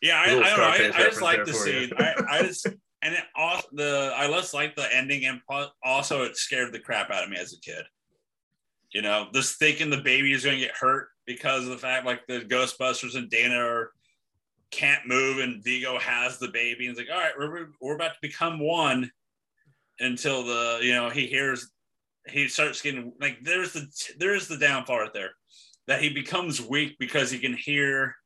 yeah, 0.00 0.18
I, 0.18 0.24
I 0.24 0.28
don't 0.30 0.40
know. 0.40 0.46
I, 0.46 0.92
I 0.94 1.02
just 1.04 1.20
like 1.20 1.44
the 1.44 1.52
scene. 1.52 1.90
I, 1.98 2.14
I 2.26 2.42
just 2.42 2.68
and 3.06 3.14
it 3.14 3.22
also 3.36 3.68
the 3.72 4.12
I 4.16 4.26
just 4.26 4.52
like 4.52 4.74
the 4.74 4.92
ending, 4.94 5.24
and 5.26 5.40
also 5.84 6.24
it 6.24 6.36
scared 6.36 6.72
the 6.72 6.80
crap 6.80 7.10
out 7.10 7.22
of 7.22 7.30
me 7.30 7.36
as 7.36 7.52
a 7.52 7.60
kid. 7.60 7.84
You 8.92 9.02
know, 9.02 9.28
just 9.32 9.58
thinking 9.58 9.90
the 9.90 9.98
baby 9.98 10.32
is 10.32 10.44
going 10.44 10.58
to 10.58 10.64
get 10.64 10.76
hurt 10.76 11.08
because 11.24 11.64
of 11.64 11.70
the 11.70 11.78
fact 11.78 12.04
like 12.04 12.26
the 12.26 12.40
Ghostbusters 12.40 13.16
and 13.16 13.30
Dana 13.30 13.58
are 13.58 13.92
can't 14.72 15.06
move, 15.06 15.38
and 15.38 15.62
Vigo 15.62 15.98
has 16.00 16.38
the 16.38 16.48
baby, 16.48 16.86
and 16.86 16.98
it's 16.98 17.08
like, 17.08 17.16
all 17.16 17.22
right, 17.22 17.34
we're 17.38 17.68
we're 17.80 17.94
about 17.94 18.14
to 18.14 18.18
become 18.20 18.58
one 18.58 19.08
until 20.00 20.44
the 20.44 20.80
you 20.82 20.92
know 20.92 21.08
he 21.08 21.26
hears 21.26 21.70
he 22.26 22.48
starts 22.48 22.82
getting 22.82 23.12
like 23.20 23.38
there's 23.44 23.72
the 23.72 23.86
there's 24.18 24.48
the 24.48 24.58
downfall 24.58 24.98
right 24.98 25.14
there 25.14 25.30
that 25.86 26.02
he 26.02 26.08
becomes 26.08 26.60
weak 26.60 26.96
because 26.98 27.30
he 27.30 27.38
can 27.38 27.54
hear 27.54 28.16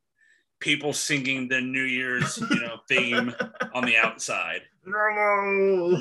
people 0.61 0.93
singing 0.93 1.49
the 1.49 1.61
New 1.61 1.83
Year's 1.85 2.39
you 2.39 2.61
know 2.61 2.79
theme 2.89 3.35
on 3.75 3.85
the 3.85 3.97
outside. 3.97 4.61
no. 4.85 5.99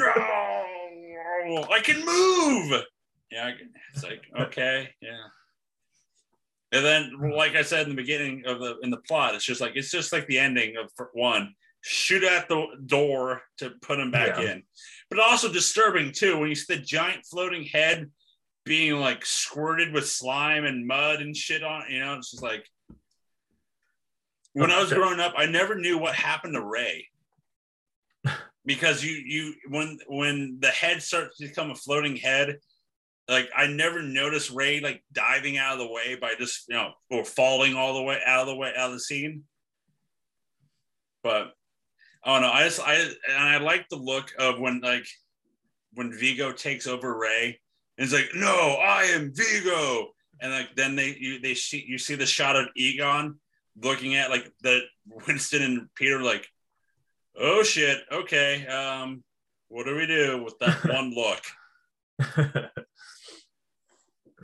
No, 1.46 1.64
I 1.72 1.80
can 1.80 2.06
move. 2.06 2.82
Yeah, 3.32 3.46
I 3.48 3.52
can. 3.58 3.70
It's 3.94 4.04
like 4.04 4.24
okay, 4.40 4.90
yeah. 5.02 5.18
And 6.72 6.86
then, 6.86 7.32
like 7.36 7.56
I 7.56 7.64
said 7.64 7.84
in 7.84 7.90
the 7.90 7.96
beginning 7.96 8.44
of 8.46 8.60
the 8.60 8.78
in 8.84 8.90
the 8.92 8.98
plot, 8.98 9.36
it's 9.36 9.46
just 9.46 9.62
like 9.62 9.74
it's 9.76 9.90
just 9.92 10.12
like 10.14 10.28
the 10.28 10.38
ending 10.40 10.76
of 10.78 10.92
one 11.14 11.54
shoot 11.82 12.24
at 12.24 12.50
the 12.50 12.66
door 12.86 13.42
to 13.58 13.72
put 13.82 14.00
him 14.00 14.12
back 14.12 14.38
Yeah. 14.38 14.52
in, 14.52 14.64
but 15.10 15.20
also 15.20 15.52
disturbing 15.52 16.12
too 16.12 16.38
when 16.38 16.50
you 16.50 16.56
see 16.56 16.76
the 16.76 16.82
giant 16.82 17.26
floating 17.26 17.64
head 17.64 18.12
being 18.66 19.00
like 19.00 19.26
squirted 19.26 19.94
with 19.94 20.08
slime 20.08 20.66
and 20.66 20.86
mud 20.86 21.22
and 21.22 21.36
shit 21.36 21.64
on. 21.64 21.84
You 21.90 22.00
know, 22.02 22.16
it's 22.16 22.32
just 22.32 22.44
like 22.44 22.66
when 24.54 24.72
I 24.72 24.82
was 24.82 24.92
growing 24.92 25.20
up, 25.20 25.34
I 25.38 25.46
never 25.46 25.76
knew 25.76 25.98
what 25.98 26.16
happened 26.16 26.54
to 26.56 26.64
Ray. 26.64 27.08
Because 28.66 29.04
you 29.04 29.12
you 29.12 29.54
when 29.70 29.98
when 30.08 30.58
the 30.60 30.68
head 30.68 31.02
starts 31.02 31.38
to 31.38 31.48
become 31.48 31.72
a 31.72 31.76
floating 31.76 32.16
head 32.18 32.58
like 33.28 33.50
i 33.56 33.66
never 33.66 34.04
noticed 34.04 34.52
ray 34.52 34.80
like 34.80 35.02
diving 35.14 35.58
out 35.58 35.74
of 35.74 35.80
the 35.80 35.92
way 35.92 36.16
by 36.20 36.34
just 36.38 36.66
you 36.68 36.76
know 36.76 36.92
or 37.10 37.24
falling 37.24 37.76
all 37.76 37.94
the 37.94 38.04
way 38.04 38.20
out 38.26 38.42
of 38.42 38.48
the 38.48 38.56
way 38.56 38.72
out 38.78 38.90
of 38.90 38.94
the 38.94 39.00
scene. 39.00 39.44
But 41.24 41.54
i 42.24 42.34
don't 42.34 42.42
know 42.42 42.52
i 42.52 42.64
just 42.64 42.82
i 42.82 42.96
and 42.96 43.38
i 43.38 43.58
like 43.58 43.88
the 43.90 43.96
look 43.96 44.32
of 44.38 44.60
when 44.60 44.82
like 44.82 45.06
when 45.94 46.12
Vigo 46.12 46.52
takes 46.52 46.88
over 46.88 47.18
Ray, 47.18 47.60
and 47.98 48.06
it's 48.06 48.14
like, 48.14 48.30
no, 48.36 48.78
I 48.82 49.04
am 49.04 49.34
Vigo, 49.34 50.10
and 50.42 50.52
like 50.52 50.76
then 50.76 50.96
they 50.96 51.16
you 51.20 51.40
they 51.40 51.54
see 51.54 51.84
you 51.88 51.98
see 51.98 52.16
the 52.16 52.26
shot 52.26 52.56
of 52.56 52.68
Egon 52.76 53.40
looking 53.82 54.16
at 54.16 54.30
like 54.30 54.52
the 54.62 54.82
Winston 55.28 55.62
and 55.62 55.88
Peter 55.96 56.22
like, 56.22 56.48
oh 57.38 57.64
shit, 57.64 58.00
okay, 58.12 58.66
um, 58.68 59.24
what 59.68 59.86
do 59.86 59.96
we 59.96 60.08
do 60.08 60.44
with 60.44 60.58
that 60.60 60.84
one 60.86 61.14
look? 61.14 61.42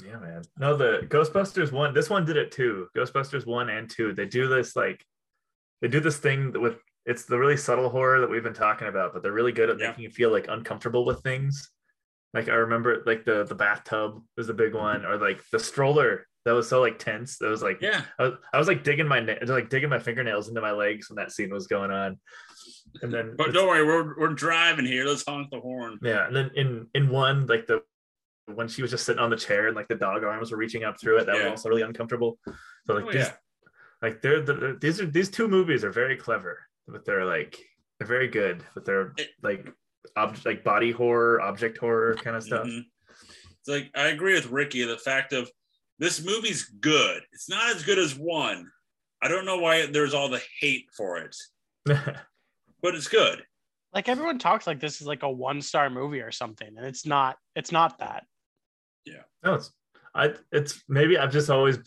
yeah, 0.06 0.18
man. 0.20 0.42
No, 0.58 0.76
the 0.76 1.06
Ghostbusters 1.08 1.72
one, 1.72 1.94
this 1.94 2.10
one 2.10 2.26
did 2.26 2.38
it 2.38 2.52
too. 2.52 2.88
Ghostbusters 2.96 3.46
one 3.46 3.70
and 3.70 3.90
two, 3.90 4.14
they 4.14 4.26
do 4.26 4.48
this 4.48 4.76
like, 4.76 5.04
they 5.82 5.88
do 5.88 6.00
this 6.00 6.18
thing 6.18 6.54
with 6.60 6.76
it's 7.06 7.26
the 7.26 7.38
really 7.38 7.58
subtle 7.58 7.90
horror 7.90 8.20
that 8.22 8.30
we've 8.30 8.44
been 8.44 8.54
talking 8.54 8.88
about, 8.88 9.14
but 9.14 9.22
they're 9.22 9.32
really 9.32 9.52
good 9.52 9.70
at 9.70 9.80
Yeah. 9.80 9.90
making 9.90 10.04
you 10.06 10.10
feel 10.10 10.32
like 10.32 10.48
uncomfortable 10.48 11.06
with 11.06 11.22
things. 11.22 11.70
Like 12.34 12.50
I 12.50 12.54
remember, 12.56 13.04
like 13.06 13.26
the 13.26 13.44
the 13.46 13.56
bathtub 13.56 14.22
was 14.36 14.48
the 14.48 14.54
big 14.54 14.74
one, 14.74 15.06
or 15.06 15.18
like 15.18 15.42
the 15.52 15.60
stroller 15.60 16.28
that 16.46 16.54
was 16.54 16.70
so 16.70 16.80
like 16.82 17.00
tense. 17.00 17.38
That 17.40 17.50
was 17.50 17.62
like 17.64 17.82
Yeah, 17.82 18.02
I 18.20 18.24
was, 18.24 18.34
I 18.54 18.58
was 18.58 18.68
like 18.68 18.84
digging 18.84 19.08
my 19.08 19.20
na- 19.20 19.36
like 19.48 19.70
digging 19.70 19.90
my 19.90 20.00
fingernails 20.00 20.48
into 20.48 20.62
my 20.62 20.72
legs 20.72 21.10
when 21.10 21.16
that 21.18 21.32
scene 21.32 21.52
was 21.52 21.68
going 21.68 21.92
on, 21.92 22.18
and 23.02 23.12
then 23.14 23.36
but 23.38 23.52
don't 23.54 23.68
worry, 23.68 23.86
we're 23.86 24.18
we're 24.20 24.34
driving 24.34 24.86
here. 24.86 25.06
Let's 25.06 25.24
honk 25.28 25.50
the 25.52 25.60
horn. 25.60 25.98
yeah, 26.02 26.28
and 26.28 26.36
then 26.36 26.52
in 26.56 26.88
in 26.94 27.10
one 27.10 27.48
like 27.48 27.66
the 27.68 27.82
when 28.54 28.68
she 28.68 28.84
was 28.84 28.92
just 28.92 29.06
sitting 29.06 29.22
on 29.22 29.32
the 29.32 29.36
chair 29.36 29.68
and 29.68 29.76
like 29.76 29.88
the 29.88 29.96
dog 29.96 30.24
arms 30.24 30.52
were 30.52 30.58
reaching 30.58 30.84
up 30.84 31.00
through 31.02 31.18
it, 31.18 31.26
that 31.26 31.36
Yeah. 31.36 31.44
was 31.46 31.52
also 31.52 31.70
really 31.70 31.82
uncomfortable. 31.82 32.38
So 32.86 32.94
like 32.94 33.06
Oh, 33.06 33.12
these 33.12 33.26
yeah. 33.26 33.32
like 34.04 34.22
they're 34.22 34.42
the, 34.42 34.78
these 34.80 35.02
are 35.02 35.08
these 35.08 35.32
two 35.32 35.48
movies 35.48 35.84
are 35.84 35.90
very 35.92 36.16
clever, 36.16 36.60
but 36.88 37.06
they're 37.06 37.26
like 37.26 37.58
they're 37.98 38.08
very 38.08 38.28
good, 38.28 38.64
but 38.76 38.86
they're 38.86 39.14
It- 39.18 39.32
like 39.42 39.68
object 40.16 40.46
like 40.46 40.64
body 40.64 40.92
horror, 40.92 41.42
object 41.42 41.80
horror 41.80 42.14
kind 42.14 42.36
of 42.36 42.44
stuff. 42.44 42.68
Mhm. 42.68 42.84
It's 43.60 43.68
like 43.68 43.90
I 43.96 44.10
agree 44.10 44.36
with 44.36 44.52
Ricky. 44.52 44.84
The 44.84 45.00
fact 45.00 45.34
of 45.34 45.50
this 46.00 46.24
movie's 46.24 46.64
good. 46.64 47.22
It's 47.34 47.50
not 47.50 47.76
as 47.76 47.84
good 47.84 48.00
as 48.00 48.16
one. 48.16 48.70
I 49.22 49.28
don't 49.28 49.46
know 49.46 49.58
why 49.58 49.86
there's 49.86 50.14
all 50.14 50.30
the 50.30 50.42
hate 50.60 50.88
for 50.96 51.18
it, 51.18 51.36
but 51.86 52.96
it's 52.96 53.08
good. 53.08 53.44
Like 53.94 54.10
everyone 54.10 54.40
talks 54.40 54.68
like 54.68 54.80
this 54.80 55.02
is 55.02 55.08
like 55.08 55.24
a 55.24 55.32
one 55.32 55.62
star 55.62 55.90
movie 55.90 56.20
or 56.20 56.32
something, 56.32 56.68
and 56.78 56.86
it's 56.86 57.06
not. 57.06 57.38
It's 57.56 57.72
not 57.72 58.00
that. 58.00 58.26
Yeah. 59.06 59.22
No, 59.44 59.56
it's 59.56 59.72
I 60.14 60.34
it's 60.52 60.84
maybe 60.90 61.18
I've 61.18 61.32
just 61.32 61.50
always 61.50 61.80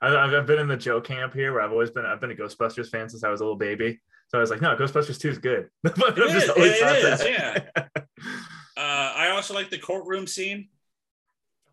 I, 0.00 0.16
I've 0.16 0.32
I've 0.34 0.46
been 0.46 0.58
in 0.58 0.68
the 0.68 0.76
Joe 0.76 1.00
camp 1.00 1.34
here 1.34 1.52
where 1.52 1.62
I've 1.62 1.72
always 1.72 1.90
been 1.90 2.06
I've 2.06 2.20
been 2.20 2.30
a 2.30 2.34
Ghostbusters 2.34 2.88
fan 2.88 3.08
since 3.08 3.24
I 3.24 3.30
was 3.30 3.40
a 3.40 3.44
little 3.44 3.58
baby. 3.58 4.00
So 4.28 4.38
I 4.38 4.40
was 4.40 4.50
like, 4.50 4.60
no, 4.60 4.76
Ghostbusters 4.76 5.18
2 5.18 5.28
is 5.28 5.38
good. 5.38 5.68
but 5.82 6.00
I've 6.04 6.16
It 6.16 6.30
just 6.30 6.50
always 6.50 6.72
it 6.76 7.18
thought 7.18 7.28
yeah. 7.28 7.84
Uh, 8.76 9.12
I 9.14 9.30
also 9.30 9.52
like 9.52 9.68
the 9.68 9.76
courtroom 9.76 10.26
scene. 10.26 10.68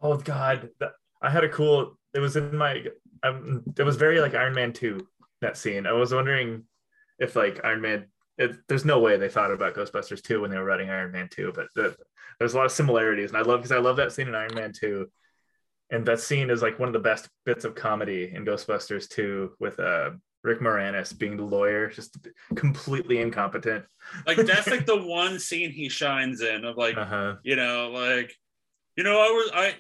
Oh 0.02 0.18
God, 0.18 0.70
That- 0.80 0.94
I 1.22 1.30
had 1.30 1.44
a 1.44 1.50
cool. 1.50 1.98
It 2.14 2.20
was 2.20 2.36
in 2.36 2.56
my. 2.58 2.84
Um, 3.24 3.64
it 3.78 3.84
was 3.84 3.96
very 3.96 4.20
like 4.22 4.36
Iron 4.36 4.54
Man 4.54 4.74
two. 4.74 5.08
That 5.42 5.58
scene. 5.58 5.86
I 5.86 5.94
was 5.94 6.14
wondering 6.14 6.64
if 7.20 7.36
like 7.36 7.62
Iron 7.64 7.82
Man. 7.82 8.06
It, 8.38 8.56
there's 8.68 8.86
no 8.86 9.00
way 9.00 9.18
they 9.18 9.30
thought 9.30 9.52
about 9.52 9.74
Ghostbusters 9.76 10.22
two 10.22 10.42
when 10.42 10.52
they 10.52 10.58
were 10.58 10.64
writing 10.66 10.90
Iron 10.92 11.12
Man 11.12 11.28
two, 11.28 11.52
but 11.56 11.68
the, 11.76 11.96
there's 12.38 12.54
a 12.54 12.58
lot 12.58 12.68
of 12.68 12.72
similarities, 12.72 13.30
and 13.32 13.38
I 13.38 13.42
love 13.42 13.62
because 13.62 13.72
I 13.72 13.80
love 13.80 13.98
that 13.98 14.12
scene 14.12 14.28
in 14.28 14.36
Iron 14.36 14.54
Man 14.54 14.72
two, 14.74 15.08
and 15.90 16.06
that 16.06 16.20
scene 16.20 16.52
is 16.52 16.62
like 16.62 16.78
one 16.78 16.88
of 16.90 16.94
the 16.94 17.00
best 17.00 17.30
bits 17.46 17.66
of 17.66 17.74
comedy 17.74 18.32
in 18.32 18.46
Ghostbusters 18.46 19.10
two 19.10 19.54
with 19.60 19.80
uh 19.80 20.12
Rick 20.44 20.60
Moranis 20.60 21.18
being 21.18 21.36
the 21.36 21.44
lawyer, 21.44 21.90
just 21.90 22.16
completely 22.56 23.18
incompetent. 23.20 23.86
Like 24.28 24.38
that's 24.38 24.68
like 24.68 24.86
the 24.86 25.02
one 25.04 25.40
scene 25.40 25.72
he 25.72 25.90
shines 25.90 26.42
in 26.42 26.64
of 26.64 26.78
like 26.78 26.96
Uh 26.96 27.06
huh. 27.06 27.36
you 27.44 27.56
know 27.56 27.90
like 27.92 28.36
you 28.98 29.04
know 29.04 29.20
I 29.20 29.30
was 29.30 29.52
I 29.54 29.76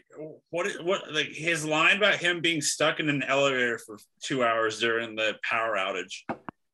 what 0.51 0.67
what 0.83 1.11
like 1.11 1.29
his 1.29 1.65
line 1.65 1.97
about 1.97 2.15
him 2.15 2.39
being 2.39 2.61
stuck 2.61 2.99
in 2.99 3.09
an 3.09 3.23
elevator 3.23 3.79
for 3.79 3.97
two 4.21 4.43
hours 4.43 4.79
during 4.79 5.15
the 5.15 5.35
power 5.43 5.75
outage, 5.75 6.21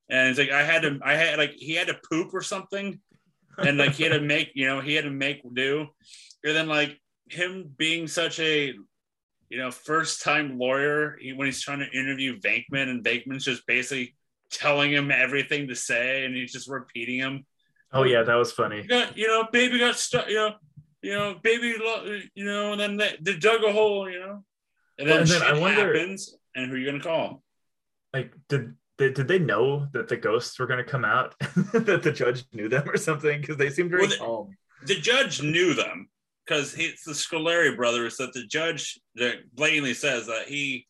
and 0.10 0.30
it's 0.30 0.38
like 0.38 0.52
I 0.52 0.64
had 0.64 0.82
to 0.82 1.00
I 1.02 1.14
had 1.14 1.40
like 1.40 1.54
he 1.56 1.74
had 1.74 1.88
to 1.88 2.00
poop 2.10 2.34
or 2.34 2.42
something, 2.42 3.00
and 3.58 3.78
like 3.78 3.94
he 3.94 4.04
had 4.04 4.12
to 4.12 4.22
make 4.22 4.52
you 4.56 4.68
know 4.68 4.82
he 4.82 4.94
had 4.94 5.06
to 5.06 5.10
make 5.10 5.42
do, 5.54 5.88
and 6.44 6.56
then 6.56 6.68
like 6.68 7.00
him 7.30 7.72
being 7.78 8.08
such 8.08 8.42
a 8.42 8.74
you 9.50 9.58
know 9.58 9.72
first 9.72 10.22
time 10.22 10.60
lawyer 10.60 11.18
he, 11.22 11.32
when 11.32 11.46
he's 11.46 11.62
trying 11.62 11.80
to 11.80 11.98
interview 11.98 12.40
Venkman 12.42 12.90
and 12.90 13.06
Venkman's 13.06 13.46
just 13.46 13.66
basically 13.68 14.16
telling 14.52 14.92
him 14.92 15.12
everything 15.12 15.70
to 15.70 15.76
say 15.76 16.26
and 16.26 16.36
he's 16.36 16.52
just 16.52 16.70
repeating 16.70 17.20
him. 17.20 17.46
Oh 17.94 18.04
yeah, 18.04 18.24
that 18.24 18.36
was 18.36 18.52
funny. 18.52 18.82
you 18.82 18.88
got 18.88 19.18
you 19.18 19.28
know 19.28 19.48
baby 19.50 19.80
got 19.80 19.96
stuck 19.96 20.28
you 20.28 20.36
know 20.36 20.56
you 21.04 21.14
know 21.14 21.36
baby 21.44 21.76
you 22.34 22.46
know 22.46 22.72
and 22.72 22.80
then 22.82 22.98
they, 22.98 23.16
they 23.22 23.36
dug 23.38 23.64
a 23.64 23.72
hole 23.72 24.10
you 24.10 24.20
know? 24.20 24.44
And 24.98 25.08
then, 25.10 25.16
Well, 25.16 25.22
and 25.22 25.30
then 25.30 25.42
I 25.44 25.60
wonder- 25.60 25.94
happens 25.98 26.36
and 26.56 26.70
who 26.70 26.76
are 26.76 26.78
you 26.80 26.86
gonna 26.86 27.04
call? 27.04 27.44
Like 28.14 28.34
did 28.50 28.74
did, 28.98 29.16
did 29.16 29.28
they 29.28 29.40
know 29.40 29.88
that 29.94 30.08
the 30.08 30.16
ghosts 30.18 30.58
were 30.60 30.68
going 30.68 30.78
to 30.86 30.90
come 30.90 31.04
out 31.04 31.34
that 31.74 32.02
the 32.04 32.12
judge 32.12 32.44
knew 32.54 32.70
them 32.70 32.88
or 32.88 32.96
something? 32.96 33.42
Because 33.42 33.58
they 33.58 33.72
seemed 33.72 33.90
very 33.90 34.04
Well, 34.04 34.10
the- 34.12 34.18
calm. 34.18 34.58
the 34.86 34.96
judge 35.02 35.42
knew 35.42 35.74
them 35.74 36.10
because 36.46 36.76
it's 36.78 37.04
the 37.04 37.14
Scoleri 37.14 37.76
brothers 37.76 38.18
that 38.18 38.34
the 38.34 38.46
judge 38.46 39.00
that 39.16 39.38
blatantly 39.56 39.96
says 39.96 40.28
that 40.28 40.46
he 40.48 40.86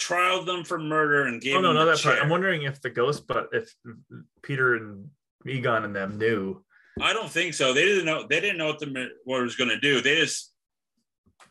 trialed 0.00 0.46
them 0.46 0.64
for 0.64 0.78
murder 0.78 1.24
and 1.26 1.40
gave 1.42 1.56
oh 1.56 1.60
no 1.60 1.68
them 1.68 1.76
no 1.76 1.84
the 1.84 1.90
that 1.92 2.02
part. 2.02 2.14
Chair. 2.16 2.24
i'm 2.24 2.30
wondering 2.30 2.62
if 2.62 2.80
the 2.80 2.88
ghost 2.90 3.26
but 3.26 3.48
if 3.52 3.72
peter 4.42 4.74
and 4.76 5.10
egon 5.46 5.84
and 5.84 5.94
them 5.94 6.16
knew 6.16 6.64
I 7.00 7.12
don't 7.12 7.30
think 7.30 7.54
so. 7.54 7.72
They 7.72 7.84
didn't 7.84 8.04
know. 8.04 8.26
They 8.28 8.40
didn't 8.40 8.58
know 8.58 8.66
what 8.66 8.78
the 8.78 9.08
what 9.24 9.40
it 9.40 9.44
was 9.44 9.56
going 9.56 9.70
to 9.70 9.80
do. 9.80 10.00
They 10.00 10.16
just 10.16 10.52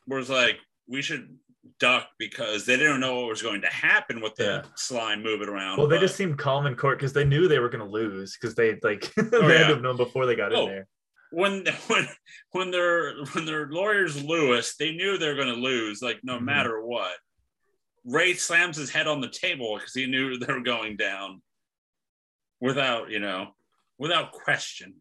was 0.08 0.30
like, 0.30 0.58
we 0.88 1.02
should 1.02 1.38
duck 1.80 2.08
because 2.20 2.66
they 2.66 2.78
didn't 2.78 3.00
know 3.00 3.22
what 3.22 3.30
was 3.30 3.42
going 3.42 3.62
to 3.62 3.68
happen 3.68 4.22
with 4.22 4.36
the 4.36 4.44
Yeah. 4.44 4.62
slime 4.76 5.24
moving 5.24 5.48
around. 5.50 5.78
well 5.78 5.88
they 5.88 5.96
but- 5.98 6.02
just 6.02 6.16
seemed 6.16 6.38
calm 6.38 6.66
in 6.68 6.76
court 6.76 7.00
because 7.00 7.14
they 7.14 7.24
knew 7.26 7.48
they 7.48 7.60
were 7.60 7.70
going 7.70 7.84
to 7.84 7.90
lose 7.92 8.38
because 8.40 8.54
they 8.56 8.78
like 8.84 9.12
they 9.16 9.38
Oh, 9.38 9.42
had 9.44 9.52
yeah. 9.52 9.58
to 9.68 9.74
have 9.74 9.82
known 9.82 9.98
before 9.98 10.26
they 10.28 10.36
got 10.36 10.54
Oh. 10.54 10.64
in 10.64 10.70
there 10.70 10.88
when 11.32 11.66
when 11.88 12.08
when 12.52 12.72
their 12.72 13.14
when 13.34 13.46
their 13.46 13.68
lawyers 13.70 14.22
Louis, 14.24 14.76
they 14.78 14.92
knew 14.92 15.18
they 15.18 15.28
were 15.28 15.36
going 15.36 15.48
to 15.56 15.62
lose, 15.62 16.02
like 16.02 16.20
no 16.24 16.38
Mhm. 16.38 16.44
matter 16.44 16.82
what. 16.84 17.16
Ray 18.06 18.34
slams 18.34 18.78
his 18.78 18.90
head 18.92 19.08
on 19.08 19.22
the 19.22 19.30
table 19.30 19.76
because 19.78 19.94
he 19.94 20.06
knew 20.08 20.38
they 20.38 20.52
were 20.54 20.62
going 20.62 20.98
down, 20.98 21.42
without 22.60 23.10
you 23.10 23.20
know, 23.20 23.56
without 23.98 24.32
question. 24.32 24.96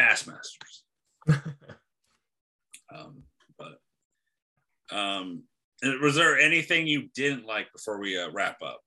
Bassmasters. 0.00 0.82
um, 2.94 3.22
but 3.58 3.80
um, 4.96 5.44
was 6.02 6.14
there 6.14 6.38
anything 6.38 6.86
you 6.86 7.08
didn't 7.14 7.44
like 7.46 7.72
before 7.72 8.00
we 8.00 8.18
uh, 8.18 8.30
wrap 8.32 8.62
up? 8.62 8.80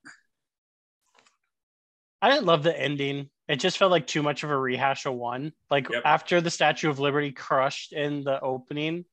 I 2.21 2.29
didn't 2.31 2.45
love 2.45 2.63
the 2.63 2.79
ending. 2.79 3.29
It 3.47 3.57
just 3.57 3.77
felt 3.77 3.91
like 3.91 4.07
too 4.07 4.23
much 4.23 4.43
of 4.43 4.49
a 4.49 4.57
rehash 4.57 5.05
of 5.05 5.13
one. 5.13 5.51
Like 5.69 5.89
Yep. 5.89 6.01
after 6.05 6.41
the 6.41 6.49
Statue 6.49 6.89
of 6.89 6.99
Liberty 6.99 7.31
crushed 7.31 7.93
in 7.93 8.23
the 8.23 8.39
opening, 8.39 9.05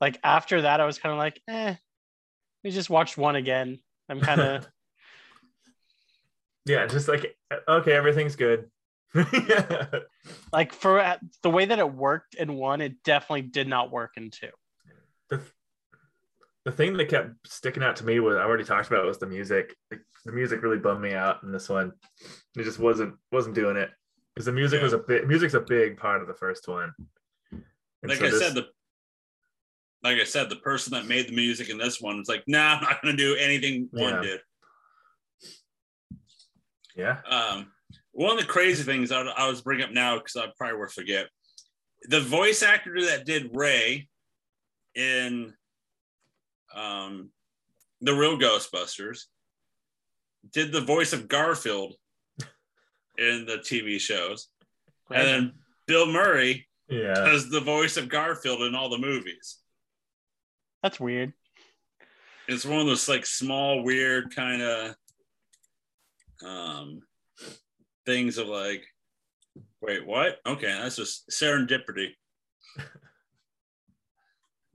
like 0.00 0.18
after 0.24 0.62
that, 0.62 0.80
I 0.80 0.86
was 0.86 0.98
kind 0.98 1.12
of 1.12 1.18
like, 1.18 1.40
eh, 1.48 1.76
we 2.64 2.70
just 2.70 2.90
watched 2.90 3.16
one 3.16 3.36
again. 3.36 3.78
I'm 4.08 4.20
kind 4.20 4.40
of 4.40 4.66
yeah 6.66 6.86
just 6.86 7.08
like 7.08 7.36
okay 7.66 7.92
everything's 7.92 8.36
good 8.36 8.70
yeah. 9.14 9.86
like 10.52 10.72
for 10.72 11.00
uh, 11.00 11.18
the 11.42 11.50
way 11.50 11.64
that 11.64 11.78
it 11.78 11.92
worked 11.92 12.34
in 12.34 12.54
one, 12.54 12.80
it 12.80 13.02
definitely 13.02 13.42
did 13.42 13.68
not 13.68 13.90
work 13.90 14.12
in 14.16 14.30
two. 14.30 14.50
the, 15.30 15.40
the 16.64 16.72
thing 16.72 16.96
that 16.96 17.08
kept 17.08 17.30
sticking 17.46 17.82
out 17.82 17.96
to 17.96 18.04
me 18.06 18.20
was 18.20 18.36
I 18.36 18.42
already 18.42 18.64
talked 18.64 18.88
about 18.88 19.04
was 19.06 19.18
the 19.18 19.26
music. 19.26 19.74
Like, 19.90 20.00
the 20.24 20.32
music 20.32 20.62
really 20.62 20.78
bummed 20.78 21.00
me 21.02 21.14
out 21.14 21.42
in 21.42 21.50
this 21.52 21.68
one. 21.68 21.92
It 22.56 22.64
just 22.64 22.78
wasn't 22.78 23.14
wasn't 23.32 23.54
doing 23.54 23.76
it 23.76 23.90
because 24.34 24.46
the 24.46 24.52
music 24.52 24.82
was 24.82 24.92
a 24.92 24.98
bit 24.98 25.26
music's 25.26 25.54
a 25.54 25.60
big 25.60 25.96
part 25.96 26.20
of 26.22 26.28
the 26.28 26.34
first 26.34 26.68
one. 26.68 26.92
And 27.52 27.62
like 28.04 28.18
so 28.18 28.26
I 28.26 28.30
this- 28.30 28.40
said, 28.40 28.54
the 28.54 28.66
like 30.02 30.18
I 30.18 30.24
said, 30.24 30.48
the 30.48 30.56
person 30.56 30.92
that 30.94 31.06
made 31.06 31.28
the 31.28 31.34
music 31.36 31.68
in 31.68 31.76
this 31.78 32.00
one 32.00 32.18
was 32.18 32.28
like, 32.28 32.42
nah, 32.46 32.76
I'm 32.76 32.82
not 32.82 33.02
gonna 33.02 33.16
do 33.16 33.34
anything 33.36 33.88
one 33.92 34.14
Yeah. 34.14 34.22
did. 34.22 34.40
yeah, 36.96 37.18
Um, 37.30 37.70
one 38.20 38.32
of 38.32 38.38
the 38.38 38.44
crazy 38.44 38.82
things 38.82 39.10
I, 39.10 39.22
I 39.22 39.48
was 39.48 39.62
bring 39.62 39.80
up 39.80 39.92
now 39.92 40.18
because 40.18 40.36
I 40.36 40.48
probably 40.58 40.78
will 40.78 40.88
forget 40.88 41.28
the 42.02 42.20
voice 42.20 42.62
actor 42.62 43.00
that 43.06 43.24
did 43.24 43.48
Ray 43.54 44.08
in 44.94 45.54
um, 46.74 47.30
the 48.02 48.12
real 48.12 48.38
Ghostbusters 48.38 49.22
did 50.52 50.70
the 50.70 50.82
voice 50.82 51.14
of 51.14 51.28
Garfield 51.28 51.94
in 53.16 53.46
the 53.46 53.56
TV 53.56 53.98
shows, 53.98 54.48
and 55.10 55.26
then 55.26 55.52
Bill 55.86 56.06
Murray 56.06 56.68
yeah. 56.90 57.14
does 57.14 57.48
the 57.48 57.60
voice 57.60 57.96
of 57.96 58.10
Garfield 58.10 58.60
in 58.62 58.74
all 58.74 58.90
the 58.90 58.98
movies. 58.98 59.56
That's 60.82 61.00
weird. 61.00 61.32
It's 62.48 62.66
one 62.66 62.80
of 62.80 62.86
those 62.86 63.08
like 63.08 63.24
small, 63.24 63.82
weird 63.82 64.34
kind 64.34 64.60
of 64.60 64.94
um 66.44 67.02
things 68.06 68.38
of 68.38 68.48
like, 68.48 68.84
wait, 69.80 70.06
what? 70.06 70.38
Okay, 70.46 70.66
that's 70.66 70.96
just 70.96 71.28
serendipity. 71.30 72.10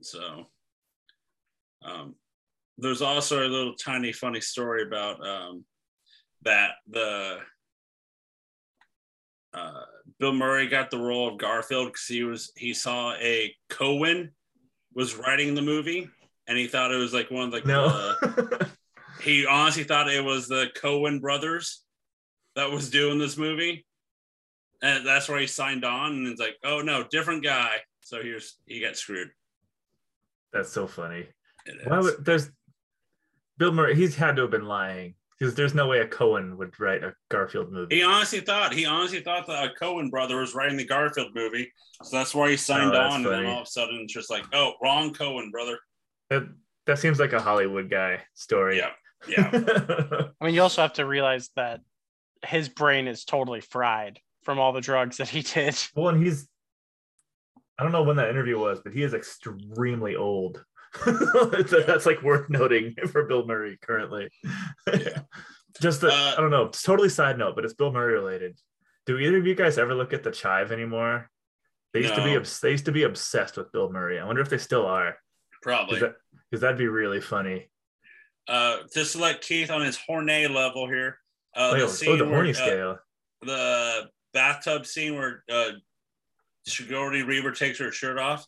So, 0.02 0.44
um, 1.84 2.14
there's 2.78 3.02
also 3.02 3.44
a 3.44 3.48
little 3.48 3.74
tiny 3.74 4.12
funny 4.12 4.40
story 4.40 4.82
about 4.82 5.26
um, 5.26 5.64
that 6.42 6.72
the 6.88 7.38
uh, 9.54 9.80
Bill 10.20 10.32
Murray 10.32 10.68
got 10.68 10.90
the 10.90 10.98
role 10.98 11.28
of 11.28 11.38
Garfield 11.38 11.88
because 11.88 12.06
he 12.06 12.22
was 12.22 12.52
he 12.56 12.72
saw 12.74 13.14
a 13.14 13.52
Cohen 13.68 14.30
was 14.94 15.16
writing 15.16 15.54
the 15.54 15.62
movie 15.62 16.08
and 16.46 16.56
he 16.56 16.68
thought 16.68 16.92
it 16.92 16.98
was 16.98 17.14
like 17.14 17.30
one 17.30 17.52
of 17.52 17.52
the 17.52 17.62
No. 17.66 17.86
uh, 18.20 18.66
he 19.22 19.44
honestly 19.46 19.82
thought 19.84 20.08
it 20.08 20.22
was 20.24 20.46
the 20.46 20.68
Coen 20.76 21.20
brothers 21.20 21.82
that 22.56 22.70
was 22.70 22.90
doing 22.90 23.18
this 23.18 23.36
movie. 23.36 23.86
And 24.82 25.06
that's 25.06 25.28
where 25.28 25.38
he 25.38 25.46
signed 25.46 25.84
on 25.84 26.12
and 26.12 26.26
it's 26.26 26.40
like, 26.40 26.56
oh 26.64 26.80
no, 26.80 27.04
different 27.10 27.44
guy. 27.44 27.76
So 28.00 28.22
here's 28.22 28.56
he 28.66 28.80
got 28.80 28.96
screwed. 28.96 29.30
That's 30.52 30.72
so 30.72 30.86
funny. 30.86 31.26
It 31.66 31.88
Why 31.88 32.00
would 32.00 32.24
there's 32.24 32.50
Bill 33.58 33.72
Murray? 33.72 33.94
He's 33.94 34.16
had 34.16 34.36
to 34.36 34.42
have 34.42 34.50
been 34.50 34.66
lying 34.66 35.14
because 35.38 35.54
there's 35.54 35.74
no 35.74 35.86
way 35.86 36.00
a 36.00 36.06
Cohen 36.06 36.56
would 36.56 36.78
write 36.78 37.04
a 37.04 37.14
Garfield 37.30 37.72
movie. 37.72 37.96
He 37.96 38.02
honestly 38.02 38.40
thought 38.40 38.72
he 38.72 38.86
honestly 38.86 39.20
thought 39.20 39.46
that 39.46 39.64
a 39.64 39.74
Cohen 39.74 40.08
brother 40.10 40.38
was 40.38 40.54
writing 40.54 40.76
the 40.76 40.84
Garfield 40.84 41.34
movie, 41.34 41.70
so 42.02 42.16
that's 42.16 42.34
why 42.34 42.50
he 42.50 42.56
signed 42.56 42.90
Oh, 42.90 42.92
that's 42.92 43.14
on. 43.14 43.26
And 43.26 43.34
then 43.34 43.46
all 43.46 43.62
of 43.62 43.66
a 43.66 43.70
sudden, 43.70 44.00
it's 44.02 44.12
just 44.12 44.30
like, 44.30 44.44
oh, 44.52 44.74
wrong 44.82 45.12
Cohen 45.12 45.50
brother. 45.50 45.78
That 46.30 46.44
that 46.86 46.98
seems 46.98 47.18
like 47.18 47.32
a 47.32 47.40
Hollywood 47.40 47.90
guy 47.90 48.22
story. 48.34 48.78
Yeah, 48.78 48.90
yeah. 49.28 49.50
I 50.40 50.44
mean, 50.44 50.54
you 50.54 50.62
also 50.62 50.82
have 50.82 50.94
to 50.94 51.06
realize 51.06 51.50
that 51.56 51.80
his 52.44 52.68
brain 52.68 53.06
is 53.08 53.24
totally 53.24 53.60
fried 53.60 54.18
from 54.42 54.58
all 54.58 54.72
the 54.72 54.80
drugs 54.80 55.16
that 55.18 55.28
he 55.28 55.42
did. 55.42 55.76
well, 55.96 56.08
and 56.08 56.22
he's 56.24 56.48
I 57.78 57.82
don't 57.82 57.92
know 57.92 58.02
when 58.04 58.16
that 58.16 58.30
interview 58.30 58.58
was, 58.58 58.80
but 58.82 58.92
he 58.94 59.02
is 59.02 59.14
extremely 59.14 60.16
old. 60.16 60.64
So 61.04 61.80
That's 61.86 62.06
like 62.06 62.22
worth 62.22 62.48
noting 62.48 62.94
for 63.12 63.24
Bill 63.24 63.46
Murray 63.46 63.78
currently. 63.82 64.28
Yeah. 64.86 65.20
Just 65.82 66.00
the, 66.00 66.08
Uh, 66.08 66.34
I 66.36 66.40
don't 66.40 66.50
know. 66.50 66.64
It's 66.66 66.82
totally 66.82 67.10
side 67.10 67.36
note, 67.36 67.54
but 67.54 67.66
it's 67.66 67.74
Bill 67.74 67.92
Murray 67.92 68.14
related. 68.14 68.56
Do 69.04 69.18
either 69.18 69.36
of 69.36 69.46
you 69.46 69.54
guys 69.54 69.76
ever 69.76 69.94
look 69.94 70.14
at 70.14 70.22
the 70.24 70.30
Chive 70.30 70.72
anymore? 70.72 71.28
They 71.92 72.00
used 72.00 72.14
to 72.14 72.24
be 72.24 72.34
obs- 72.36 72.60
they 72.60 72.70
used 72.70 72.86
to 72.86 72.92
be 72.92 73.02
obsessed 73.02 73.56
with 73.58 73.72
Bill 73.72 73.90
Murray. 73.92 74.18
I 74.18 74.24
wonder 74.24 74.40
if 74.40 74.48
they 74.48 74.58
still 74.58 74.86
are. 74.86 75.16
Probably. 75.62 75.98
Because 75.98 76.14
that, 76.52 76.60
that'd 76.60 76.78
be 76.78 76.88
really 76.88 77.20
funny. 77.20 77.68
uh, 78.48 78.78
just 78.94 79.12
to 79.12 79.18
let 79.18 79.42
Keith 79.42 79.70
on 79.70 79.82
his 79.82 79.98
horny 80.06 80.48
level 80.48 80.86
here. 80.88 81.18
Uh, 81.56 81.70
oh, 81.70 81.72
the 81.72 81.78
yeah, 81.78 81.84
oh, 81.84 81.88
scene 81.88 82.18
the 82.18 82.24
where, 82.24 82.34
horny 82.34 82.50
uh, 82.50 82.54
scale. 82.54 82.98
the 83.42 84.02
bathtub 84.34 84.86
scene 84.86 85.14
where 85.16 85.42
uh, 85.50 85.70
Sigourney 86.66 87.22
Weaver 87.22 87.52
takes 87.52 87.78
her 87.78 87.90
shirt 87.90 88.18
off. 88.18 88.46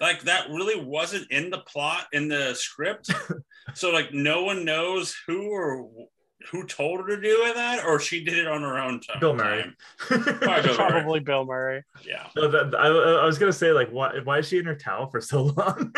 Like 0.00 0.22
that 0.22 0.48
really 0.50 0.80
wasn't 0.80 1.30
in 1.30 1.50
the 1.50 1.58
plot 1.58 2.06
in 2.12 2.28
the 2.28 2.54
script, 2.54 3.10
so 3.74 3.90
like 3.90 4.12
no 4.12 4.44
one 4.44 4.64
knows 4.64 5.16
who 5.26 5.50
or 5.50 5.88
who 6.50 6.64
told 6.64 7.00
her 7.00 7.06
to 7.16 7.20
do 7.20 7.52
that, 7.54 7.84
or 7.84 7.98
she 7.98 8.22
did 8.24 8.38
it 8.38 8.46
on 8.46 8.62
her 8.62 8.78
own 8.78 9.00
time. 9.00 9.18
Bill 9.20 9.34
Murray. 9.34 9.64
Probably 9.98 10.62
Bill 10.62 10.76
Murray. 10.78 11.20
Bill 11.20 11.44
Murray. 11.44 11.82
Yeah, 12.06 12.26
No, 12.36 12.48
that, 12.48 12.74
I, 12.78 12.86
I 12.88 13.24
was 13.24 13.38
gonna 13.38 13.52
say 13.52 13.72
like 13.72 13.88
why 13.90 14.18
why 14.22 14.38
is 14.38 14.48
she 14.48 14.58
in 14.58 14.64
her 14.66 14.74
towel 14.76 15.08
for 15.10 15.20
so 15.20 15.42
long? 15.56 15.92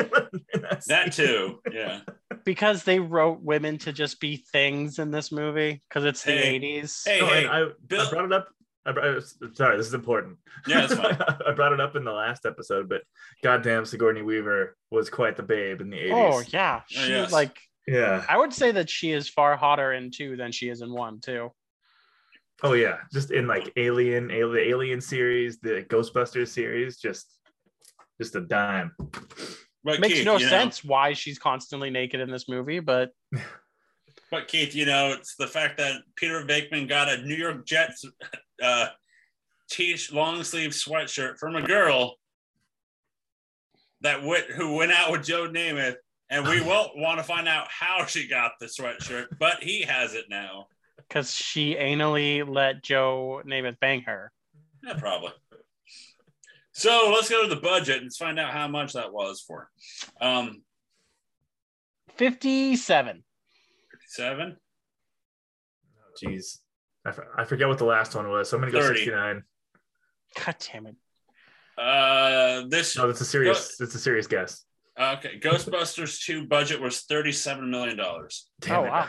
In 0.54 0.64
that 0.86 1.12
too. 1.12 1.60
Yeah, 1.72 2.00
Because 2.44 2.84
they 2.84 2.98
wrote 3.00 3.42
women 3.42 3.78
to 3.78 3.92
just 3.92 4.20
be 4.20 4.36
things 4.52 4.98
in 4.98 5.10
this 5.10 5.30
movie 5.32 5.82
because 5.88 6.04
it's 6.04 6.22
the 6.22 6.32
Hey. 6.32 6.60
80s. 6.60 7.02
Hey, 7.06 7.20
No, 7.20 7.26
hey, 7.26 7.46
I, 7.46 7.68
Bill- 7.86 8.06
I 8.06 8.10
brought 8.10 8.24
it 8.24 8.32
up. 8.32 8.48
I, 8.86 8.92
brought- 8.92 9.06
I 9.06 9.20
sorry, 9.54 9.76
this 9.76 9.86
is 9.86 9.94
important. 9.94 10.38
Yeah, 10.66 10.84
it's 10.84 10.94
fine. 10.94 11.18
I 11.46 11.52
brought 11.52 11.72
it 11.74 11.80
up 11.80 11.94
in 11.94 12.04
the 12.04 12.12
last 12.12 12.46
episode, 12.46 12.88
but 12.88 13.02
goddamn, 13.42 13.84
Sigourney 13.84 14.22
Weaver 14.22 14.76
was 14.90 15.10
quite 15.10 15.36
the 15.36 15.42
babe 15.42 15.82
in 15.82 15.90
the 15.90 15.98
eighties. 15.98 16.12
Oh, 16.14 16.42
yeah. 16.48 16.80
Oh, 16.82 16.84
she 16.88 17.10
yes. 17.10 17.30
like 17.32 17.58
yeah. 17.92 18.24
I 18.28 18.36
would 18.36 18.52
say 18.52 18.70
that 18.72 18.90
she 18.90 19.12
is 19.12 19.28
far 19.28 19.56
hotter 19.56 19.92
in 19.92 20.10
two 20.10 20.36
than 20.36 20.52
she 20.52 20.68
is 20.68 20.82
in 20.82 20.92
one, 20.92 21.20
too. 21.20 21.50
Oh 22.62 22.72
yeah. 22.72 22.98
Just 23.12 23.30
in 23.30 23.46
like 23.46 23.72
Alien, 23.76 24.30
Alien, 24.30 24.52
the 24.52 24.68
Alien 24.68 25.00
series, 25.00 25.58
the 25.60 25.84
Ghostbusters 25.88 26.48
series, 26.48 26.98
just 26.98 27.26
just 28.20 28.34
a 28.34 28.40
dime. 28.40 28.92
but 29.84 30.00
Makes 30.00 30.14
Keith, 30.14 30.24
no 30.24 30.36
you 30.38 30.44
know- 30.44 30.50
sense 30.50 30.84
why 30.84 31.12
she's 31.12 31.38
constantly 31.38 31.90
naked 31.90 32.20
in 32.20 32.30
this 32.30 32.48
movie, 32.48 32.80
but 32.80 33.10
But 34.30 34.48
Keith, 34.48 34.74
you 34.74 34.84
know, 34.84 35.12
it's 35.12 35.36
the 35.36 35.46
fact 35.46 35.78
that 35.78 36.02
Peter 36.16 36.44
Venkman 36.44 36.88
got 36.88 37.08
a 37.08 37.22
New 37.22 37.34
York 37.34 37.64
Jets 37.64 38.04
uh, 38.62 38.88
t 39.70 39.96
long 40.12 40.42
sleeve 40.42 40.70
sweatshirt 40.72 41.38
from 41.38 41.56
a 41.56 41.62
girl 41.62 42.16
that 44.00 44.22
went 44.22 44.46
who 44.46 44.74
went 44.74 44.92
out 44.92 45.12
with 45.12 45.24
Joe 45.24 45.48
Namath, 45.48 45.96
and 46.30 46.46
we 46.46 46.60
won't 46.60 46.96
want 46.96 47.18
to 47.18 47.24
find 47.24 47.48
out 47.48 47.68
how 47.68 48.04
she 48.06 48.28
got 48.28 48.52
the 48.60 48.66
sweatshirt, 48.66 49.26
but 49.38 49.62
he 49.62 49.82
has 49.82 50.14
it 50.14 50.26
now. 50.28 50.66
because 50.96 51.32
she 51.34 51.74
anally 51.74 52.46
let 52.46 52.82
Joe 52.82 53.42
Namath 53.46 53.80
bang 53.80 54.02
her. 54.02 54.30
Yeah, 54.84 54.94
probably. 54.98 55.32
So 56.72 57.10
let's 57.12 57.28
go 57.28 57.42
to 57.42 57.52
the 57.52 57.60
budget 57.60 58.02
and 58.02 58.14
find 58.14 58.38
out 58.38 58.52
how 58.52 58.68
much 58.68 58.92
that 58.92 59.12
was 59.12 59.40
for. 59.40 59.68
Um, 60.20 60.62
57. 62.16 63.24
seven. 64.06 64.56
Jeez. 66.22 66.58
I, 67.04 67.10
f- 67.10 67.20
I 67.36 67.44
forget 67.44 67.68
what 67.68 67.78
the 67.78 67.84
last 67.84 68.14
one 68.14 68.28
was. 68.28 68.50
So 68.50 68.56
I'm 68.56 68.60
gonna 68.62 68.72
go 68.72 68.80
30. 68.82 68.98
69. 68.98 69.42
God 70.44 70.56
damn 70.72 70.86
it. 70.86 70.96
Uh, 71.76 72.66
this 72.68 72.96
No, 72.96 73.06
that's 73.06 73.20
a 73.20 73.24
serious. 73.24 73.76
That's 73.76 73.94
a 73.94 73.98
serious 73.98 74.26
guess. 74.26 74.64
Okay. 74.98 75.38
Ghostbusters 75.38 76.20
two 76.20 76.46
budget 76.46 76.80
was 76.80 77.00
thirty 77.02 77.32
seven 77.32 77.70
million 77.70 77.96
dollars. 77.96 78.48
Damn 78.60 78.80
Oh, 78.80 78.84
it. 78.84 78.90
wow. 78.90 79.08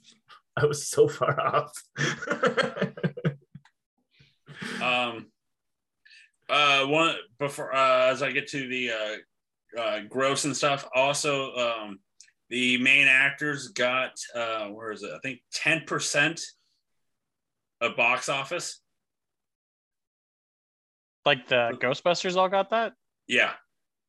I 0.56 0.66
was 0.66 0.88
so 0.88 1.08
far 1.08 1.40
off. 1.40 1.72
Um, 4.82 5.26
uh, 6.48 6.86
one 6.86 7.14
before 7.38 7.74
uh, 7.74 8.10
as 8.10 8.22
I 8.22 8.32
get 8.32 8.48
to 8.48 8.68
the 8.68 8.90
uh, 8.90 9.80
uh, 9.80 10.00
gross 10.08 10.44
and 10.44 10.56
stuff. 10.56 10.86
Also, 10.94 11.54
um, 11.54 11.98
the 12.50 12.78
main 12.78 13.06
actors 13.06 13.68
got 13.68 14.12
uh, 14.34 14.66
where 14.68 14.92
is 14.92 15.02
it? 15.02 15.10
I 15.14 15.18
think 15.22 15.40
ten 15.52 15.82
percent 15.86 16.40
of 17.80 17.96
box 17.96 18.28
office. 18.28 18.80
Like 21.24 21.46
the 21.48 21.70
Ghostbusters 21.80 22.36
all 22.36 22.48
got 22.48 22.70
that? 22.70 22.92
Yeah, 23.26 23.52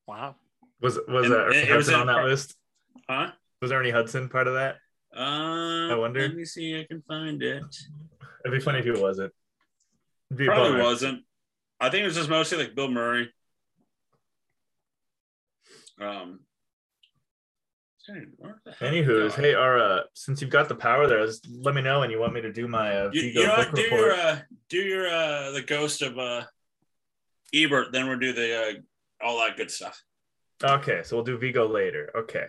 Wow. 0.07 0.35
Was 0.81 0.99
was 1.07 1.26
And 1.26 1.34
uh, 1.34 1.47
it- 1.49 1.56
Ernie 1.56 1.73
was 1.73 1.85
Hudson 1.88 1.93
on 1.95 2.07
that 2.07 2.14
part- 2.14 2.26
list? 2.30 2.56
huh? 3.10 3.31
Was 3.61 3.72
Ernie 3.72 3.91
Hudson 3.91 4.30
part 4.30 4.47
of 4.47 4.53
that? 4.56 4.76
Uh, 5.15 5.93
I 5.93 5.95
wonder. 5.95 6.22
Let 6.22 6.35
me 6.35 6.45
see. 6.45 6.77
I 6.80 6.84
can 6.84 7.02
find 7.07 7.41
it. 7.41 7.64
It'd 8.43 8.52
be 8.57 8.60
funny 8.64 8.80
if 8.80 8.85
he 8.85 8.91
wasn't. 8.91 9.31
It'd 10.30 10.38
be 10.38 10.45
Probably 10.45 10.72
bummer. 10.73 10.84
wasn't. 10.84 11.23
I 11.80 11.89
think 11.89 12.02
it 12.03 12.06
was 12.06 12.15
just 12.15 12.30
mostly 12.30 12.57
like 12.57 12.76
Bill 12.76 12.89
Murray. 12.89 13.31
Um. 15.99 16.39
Anywho's, 18.81 19.34
did 19.34 19.39
I 19.39 19.41
go? 19.41 19.41
hey, 19.41 19.53
our 19.56 19.80
uh, 19.80 19.99
since 20.14 20.39
you've 20.39 20.52
got 20.52 20.69
the 20.69 20.76
power 20.76 21.07
there, 21.07 21.26
just 21.26 21.47
let 21.49 21.73
me 21.73 21.81
know 21.81 22.02
when 22.02 22.11
you 22.11 22.19
want 22.19 22.34
me 22.34 22.41
to 22.41 22.52
do 22.53 22.68
my 22.68 22.95
uh, 23.06 23.10
you, 23.11 23.22
you 23.23 23.47
know? 23.47 23.64
Do 23.73 23.81
report. 23.84 23.99
your 24.02 24.11
uh, 24.14 24.39
do 24.69 24.77
your 24.77 25.07
uh, 25.07 25.52
the 25.52 25.64
ghost 25.64 26.02
of 26.03 26.19
uh, 26.19 26.43
Ebert. 27.53 27.91
Then 27.91 28.07
we'll 28.07 28.19
do 28.19 28.31
the 28.34 28.61
uh, 28.61 29.26
all 29.26 29.39
that 29.39 29.57
good 29.57 29.72
stuff. 29.72 30.03
Okay, 30.64 31.02
so 31.03 31.18
we'll 31.18 31.26
do 31.26 31.38
Vigo 31.38 31.68
later. 31.68 32.11
Okay, 32.15 32.45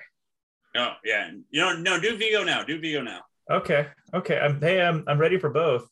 Oh 0.76 0.92
yeah, 1.04 1.30
you 1.50 1.60
know 1.60 1.72
no 1.76 1.98
do 1.98 2.16
Vigo 2.16 2.44
now. 2.44 2.62
Do 2.62 2.78
Vigo 2.78 3.02
now. 3.02 3.20
okay, 3.50 3.88
okay. 4.12 4.38
I'm, 4.38 4.60
hey, 4.60 4.82
I'm 4.82 5.04
I'm 5.06 5.18
ready 5.18 5.38
for 5.38 5.50
both. 5.50 5.88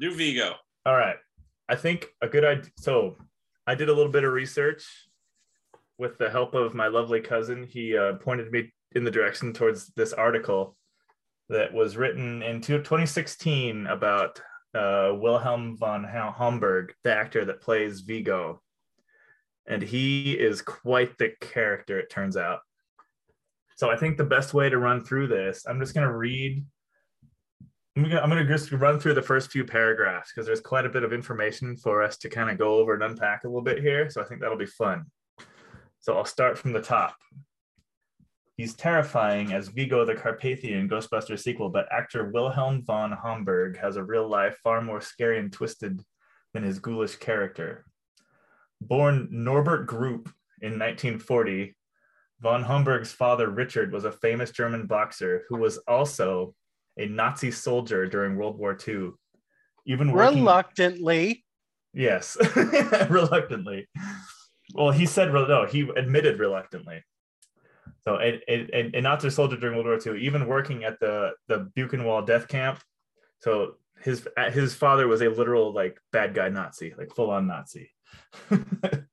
Do 0.00 0.14
Vigo. 0.14 0.54
All 0.84 0.96
right. 0.96 1.16
I 1.68 1.76
think 1.76 2.06
a 2.22 2.28
good 2.28 2.44
idea. 2.44 2.70
So 2.78 3.16
I 3.66 3.74
did 3.74 3.88
a 3.88 3.94
little 3.94 4.10
bit 4.10 4.24
of 4.24 4.32
research 4.32 4.84
with 5.98 6.18
the 6.18 6.30
help 6.30 6.54
of 6.54 6.74
my 6.74 6.88
lovely 6.88 7.20
cousin. 7.20 7.64
He 7.64 7.96
uh, 7.96 8.14
pointed 8.14 8.50
me 8.50 8.72
in 8.92 9.04
the 9.04 9.10
direction 9.10 9.52
towards 9.52 9.88
this 9.88 10.12
article 10.12 10.76
that 11.50 11.72
was 11.72 11.96
written 11.96 12.42
in 12.42 12.60
2016 12.60 13.86
about 13.86 14.40
uh, 14.74 15.12
Wilhelm 15.14 15.76
von 15.76 16.04
Homburg, 16.04 16.94
the 17.04 17.14
actor 17.14 17.44
that 17.44 17.60
plays 17.60 18.00
Vigo. 18.00 18.62
And 19.68 19.82
he 19.82 20.32
is 20.32 20.62
quite 20.62 21.16
the 21.18 21.32
character, 21.40 22.00
it 22.00 22.10
turns 22.10 22.36
out. 22.36 22.60
So 23.76 23.90
I 23.90 23.96
think 23.96 24.16
the 24.16 24.24
best 24.24 24.54
way 24.54 24.68
to 24.68 24.78
run 24.78 25.04
through 25.04 25.28
this, 25.28 25.64
I'm 25.68 25.78
just 25.78 25.94
going 25.94 26.06
to 26.06 26.12
read 26.12 26.64
I'm 28.06 28.30
gonna, 28.30 28.44
just 28.44 28.70
run 28.70 29.00
through 29.00 29.14
the 29.14 29.22
first 29.22 29.50
few 29.50 29.64
paragraphs 29.64 30.30
because 30.32 30.46
there's 30.46 30.60
quite 30.60 30.86
a 30.86 30.90
bit 30.90 31.02
of 31.02 31.12
information 31.12 31.76
for 31.76 32.02
us 32.02 32.16
to 32.18 32.28
kind 32.28 32.48
of 32.48 32.56
go 32.56 32.76
over 32.76 32.94
and 32.94 33.02
unpack 33.02 33.42
a 33.42 33.48
little 33.48 33.62
bit 33.62 33.80
here. 33.80 34.08
So 34.08 34.20
I 34.20 34.24
think 34.24 34.40
that'll 34.40 34.56
be 34.56 34.66
fun. 34.66 35.04
So 35.98 36.16
I'll 36.16 36.24
start 36.24 36.56
from 36.58 36.72
the 36.72 36.80
top. 36.80 37.16
He's 38.56 38.74
terrifying 38.74 39.52
as 39.52 39.68
Vigo 39.68 40.04
the 40.04 40.14
Carpathian 40.14 40.88
Ghostbusters 40.88 41.40
sequel, 41.40 41.70
but 41.70 41.88
actor 41.92 42.30
Wilhelm 42.30 42.84
von 42.84 43.12
Homburg 43.12 43.78
has 43.78 43.96
a 43.96 44.04
real 44.04 44.28
life 44.28 44.58
far 44.62 44.80
more 44.80 45.00
scary 45.00 45.38
and 45.38 45.52
twisted 45.52 46.00
than 46.54 46.62
his 46.62 46.78
ghoulish 46.78 47.16
character. 47.16 47.84
Born 48.80 49.28
Norbert 49.30 49.86
Grupp 49.86 50.26
in 50.60 50.78
1940, 50.78 51.74
von 52.40 52.62
Homburg's 52.62 53.12
father 53.12 53.48
Richard 53.50 53.92
was 53.92 54.04
a 54.04 54.12
famous 54.12 54.50
German 54.50 54.86
boxer 54.86 55.42
who 55.48 55.56
was 55.56 55.78
also 55.88 56.54
a 56.96 57.06
Nazi 57.06 57.50
soldier 57.50 58.06
during 58.06 58.36
World 58.36 58.58
War 58.58 58.76
II. 58.86 59.10
Even 59.86 60.12
working, 60.12 60.38
Reluctantly. 60.40 61.44
yes, 61.94 62.36
reluctantly. 63.08 63.88
Well, 64.74 64.90
he 64.90 65.06
said 65.06 65.32
no. 65.32 65.64
He 65.66 65.88
admitted 65.96 66.38
reluctantly. 66.38 67.02
So, 68.04 68.16
a, 68.20 68.40
a, 68.48 68.90
a 68.94 69.00
Nazi 69.00 69.30
soldier 69.30 69.56
during 69.56 69.76
World 69.76 69.86
War 70.04 70.14
II, 70.14 70.20
even 70.22 70.46
working 70.46 70.84
at 70.84 71.00
the 71.00 71.32
the 71.48 71.70
Buchenwald 71.76 72.26
death 72.26 72.48
camp. 72.48 72.80
So 73.40 73.76
his 74.02 74.26
his 74.52 74.74
father 74.74 75.08
was 75.08 75.22
a 75.22 75.28
literal 75.28 75.72
like 75.72 75.98
bad 76.12 76.34
guy 76.34 76.48
Nazi, 76.50 76.94
like 76.98 77.14
full 77.14 77.30
on 77.30 77.46
Nazi. 77.46 77.90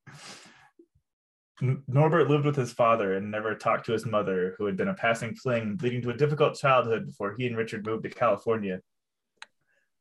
Norbert 1.87 2.29
lived 2.29 2.45
with 2.45 2.55
his 2.55 2.73
father 2.73 3.15
and 3.15 3.31
never 3.31 3.55
talked 3.55 3.85
to 3.85 3.93
his 3.93 4.05
mother, 4.05 4.55
who 4.57 4.65
had 4.65 4.75
been 4.75 4.89
a 4.89 4.93
passing 4.93 5.35
fling, 5.35 5.79
leading 5.81 6.01
to 6.01 6.09
a 6.09 6.17
difficult 6.17 6.55
childhood 6.55 7.05
before 7.05 7.35
he 7.37 7.47
and 7.47 7.55
Richard 7.55 7.85
moved 7.85 8.03
to 8.03 8.09
California. 8.09 8.81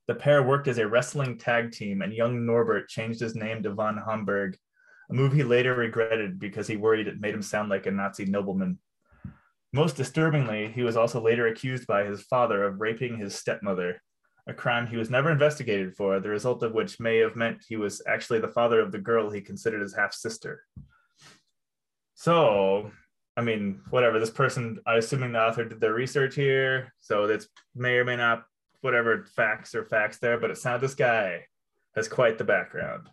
The 0.06 0.14
pair 0.14 0.42
worked 0.42 0.68
as 0.68 0.78
a 0.78 0.88
wrestling 0.88 1.38
tag 1.38 1.70
team, 1.72 2.02
and 2.02 2.12
young 2.12 2.44
Norbert 2.44 2.88
changed 2.88 3.20
his 3.20 3.34
name 3.34 3.62
to 3.62 3.72
von 3.72 3.96
Homburg, 3.96 4.56
a 5.10 5.14
move 5.14 5.32
he 5.32 5.44
later 5.44 5.74
regretted 5.74 6.38
because 6.38 6.66
he 6.66 6.76
worried 6.76 7.08
it 7.08 7.20
made 7.20 7.34
him 7.34 7.42
sound 7.42 7.68
like 7.68 7.86
a 7.86 7.90
Nazi 7.90 8.24
nobleman. 8.24 8.78
Most 9.72 9.96
disturbingly, 9.96 10.70
he 10.72 10.82
was 10.82 10.96
also 10.96 11.20
later 11.20 11.46
accused 11.46 11.86
by 11.86 12.04
his 12.04 12.22
father 12.22 12.64
of 12.64 12.80
raping 12.80 13.16
his 13.16 13.34
stepmother, 13.34 14.00
a 14.46 14.54
crime 14.54 14.86
he 14.86 14.96
was 14.96 15.10
never 15.10 15.30
investigated 15.30 15.96
for, 15.96 16.20
the 16.20 16.28
result 16.28 16.62
of 16.62 16.72
which 16.72 17.00
may 17.00 17.18
have 17.18 17.36
meant 17.36 17.64
he 17.66 17.76
was 17.76 18.02
actually 18.06 18.40
the 18.40 18.48
father 18.48 18.80
of 18.80 18.92
the 18.92 18.98
girl 18.98 19.30
he 19.30 19.40
considered 19.40 19.80
his 19.80 19.94
half 19.94 20.12
sister. 20.12 20.64
So, 22.14 22.90
I 23.36 23.40
mean, 23.40 23.80
whatever. 23.90 24.20
This 24.20 24.30
person, 24.30 24.78
I'm 24.86 24.98
assuming 24.98 25.32
the 25.32 25.40
author 25.40 25.64
did 25.64 25.80
their 25.80 25.94
research 25.94 26.34
here, 26.34 26.92
so 27.00 27.26
that's 27.26 27.48
may 27.74 27.96
or 27.96 28.04
may 28.04 28.16
not 28.16 28.44
whatever 28.82 29.24
facts 29.34 29.74
or 29.74 29.84
facts 29.84 30.18
there, 30.18 30.38
but 30.38 30.50
it 30.50 30.58
sounds 30.58 30.82
this 30.82 30.94
guy 30.94 31.46
has 31.96 32.06
quite 32.06 32.38
the 32.38 32.44
background. 32.44 33.08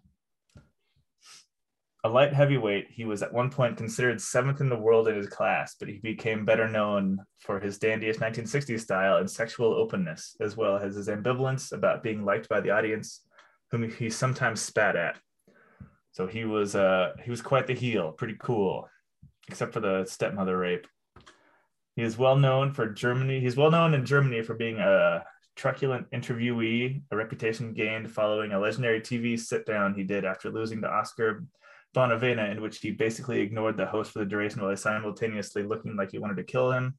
A 2.04 2.10
light 2.10 2.34
heavyweight, 2.34 2.88
he 2.90 3.06
was 3.06 3.22
at 3.22 3.32
one 3.32 3.52
point 3.52 3.78
considered 3.78 4.20
seventh 4.20 4.60
in 4.60 4.70
the 4.70 4.78
world 4.78 5.08
in 5.08 5.16
his 5.16 5.28
class, 5.28 5.76
but 5.80 5.88
he 5.88 6.00
became 6.00 6.46
better 6.46 6.68
known 6.68 7.20
for 7.38 7.60
his 7.60 7.78
dandyish 7.78 8.18
1960s 8.18 8.80
style 8.80 9.18
and 9.18 9.30
sexual 9.30 9.74
openness, 9.74 10.36
as 10.40 10.58
well 10.58 10.78
as 10.78 10.96
his 10.96 11.10
ambivalence 11.10 11.72
about 11.72 12.02
being 12.02 12.26
liked 12.26 12.50
by 12.50 12.60
the 12.60 12.72
audience, 12.72 13.22
whom 13.70 13.88
he 13.88 14.10
sometimes 14.10 14.62
spat 14.62 14.96
at. 14.96 15.20
So 16.12 16.26
he 16.26 16.44
was 16.44 16.76
uh 16.76 17.14
he 17.24 17.30
was 17.30 17.42
quite 17.42 17.68
the 17.68 17.76
heel, 17.76 18.12
pretty 18.12 18.36
cool, 18.40 18.90
except 19.48 19.72
for 19.72 19.80
the 19.80 20.04
stepmother 20.06 20.58
rape. 20.58 20.88
He 21.96 22.02
is 22.02 22.18
well 22.18 22.36
known 22.36 22.74
for 22.74 22.88
Germany. 22.88 23.40
He's 23.40 23.58
well 23.58 23.70
known 23.70 23.94
in 23.94 24.06
Germany 24.06 24.42
for 24.42 24.56
being 24.56 24.80
a 24.80 25.24
truculent 25.56 26.10
interviewee, 26.12 27.02
a 27.12 27.16
reputation 27.16 27.74
gained 27.74 28.10
following 28.12 28.54
a 28.54 28.60
legendary 28.60 29.02
TV 29.02 29.40
sit 29.40 29.66
down 29.66 29.94
he 29.94 30.04
did 30.04 30.26
after 30.26 30.50
losing 30.50 30.82
the 30.82 30.90
Oscar 30.90 31.44
Bonavena, 31.96 32.52
in 32.52 32.62
which 32.62 32.80
he 32.80 32.92
basically 32.92 33.42
ignored 33.42 33.78
the 33.78 33.86
host 33.86 34.12
for 34.12 34.20
the 34.20 34.26
duration 34.26 34.62
while 34.62 34.76
simultaneously 34.76 35.64
looking 35.64 35.96
like 35.96 36.12
he 36.12 36.20
wanted 36.20 36.38
to 36.38 36.44
kill 36.44 36.72
him. 36.72 36.98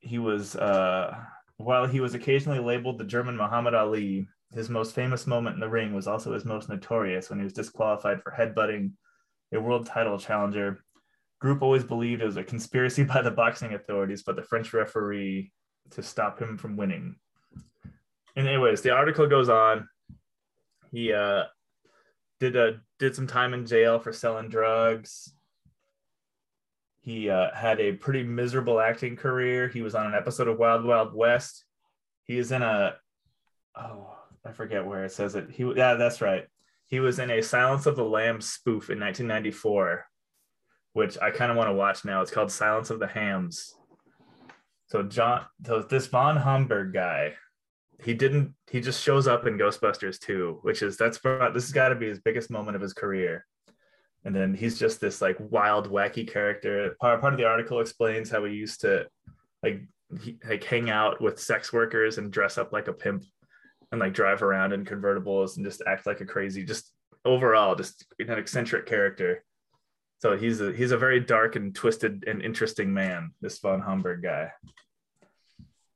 He 0.00 0.18
was, 0.18 0.56
uh, 0.56 1.14
while 1.56 1.86
he 1.86 2.00
was 2.00 2.14
occasionally 2.14 2.58
labeled 2.58 2.98
the 2.98 3.04
German 3.04 3.36
Muhammad 3.36 3.74
Ali, 3.74 4.26
his 4.52 4.68
most 4.68 4.94
famous 4.94 5.26
moment 5.26 5.54
in 5.54 5.60
the 5.60 5.68
ring 5.68 5.94
was 5.94 6.08
also 6.08 6.32
his 6.32 6.44
most 6.44 6.68
notorious 6.68 7.30
when 7.30 7.38
he 7.38 7.44
was 7.44 7.52
disqualified 7.52 8.22
for 8.22 8.34
headbutting 8.36 8.92
a 9.52 9.60
world 9.60 9.86
title 9.86 10.18
challenger. 10.18 10.82
Grupp 11.42 11.62
always 11.62 11.84
believed 11.84 12.22
it 12.22 12.26
was 12.26 12.36
a 12.36 12.44
conspiracy 12.44 13.04
by 13.04 13.22
the 13.22 13.30
boxing 13.30 13.74
authorities, 13.74 14.22
but 14.22 14.36
the 14.36 14.42
French 14.42 14.72
referee 14.72 15.52
to 15.90 16.02
stop 16.02 16.40
him 16.40 16.56
from 16.56 16.76
winning. 16.76 17.16
And 18.36 18.46
anyways, 18.48 18.82
the 18.82 18.90
article 18.90 19.26
goes 19.26 19.48
on. 19.48 19.88
He 20.90 21.12
uh, 21.12 21.44
did 22.40 22.56
a 22.56 22.80
did 22.98 23.14
some 23.14 23.26
time 23.26 23.54
in 23.54 23.66
jail 23.66 23.98
for 23.98 24.12
selling 24.12 24.48
drugs. 24.48 25.32
He 27.02 27.30
uh, 27.30 27.54
had 27.54 27.80
a 27.80 27.92
pretty 27.92 28.22
miserable 28.22 28.80
acting 28.80 29.16
career. 29.16 29.68
He 29.68 29.82
was 29.82 29.94
on 29.94 30.06
an 30.06 30.14
episode 30.14 30.48
of 30.48 30.58
Wild 30.58 30.84
Wild 30.84 31.14
West. 31.14 31.64
He 32.24 32.38
is 32.38 32.50
in 32.50 32.62
a 32.62 32.96
oh 33.76 34.16
I 34.44 34.52
forget 34.52 34.86
where 34.86 35.04
it 35.04 35.12
says 35.12 35.34
it. 35.34 35.50
He 35.50 35.64
yeah 35.76 35.94
that's 35.94 36.20
right. 36.20 36.46
He 36.86 36.98
was 36.98 37.18
in 37.18 37.30
a 37.30 37.42
Silence 37.42 37.86
of 37.86 37.94
the 37.94 38.04
Lambs 38.04 38.48
spoof 38.48 38.90
in 38.90 38.98
1994, 38.98 40.06
which 40.94 41.16
I 41.22 41.30
kind 41.30 41.52
of 41.52 41.56
want 41.56 41.68
to 41.68 41.74
watch 41.74 42.04
now. 42.04 42.20
It's 42.20 42.32
called 42.32 42.50
Silence 42.50 42.90
of 42.90 42.98
the 42.98 43.06
Hams. 43.06 43.74
So 44.88 45.04
Jon, 45.04 45.44
so 45.64 45.82
this 45.82 46.08
von 46.08 46.36
Homburg 46.36 46.92
guy, 46.92 47.34
he 48.02 48.14
didn't. 48.14 48.54
He 48.70 48.80
just 48.80 49.02
shows 49.02 49.26
up 49.26 49.46
in 49.46 49.58
Ghostbusters 49.58 50.18
2, 50.20 50.60
which 50.62 50.82
is 50.82 50.96
that's 50.96 51.18
this 51.18 51.64
has 51.64 51.72
got 51.72 51.88
to 51.88 51.94
be 51.94 52.08
his 52.08 52.20
biggest 52.20 52.50
moment 52.50 52.76
of 52.76 52.82
his 52.82 52.92
career. 52.92 53.46
And 54.24 54.34
then 54.34 54.54
he's 54.54 54.78
just 54.78 55.00
this 55.00 55.20
like 55.22 55.36
wild, 55.38 55.90
wacky 55.90 56.30
character. 56.30 56.94
Part 57.00 57.20
part 57.20 57.32
of 57.32 57.38
the 57.38 57.46
article 57.46 57.80
explains 57.80 58.30
how 58.30 58.44
he 58.44 58.54
used 58.54 58.82
to 58.82 59.06
like 59.62 59.82
he, 60.22 60.38
like 60.48 60.64
hang 60.64 60.90
out 60.90 61.20
with 61.20 61.40
sex 61.40 61.72
workers 61.72 62.18
and 62.18 62.32
dress 62.32 62.58
up 62.58 62.72
like 62.72 62.88
a 62.88 62.92
pimp 62.92 63.24
and 63.92 64.00
like 64.00 64.14
drive 64.14 64.42
around 64.42 64.72
in 64.72 64.84
convertibles 64.84 65.56
and 65.56 65.64
just 65.64 65.82
act 65.86 66.06
like 66.06 66.20
a 66.20 66.26
crazy, 66.26 66.64
just 66.64 66.92
overall, 67.24 67.74
just 67.74 68.06
an 68.18 68.38
eccentric 68.38 68.86
character. 68.86 69.44
So 70.18 70.36
he's 70.36 70.60
a 70.60 70.72
he's 70.72 70.92
a 70.92 70.98
very 70.98 71.20
dark 71.20 71.56
and 71.56 71.74
twisted 71.74 72.24
and 72.26 72.42
interesting 72.42 72.92
man, 72.92 73.32
this 73.40 73.58
von 73.58 73.80
Homburg 73.80 74.22
guy. 74.22 74.52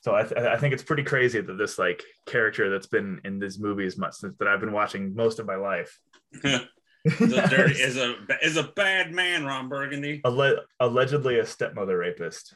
So 0.05 0.14
I, 0.14 0.22
th- 0.22 0.36
I 0.36 0.59
think 0.59 0.74
it's 0.74 0.82
pretty 0.82 1.02
crazy 1.02 1.40
that 1.40 1.56
this 1.56 1.78
like 1.78 2.02
character 2.26 2.68
that's 2.68 2.86
been 2.86 3.22
in 3.24 3.39
these 3.39 3.59
movies 3.59 3.97
much 3.97 4.16
since 4.16 4.36
that 4.36 4.47
I've 4.47 4.60
been 4.60 4.72
watching 4.72 5.14
most 5.14 5.39
of 5.39 5.47
my 5.47 5.56
life. 5.56 5.98
is 7.05 7.32
a 7.32 7.48
dirty 7.48 7.72
is 7.81 7.97
a 7.97 8.14
is 8.43 8.59
a 8.59 8.64
bad 8.64 9.12
man, 9.12 9.47
Ron 9.47 9.70
Burgundy. 9.70 10.20
Alle- 10.26 10.60
allegedly 10.78 11.39
a 11.39 11.47
stepmother 11.47 11.97
rapist. 11.97 12.55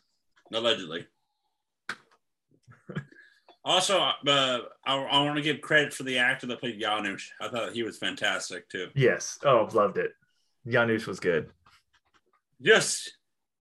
Allegedly. 0.53 1.07
also, 3.65 3.99
uh, 3.99 4.13
I, 4.27 4.59
I 4.87 5.23
want 5.25 5.37
to 5.37 5.43
give 5.43 5.63
credit 5.63 5.95
for 5.95 6.03
the 6.03 6.19
actor 6.19 6.47
that 6.49 6.61
played 6.61 6.79
Janosz. 6.79 7.29
I 7.41 7.49
thought 7.49 7.73
he 7.73 7.83
was 7.83 7.97
fantastic 7.97 8.69
too. 8.69 8.89
Yes. 8.95 9.39
Oh, 9.43 9.65
I've 9.65 9.75
loved 9.75 9.97
it. 9.97 10.11
Janosz 10.67 11.07
was 11.07 11.19
good. 11.19 11.49
Yes, 12.61 13.09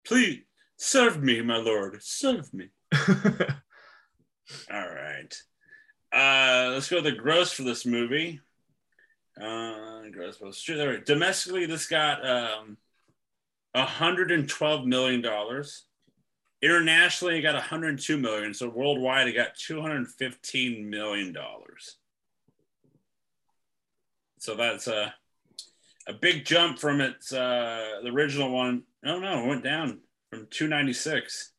please 0.05 0.41
serve 0.75 1.23
me, 1.23 1.41
my 1.41 1.57
lord. 1.57 2.03
Serve 2.03 2.53
me. 2.53 2.67
All 4.71 4.87
right. 4.87 5.33
Uh, 6.11 6.71
let's 6.73 6.89
go 6.89 6.97
to 6.97 7.01
the 7.09 7.11
gross 7.15 7.51
for 7.51 7.63
this 7.63 7.85
movie. 7.85 8.39
Uh, 9.39 10.03
gross. 10.11 10.39
There- 10.65 10.99
Domestically, 10.99 11.65
this 11.65 11.87
got 11.87 12.25
um, 12.25 12.77
112 13.73 14.85
million 14.85 15.21
dollars. 15.21 15.83
Internationally, 16.61 17.37
it 17.37 17.43
got 17.43 17.53
102 17.53 18.17
million. 18.17 18.53
So 18.53 18.67
worldwide, 18.69 19.27
it 19.27 19.33
got 19.33 19.55
215 19.55 20.89
million 20.89 21.33
dollars. 21.33 21.97
So 24.39 24.55
that's 24.55 24.87
a 24.87 25.13
a 26.07 26.13
big 26.13 26.45
jump 26.45 26.79
from 26.79 27.01
its 27.01 27.33
uh, 27.33 27.99
the 28.01 28.09
original 28.09 28.49
one. 28.51 28.83
Oh 29.05 29.19
no, 29.19 29.43
it 29.43 29.47
went 29.47 29.63
down 29.63 29.99
from 30.29 30.47
296. 30.49 31.51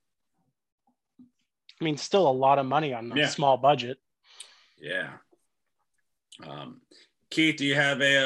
I 1.80 1.84
mean, 1.84 1.96
still 1.96 2.28
a 2.28 2.32
lot 2.32 2.58
of 2.58 2.66
money 2.66 2.92
on 2.92 3.12
a 3.12 3.16
Yeah. 3.16 3.28
small 3.28 3.56
budget. 3.56 3.98
Yeah. 4.80 5.10
Um, 6.46 6.80
Keith, 7.30 7.56
do 7.56 7.64
you 7.66 7.74
have 7.74 8.00
a 8.00 8.16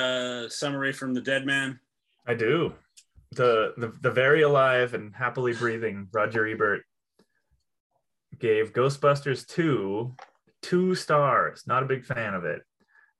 uh, 0.44 0.48
summary 0.48 0.92
from 0.92 1.14
the 1.14 1.20
Dead 1.20 1.44
Man? 1.46 1.80
I 2.26 2.34
do. 2.34 2.74
The, 3.32 3.72
the 3.78 3.88
the 4.02 4.10
very 4.10 4.42
alive 4.42 4.92
and 4.94 5.14
happily 5.14 5.54
breathing 5.54 6.08
Roger 6.12 6.46
Ebert 6.46 6.82
gave 8.38 8.72
Ghostbusters 8.74 9.46
2 9.46 10.14
two 10.60 10.94
stars. 10.94 11.64
Not 11.66 11.82
a 11.82 11.86
big 11.86 12.04
fan 12.04 12.34
of 12.34 12.44
it. 12.44 12.62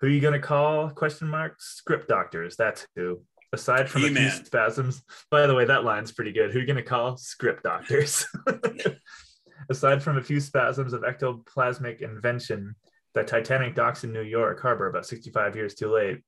Who 0.01 0.07
are 0.07 0.11
you 0.11 0.21
gonna 0.21 0.39
call? 0.39 0.91
Question 0.91 1.29
mark. 1.29 1.57
Script 1.61 2.09
doctors. 2.09 2.57
That's 2.57 2.87
who. 2.95 3.23
Aside 3.55 3.89
from 3.89 4.03
a 4.05 4.07
few 4.09 4.15
He-Man. 4.17 4.45
spasms. 4.45 5.03
By 5.31 5.47
the 5.47 5.55
way, 5.55 5.65
that 5.67 5.85
line's 5.85 6.13
pretty 6.13 6.33
good. 6.33 6.53
Who 6.53 6.59
are 6.59 6.61
you 6.63 6.67
gonna 6.67 6.83
call? 6.83 7.17
Script 7.17 7.63
doctors. 7.65 8.27
Aside 9.71 10.03
from 10.03 10.19
a 10.19 10.23
few 10.23 10.41
spasms 10.41 10.93
of 10.93 11.03
ectoplasmic 11.03 12.01
invention, 12.01 12.75
the 13.15 13.23
Titanic 13.23 13.75
docks 13.75 14.05
in 14.05 14.13
New 14.13 14.23
York 14.23 14.61
Harbor 14.61 14.87
about 14.87 15.07
65 15.07 15.57
years 15.57 15.75
too 15.75 15.93
late. 15.93 16.21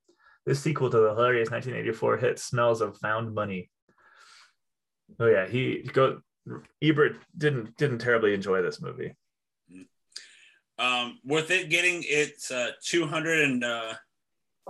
This 0.45 0.61
sequel 0.61 0.89
to 0.89 0.97
the 0.97 1.09
hilarious 1.09 1.49
1984 1.49 2.17
hit 2.17 2.39
smells 2.39 2.81
of 2.81 2.97
found 2.97 3.33
money. 3.33 3.69
Oh 5.19 5.27
yeah, 5.27 5.47
he 5.47 5.87
go. 5.91 6.21
Ebert 6.81 7.17
didn't 7.35 7.75
didn't 7.77 7.99
terribly 7.99 8.33
enjoy 8.33 8.61
this 8.61 8.81
movie. 8.81 9.15
Um, 10.77 11.19
with 11.23 11.51
it 11.51 11.69
getting 11.69 12.03
its 12.05 12.51
uh, 12.51 12.71
200 12.83 13.39
and 13.39 13.63
uh, 13.63 13.93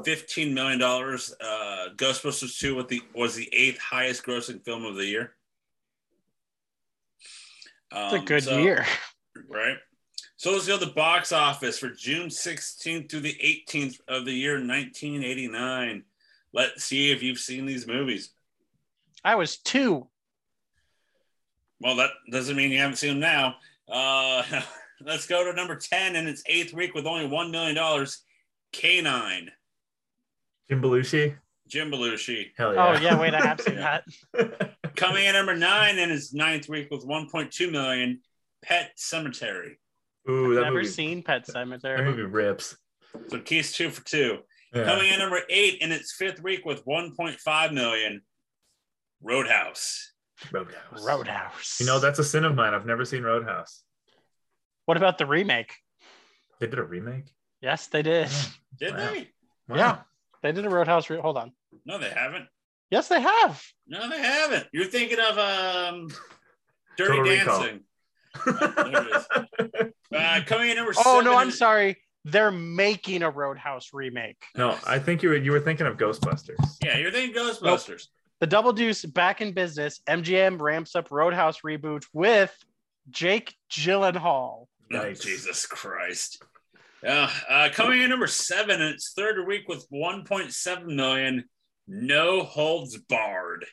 fifteen 0.04 0.54
million 0.54 0.80
dollars. 0.80 1.34
Uh, 1.42 1.88
Ghostbusters 1.96 2.58
Two 2.60 2.76
with 2.76 2.88
the 2.88 3.02
was 3.14 3.36
the 3.36 3.50
eighth 3.54 3.80
highest 3.80 4.26
grossing 4.26 4.64
film 4.64 4.86
of 4.86 4.96
the 4.96 5.06
year. 5.06 5.35
It's 7.91 8.14
a 8.14 8.18
Um, 8.20 8.26
good 8.26 8.44
so- 8.44 8.57
year. 8.60 8.86
right? 9.48 9.78
So 10.38 10.52
let's 10.52 10.68
go 10.68 10.78
to 10.78 10.86
the 10.86 10.91
box 10.91 11.32
office 11.32 11.80
for 11.80 11.90
June 11.90 12.30
16th 12.30 13.10
through 13.10 13.22
the 13.22 13.38
18th 13.41 13.99
of 14.07 14.26
the 14.26 14.34
year 14.34 14.60
1989. 14.60 16.03
Let's 16.53 16.84
see 16.84 17.12
if 17.12 17.24
you've 17.24 17.40
seen 17.40 17.66
these 17.66 17.88
movies. 17.88 18.34
I 19.24 19.36
was 19.36 19.57
two. 19.57 20.10
Well, 21.80 21.95
that 21.98 22.12
doesn't 22.30 22.56
mean 22.56 22.72
you 22.72 22.80
haven't 22.80 22.98
seen 22.98 23.20
them 23.20 23.20
now. 23.20 23.56
Uh, 23.88 24.62
let's 25.02 25.26
go 25.26 25.44
to 25.45 25.53
number 25.53 25.76
10 25.76 26.16
in 26.16 26.28
its 26.28 26.44
eighth 26.48 26.74
week 26.74 26.94
with 26.94 27.06
only 27.06 27.28
$1 27.28 27.52
million. 27.52 27.76
K9, 28.74 29.49
Jim 30.70 30.82
Belushi. 30.82 31.38
Jim 31.68 31.91
Belushi. 31.91 32.52
Hell 32.57 32.74
yeah. 32.74 32.88
Oh 32.88 32.99
yeah, 33.02 33.20
wait, 33.20 33.34
I 33.34 33.41
have 33.45 33.62
seen 33.62 33.76
that. 33.78 34.03
Coming 34.96 35.26
in 35.26 35.34
number 35.34 35.56
nine 35.56 35.98
in 35.98 36.12
its 36.12 36.34
ninth 36.34 36.70
week 36.70 36.90
with 36.92 37.06
1.2 37.06 37.72
million. 37.72 38.22
Pet 38.64 38.92
Sematary. 38.98 39.74
Ooh, 40.30 40.56
that 40.56 40.62
Never 40.62 40.78
movie. 40.78 40.88
seen 40.88 41.22
Pet 41.22 41.46
Sematary. 41.48 41.98
That 41.98 42.04
movie 42.06 42.24
rips. 42.24 42.76
So 43.28 43.40
Keith's 43.40 43.74
two 43.74 43.90
for 43.92 44.04
two. 44.06 44.40
Yeah. 44.74 44.86
Coming 44.86 45.12
in 45.12 45.20
number 45.20 45.42
eight 45.50 45.80
in 45.82 45.92
its 45.92 46.14
fifth 46.14 46.42
week 46.42 46.66
with 46.66 46.84
1.5 46.86 47.74
million. 47.74 48.22
Roadhouse. 49.22 50.14
Roadhouse. 50.52 51.04
Roadhouse. 51.06 51.78
You 51.80 51.86
know, 51.86 52.00
that's 52.00 52.20
a 52.20 52.24
sin 52.24 52.44
of 52.44 52.56
mine. 52.56 52.74
I've 52.74 52.86
never 52.86 53.06
seen 53.06 53.24
Roadhouse. 53.24 53.84
What 54.86 54.98
about 54.98 55.18
the 55.18 55.26
remake? 55.26 55.74
They 56.60 56.68
did 56.68 56.80
a 56.80 56.84
remake. 56.84 57.34
Yes, 57.62 57.88
they 57.88 58.02
did. 58.02 58.30
Did 58.80 58.94
Wow. 58.94 58.98
they? 58.98 59.30
Wow. 59.70 59.76
Yeah. 59.78 59.98
They 60.44 60.52
did 60.52 60.66
a 60.66 60.70
Roadhouse. 60.70 61.10
Re- 61.10 61.20
Hold 61.20 61.38
on. 61.38 61.52
No, 61.86 61.98
they 61.98 62.10
haven't. 62.10 62.48
Yes, 62.96 63.10
they 63.10 63.20
have. 63.20 63.62
No, 63.90 64.10
they 64.10 64.20
haven't. 64.22 64.68
You're 64.72 64.86
thinking 64.86 65.20
of 65.20 65.38
um, 65.38 66.08
Dirty 66.98 67.18
Total 67.18 67.60
Dancing. 67.60 67.80
There 68.46 69.06
it 69.82 69.94
Uh, 70.16 70.40
coming 70.46 70.70
in 70.70 70.78
number 70.78 70.94
Oh 70.98 71.04
seven. 71.20 71.26
no, 71.26 71.36
I'm 71.38 71.48
in- 71.48 71.54
sorry. 71.54 71.98
They're 72.24 72.52
making 72.52 73.22
a 73.22 73.30
Roadhouse 73.30 73.90
remake. 73.92 74.42
no, 74.56 74.78
I 74.88 74.98
think 74.98 75.22
you 75.22 75.28
were 75.30 75.36
you 75.36 75.52
were 75.52 75.60
thinking 75.60 75.88
of 75.88 75.98
Ghostbusters. 75.98 76.56
Yeah, 76.82 76.98
you're 76.98 77.12
thinking 77.12 77.36
Ghostbusters. 77.36 78.08
The 78.40 78.48
Double 78.48 78.72
Deuce 78.72 79.04
back 79.04 79.42
in 79.42 79.52
business. 79.52 80.00
MGM 80.08 80.62
ramps 80.62 80.96
up 80.96 81.12
Roadhouse 81.12 81.60
reboot 81.66 82.06
with 82.14 82.56
Jake 83.10 83.54
Gyllenhaal. 83.70 84.68
Oh, 84.94 85.14
Jesus 85.14 85.66
Christ. 85.66 86.42
Yeah, 87.04 87.30
uh, 87.50 87.70
coming 87.74 88.02
in 88.02 88.10
number 88.10 88.28
seven 88.28 88.82
in 88.82 88.88
its 88.88 89.12
third 89.14 89.46
week 89.46 89.68
with 89.68 89.86
1.7 89.92 90.86
million. 90.86 91.44
No 91.88 92.44
holds 92.44 92.98
barred. 92.98 93.66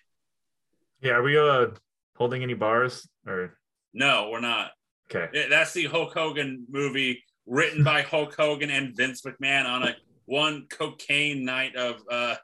Yeah, 1.00 1.12
are 1.12 1.22
we 1.22 1.38
uh 1.38 1.68
holding 2.16 2.42
any 2.42 2.54
bars 2.54 3.08
or 3.26 3.58
No, 3.92 4.30
we're 4.30 4.40
not. 4.40 4.70
okay? 5.10 5.46
That's 5.48 5.72
the 5.72 5.86
Hulk 5.86 6.12
Hogan 6.14 6.66
movie 6.70 7.24
written 7.46 7.82
by 7.84 8.02
Hulk 8.10 8.34
Hogan 8.36 8.70
and 8.70 8.96
Vince 8.96 9.22
McMahon 9.22 9.66
on 9.66 9.82
a 9.88 9.96
one 10.26 10.66
cocaine 10.70 11.44
night 11.44 11.74
of 11.76 12.00
uh 12.10 12.36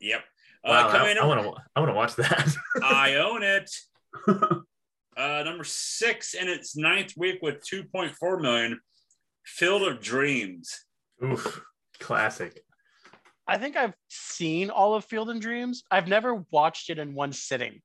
yep. 0.00 0.22
Wow, 0.64 0.88
uh, 0.88 0.92
coming 0.92 1.10
in 1.12 1.18
I 1.18 1.26
want 1.26 1.42
to 1.42 1.52
I 1.76 1.80
want 1.80 1.90
to 1.90 1.94
watch 1.94 2.14
that. 2.16 2.54
I 2.82 3.16
own 3.16 3.42
it. 3.42 3.70
Uh, 5.16 5.42
number 5.44 5.62
six 5.62 6.34
in 6.34 6.48
its 6.48 6.76
ninth 6.76 7.12
week 7.16 7.38
with 7.40 7.62
2.4 7.72 8.40
million. 8.40 8.80
Field 9.44 9.82
of 9.82 10.00
Dreams. 10.00 10.84
Oof, 11.22 11.62
classic. 12.00 12.63
I 13.46 13.58
think 13.58 13.76
I've 13.76 13.94
seen 14.08 14.70
all 14.70 14.94
of 14.94 15.04
Field 15.04 15.30
and 15.30 15.40
Dreams. 15.40 15.82
I've 15.90 16.08
never 16.08 16.44
watched 16.50 16.90
it 16.90 16.98
in 16.98 17.14
one 17.14 17.32
sitting. 17.32 17.80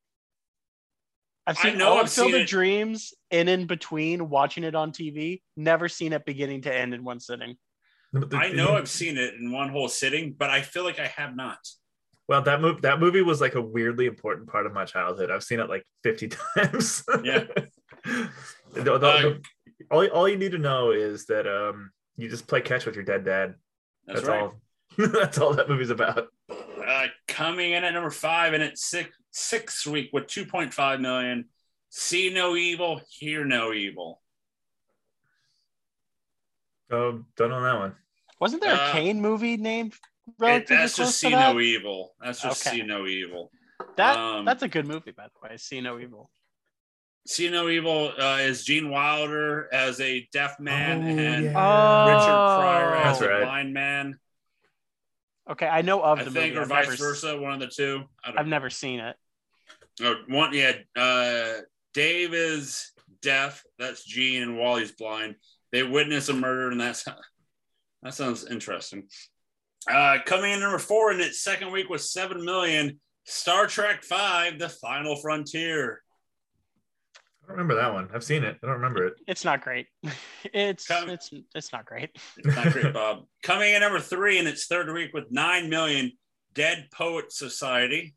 I've 1.45 1.57
I 1.57 1.61
seen 1.63 1.77
know 1.77 1.89
all 1.89 1.97
I've 1.97 2.05
of 2.05 2.11
Field 2.11 2.27
seen 2.27 2.35
of 2.35 2.41
it. 2.41 2.47
Dreams 2.47 3.13
in 3.31 3.47
in 3.47 3.65
between 3.65 4.29
watching 4.29 4.63
it 4.63 4.75
on 4.75 4.91
TV. 4.91 5.41
Never 5.57 5.89
seen 5.89 6.13
it 6.13 6.25
beginning 6.25 6.61
to 6.61 6.73
end 6.73 6.93
in 6.93 7.03
one 7.03 7.19
sitting. 7.19 7.57
I 8.33 8.51
know 8.51 8.75
I've 8.75 8.89
seen 8.89 9.17
it 9.17 9.35
in 9.35 9.51
one 9.51 9.69
whole 9.69 9.87
sitting, 9.87 10.33
but 10.37 10.49
I 10.49 10.61
feel 10.61 10.83
like 10.83 10.99
I 10.99 11.07
have 11.07 11.35
not. 11.35 11.59
Well, 12.27 12.41
that 12.43 12.61
movie 12.61 12.79
that 12.81 12.99
movie 12.99 13.21
was 13.21 13.41
like 13.41 13.55
a 13.55 13.61
weirdly 13.61 14.05
important 14.05 14.47
part 14.49 14.65
of 14.65 14.73
my 14.73 14.85
childhood. 14.85 15.29
I've 15.31 15.43
seen 15.43 15.59
it 15.59 15.69
like 15.69 15.83
50 16.03 16.27
times. 16.55 17.03
Yeah. 17.23 17.43
The- 18.73 18.83
the- 18.83 18.93
Uh, 18.93 18.99
the- 18.99 19.41
all, 19.91 20.05
all 20.07 20.29
you 20.29 20.37
need 20.37 20.51
to 20.51 20.57
know 20.59 20.91
is 20.91 21.25
that 21.25 21.47
um 21.47 21.89
you 22.17 22.29
just 22.29 22.47
play 22.47 22.61
catch 22.61 22.85
with 22.85 22.93
your 22.95 23.03
dead 23.03 23.25
dad. 23.25 23.55
That's, 24.05 24.19
That's, 24.21 24.29
right. 24.29 24.41
all. 24.43 24.53
That's 25.13 25.37
all 25.37 25.53
that 25.53 25.69
movie's 25.69 25.89
about. 25.91 26.27
Uh, 26.49 27.05
coming 27.27 27.71
in 27.71 27.83
at 27.83 27.93
number 27.93 28.09
five 28.09 28.53
in 28.53 28.61
its 28.61 28.83
six, 28.85 29.09
sixth 29.31 29.87
week 29.87 30.09
with 30.11 30.25
2.5 30.27 30.99
million. 30.99 31.45
See 31.89 32.31
no 32.33 32.55
evil, 32.55 33.01
hear 33.09 33.45
no 33.45 33.71
evil. 33.73 34.21
Oh, 36.91 37.23
don't 37.37 37.49
know 37.49 37.61
that 37.61 37.79
one. 37.79 37.95
Wasn't 38.39 38.61
there 38.61 38.73
Uh, 38.75 38.89
a 38.89 38.91
Kane 38.91 39.21
movie 39.21 39.57
named 39.57 39.93
It- 39.93 40.33
relatively 40.39 40.75
that's 40.77 40.95
close 40.95 41.07
just 41.07 41.19
to 41.21 41.27
see 41.27 41.33
that? 41.33 41.53
no 41.53 41.59
evil. 41.59 42.15
That's 42.21 42.41
just 42.41 42.65
Okay. 42.67 42.77
see 42.77 42.83
no 42.83 43.05
evil. 43.05 43.51
That 43.95 44.17
um, 44.17 44.45
that's 44.45 44.63
a 44.63 44.67
good 44.67 44.85
movie, 44.87 45.11
by 45.11 45.27
the 45.27 45.47
way. 45.47 45.57
See 45.57 45.81
no 45.81 45.99
evil. 45.99 46.29
See 47.27 47.49
No 47.49 47.69
Evil 47.69 48.11
uh, 48.19 48.37
is 48.41 48.63
Gene 48.63 48.89
Wilder 48.89 49.71
as 49.71 49.99
a 49.99 50.27
deaf 50.33 50.59
man 50.59 51.03
Oh, 51.03 51.07
and 51.07 51.45
yeah. 51.45 52.05
Richard 52.05 52.61
Pryor 52.61 52.95
as 52.95 53.19
That's 53.19 53.21
a 53.21 53.29
right. 53.29 53.43
blind 53.43 53.73
man. 53.73 54.19
Okay, 55.49 55.67
I 55.67 55.81
know 55.81 56.01
of 56.01 56.19
I 56.19 56.23
the 56.23 56.31
think, 56.31 56.53
movie. 56.53 56.57
or 56.57 56.61
I've 56.61 56.67
vice 56.67 56.85
never, 56.89 56.97
versa, 56.97 57.39
one 57.39 57.53
of 57.53 57.59
the 57.59 57.67
two. 57.67 58.03
I 58.23 58.29
don't 58.29 58.39
I've 58.39 58.47
never 58.47 58.69
seen 58.69 58.99
it. 58.99 59.15
know. 59.99 60.15
One, 60.27 60.53
yeah. 60.53 60.73
Uh, 60.95 61.61
Dave 61.93 62.33
is 62.33 62.91
deaf. 63.21 63.63
That's 63.79 64.03
Gene, 64.05 64.43
and 64.43 64.57
Wally's 64.57 64.91
blind. 64.91 65.35
They 65.71 65.83
witness 65.83 66.29
a 66.29 66.33
murder, 66.33 66.69
and 66.69 66.79
that's 66.79 67.03
that 68.03 68.13
sounds 68.13 68.45
interesting. 68.45 69.07
Uh, 69.89 70.17
coming 70.25 70.51
in 70.51 70.59
number 70.59 70.77
four 70.77 71.11
in 71.11 71.19
its 71.19 71.41
second 71.41 71.71
week 71.71 71.89
with 71.89 72.01
seven 72.01 72.45
million. 72.45 72.99
Star 73.25 73.65
Trek 73.65 74.03
Five: 74.03 74.59
The 74.59 74.69
Final 74.69 75.15
Frontier. 75.15 76.01
I 77.49 77.53
don't 77.53 77.57
remember 77.61 77.81
that 77.81 77.91
one. 77.91 78.09
I've 78.13 78.23
seen 78.23 78.43
it. 78.43 78.57
I 78.61 78.67
don't 78.67 78.75
remember 78.75 79.07
it. 79.07 79.15
It's 79.27 79.43
not 79.43 79.61
great. 79.61 79.87
It's 80.53 80.85
Come- 80.85 81.09
it's 81.09 81.31
it's 81.55 81.73
not 81.73 81.85
great. 81.85 82.11
It's 82.37 82.55
not 82.55 82.71
great, 82.71 82.93
Bob. 82.93 83.25
Coming 83.43 83.73
in 83.73 83.81
number 83.81 83.99
three 83.99 84.37
in 84.37 84.45
its 84.47 84.67
third 84.67 84.91
week 84.93 85.13
with 85.13 85.25
nine 85.31 85.69
million, 85.69 86.11
Dead 86.53 86.87
Poet 86.93 87.31
Society. 87.33 88.13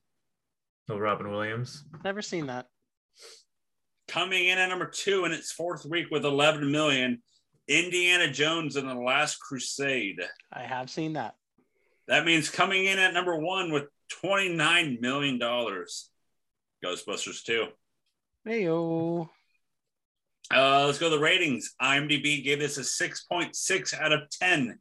Oh, 0.91 0.99
Robin 0.99 1.31
Williams. 1.31 1.83
Never 2.05 2.21
seen 2.23 2.47
that. 2.47 2.67
Coming 4.07 4.47
in 4.49 4.59
at 4.59 4.69
number 4.69 4.87
two 4.87 5.25
in 5.25 5.33
its 5.33 5.51
fourth 5.51 5.85
week 5.87 6.09
with 6.11 6.25
11 6.27 6.71
million, 6.71 7.23
Indiana 7.67 8.31
Jones 8.31 8.77
and 8.77 8.89
the 8.89 8.95
Last 8.95 9.37
Crusade. 9.41 10.21
I 10.53 10.63
have 10.63 10.91
seen 10.91 11.15
that. 11.15 11.35
That 12.07 12.25
means 12.27 12.51
coming 12.51 12.85
in 12.85 12.99
at 12.99 13.15
number 13.15 13.37
one 13.37 13.73
with 13.73 13.85
29 14.21 14.99
million 15.01 15.39
dollars. 15.39 16.11
Ghostbusters 16.85 17.43
2. 17.45 17.67
Heyo. 18.47 19.29
Uh, 20.53 20.87
let's 20.87 20.99
go 20.99 21.09
to 21.09 21.17
the 21.17 21.23
ratings. 21.23 21.75
IMDb 21.81 22.43
gave 22.45 22.59
this 22.59 22.77
a 22.77 22.83
6.6 22.83 24.01
out 24.01 24.13
of 24.13 24.21
10. 24.31 24.79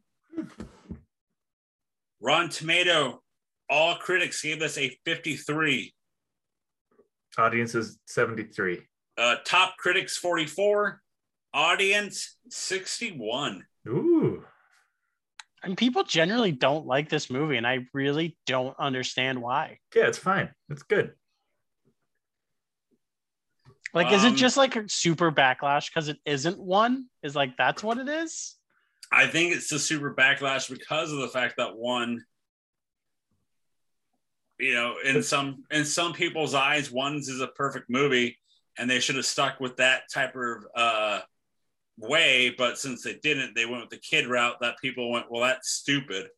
Rotten 2.20 2.50
Tomato, 2.50 3.22
all 3.70 3.96
critics 3.96 4.42
gave 4.42 4.60
this 4.60 4.76
a 4.76 4.96
53. 5.04 5.94
Audience 7.38 7.74
is 7.74 7.98
73. 8.06 8.82
Uh, 9.16 9.36
top 9.44 9.76
critics 9.78 10.16
44, 10.16 11.00
audience 11.54 12.36
61. 12.50 13.64
Ooh. 13.88 14.44
And 15.62 15.76
people 15.76 16.02
generally 16.02 16.52
don't 16.52 16.86
like 16.86 17.08
this 17.08 17.30
movie, 17.30 17.56
and 17.56 17.66
I 17.66 17.86
really 17.94 18.36
don't 18.46 18.74
understand 18.78 19.40
why. 19.40 19.78
Yeah, 19.94 20.08
it's 20.08 20.18
fine. 20.18 20.50
It's 20.68 20.82
good. 20.82 21.12
Like, 23.94 24.12
is 24.12 24.24
it 24.24 24.28
Um, 24.28 24.36
just 24.36 24.56
like 24.56 24.76
a 24.76 24.88
super 24.88 25.30
backlash 25.30 25.88
because 25.88 26.08
it 26.08 26.18
isn't 26.24 26.58
one? 26.58 27.06
Is 27.22 27.36
like 27.36 27.56
that's 27.56 27.82
what 27.82 27.98
it 27.98 28.08
is? 28.08 28.56
I 29.10 29.26
think 29.26 29.54
it's 29.54 29.68
the 29.68 29.78
super 29.78 30.14
backlash 30.14 30.70
because 30.70 31.12
of 31.12 31.18
the 31.18 31.28
fact 31.28 31.58
that 31.58 31.76
one, 31.76 32.24
you 34.58 34.74
know, 34.74 34.96
in 35.04 35.22
some 35.22 35.64
in 35.70 35.84
some 35.84 36.14
people's 36.14 36.54
eyes, 36.54 36.90
one's 36.90 37.28
is 37.28 37.40
a 37.42 37.48
perfect 37.48 37.90
movie, 37.90 38.38
and 38.78 38.88
they 38.88 39.00
should 39.00 39.16
have 39.16 39.26
stuck 39.26 39.60
with 39.60 39.76
that 39.76 40.04
type 40.12 40.34
of 40.36 40.66
uh, 40.74 41.20
way. 41.98 42.54
But 42.56 42.78
since 42.78 43.02
they 43.02 43.18
didn't, 43.22 43.54
they 43.54 43.66
went 43.66 43.82
with 43.82 43.90
the 43.90 43.98
kid 43.98 44.26
route. 44.26 44.56
That 44.62 44.78
people 44.80 45.10
went, 45.10 45.26
well, 45.30 45.42
that's 45.42 45.68
stupid. 45.68 46.28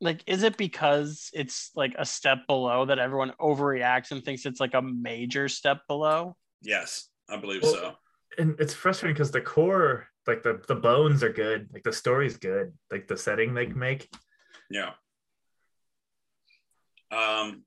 Like, 0.00 0.22
is 0.26 0.44
it 0.44 0.56
because 0.56 1.30
it's 1.32 1.70
like 1.74 1.94
a 1.98 2.04
step 2.04 2.46
below 2.46 2.84
that 2.84 2.98
everyone 2.98 3.32
overreacts 3.40 4.12
and 4.12 4.24
thinks 4.24 4.46
it's 4.46 4.60
like 4.60 4.74
a 4.74 4.82
major 4.82 5.48
step 5.48 5.80
below? 5.88 6.36
Yes, 6.62 7.08
I 7.28 7.36
believe 7.36 7.62
Well, 7.62 7.72
so. 7.72 7.92
And 8.38 8.54
it's 8.60 8.74
frustrating 8.74 9.14
because 9.14 9.32
the 9.32 9.40
core 9.40 10.06
like 10.28 10.42
the 10.42 10.60
the 10.68 10.76
bones 10.76 11.24
are 11.24 11.32
good. 11.32 11.68
Like 11.72 11.82
the 11.82 11.92
story's 11.92 12.36
good. 12.36 12.72
Like 12.92 13.08
the 13.08 13.16
setting 13.16 13.54
they 13.54 13.66
make. 13.66 14.08
Yeah. 14.70 14.90
Um, 17.10 17.64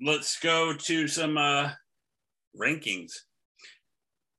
let's 0.00 0.38
go 0.38 0.72
to 0.72 1.08
some 1.08 1.36
uh, 1.36 1.70
rankings. 2.58 3.12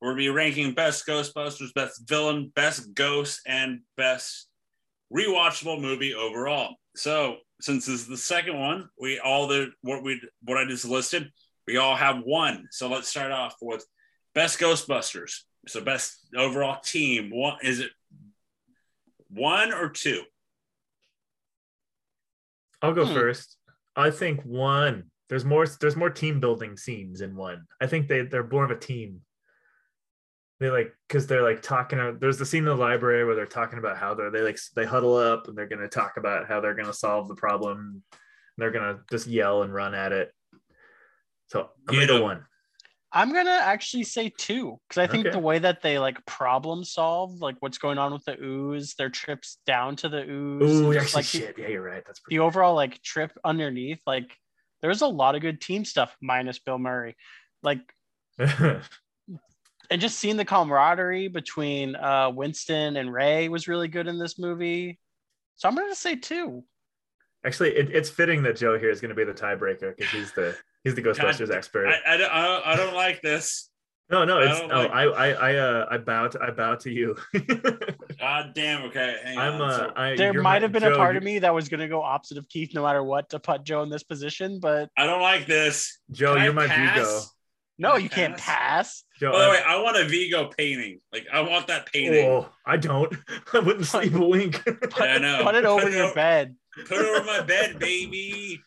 We'll 0.02 0.15
be 0.15 0.30
ranking 0.30 0.73
best 0.73 1.06
Ghostbusters, 1.06 1.73
best 1.73 2.07
villain, 2.07 2.52
best 2.56 2.94
ghost, 2.94 3.41
and 3.45 3.81
best 3.95 4.48
rewatchable 5.14 5.80
movie 5.80 6.14
overall. 6.14 6.76
So, 6.95 7.38
since 7.61 7.85
this 7.85 8.02
is 8.02 8.07
the 8.07 8.18
second 8.18 8.60
one, 8.60 8.90
we 8.99 9.19
all 9.19 9.48
the 9.48 9.72
what 9.81 10.03
we 10.03 10.22
what 10.44 10.57
I 10.57 10.65
just 10.65 10.85
listed, 10.85 11.31
we 11.68 11.77
all 11.77 11.95
have 11.95 12.22
one. 12.23 12.68
So 12.72 12.90
let's 12.90 13.07
start 13.07 13.31
off 13.31 13.56
with 13.61 13.85
best 14.35 14.60
Ghostbusters. 14.60 15.41
So 15.68 15.81
best 15.81 16.18
overall 16.35 16.80
team. 16.81 17.30
One 17.30 17.57
is 17.64 17.80
it 17.80 17.91
one 19.30 19.72
or 19.73 19.90
two? 19.90 20.23
I'll 22.81 22.94
go 22.94 23.06
Hmm. 23.06 23.14
first. 23.14 23.57
I 23.95 24.11
think 24.11 24.41
one. 24.44 25.10
There's 25.30 25.45
more. 25.45 25.65
There's 25.65 25.95
more 25.95 26.10
team 26.10 26.40
building 26.40 26.76
scenes 26.76 27.22
in 27.22 27.35
one. 27.35 27.65
I 27.80 27.88
think 27.88 28.07
they 28.07 28.23
they're 28.23 28.45
more 28.45 28.65
of 28.65 28.72
a 28.72 28.77
team. 28.77 29.22
They 30.64 30.69
like 30.69 30.95
because 31.10 31.27
they're 31.27 31.44
like 31.44 31.61
talking. 31.61 32.18
There's 32.22 32.38
the 32.38 32.45
scene 32.45 32.60
in 32.60 32.65
the 32.69 32.76
library 32.76 33.26
where 33.26 33.35
they're 33.35 33.45
talking 33.45 33.80
about 33.80 33.98
how 33.98 34.14
they're 34.14 34.31
they 34.31 34.40
like 34.44 34.57
they 34.77 34.85
huddle 34.85 35.18
up 35.18 35.49
and 35.49 35.57
they're 35.57 35.68
gonna 35.68 35.90
talk 35.90 36.15
about 36.15 36.48
how 36.48 36.61
they're 36.61 36.73
gonna 36.73 36.94
solve 36.94 37.27
the 37.27 37.35
problem. 37.35 38.02
They're 38.57 38.72
gonna 38.72 38.99
just 39.11 39.27
yell 39.27 39.64
and 39.64 39.73
run 39.73 39.94
at 39.94 40.14
it. 40.14 40.31
So 41.48 41.69
I'm 41.90 41.95
gonna 41.95 41.99
Yeah. 42.03 42.07
go 42.07 42.23
one. 42.23 42.45
I'm 43.11 43.34
gonna 43.34 43.49
actually 43.61 44.06
say 44.06 44.31
two 44.38 44.80
because 44.88 45.02
I 45.02 45.07
think 45.07 45.26
Okay. 45.26 45.34
the 45.34 45.40
way 45.40 45.60
that 45.60 45.81
they 45.81 45.99
like 45.99 46.26
problem 46.26 46.85
solve, 46.85 47.41
like 47.41 47.57
what's 47.60 47.77
going 47.77 47.98
on 47.98 48.14
with 48.14 48.23
the 48.23 48.41
ooze, 48.41 48.95
their 48.95 49.10
trips 49.10 49.57
down 49.65 49.98
to 49.98 50.07
the 50.07 50.23
ooze, 50.23 50.72
Ooh, 50.80 50.94
actually, 50.94 50.99
just, 51.02 51.14
like 51.15 51.26
the- 51.26 51.38
shit. 51.40 51.57
Yeah, 51.60 51.68
you're 51.68 51.81
right. 51.84 52.03
That's 52.07 52.19
the 52.19 52.23
pretty. 52.23 52.40
overall 52.40 52.73
like 52.73 53.02
trip 53.02 53.38
underneath, 53.44 53.99
like 54.07 54.34
there's 54.81 55.02
a 55.02 55.07
lot 55.07 55.35
of 55.35 55.41
good 55.41 55.60
team 55.60 55.84
stuff 55.84 56.15
minus 56.22 56.60
Bill 56.60 56.80
Murray, 56.80 57.18
like 57.64 57.81
and 59.94 60.02
just 60.02 60.18
seeing 60.18 60.38
the 60.38 60.44
camaraderie 60.44 61.28
between 61.28 61.95
uh, 61.95 62.32
Winston 62.34 62.98
and 62.98 63.14
Ray 63.14 63.48
was 63.48 63.68
really 63.68 63.88
good 63.88 64.07
in 64.07 64.18
this 64.18 64.40
movie. 64.40 64.98
So 65.56 65.70
I'm 65.70 65.76
gonna 65.76 65.94
say 65.94 66.15
two. 66.15 66.64
actually, 67.45 67.76
it, 67.76 67.91
it's 67.91 68.10
fitting 68.10 68.41
that 68.41 68.56
Joe 68.57 68.80
here 68.80 68.90
is 68.90 68.99
gonna 68.99 69.14
be 69.14 69.24
the 69.24 69.34
tiebreaker 69.34 69.95
because 69.95 70.11
he's 70.11 70.32
the 70.32 70.57
he's 70.84 70.95
the 70.95 71.02
Ghostbusters 71.07 71.53
expert. 71.56 71.88
I, 71.90 72.15
I, 72.15 72.18
don't- 72.18 72.32
I, 72.32 72.41
don't- 72.48 72.65
I 72.65 72.76
don't 72.76 72.95
like 72.95 73.22
this. 73.22 73.70
no, 74.10 74.26
no, 74.26 74.40
I 74.40 74.49
it's 74.49 74.60
don't 74.61 74.72
oh, 74.72 74.82
like- 74.82 74.91
I 74.91 75.03
I 75.03 75.30
I 75.52 75.56
uh 75.57 75.88
I 75.91 75.98
bow 75.99 76.28
to 76.28 76.40
I 76.41 76.49
bow 76.49 76.74
to 76.74 76.90
you. 76.90 77.15
God 78.20 78.53
damn. 78.56 78.86
Okay. 78.86 79.15
Hang 79.24 79.38
I'm 79.38 79.61
on. 79.61 79.70
uh 79.70 79.78
So 79.78 79.94
I, 79.95 80.15
There 80.15 80.34
might 80.34 80.64
have 80.64 80.72
been 80.72 80.82
Joe, 80.82 80.94
a 80.94 80.98
part 80.98 81.18
of 81.18 81.22
me 81.24 81.38
that 81.38 81.53
was 81.53 81.70
gonna 81.70 81.88
go 81.88 82.02
opposite 82.02 82.40
of 82.40 82.49
Keith 82.49 82.74
no 82.74 82.82
matter 82.82 83.03
what 83.03 83.30
to 83.30 83.40
put 83.40 83.64
Joe 83.64 83.84
in 83.84 83.90
this 83.91 84.03
position, 84.03 84.60
but 84.60 84.90
I 84.98 85.06
don't 85.06 85.22
like 85.22 85.45
this. 85.45 85.99
Joe, 86.11 86.34
Can 86.34 86.45
you're 86.45 86.53
my 86.53 86.65
pass? 86.65 86.98
Vigo. 86.98 87.22
No, 87.78 87.90
Can 87.91 87.95
I 88.00 88.04
you 88.04 88.10
can't 88.10 88.38
pass? 88.38 89.04
pass. 89.04 89.04
Joe, 89.20 89.32
By 89.32 89.44
the 89.45 89.50
way, 89.52 89.62
I 89.66 89.82
want 89.82 89.98
a 89.98 90.06
Vigo 90.06 90.50
painting. 90.58 91.00
Like 91.12 91.28
I 91.32 91.41
want 91.41 91.68
that 91.68 91.91
painting. 91.91 92.26
oh, 92.28 92.50
I 92.66 92.78
don't. 92.78 93.14
I 93.54 93.60
wouldn't 93.60 93.86
sleep 93.86 94.14
a 94.14 94.26
wink. 94.26 94.64
Put, 94.66 95.02
I 95.02 95.18
know. 95.18 95.41
put 95.44 95.56
it 95.56 95.66
over 95.66 95.84
Put 95.84 95.94
it 95.94 95.95
your 95.98 96.06
over- 96.06 96.14
bed. 96.16 96.56
Put 96.88 96.98
it 97.00 97.06
over 97.06 97.24
my 97.26 97.41
bed, 97.45 97.80
baby. 97.80 98.62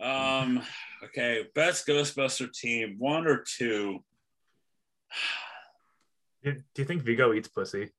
Um. 0.00 0.62
Okay. 1.04 1.44
Best 1.54 1.86
Ghostbuster 1.86 2.52
team. 2.52 2.96
One 2.98 3.26
or 3.26 3.42
two. 3.46 4.02
do 6.42 6.52
do 6.52 6.82
you 6.82 6.84
think 6.84 7.02
Vigo 7.02 7.32
eats 7.32 7.48
pussy? 7.48 7.90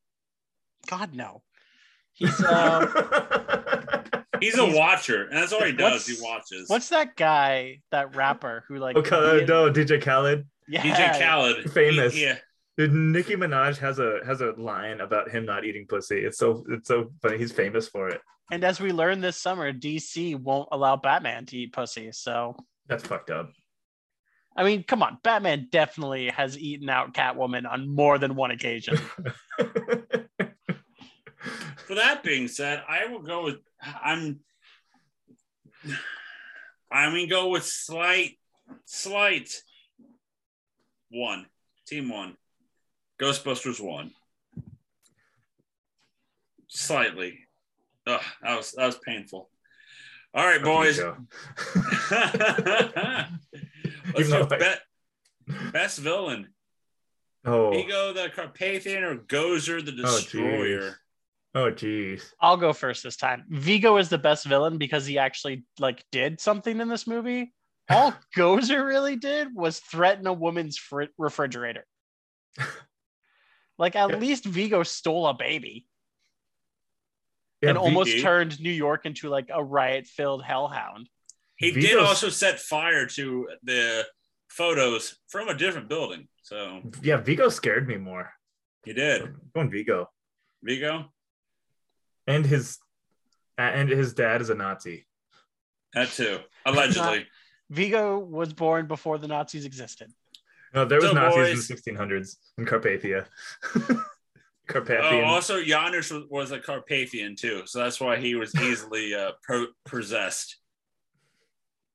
God 0.89 1.13
no. 1.13 1.41
He's 2.13 2.43
um 2.43 2.87
He's 4.39 4.57
a 4.57 4.65
He's- 4.65 4.75
watcher, 4.75 5.23
and 5.25 5.37
that's 5.37 5.53
all 5.53 5.63
he 5.63 5.71
does. 5.71 6.05
He 6.07 6.15
watches. 6.21 6.69
what's 6.69 6.89
that 6.89 7.15
guy, 7.15 7.81
that 7.91 8.15
rapper 8.15 8.63
who 8.67 8.77
like 8.77 8.95
oh, 8.95 8.99
okay, 8.99 9.45
no, 9.45 9.71
DJ 9.71 10.01
Khaled. 10.01 10.45
yeah, 10.67 10.81
DJ 10.81 11.19
Khaled? 11.19 11.71
Famous. 11.71 12.13
He- 12.13 12.23
yeah. 12.23 12.37
Dude, 12.77 12.93
Nicki 12.93 13.35
Minaj 13.35 13.77
has 13.79 13.97
a 13.97 14.19
has 14.23 14.41
a 14.41 14.51
line 14.51 15.01
about 15.01 15.31
him 15.31 15.45
not 15.45 15.65
eating 15.65 15.87
pussy. 15.87 16.19
It's 16.19 16.37
so 16.37 16.63
it's 16.69 16.87
so 16.87 17.11
funny. 17.23 17.37
He's 17.39 17.51
famous 17.51 17.87
for 17.87 18.07
it. 18.09 18.21
And 18.51 18.63
as 18.63 18.79
we 18.79 18.91
learned 18.91 19.23
this 19.23 19.35
summer, 19.37 19.73
DC 19.73 20.35
won't 20.39 20.69
allow 20.71 20.95
Batman 20.95 21.47
to 21.47 21.57
eat 21.57 21.73
pussy. 21.73 22.11
So 22.11 22.55
That's 22.87 23.03
fucked 23.03 23.31
up. 23.31 23.49
I 24.55 24.63
mean, 24.63 24.83
come 24.83 25.03
on, 25.03 25.17
Batman 25.23 25.67
definitely 25.71 26.29
has 26.29 26.57
eaten 26.57 26.89
out 26.89 27.13
Catwoman 27.13 27.69
on 27.69 27.87
more 27.93 28.17
than 28.17 28.35
one 28.35 28.51
occasion. 28.51 28.97
For 31.87 31.95
that 31.95 32.21
being 32.21 32.49
said, 32.49 32.83
I 32.87 33.05
will 33.05 33.21
go 33.21 33.45
with 33.45 33.57
I'm. 34.03 34.41
I'm 36.91 37.11
gonna 37.11 37.27
go 37.27 37.47
with 37.49 37.63
slight, 37.63 38.37
slight 38.85 39.49
one. 41.09 41.45
Team 41.87 42.09
one. 42.09 42.35
Ghostbusters 43.21 43.79
one. 43.79 44.11
Slightly. 46.67 47.39
Ugh, 48.05 48.21
that 48.41 48.57
was 48.57 48.71
that 48.73 48.85
was 48.85 48.97
painful. 49.05 49.49
All 50.33 50.45
right, 50.45 50.61
boys. 50.61 50.99
Let's 52.11 53.29
go 54.29 54.47
I- 54.51 54.57
bet, 54.57 54.81
best 55.71 55.99
villain. 55.99 56.49
oh, 57.45 57.71
Vigo 57.71 58.11
the 58.13 58.29
Carpathian 58.35 59.03
or 59.03 59.15
Gozer 59.15 59.83
the 59.83 59.93
Oh, 60.03 60.17
Destroyer. 60.17 60.81
jeez. 60.81 60.95
Oh, 61.57 61.71
jeez. 61.71 62.23
I'll 62.39 62.57
go 62.57 62.71
first 62.73 63.03
this 63.03 63.17
time. 63.17 63.43
Vigo 63.49 63.97
is 63.97 64.09
the 64.09 64.17
best 64.17 64.45
villain 64.45 64.77
because 64.77 65.05
he 65.05 65.17
actually 65.17 65.65
like 65.79 66.03
did 66.11 66.39
something 66.39 66.79
in 66.79 66.87
this 66.87 67.07
movie. 67.07 67.53
All 67.89 68.13
Gozer 68.35 68.85
really 68.85 69.15
did 69.15 69.47
was 69.55 69.79
threaten 69.79 70.27
a 70.27 70.33
woman's 70.33 70.77
fr- 70.77 71.03
refrigerator. 71.17 71.85
Like 73.79 73.95
at 73.95 74.09
Yeah. 74.09 74.15
least 74.17 74.43
Vigo 74.43 74.81
stole 74.81 75.27
a 75.27 75.35
baby 75.35 75.85
Yeah, 77.61 77.69
and 77.69 77.77
Vi- 77.77 77.83
almost 77.83 78.11
V- 78.11 78.21
turned 78.23 78.59
New 78.59 78.71
York 78.71 79.05
into 79.05 79.29
like 79.29 79.49
a 79.53 79.63
riot-filled 79.63 80.43
hellhound. 80.43 81.07
He 81.57 81.69
did 81.71 81.97
also 81.99 82.29
set 82.29 82.59
fire 82.59 83.05
to 83.05 83.47
the 83.61 84.03
photos 84.49 85.19
from 85.27 85.47
a 85.47 85.53
different 85.53 85.89
building. 85.89 86.27
So 86.41 86.81
yeah, 87.03 87.17
Vigo 87.17 87.49
scared 87.49 87.87
me 87.87 87.97
more. 87.97 88.31
he 88.83 88.93
did. 88.93 89.21
I'm 89.21 89.41
going 89.53 89.69
Vigo, 89.69 90.09
Vigo, 90.63 91.13
and 92.27 92.45
his 92.45 92.77
and 93.57 93.89
his 93.89 94.13
dad 94.13 94.41
is 94.41 94.49
a 94.49 94.55
Nazi. 94.55 95.07
that 95.93 96.09
too. 96.09 96.39
Allegedly. 96.65 97.25
Vigo 97.69 98.19
was 98.19 98.53
born 98.53 98.87
before 98.87 99.17
the 99.17 99.27
Nazis 99.27 99.65
existed. 99.65 100.11
No, 100.73 100.85
there 100.85 100.99
was 100.99 101.09
So, 101.09 101.13
Nazis 101.15 101.67
boys- 101.67 101.69
in 101.87 101.95
the 101.95 102.01
1600s 102.03 102.35
in 102.57 102.65
Carpathia. 102.65 103.25
oh, 103.75 104.03
Carpathian. 104.67 105.23
also 105.23 105.61
Janosz 105.61 106.11
was, 106.11 106.23
was 106.29 106.51
a 106.51 106.59
Carpathian 106.59 107.35
too, 107.35 107.63
so 107.65 107.79
that's 107.79 107.99
why 107.99 108.17
he 108.17 108.35
was 108.35 108.53
easily 108.55 109.13
uh, 109.15 109.31
pro- 109.43 109.67
possessed. 109.85 110.57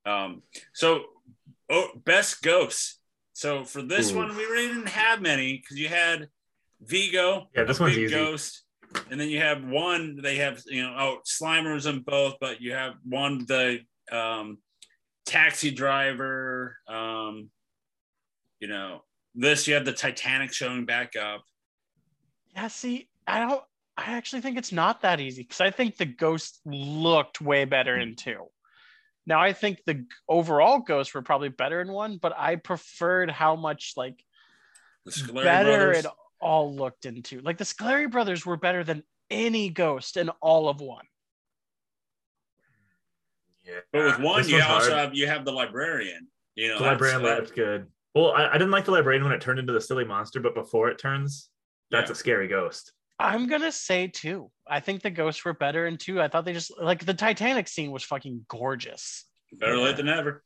Um, 0.05 0.43
so 0.73 1.03
oh, 1.71 1.89
best 2.05 2.43
ghosts. 2.43 2.99
So 3.35 3.65
for 3.65 3.83
this 3.83 4.13
Ooh. 4.13 4.17
one, 4.17 4.29
we 4.37 4.43
really 4.45 4.69
didn't 4.69 4.89
have 4.89 5.21
many 5.23 5.59
because 5.59 5.79
you 5.79 5.89
had 5.89 6.29
Vigo, 6.83 7.49
Yeah, 7.55 7.65
this 7.65 7.79
a 7.79 7.83
one's 7.85 7.95
big 7.95 8.05
easy. 8.07 8.15
ghost, 8.15 8.62
and 9.10 9.20
then 9.20 9.28
you 9.28 9.40
have 9.40 9.64
one. 9.64 10.19
They 10.23 10.36
have 10.36 10.62
you 10.66 10.82
know 10.82 10.94
oh 10.98 11.19
Slimers 11.27 11.89
in 11.89 12.01
both, 12.01 12.36
but 12.40 12.60
you 12.60 12.73
have 12.73 12.94
one 13.05 13.44
the 13.47 13.81
um, 14.10 14.59
taxi 15.27 15.70
driver. 15.70 16.77
Um, 16.89 17.51
you 18.60 18.69
know 18.69 19.02
this. 19.35 19.66
You 19.66 19.74
have 19.74 19.85
the 19.85 19.93
Titanic 19.93 20.52
showing 20.52 20.85
back 20.85 21.16
up. 21.16 21.43
Yeah, 22.55 22.69
see, 22.69 23.09
I 23.27 23.40
don't. 23.40 23.62
I 23.97 24.12
actually 24.12 24.40
think 24.40 24.56
it's 24.56 24.73
not 24.73 25.02
that 25.02 25.20
easy 25.20 25.43
because 25.43 25.60
I 25.60 25.70
think 25.70 25.97
the 25.97 26.06
ghost 26.06 26.60
looked 26.64 27.40
way 27.40 27.64
better 27.64 27.97
in 27.97 28.16
two. 28.16 28.47
Now 29.27 29.40
I 29.40 29.52
think 29.52 29.82
the 29.86 30.06
overall 30.28 30.81
ghosts 30.81 31.14
were 31.14 31.23
probably 31.23 31.51
better 31.51 31.81
in 31.81 31.93
one, 31.93 32.16
but 32.16 32.36
I 32.36 32.56
preferred 32.56 33.31
how 33.31 33.55
much 33.56 33.93
like 33.97 34.24
better 35.05 35.43
brothers. 35.43 36.05
it 36.05 36.06
all 36.43 36.74
looked 36.74 37.06
into. 37.06 37.40
Like 37.40 37.56
the 37.59 37.64
Scoleri 37.64 38.10
brothers 38.10 38.44
were 38.44 38.56
better 38.56 38.85
than 38.85 39.02
any 39.31 39.70
ghost 39.70 40.16
in 40.16 40.28
all 40.40 40.69
of 40.69 40.81
one. 40.81 41.05
yeah. 43.64 43.78
But 43.93 44.05
with 44.05 44.19
one, 44.19 44.43
This 44.43 44.51
you 44.51 44.56
also 44.62 44.90
hard. 44.90 44.93
have 44.93 45.14
you 45.14 45.27
have 45.27 45.44
the 45.44 45.52
librarian. 45.52 46.27
You 46.56 46.69
know, 46.69 46.74
the 46.78 46.85
that's- 46.85 46.93
librarian 47.01 47.23
that- 47.23 47.40
looked 47.44 47.55
good. 47.56 47.86
Well, 48.14 48.32
I, 48.32 48.48
I 48.48 48.52
didn't 48.55 48.73
like 48.73 48.85
the 48.85 48.90
librarian 48.90 49.24
when 49.24 49.32
it 49.32 49.40
turned 49.40 49.59
into 49.59 49.73
the 49.73 49.81
silly 49.81 50.05
monster, 50.05 50.39
but 50.40 50.55
before 50.55 50.90
it 50.90 50.98
turns, 50.98 51.48
that's 51.90 52.09
Yeah. 52.10 52.12
a 52.12 52.16
scary 52.16 52.47
ghost. 52.48 52.93
I'm 53.19 53.47
gonna 53.47 53.73
say 53.73 54.09
two. 54.09 54.51
I 54.66 54.81
think 54.81 55.01
the 55.02 55.10
ghosts 55.10 55.44
were 55.44 55.55
better 55.55 55.86
in 55.86 55.97
two. 55.97 56.20
I 56.20 56.28
thought 56.28 56.44
they 56.44 56.52
just 56.52 56.73
like 56.78 57.06
the 57.06 57.14
Titanic 57.14 57.69
scene 57.69 57.90
was 57.93 58.02
fucking 58.02 58.44
gorgeous. 58.48 59.24
better 59.52 59.77
late 59.78 59.97
than 59.97 60.06
never. 60.06 60.43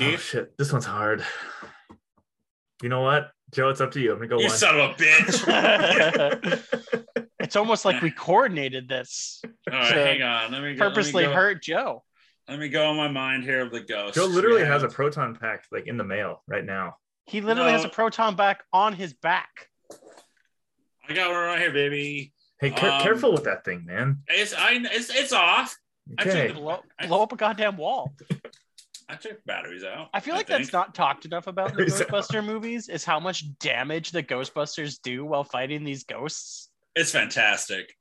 Oh 0.00 0.16
shit, 0.16 0.56
this 0.58 0.72
one's 0.72 0.84
hard. 0.84 1.24
You 2.82 2.88
know 2.88 3.00
what? 3.02 3.30
Joe, 3.56 3.70
it's 3.70 3.80
up 3.80 3.90
to 3.92 4.00
you. 4.00 4.12
I'm 4.12 4.18
gonna 4.18 4.28
go 4.28 4.38
You 4.38 4.48
one. 4.48 4.56
son 4.58 4.78
of 4.78 4.90
a 4.90 4.94
bitch. 5.02 6.62
it's 7.40 7.56
almost 7.56 7.86
like 7.86 8.02
we 8.02 8.10
coordinated 8.10 8.86
this. 8.86 9.40
All 9.72 9.78
right, 9.78 9.88
So, 9.88 9.94
hang 9.94 10.20
on. 10.20 10.52
Let 10.52 10.62
me 10.62 10.74
go, 10.74 10.86
Purposely 10.86 11.22
let 11.22 11.28
me 11.30 11.34
go, 11.34 11.40
hurt 11.40 11.62
Joe. 11.62 12.04
Let 12.50 12.58
me 12.58 12.68
go 12.68 12.86
on 12.86 12.98
my 12.98 13.08
mind 13.08 13.44
here 13.44 13.62
of 13.62 13.72
the 13.72 13.80
ghost. 13.80 14.14
Joe 14.14 14.26
literally 14.26 14.60
We 14.60 14.68
has 14.68 14.82
a 14.82 14.88
proton 14.88 15.34
pack 15.36 15.64
like 15.72 15.86
in 15.86 15.96
the 15.96 16.04
mail 16.04 16.42
right 16.46 16.66
now. 16.66 16.96
He 17.24 17.40
literally 17.40 17.72
has 17.72 17.82
a 17.84 17.88
proton 17.88 18.36
back 18.36 18.62
on 18.74 18.92
his 18.92 19.14
back. 19.14 19.70
I 21.08 21.14
got 21.14 21.30
one 21.30 21.38
right 21.42 21.58
here, 21.58 21.72
baby. 21.72 22.34
Hey, 22.60 22.68
care- 22.72 22.92
Um, 22.92 23.00
careful 23.02 23.32
with 23.32 23.44
that 23.44 23.64
thing, 23.64 23.86
man. 23.86 24.18
It's 24.28 24.52
I. 24.52 24.72
It's, 24.82 25.08
it's 25.08 25.32
off. 25.32 25.74
I 26.18 26.24
took 26.24 26.32
Okay. 26.34 26.48
the- 26.48 26.54
Blow, 26.60 26.82
blow 27.08 27.22
up 27.22 27.32
a 27.32 27.36
goddamn 27.36 27.78
wall. 27.78 28.12
I 29.08 29.14
took 29.16 29.44
batteries 29.44 29.84
out. 29.84 30.08
I 30.12 30.20
feel 30.20 30.34
like 30.34 30.48
think. 30.48 30.60
that's 30.62 30.72
not 30.72 30.94
talked 30.94 31.24
enough 31.26 31.46
about 31.46 31.70
in 31.70 31.76
the 31.76 31.84
Is 31.86 31.98
that- 31.98 32.08
Ghostbuster 32.08 32.44
movies 32.44 32.88
is 32.88 33.04
how 33.04 33.20
much 33.20 33.44
damage 33.58 34.10
the 34.10 34.22
Ghostbusters 34.22 35.00
do 35.02 35.24
while 35.24 35.44
fighting 35.44 35.84
these 35.84 36.04
ghosts. 36.04 36.70
It's 36.94 37.12
fantastic 37.12 37.94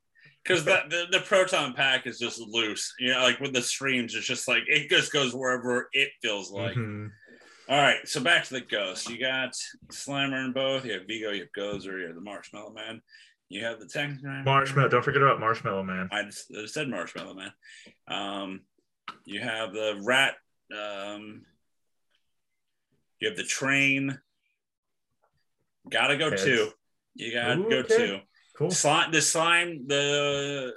because 0.44 0.64
the, 0.64 0.80
the 0.90 1.06
the 1.12 1.20
proton 1.26 1.74
pack 1.74 2.08
is 2.08 2.18
just 2.18 2.40
loose. 2.40 2.94
You 2.98 3.12
know, 3.14 3.20
like 3.24 3.40
with 3.40 3.54
the 3.54 3.62
streams, 3.62 4.16
it's 4.16 4.26
just 4.26 4.48
like 4.48 4.64
it 4.68 4.90
just 4.90 5.12
goes 5.12 5.34
wherever 5.36 5.90
it 5.94 6.10
feels 6.22 6.50
like. 6.50 6.76
Mhm. 6.76 7.10
All 7.68 7.82
right, 7.82 7.98
so 8.08 8.22
back 8.22 8.44
to 8.46 8.54
the 8.54 8.62
ghost. 8.62 9.10
You 9.10 9.20
got 9.20 9.54
Slimer 9.92 10.46
in 10.46 10.54
both. 10.54 10.86
You 10.86 10.94
have 10.94 11.08
Vigo. 11.08 11.32
You 11.32 11.42
have 11.42 11.52
Gozer. 11.58 12.00
You 12.00 12.06
have 12.08 12.16
the 12.16 12.22
Marshmallow 12.22 12.72
Man. 12.74 13.02
You 13.50 13.64
have 13.66 13.80
the 13.80 13.88
Tech 13.88 14.12
Marshmallow. 14.24 14.90
Don't 14.90 15.04
forget 15.04 15.22
about 15.22 15.40
Marshmallow 15.40 15.84
Man. 15.84 16.10
I 16.12 16.24
just 16.24 16.46
I 16.56 16.66
said 16.68 16.90
Marshmallow 16.90 17.34
Man. 17.34 17.52
Um, 18.08 18.62
you 19.26 19.40
have 19.42 19.74
the 19.74 20.00
rat. 20.04 20.36
Um, 20.72 21.46
you 23.20 23.30
have 23.30 23.38
the 23.38 23.44
train. 23.44 24.20
Gotta 25.90 26.18
go 26.18 26.30
Heads. 26.32 26.44
two. 26.44 26.70
You 27.16 27.34
gotta 27.34 27.60
Ooh, 27.60 27.70
go 27.70 27.78
okay. 27.78 27.98
two. 27.98 28.20
Cool. 28.58 28.72
Slime. 28.72 29.12
The 29.12 29.22
slime. 29.22 29.86
The. 29.88 30.74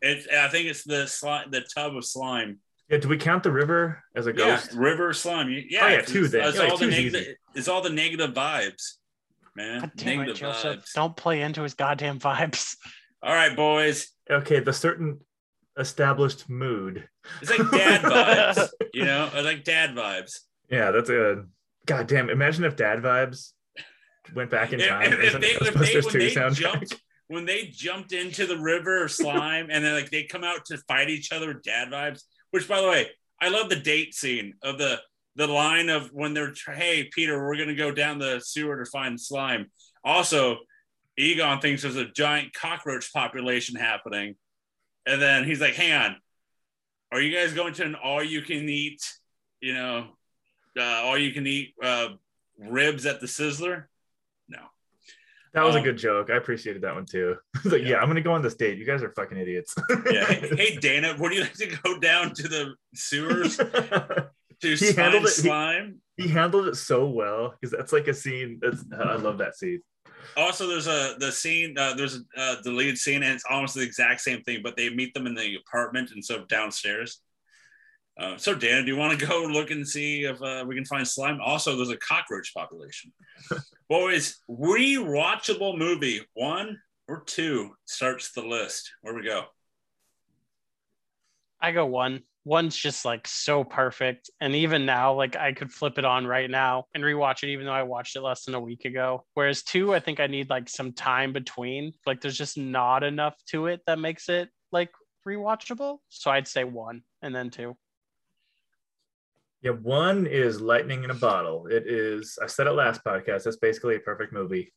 It. 0.00 0.26
I 0.32 0.48
think 0.48 0.66
it's 0.68 0.84
the 0.84 1.06
slime. 1.06 1.50
The 1.50 1.62
tub 1.62 1.96
of 1.96 2.04
slime. 2.04 2.58
Yeah. 2.88 2.98
Do 2.98 3.08
we 3.08 3.16
count 3.16 3.42
the 3.42 3.50
river 3.52 4.02
as 4.14 4.26
a 4.26 4.32
ghost? 4.32 4.70
Yeah, 4.72 4.78
river 4.78 5.12
slime. 5.12 5.50
Yeah, 5.50 5.84
Oh, 5.84 5.88
yeah, 5.88 5.92
it's- 5.94 6.10
two 6.10 6.28
then. 6.28 6.48
It's, 6.48 6.58
Yeah, 6.58 6.64
all 6.64 6.76
the 6.76 6.84
two's 6.86 6.94
negative. 6.94 7.20
easy. 7.22 7.36
It's 7.54 7.68
all 7.68 7.80
the 7.82 7.90
negative 7.90 8.32
vibes, 8.34 8.96
man. 9.56 9.80
God 9.80 9.92
damn 9.96 10.08
it, 10.08 10.16
negative 10.18 10.36
Joseph. 10.40 10.80
vibes. 10.84 10.92
Don't 10.94 11.16
play 11.16 11.40
into 11.42 11.62
his 11.62 11.74
goddamn 11.74 12.18
vibes. 12.20 12.76
All 13.22 13.32
right, 13.34 13.54
boys. 13.56 14.08
Okay. 14.30 14.60
The 14.60 14.72
certain 14.72 15.20
established 15.78 16.48
mood. 16.48 17.08
It's 17.40 17.50
like 17.50 17.70
dad 17.70 18.02
vibes. 18.02 18.68
You 18.92 19.04
know, 19.04 19.30
I 19.32 19.40
like 19.40 19.64
dad 19.64 19.94
vibes. 19.94 20.40
Yeah, 20.70 20.90
that's 20.90 21.10
a 21.10 21.44
god 21.86 22.06
damn. 22.06 22.30
Imagine 22.30 22.64
if 22.64 22.76
Dad 22.76 23.00
Vibes 23.02 23.52
went 24.34 24.50
back 24.50 24.72
in 24.72 24.80
time. 24.80 25.12
if- 25.12 25.34
if 25.34 25.40
they- 25.40 25.48
if 25.48 25.60
they- 25.74 26.00
when 26.00 26.12
they 26.18 26.30
soundtrack. 26.34 26.54
jumped- 26.56 27.00
When 27.28 27.44
they 27.46 27.66
jumped 27.66 28.12
into 28.12 28.46
the 28.46 28.58
river 28.58 29.08
slime 29.08 29.68
and 29.70 29.82
then 29.84 29.94
like 29.94 30.10
they 30.10 30.24
come 30.24 30.44
out 30.44 30.64
to 30.66 30.76
fight 30.88 31.08
each 31.08 31.32
other, 31.32 31.48
with 31.48 31.62
dad 31.62 31.88
vibes. 31.88 32.22
Which, 32.50 32.68
by 32.68 32.80
the 32.82 32.88
way, 32.88 33.10
I 33.40 33.48
love 33.48 33.68
the 33.70 33.76
date 33.76 34.14
scene 34.14 34.54
of 34.62 34.78
the 34.78 35.00
the 35.36 35.46
line 35.46 35.88
of 35.88 36.10
when 36.12 36.34
they're 36.34 36.52
hey 36.74 37.08
Peter, 37.14 37.42
we're 37.42 37.56
gonna 37.56 37.74
go 37.74 37.90
down 37.90 38.18
the 38.18 38.38
sewer 38.40 38.84
to 38.84 38.90
find 38.90 39.18
slime. 39.18 39.70
Also, 40.04 40.58
Egon 41.18 41.60
thinks 41.60 41.82
there's 41.82 41.96
a 41.96 42.04
giant 42.06 42.52
cockroach 42.52 43.12
population 43.12 43.76
happening, 43.76 44.34
and 45.06 45.20
then 45.20 45.44
he's 45.44 45.60
like, 45.60 45.74
"Hang 45.74 45.92
on, 45.92 46.16
are 47.10 47.20
you 47.20 47.34
guys 47.34 47.52
going 47.54 47.74
to 47.74 47.84
an 47.84 47.94
all 47.94 48.22
you 48.22 48.42
can 48.42 48.68
eat, 48.68 49.02
you 49.60 49.74
know, 49.74 50.08
uh, 50.78 50.82
all 51.04 51.18
you 51.18 51.32
can 51.32 51.46
eat 51.46 51.74
uh, 51.82 52.08
ribs 52.58 53.06
at 53.06 53.20
the 53.20 53.26
Sizzler?" 53.26 53.84
No. 54.48 54.58
That 55.54 55.64
was 55.64 55.74
a 55.74 55.78
Um, 55.78 55.84
good 55.84 55.98
joke. 55.98 56.30
I 56.30 56.36
appreciated 56.36 56.82
that 56.82 56.94
one 56.94 57.04
too. 57.06 57.36
He's 57.62 57.72
like, 57.72 57.82
Yeah. 57.82 57.88
yeah. 57.90 57.96
I'm 57.98 58.08
gonna 58.08 58.20
go 58.22 58.32
on 58.32 58.42
this 58.42 58.54
date. 58.54 58.78
You 58.78 58.86
guys 58.86 59.02
are 59.02 59.10
fucking 59.12 59.36
idiots. 59.38 59.74
Yeah. 60.10 60.24
Hey, 60.24 60.48
hey, 60.56 60.76
Dana, 60.76 61.14
would 61.18 61.32
you 61.34 61.40
like 61.42 61.54
to 61.54 61.66
go 61.82 61.98
down 61.98 62.32
to 62.34 62.48
the 62.48 62.74
sewers 62.94 63.56
to 63.58 64.30
He 64.60 64.92
handled 64.92 65.24
it- 65.24 65.28
he- 65.36 65.42
slime? 65.42 65.98
he 66.16 66.28
handled 66.28 66.68
it 66.68 66.76
so 66.76 67.06
well 67.06 67.50
because 67.60 67.70
that's 67.76 67.92
like 67.92 68.06
a 68.08 68.14
scene. 68.14 68.58
That's 68.62 68.84
I 68.96 69.16
love 69.16 69.38
that 69.38 69.56
scene. 69.56 69.82
Also, 70.36 70.66
there's 70.66 70.86
a 70.86 71.16
the 71.18 71.30
scene. 71.32 71.76
Uh, 71.76 71.94
there's 71.94 72.16
a 72.16 72.40
uh, 72.40 72.62
deleted 72.62 72.98
scene, 72.98 73.22
and 73.22 73.34
it's 73.34 73.44
almost 73.48 73.74
the 73.74 73.82
exact 73.82 74.20
same 74.20 74.42
thing, 74.42 74.60
but 74.62 74.76
they 74.76 74.90
meet 74.90 75.12
them 75.14 75.26
in 75.26 75.34
the 75.34 75.56
apartment 75.56 76.10
instead 76.14 76.38
of 76.38 76.48
downstairs. 76.48 77.20
Uh, 78.18 78.36
so, 78.36 78.54
Dan, 78.54 78.84
do 78.84 78.92
you 78.92 78.96
want 78.96 79.18
to 79.18 79.26
go 79.26 79.42
look 79.44 79.70
and 79.70 79.86
see 79.86 80.24
if 80.24 80.40
uh, 80.42 80.64
we 80.66 80.74
can 80.74 80.84
find 80.84 81.06
slime? 81.06 81.40
Also, 81.40 81.76
there's 81.76 81.90
a 81.90 81.96
cockroach 81.96 82.52
population. 82.54 83.12
Boys, 83.88 84.40
rewatchable 84.50 85.78
movie 85.78 86.20
one 86.34 86.78
or 87.08 87.22
two 87.24 87.70
starts 87.84 88.32
the 88.32 88.42
list. 88.42 88.92
Where 89.00 89.14
we 89.14 89.24
go? 89.24 89.44
I 91.60 91.72
go 91.72 91.86
one. 91.86 92.22
One's 92.44 92.76
just 92.76 93.04
like 93.04 93.28
so 93.28 93.62
perfect. 93.62 94.30
And 94.40 94.54
even 94.54 94.84
now, 94.84 95.14
like 95.14 95.36
I 95.36 95.52
could 95.52 95.72
flip 95.72 95.98
it 95.98 96.04
on 96.04 96.26
right 96.26 96.50
now 96.50 96.86
and 96.94 97.04
rewatch 97.04 97.44
it, 97.44 97.50
even 97.50 97.66
though 97.66 97.72
I 97.72 97.84
watched 97.84 98.16
it 98.16 98.20
less 98.20 98.44
than 98.44 98.54
a 98.54 98.60
week 98.60 98.84
ago. 98.84 99.24
Whereas 99.34 99.62
two, 99.62 99.94
I 99.94 100.00
think 100.00 100.18
I 100.18 100.26
need 100.26 100.50
like 100.50 100.68
some 100.68 100.92
time 100.92 101.32
between. 101.32 101.92
Like 102.04 102.20
there's 102.20 102.36
just 102.36 102.58
not 102.58 103.04
enough 103.04 103.36
to 103.50 103.66
it 103.66 103.80
that 103.86 104.00
makes 104.00 104.28
it 104.28 104.48
like 104.72 104.90
rewatchable. 105.26 105.98
So 106.08 106.30
I'd 106.32 106.48
say 106.48 106.64
one 106.64 107.02
and 107.22 107.34
then 107.34 107.50
two. 107.50 107.76
Yeah, 109.62 109.70
one 109.72 110.26
is 110.26 110.60
lightning 110.60 111.04
in 111.04 111.10
a 111.10 111.14
bottle. 111.14 111.68
It 111.68 111.86
is. 111.86 112.36
I 112.42 112.48
said 112.48 112.66
it 112.66 112.72
last 112.72 113.04
podcast. 113.04 113.44
That's 113.44 113.56
basically 113.58 113.94
a 113.94 114.00
perfect 114.00 114.32
movie. 114.32 114.72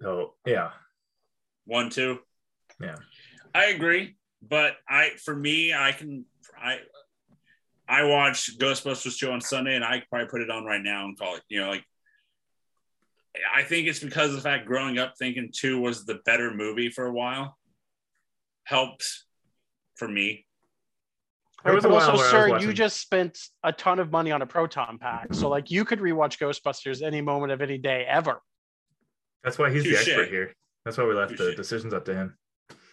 So 0.00 0.34
yeah, 0.46 0.70
One, 1.66 1.90
two. 1.90 2.20
Yeah. 2.80 2.96
I 3.54 3.66
agree, 3.66 4.16
but 4.48 4.74
I 4.88 5.10
for 5.22 5.34
me, 5.34 5.72
I 5.72 5.92
can 5.92 6.24
I 6.62 6.78
I 7.88 8.04
watch 8.04 8.58
Ghostbusters 8.58 9.18
two 9.18 9.30
on 9.30 9.40
Sunday, 9.40 9.74
and 9.76 9.84
I 9.84 10.00
could 10.00 10.08
probably 10.08 10.28
put 10.28 10.42
it 10.42 10.50
on 10.50 10.64
right 10.64 10.82
now 10.82 11.04
and 11.04 11.18
call 11.18 11.36
it. 11.36 11.42
You 11.48 11.62
know, 11.62 11.70
like 11.70 11.84
I 13.54 13.62
think 13.62 13.88
it's 13.88 14.00
because 14.00 14.30
of 14.30 14.36
the 14.36 14.42
fact 14.42 14.66
growing 14.66 14.98
up 14.98 15.14
thinking 15.18 15.50
two 15.52 15.80
was 15.80 16.04
the 16.04 16.20
better 16.24 16.52
movie 16.52 16.90
for 16.90 17.06
a 17.06 17.12
while 17.12 17.56
helps 18.64 19.26
for 19.96 20.08
me. 20.08 20.46
There 21.64 21.74
was 21.74 21.84
but 21.84 21.92
a 21.92 21.94
also, 21.94 22.16
where 22.16 22.48
I 22.48 22.52
was 22.52 22.62
sir, 22.62 22.68
you 22.68 22.72
just 22.74 23.00
spent 23.00 23.38
a 23.62 23.72
ton 23.72 23.98
of 23.98 24.10
money 24.10 24.32
on 24.32 24.42
a 24.42 24.46
proton 24.46 24.98
pack. 24.98 25.32
So 25.32 25.48
like 25.48 25.70
you 25.70 25.84
could 25.84 25.98
rewatch 25.98 26.38
Ghostbusters 26.38 27.02
any 27.02 27.22
moment 27.22 27.52
of 27.52 27.62
any 27.62 27.78
day 27.78 28.04
ever. 28.08 28.40
that's 29.42 29.58
why 29.58 29.70
he's 29.70 29.84
the 29.84 29.96
expert 29.96 30.28
here. 30.28 30.52
That's 30.84 30.98
why 30.98 31.04
we 31.04 31.14
left 31.14 31.36
the 31.38 31.54
decisions 31.54 31.94
up 31.94 32.04
to 32.06 32.14
him. 32.14 32.36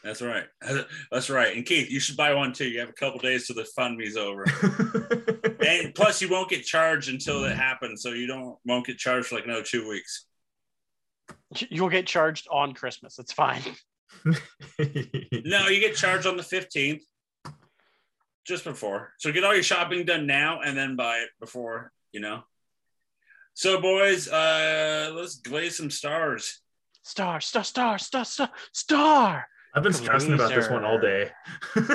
That's 0.03 0.21
right. 0.21 0.45
That's 1.11 1.29
right. 1.29 1.55
And 1.55 1.65
Keith, 1.65 1.89
you 1.91 1.99
should 1.99 2.17
buy 2.17 2.33
one 2.33 2.53
too. 2.53 2.67
You 2.67 2.79
have 2.79 2.89
a 2.89 2.93
couple 2.93 3.19
days 3.19 3.47
till 3.47 3.55
the 3.55 3.65
fund 3.65 3.97
me's 3.97 4.17
over. 4.17 4.43
and 5.65 5.93
plus 5.93 6.21
you 6.21 6.29
won't 6.29 6.49
get 6.49 6.65
charged 6.65 7.09
until 7.09 7.43
it 7.45 7.55
happens 7.55 8.01
so 8.01 8.09
you 8.09 8.27
don't 8.27 8.57
won't 8.65 8.85
get 8.85 8.97
charged 8.97 9.27
for 9.27 9.35
like 9.35 9.45
another 9.45 9.63
two 9.63 9.87
weeks 9.87 10.25
You'll 11.69 11.89
get 11.89 12.07
charged 12.07 12.47
on 12.49 12.73
Christmas. 12.73 13.19
It's 13.19 13.33
fine. 13.33 13.61
no 14.25 15.67
you 15.67 15.79
get 15.79 15.95
charged 15.95 16.27
on 16.27 16.35
the 16.35 16.43
15th 16.43 17.01
just 18.45 18.65
before 18.65 19.13
so 19.17 19.31
get 19.31 19.45
all 19.45 19.53
your 19.53 19.63
shopping 19.63 20.03
done 20.03 20.27
now 20.27 20.59
and 20.59 20.75
then 20.77 20.97
buy 20.97 21.19
it 21.19 21.29
before 21.39 21.93
you 22.11 22.19
know 22.19 22.41
so 23.53 23.79
boys 23.79 24.27
uh 24.27 25.09
let's 25.15 25.37
glaze 25.37 25.77
some 25.77 25.89
stars 25.89 26.61
Star, 27.03 27.41
star, 27.41 27.63
star, 27.63 27.97
star, 27.97 28.25
star, 28.25 28.49
star. 28.71 29.47
I've 29.73 29.83
been 29.83 29.93
stressing 29.93 30.33
about 30.33 30.53
this 30.53 30.69
one 30.69 30.83
all 30.83 30.99
day. 30.99 31.31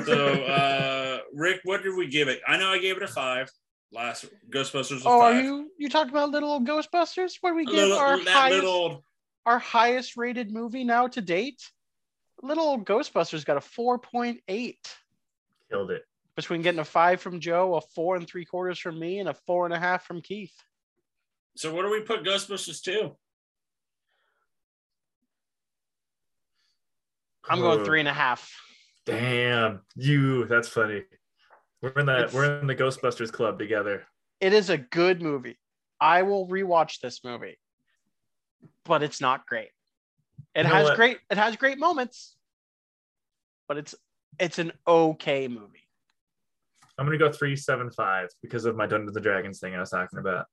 so 0.05 0.33
uh 0.45 1.19
rick 1.35 1.61
what 1.65 1.83
did 1.83 1.95
we 1.95 2.07
give 2.09 2.29
it 2.29 2.41
i 2.49 2.57
know 2.57 2.69
i 2.71 2.79
gave 2.79 2.97
it 2.97 3.03
a 3.03 3.09
five 3.09 3.51
last 3.93 4.25
ghostbusters 4.51 4.91
was 4.93 5.03
Oh, 5.07 5.21
are 5.21 5.33
five. 5.33 5.45
you 5.45 5.71
you 5.79 5.89
talking 5.89 6.11
about 6.11 6.31
little 6.31 6.61
Ghostbusters? 6.61 7.35
What 7.41 7.51
do 7.51 7.57
we 7.57 7.63
A 7.63 7.67
give 7.67 7.75
little, 7.75 7.99
our 7.99 8.19
highest 8.19 8.55
little 8.65 9.05
our 9.45 9.59
highest 9.59 10.17
rated 10.17 10.51
movie 10.51 10.85
now 10.85 11.07
to 11.09 11.21
date? 11.21 11.63
Little 12.43 12.79
Ghostbusters 12.85 13.45
got 13.45 13.57
a 13.57 13.61
four 13.61 13.99
point 13.99 14.41
eight 14.49 14.93
Killed 15.71 15.91
it. 15.93 16.03
between 16.35 16.63
getting 16.63 16.81
a 16.81 16.85
five 16.85 17.21
from 17.21 17.39
Joe, 17.41 17.77
a 17.77 17.81
four 17.81 18.17
and 18.17 18.27
three 18.27 18.45
quarters 18.45 18.79
from 18.79 18.99
me, 18.99 19.21
and 19.21 19.29
a 19.29 19.35
four 19.47 19.65
and 19.67 19.75
a 19.75 19.79
half 19.79 20.05
from 20.05 20.21
Keith. 20.21 20.55
so 21.57 21.73
what 21.75 21.83
do 21.83 21.91
we 21.91 22.01
put 22.01 22.25
ghostbusters 22.25 22.83
to 22.85 23.13
I'm 27.49 27.61
going 27.61 27.85
three 27.85 28.01
and 28.01 28.09
a 28.09 28.13
half. 28.13 28.53
Damn, 29.05 29.83
you. 29.95 30.45
That's 30.47 30.69
funny. 30.69 31.05
We're 31.83 31.91
in 31.91 32.07
the 32.07 32.17
It's- 32.19 32.33
we're 32.33 32.59
in 32.59 32.67
the 32.67 32.75
Ghostbusters 32.75 33.33
club 33.33 33.59
together. 33.59 34.07
It 34.41 34.53
is 34.53 34.71
a 34.71 34.79
good 34.79 35.23
movie. 35.23 35.59
I 36.01 36.23
will 36.23 36.49
rewatch 36.49 37.01
this 37.01 37.23
movie, 37.25 37.59
but 38.85 39.03
it's 39.03 39.21
not 39.21 39.47
great. 39.47 39.71
It 40.55 40.63
You 40.63 40.63
know 40.65 40.75
has 40.75 40.89
what? 40.89 40.97
great 40.97 41.19
it 41.31 41.39
has 41.39 41.57
great 41.57 41.79
moments, 41.79 42.37
but 43.69 43.77
it's 43.79 43.95
it's 44.39 44.59
an 44.59 44.73
okay 44.87 45.49
movie. 45.49 45.89
I'm 46.99 47.07
gonna 47.07 47.19
go 47.19 47.31
three 47.31 47.57
seven 47.57 47.91
five 47.91 48.29
because 48.43 48.65
of 48.65 48.75
my 48.77 48.87
Dungeons 48.87 49.17
and 49.17 49.23
Dragons 49.23 49.61
thing 49.61 49.75
I 49.75 49.81
was 49.81 49.91
talking 49.91 50.19
about. 50.19 50.47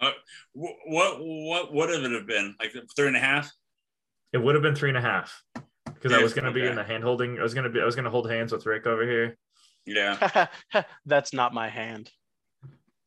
Uh, 0.00 0.12
wh- 0.54 0.86
What 0.86 1.18
what 1.20 1.72
would 1.72 1.90
have 1.90 2.02
it 2.04 2.12
have 2.12 2.26
been? 2.26 2.56
Like 2.58 2.72
three 2.96 3.08
and 3.08 3.16
a 3.16 3.20
half? 3.20 3.52
It 4.32 4.38
would 4.38 4.54
have 4.54 4.62
been 4.62 4.74
three 4.74 4.88
and 4.88 4.98
a 4.98 5.00
half 5.02 5.42
because 6.04 6.18
I 6.18 6.22
was 6.22 6.34
gonna 6.34 6.52
be 6.52 6.66
in 6.66 6.74
the 6.74 6.84
hand 6.84 7.02
holding. 7.02 7.38
I 7.38 7.42
was 7.42 7.54
gonna 7.54 7.70
be. 7.70 7.80
I 7.80 7.84
was 7.84 7.96
gonna 7.96 8.10
hold 8.10 8.30
hands 8.30 8.52
with 8.52 8.66
Rick 8.66 8.86
over 8.86 9.04
here. 9.04 9.38
Yeah. 9.86 10.48
That's 11.06 11.32
not 11.32 11.54
my 11.54 11.70
hand. 11.70 12.10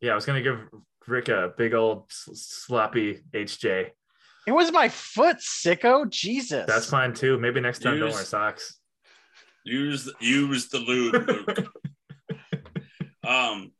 Yeah, 0.01 0.13
I 0.13 0.15
was 0.15 0.25
gonna 0.25 0.41
give 0.41 0.67
Rick 1.05 1.29
a 1.29 1.53
big 1.55 1.75
old 1.75 2.05
sloppy 2.09 3.21
HJ. 3.33 3.91
It 4.47 4.51
was 4.51 4.71
my 4.71 4.89
foot, 4.89 5.37
sicko. 5.37 6.09
Jesus. 6.09 6.65
That's 6.65 6.89
fine 6.89 7.13
too. 7.13 7.37
Maybe 7.37 7.59
next 7.59 7.83
time 7.83 7.99
don't 7.99 8.11
wear 8.11 8.23
socks. 8.23 8.79
Use 9.63 10.11
use 10.19 10.69
the 10.69 10.79
lube. 10.79 11.27
Luke. 11.27 11.73
um. 13.27 13.71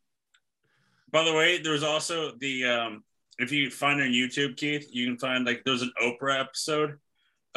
By 1.09 1.23
the 1.23 1.33
way, 1.33 1.59
there's 1.59 1.83
also 1.83 2.33
the 2.37 2.65
um. 2.65 3.03
If 3.39 3.51
you 3.51 3.71
find 3.71 3.99
on 3.99 4.09
YouTube, 4.09 4.57
Keith, 4.57 4.87
you 4.91 5.07
can 5.07 5.17
find 5.17 5.43
like 5.43 5.63
there's 5.65 5.81
an 5.81 5.91
Oprah 6.03 6.39
episode 6.39 6.97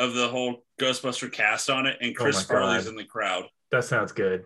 of 0.01 0.14
the 0.14 0.28
whole 0.28 0.64
Ghostbuster 0.81 1.31
cast 1.31 1.68
on 1.70 1.86
it, 1.86 1.98
and 2.01 2.16
Oh 2.18 2.22
Chris 2.22 2.36
my 2.48 2.55
Farley's 2.55 2.85
God. 2.85 2.90
in 2.90 2.97
the 2.97 3.05
crowd. 3.05 3.44
That 3.70 3.85
sounds 3.85 4.12
good. 4.12 4.44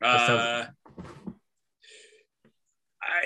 That 0.00 0.06
Uh, 0.20 0.26
sounds- 0.26 0.70
I 3.02 3.22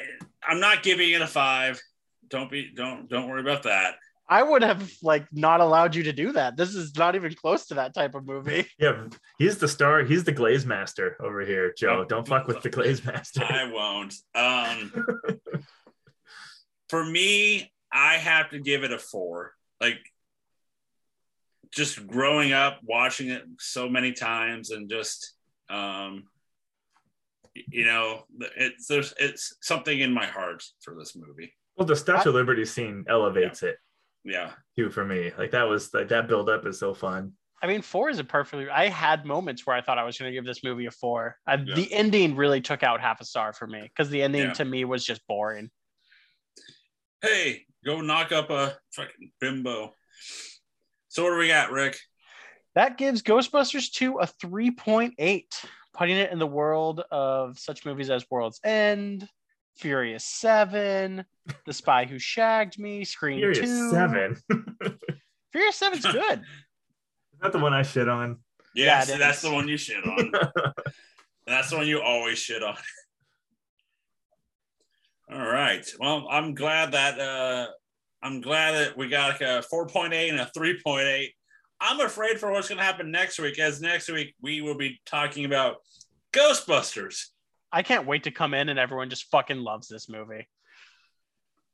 I'm 0.47 0.61
not 0.61 0.83
giving 0.83 1.11
it 1.11 1.21
a 1.23 1.27
five. 1.27 1.81
Don't 2.29 2.51
be 2.51 2.71
don't 2.75 3.09
don't 3.09 3.29
worry 3.29 3.41
about 3.41 3.63
that. 3.65 3.97
I 4.31 4.43
would 4.43 4.63
have 4.63 4.91
like 5.03 5.27
not 5.33 5.61
allowed 5.63 5.95
you 5.95 6.03
to 6.05 6.13
do 6.13 6.33
that. 6.33 6.57
This 6.57 6.75
is 6.75 6.95
not 6.97 7.15
even 7.15 7.33
close 7.35 7.67
to 7.69 7.75
that 7.75 7.95
type 7.95 8.15
of 8.15 8.27
movie. 8.27 8.67
Yeah, 8.79 9.07
he's 9.39 9.57
the 9.59 9.69
star. 9.69 10.03
He's 10.05 10.25
the 10.25 10.33
glaze 10.33 10.67
master 10.67 11.17
over 11.21 11.41
here, 11.41 11.73
Joe. 11.77 12.01
Oh. 12.03 12.05
Don't 12.05 12.29
fuck 12.29 12.47
with 12.47 12.61
the 12.63 12.69
glaze 12.71 13.03
master. 13.05 13.43
I 13.43 13.71
won't. 13.73 14.15
Um, 14.35 14.93
for 16.91 17.03
me, 17.05 17.73
I 17.91 18.15
have 18.19 18.51
to 18.51 18.59
give 18.61 18.85
it 18.85 18.93
a 18.93 18.99
four. 18.99 19.53
Like, 19.81 19.99
just 21.73 22.07
growing 22.07 22.53
up, 22.53 22.81
watching 22.83 23.29
it 23.31 23.43
so 23.59 23.89
many 23.89 24.13
times, 24.13 24.71
and 24.71 24.89
just, 24.89 25.35
um, 25.71 26.25
you 27.55 27.85
know, 27.85 28.23
it's 28.57 28.87
there's 28.87 29.15
it's 29.19 29.57
something 29.63 29.99
in 30.01 30.13
my 30.13 30.27
heart 30.27 30.63
for 30.83 30.95
this 30.95 31.17
movie. 31.17 31.53
Well, 31.77 31.87
the 31.87 31.97
Statue 31.97 32.31
of 32.31 32.35
Liberty 32.35 32.65
scene 32.65 33.05
elevates 33.09 33.63
it 33.63 33.77
Yeah, 34.25 34.53
too 34.77 34.91
for 34.91 35.05
me. 35.05 35.33
Like 35.37 35.51
that 35.53 35.65
was 35.69 35.93
like 35.95 36.09
that 36.09 36.29
build 36.29 36.49
up 36.49 36.67
is 36.67 36.79
so 36.79 36.95
fun. 36.95 37.33
I 37.61 37.67
mean, 37.67 37.83
four 37.83 38.09
is 38.09 38.21
a 38.21 38.25
perfectly. 38.25 38.71
I 38.71 38.89
had 38.89 39.25
moments 39.25 39.67
where 39.67 39.75
I 39.75 39.81
thought 39.81 39.99
I 39.99 40.05
was 40.05 40.17
going 40.17 40.31
to 40.31 40.33
give 40.37 40.45
this 40.45 40.63
movie 40.63 40.87
a 40.87 40.93
four. 40.93 41.37
I, 41.47 41.55
Yeah. 41.57 41.75
The 41.75 41.93
ending 41.93 42.37
really 42.37 42.61
took 42.61 42.85
out 42.85 43.01
half 43.01 43.21
a 43.21 43.25
star 43.25 43.53
for 43.53 43.67
me 43.67 43.83
because 43.83 44.11
the 44.11 44.23
ending 44.23 44.43
Yeah. 44.43 44.53
to 44.55 44.65
me 44.65 44.85
was 44.85 45.05
just 45.05 45.27
boring. 45.27 45.71
hey, 47.21 47.65
go 47.85 48.01
knock 48.01 48.31
up 48.31 48.51
a 48.51 48.77
fucking 48.93 49.33
bimbo. 49.41 49.93
So 51.09 51.25
what 51.25 51.31
do 51.31 51.39
we 51.39 51.49
got, 51.49 51.71
Rick? 51.73 51.99
That 52.75 52.99
gives 52.99 53.23
Ghostbusters 53.23 53.91
2 53.91 54.19
a 54.21 54.27
3.8, 54.27 55.45
putting 55.95 56.17
it 56.17 56.31
in 56.31 56.39
the 56.39 56.47
world 56.47 57.03
of 57.11 57.59
such 57.59 57.85
movies 57.85 58.11
as 58.11 58.25
World's 58.31 58.61
End, 58.63 59.29
Furious 59.77 60.25
7, 60.25 61.25
The 61.67 61.73
Spy 61.73 62.05
Who 62.05 62.19
Shagged 62.19 62.79
Me, 62.79 63.05
Scream 63.05 63.39
Furious 63.41 63.61
2. 63.61 63.91
Seven. 63.91 64.37
Furious 65.53 65.81
7's 65.81 66.05
good. 66.13 66.41
Is 66.41 67.41
that 67.41 67.53
the 67.53 67.59
one 67.59 67.73
I 67.73 67.83
shit 67.83 68.09
on? 68.09 68.39
Yeah, 68.75 68.85
Yeah, 68.85 69.01
see, 69.01 69.19
that's 69.19 69.43
the 69.43 69.53
one 69.53 69.67
you 69.67 69.77
shit 69.77 70.05
on. 70.05 70.33
That's 71.47 71.71
the 71.71 71.79
one 71.79 71.87
you 71.87 72.03
always 72.03 72.39
shit 72.39 72.63
on. 72.63 72.77
All 75.33 75.47
right. 75.47 75.83
Well, 75.99 76.27
I'm 76.31 76.55
glad 76.55 76.93
that 76.93 77.19
uh 77.19 77.69
I'm 78.23 78.41
glad 78.41 78.73
that 78.73 78.97
we 78.97 79.09
got 79.09 79.33
like 79.33 79.41
a 79.41 79.63
4.8 79.73 80.31
and 80.31 80.41
a 80.41 80.51
3.8. 80.57 81.29
I'm 81.81 82.01
afraid 82.01 82.41
for 82.41 82.51
what's 82.51 82.69
gonna 82.69 82.83
happen 82.83 83.11
next 83.11 83.39
week, 83.39 83.59
as 83.59 83.81
next 83.81 84.11
week 84.11 84.35
we 84.43 84.61
will 84.61 84.77
be 84.77 85.01
talking 85.07 85.45
about 85.45 85.77
Ghostbusters. 86.33 87.27
I 87.71 87.83
can't 87.83 88.07
wait 88.07 88.25
to 88.25 88.31
come 88.31 88.55
in 88.55 88.69
and 88.69 88.79
everyone 88.79 89.11
just 89.11 89.31
fucking 89.31 89.59
loves 89.59 89.89
this 89.89 90.09
movie. 90.09 90.49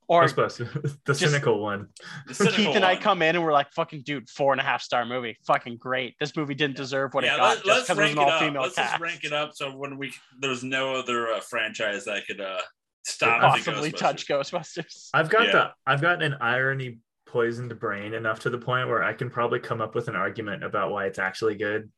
Or 0.06 0.24
Ghostbusters, 0.24 0.98
the 1.06 1.14
cynical 1.14 1.60
one. 1.62 1.88
The 2.26 2.34
cynical 2.34 2.56
Keith 2.58 2.76
and 2.76 2.84
I 2.84 2.96
come 2.96 3.22
in 3.22 3.36
and 3.36 3.44
we're 3.44 3.54
like, 3.54 3.72
fucking 3.72 4.02
dude, 4.02 4.28
four 4.28 4.52
and 4.52 4.60
a 4.60 4.64
half 4.64 4.82
star 4.82 5.06
movie. 5.06 5.38
Fucking 5.46 5.78
great. 5.78 6.14
This 6.20 6.36
movie 6.36 6.54
didn't 6.54 6.76
deserve 6.76 7.14
what 7.14 7.24
yeah, 7.24 7.36
it 7.36 7.38
got 7.38 7.56
let, 7.56 7.64
just 7.64 7.68
us 7.90 7.96
because 7.96 7.98
it 7.98 8.02
was 8.02 8.14
rank 8.14 8.16
an 8.16 8.18
it 8.18 8.24
all 8.26 8.30
up. 8.30 8.40
female 8.40 8.62
Let's 8.62 8.74
cast. 8.74 8.90
just 8.90 9.00
rank 9.00 9.24
it 9.24 9.32
up 9.32 9.50
so 9.54 9.70
when 9.74 9.96
we 9.96 10.12
there's 10.40 10.62
no 10.62 10.94
other 10.94 11.28
uh, 11.32 11.40
franchise 11.40 12.04
that 12.04 12.26
could 12.26 12.42
uh 12.42 12.60
stop 13.04 13.40
Possibly 13.40 13.90
Ghostbusters. 13.92 13.96
touch 13.98 14.26
Ghostbusters. 14.28 15.08
I've 15.14 15.30
got 15.30 15.46
Yeah. 15.46 15.52
the 15.52 15.70
I've 15.86 16.00
got 16.00 16.22
an 16.22 16.34
irony 16.40 16.98
poisoned 17.26 17.78
brain 17.80 18.14
enough 18.14 18.40
to 18.40 18.50
the 18.50 18.58
point 18.58 18.88
where 18.88 19.02
I 19.02 19.12
can 19.12 19.28
probably 19.30 19.58
come 19.60 19.80
up 19.80 19.94
with 19.94 20.08
an 20.08 20.16
argument 20.16 20.62
about 20.64 20.90
why 20.90 21.06
it's 21.06 21.18
actually 21.18 21.56
good, 21.56 21.90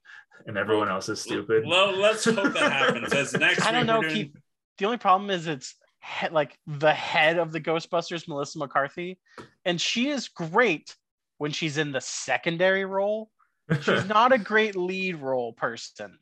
and 0.47 0.57
everyone 0.57 0.89
else 0.89 1.09
is 1.09 1.21
stupid. 1.21 1.65
Well, 1.67 1.93
let's 1.97 2.25
hope 2.25 2.55
that 2.55 2.73
happens. 2.73 3.13
As 3.13 3.33
next 3.39 3.65
I 3.67 3.73
don't 3.73 3.87
know, 3.87 3.99
we're 4.01 4.09
doing, 4.09 4.15
Keith. 4.33 4.37
The 4.79 4.85
only 4.87 4.99
problem 4.99 5.31
is 5.31 5.47
it's 5.47 5.75
he- 6.21 6.29
like 6.29 6.59
the 6.67 6.93
head 6.93 7.39
of 7.39 7.53
the 7.53 7.61
Ghostbusters, 7.61 8.27
Melissa 8.29 8.59
McCarthy, 8.59 9.19
and 9.65 9.81
she 9.81 10.09
is 10.09 10.29
great 10.29 10.95
when 11.39 11.51
she's 11.53 11.77
in 11.79 11.93
the 11.93 12.01
secondary 12.01 12.85
role. 12.85 13.31
She's 13.83 14.05
not 14.09 14.33
a 14.33 14.39
great 14.39 14.75
lead 14.77 15.17
role 15.17 15.53
person. 15.53 16.19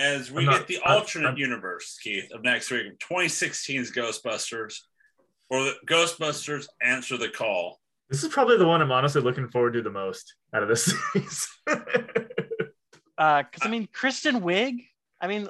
As 0.00 0.30
we 0.30 0.44
I'm 0.44 0.50
get 0.50 0.58
not- 0.60 0.66
the 0.66 0.78
I'm- 0.78 0.98
alternate 0.98 1.28
I'm- 1.28 1.36
universe, 1.36 1.98
Keith, 2.02 2.30
of 2.32 2.42
next 2.42 2.70
week, 2.70 2.98
2016's 3.00 3.92
Ghostbusters, 3.92 4.80
or 5.50 5.62
the 5.64 5.74
Ghostbusters 5.86 6.66
Answer 6.80 7.18
the 7.18 7.28
Call. 7.28 7.80
this 8.08 8.24
is 8.24 8.32
probably 8.32 8.56
the 8.56 8.66
one 8.66 8.80
I'm 8.80 8.90
honestly 8.90 9.20
looking 9.22 9.48
forward 9.50 9.74
to 9.74 9.82
the 9.82 9.90
most 9.90 10.34
out 10.54 10.62
of 10.62 10.68
this 10.68 10.84
series. 11.12 11.48
Uh, 13.18 13.42
because 13.42 13.66
I 13.66 13.70
mean, 13.70 13.86
Kristen 13.92 14.40
Wiig. 14.40 14.86
I 15.20 15.26
mean, 15.26 15.46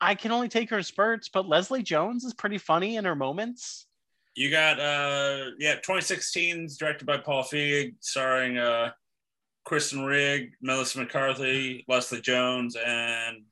I 0.00 0.14
can 0.14 0.30
only 0.30 0.48
take 0.48 0.70
her 0.70 0.78
in 0.78 0.84
spurts, 0.84 1.28
but 1.28 1.48
Leslie 1.48 1.82
Jones 1.82 2.22
is 2.22 2.32
pretty 2.32 2.58
funny 2.58 2.94
in 2.94 3.04
her 3.04 3.16
moments. 3.16 3.88
You 4.36 4.52
got, 4.52 4.78
uh, 4.78 5.46
yeah, 5.58 5.80
2016's 5.80 6.76
directed 6.76 7.04
by 7.06 7.16
Paul 7.18 7.42
Feig, 7.42 7.94
starring 7.98 8.56
uh, 8.56 8.92
Kristen 9.64 10.02
Wiig, 10.06 10.52
Melissa 10.62 11.00
McCarthy, 11.00 11.84
Leslie 11.88 12.20
Jones, 12.20 12.76
and 12.76 13.42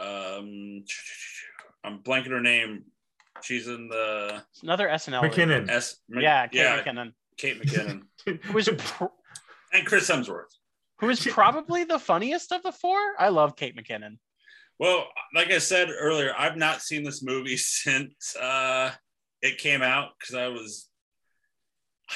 um, 0.00 0.84
I'm 1.84 2.02
blanking 2.02 2.30
her 2.30 2.40
name. 2.40 2.84
She's 3.42 3.66
in 3.68 3.88
the 3.88 4.42
Another 4.62 4.88
SNL. 4.88 5.22
lead. 5.22 5.32
McKinnon. 5.32 5.68
S. 5.70 5.96
Yeah, 6.08 6.46
Kate 6.46 6.58
yeah, 6.58 6.82
McKinnon. 6.82 7.12
Kate 7.36 7.60
McKinnon, 7.60 8.02
Who 8.44 8.52
was 8.52 8.68
pr- 8.78 9.04
and 9.72 9.86
Chris 9.86 10.08
Hemsworth. 10.10 10.44
who 11.00 11.08
is 11.10 11.20
probably 11.26 11.84
the 11.84 11.98
funniest 11.98 12.50
of 12.52 12.62
the 12.62 12.72
four. 12.72 12.98
I 13.18 13.28
love 13.28 13.56
Kate 13.56 13.76
McKinnon. 13.76 14.16
Well, 14.78 15.06
like 15.34 15.50
I 15.50 15.58
said 15.58 15.88
earlier, 15.90 16.32
I've 16.36 16.56
not 16.56 16.80
seen 16.82 17.04
this 17.04 17.22
movie 17.22 17.56
since 17.58 18.34
uh, 18.36 18.90
it 19.42 19.58
came 19.58 19.82
out 19.82 20.10
because 20.18 20.34
I 20.34 20.48
was, 20.48 20.88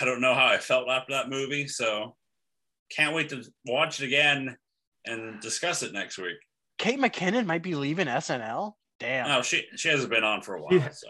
I 0.01 0.05
don't 0.07 0.21
know 0.23 0.35
how 0.35 0.47
I 0.47 0.57
felt 0.59 0.89
after 0.89 1.13
that 1.13 1.29
movie. 1.29 1.69
So 1.69 2.17
can't 2.91 3.15
wait 3.15 3.29
to 3.31 3.43
watch 3.67 4.01
it 4.01 4.07
again 4.07 4.57
and 5.05 5.39
discuss 5.41 5.83
it 5.83 5.93
next 5.93 6.17
week. 6.19 6.37
Kate 6.81 6.99
McKinnon 6.99 7.45
might 7.45 7.63
be 7.63 7.75
leaving 7.75 8.07
SNL. 8.07 8.73
Damn. 8.99 9.29
No, 9.29 9.43
she 9.43 9.67
she 9.77 9.89
hasn't 9.89 10.11
been 10.11 10.25
on 10.25 10.41
for 10.43 10.55
a 10.57 10.63
while. 10.63 10.73
Yeah. 10.73 10.89
So 10.91 11.09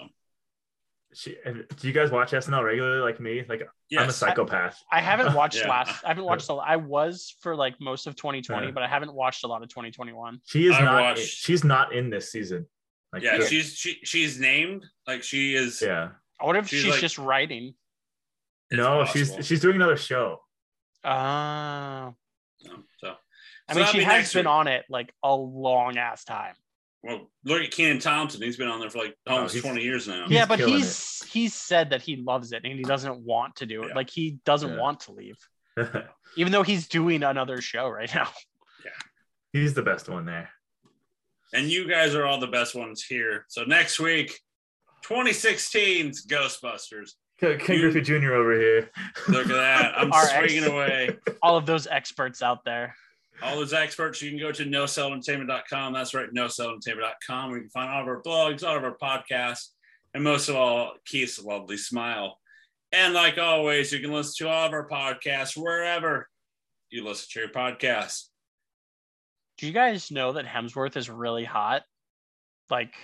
She, 1.15 1.37
do 1.45 1.87
you 1.87 1.93
guys 1.93 2.11
watch 2.11 2.33
SNL 2.33 2.63
regularly 2.65 3.01
like 3.01 3.21
me? 3.21 3.45
Like 3.49 3.63
I'm 3.97 4.09
a 4.09 4.13
psychopath. 4.13 4.77
I 4.93 5.01
haven't 5.01 5.33
watched 5.35 5.59
Yeah. 5.59 5.69
last. 5.69 6.05
I 6.05 6.09
haven't 6.09 6.25
watched 6.25 6.49
a. 6.51 6.55
I 6.55 6.77
was 6.77 7.35
for 7.41 7.55
like 7.57 7.75
most 7.81 8.07
of 8.09 8.17
2020, 8.17 8.67
Yeah. 8.67 8.73
but 8.73 8.83
I 8.83 8.89
haven't 8.89 9.13
watched 9.15 9.45
a 9.45 9.47
lot 9.47 9.63
of 9.63 9.69
2021. 9.69 10.41
She 10.45 10.67
is 10.67 10.75
I 10.77 10.83
not. 10.85 11.03
watched- 11.03 11.23
She's 11.27 11.63
not 11.65 11.93
in 11.95 12.11
this 12.11 12.31
season. 12.33 12.67
Like 13.13 13.23
yeah, 13.23 13.45
she's 13.45 13.75
she 13.75 13.99
she's 14.05 14.39
named 14.41 14.87
like 15.07 15.23
she 15.23 15.55
is. 15.55 15.81
yeah. 15.83 16.11
I 16.41 16.45
wonder 16.47 16.61
if 16.61 16.69
She's 16.69 16.83
she's, 16.83 16.91
like- 16.93 17.01
just 17.01 17.19
writing. 17.19 17.75
No, 18.73 19.05
possible. 19.05 19.37
she's 19.37 19.47
she's 19.47 19.61
doing 19.61 19.77
another 19.77 19.97
show. 19.97 20.41
Uh, 21.03 22.13
so 22.99 23.15
I 23.71 23.75
So 23.75 23.79
mean, 23.81 23.89
she 23.89 23.99
be 23.99 24.05
has 24.05 24.33
been 24.33 24.45
week. 24.47 24.51
on 24.53 24.67
it 24.69 24.85
like 24.91 25.13
a 25.23 25.35
long 25.35 25.97
ass 25.97 26.25
time. 26.25 26.55
well, 27.03 27.31
look 27.45 27.63
at 27.63 27.71
Kenan 27.71 27.99
Thompson. 28.01 28.43
He's 28.43 28.57
been 28.57 28.69
on 28.69 28.81
there 28.81 28.91
for 28.91 28.99
like 28.99 29.17
almost 29.27 29.55
he's- 29.55 29.65
twenty 29.65 29.83
years 29.83 30.07
now. 30.09 30.25
He's 30.25 30.33
yeah, 30.33 30.47
but 30.47 30.59
killing 30.59 30.75
he's 30.75 31.23
he's 31.31 31.55
said 31.55 31.91
that 31.91 32.03
he 32.03 32.17
loves 32.17 32.53
it 32.53 32.63
and 32.65 32.75
he 32.77 32.83
doesn't 32.83 33.21
want 33.25 33.57
to 33.57 33.67
do 33.67 33.83
it. 33.85 33.89
Yeah. 33.89 33.95
Like 33.95 34.11
he 34.11 34.39
doesn't 34.45 34.73
Yeah. 34.75 34.81
want 34.81 35.01
to 35.01 35.13
leave, 35.13 35.39
even 36.37 36.53
though 36.53 36.63
he's 36.63 36.89
doing 36.89 37.23
another 37.23 37.61
show 37.61 37.89
right 37.89 38.13
now. 38.15 38.29
Yeah. 38.85 38.91
He's 39.53 39.75
the 39.75 39.83
best 39.83 40.09
one 40.09 40.27
there. 40.27 40.51
And 41.53 41.69
you 41.69 41.89
guys 41.89 42.15
are 42.15 42.25
all 42.27 42.39
the 42.39 42.47
best 42.47 42.75
ones 42.75 43.03
here. 43.03 43.45
So 43.49 43.65
next 43.65 43.99
week, 43.99 44.39
2016's 45.05 46.27
Ghostbusters. 46.27 47.11
Ken 47.41 47.59
Ken 47.59 47.81
Griffey 47.81 48.01
Jr. 48.03 48.35
over 48.35 48.53
here. 48.59 48.91
Look 49.29 49.47
at 49.47 49.53
that. 49.55 49.99
I'm 49.99 50.13
swinging 50.13 50.65
ex- 50.65 50.73
away. 50.73 51.19
All 51.43 51.57
of 51.57 51.65
those 51.67 51.87
experts 51.87 52.43
out 52.43 52.65
there. 52.65 52.95
All 53.43 53.57
those 53.57 53.73
experts, 53.73 54.21
you 54.21 54.31
can 54.31 54.39
go 54.39 54.53
to 54.53 54.65
nocellentertainment.com. 54.65 55.93
That's 55.93 56.15
right, 56.15 56.33
nocellentertainment.com. 56.33 57.53
We 57.53 57.61
can 57.61 57.71
find 57.71 57.91
all 57.91 58.03
of 58.03 58.09
our 58.09 58.23
blogs, 58.23 58.63
all 58.63 58.77
of 58.77 58.85
our 58.85 58.97
podcasts. 58.97 59.69
and 60.15 60.25
most 60.25 60.49
of 60.49 60.57
all, 60.57 60.93
Keith's 61.07 61.43
lovely 61.43 61.77
smile. 61.77 62.39
And 62.93 63.15
like 63.15 63.39
always, 63.39 63.93
you 63.93 64.01
can 64.01 64.13
listen 64.13 64.47
to 64.47 64.53
all 64.53 64.67
of 64.67 64.73
our 64.73 64.89
podcasts 64.89 65.57
wherever 65.57 66.29
you 66.91 67.05
listen 67.05 67.29
to 67.33 67.41
your 67.41 67.49
podcast. 67.49 68.25
Do 69.59 69.67
you 69.67 69.73
guys 69.73 70.11
know 70.11 70.33
that 70.33 70.47
Hemsworth 70.47 70.97
is 70.97 71.09
really 71.09 71.45
hot? 71.45 71.83
Like, 72.71 72.95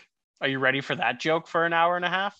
are 0.40 0.48
you 0.48 0.58
ready 0.58 0.80
for 0.80 0.96
that 0.96 1.20
joke 1.20 1.46
for 1.46 1.64
an 1.64 1.72
hour 1.72 1.96
and 1.96 2.04
a 2.04 2.08
half? 2.10 2.36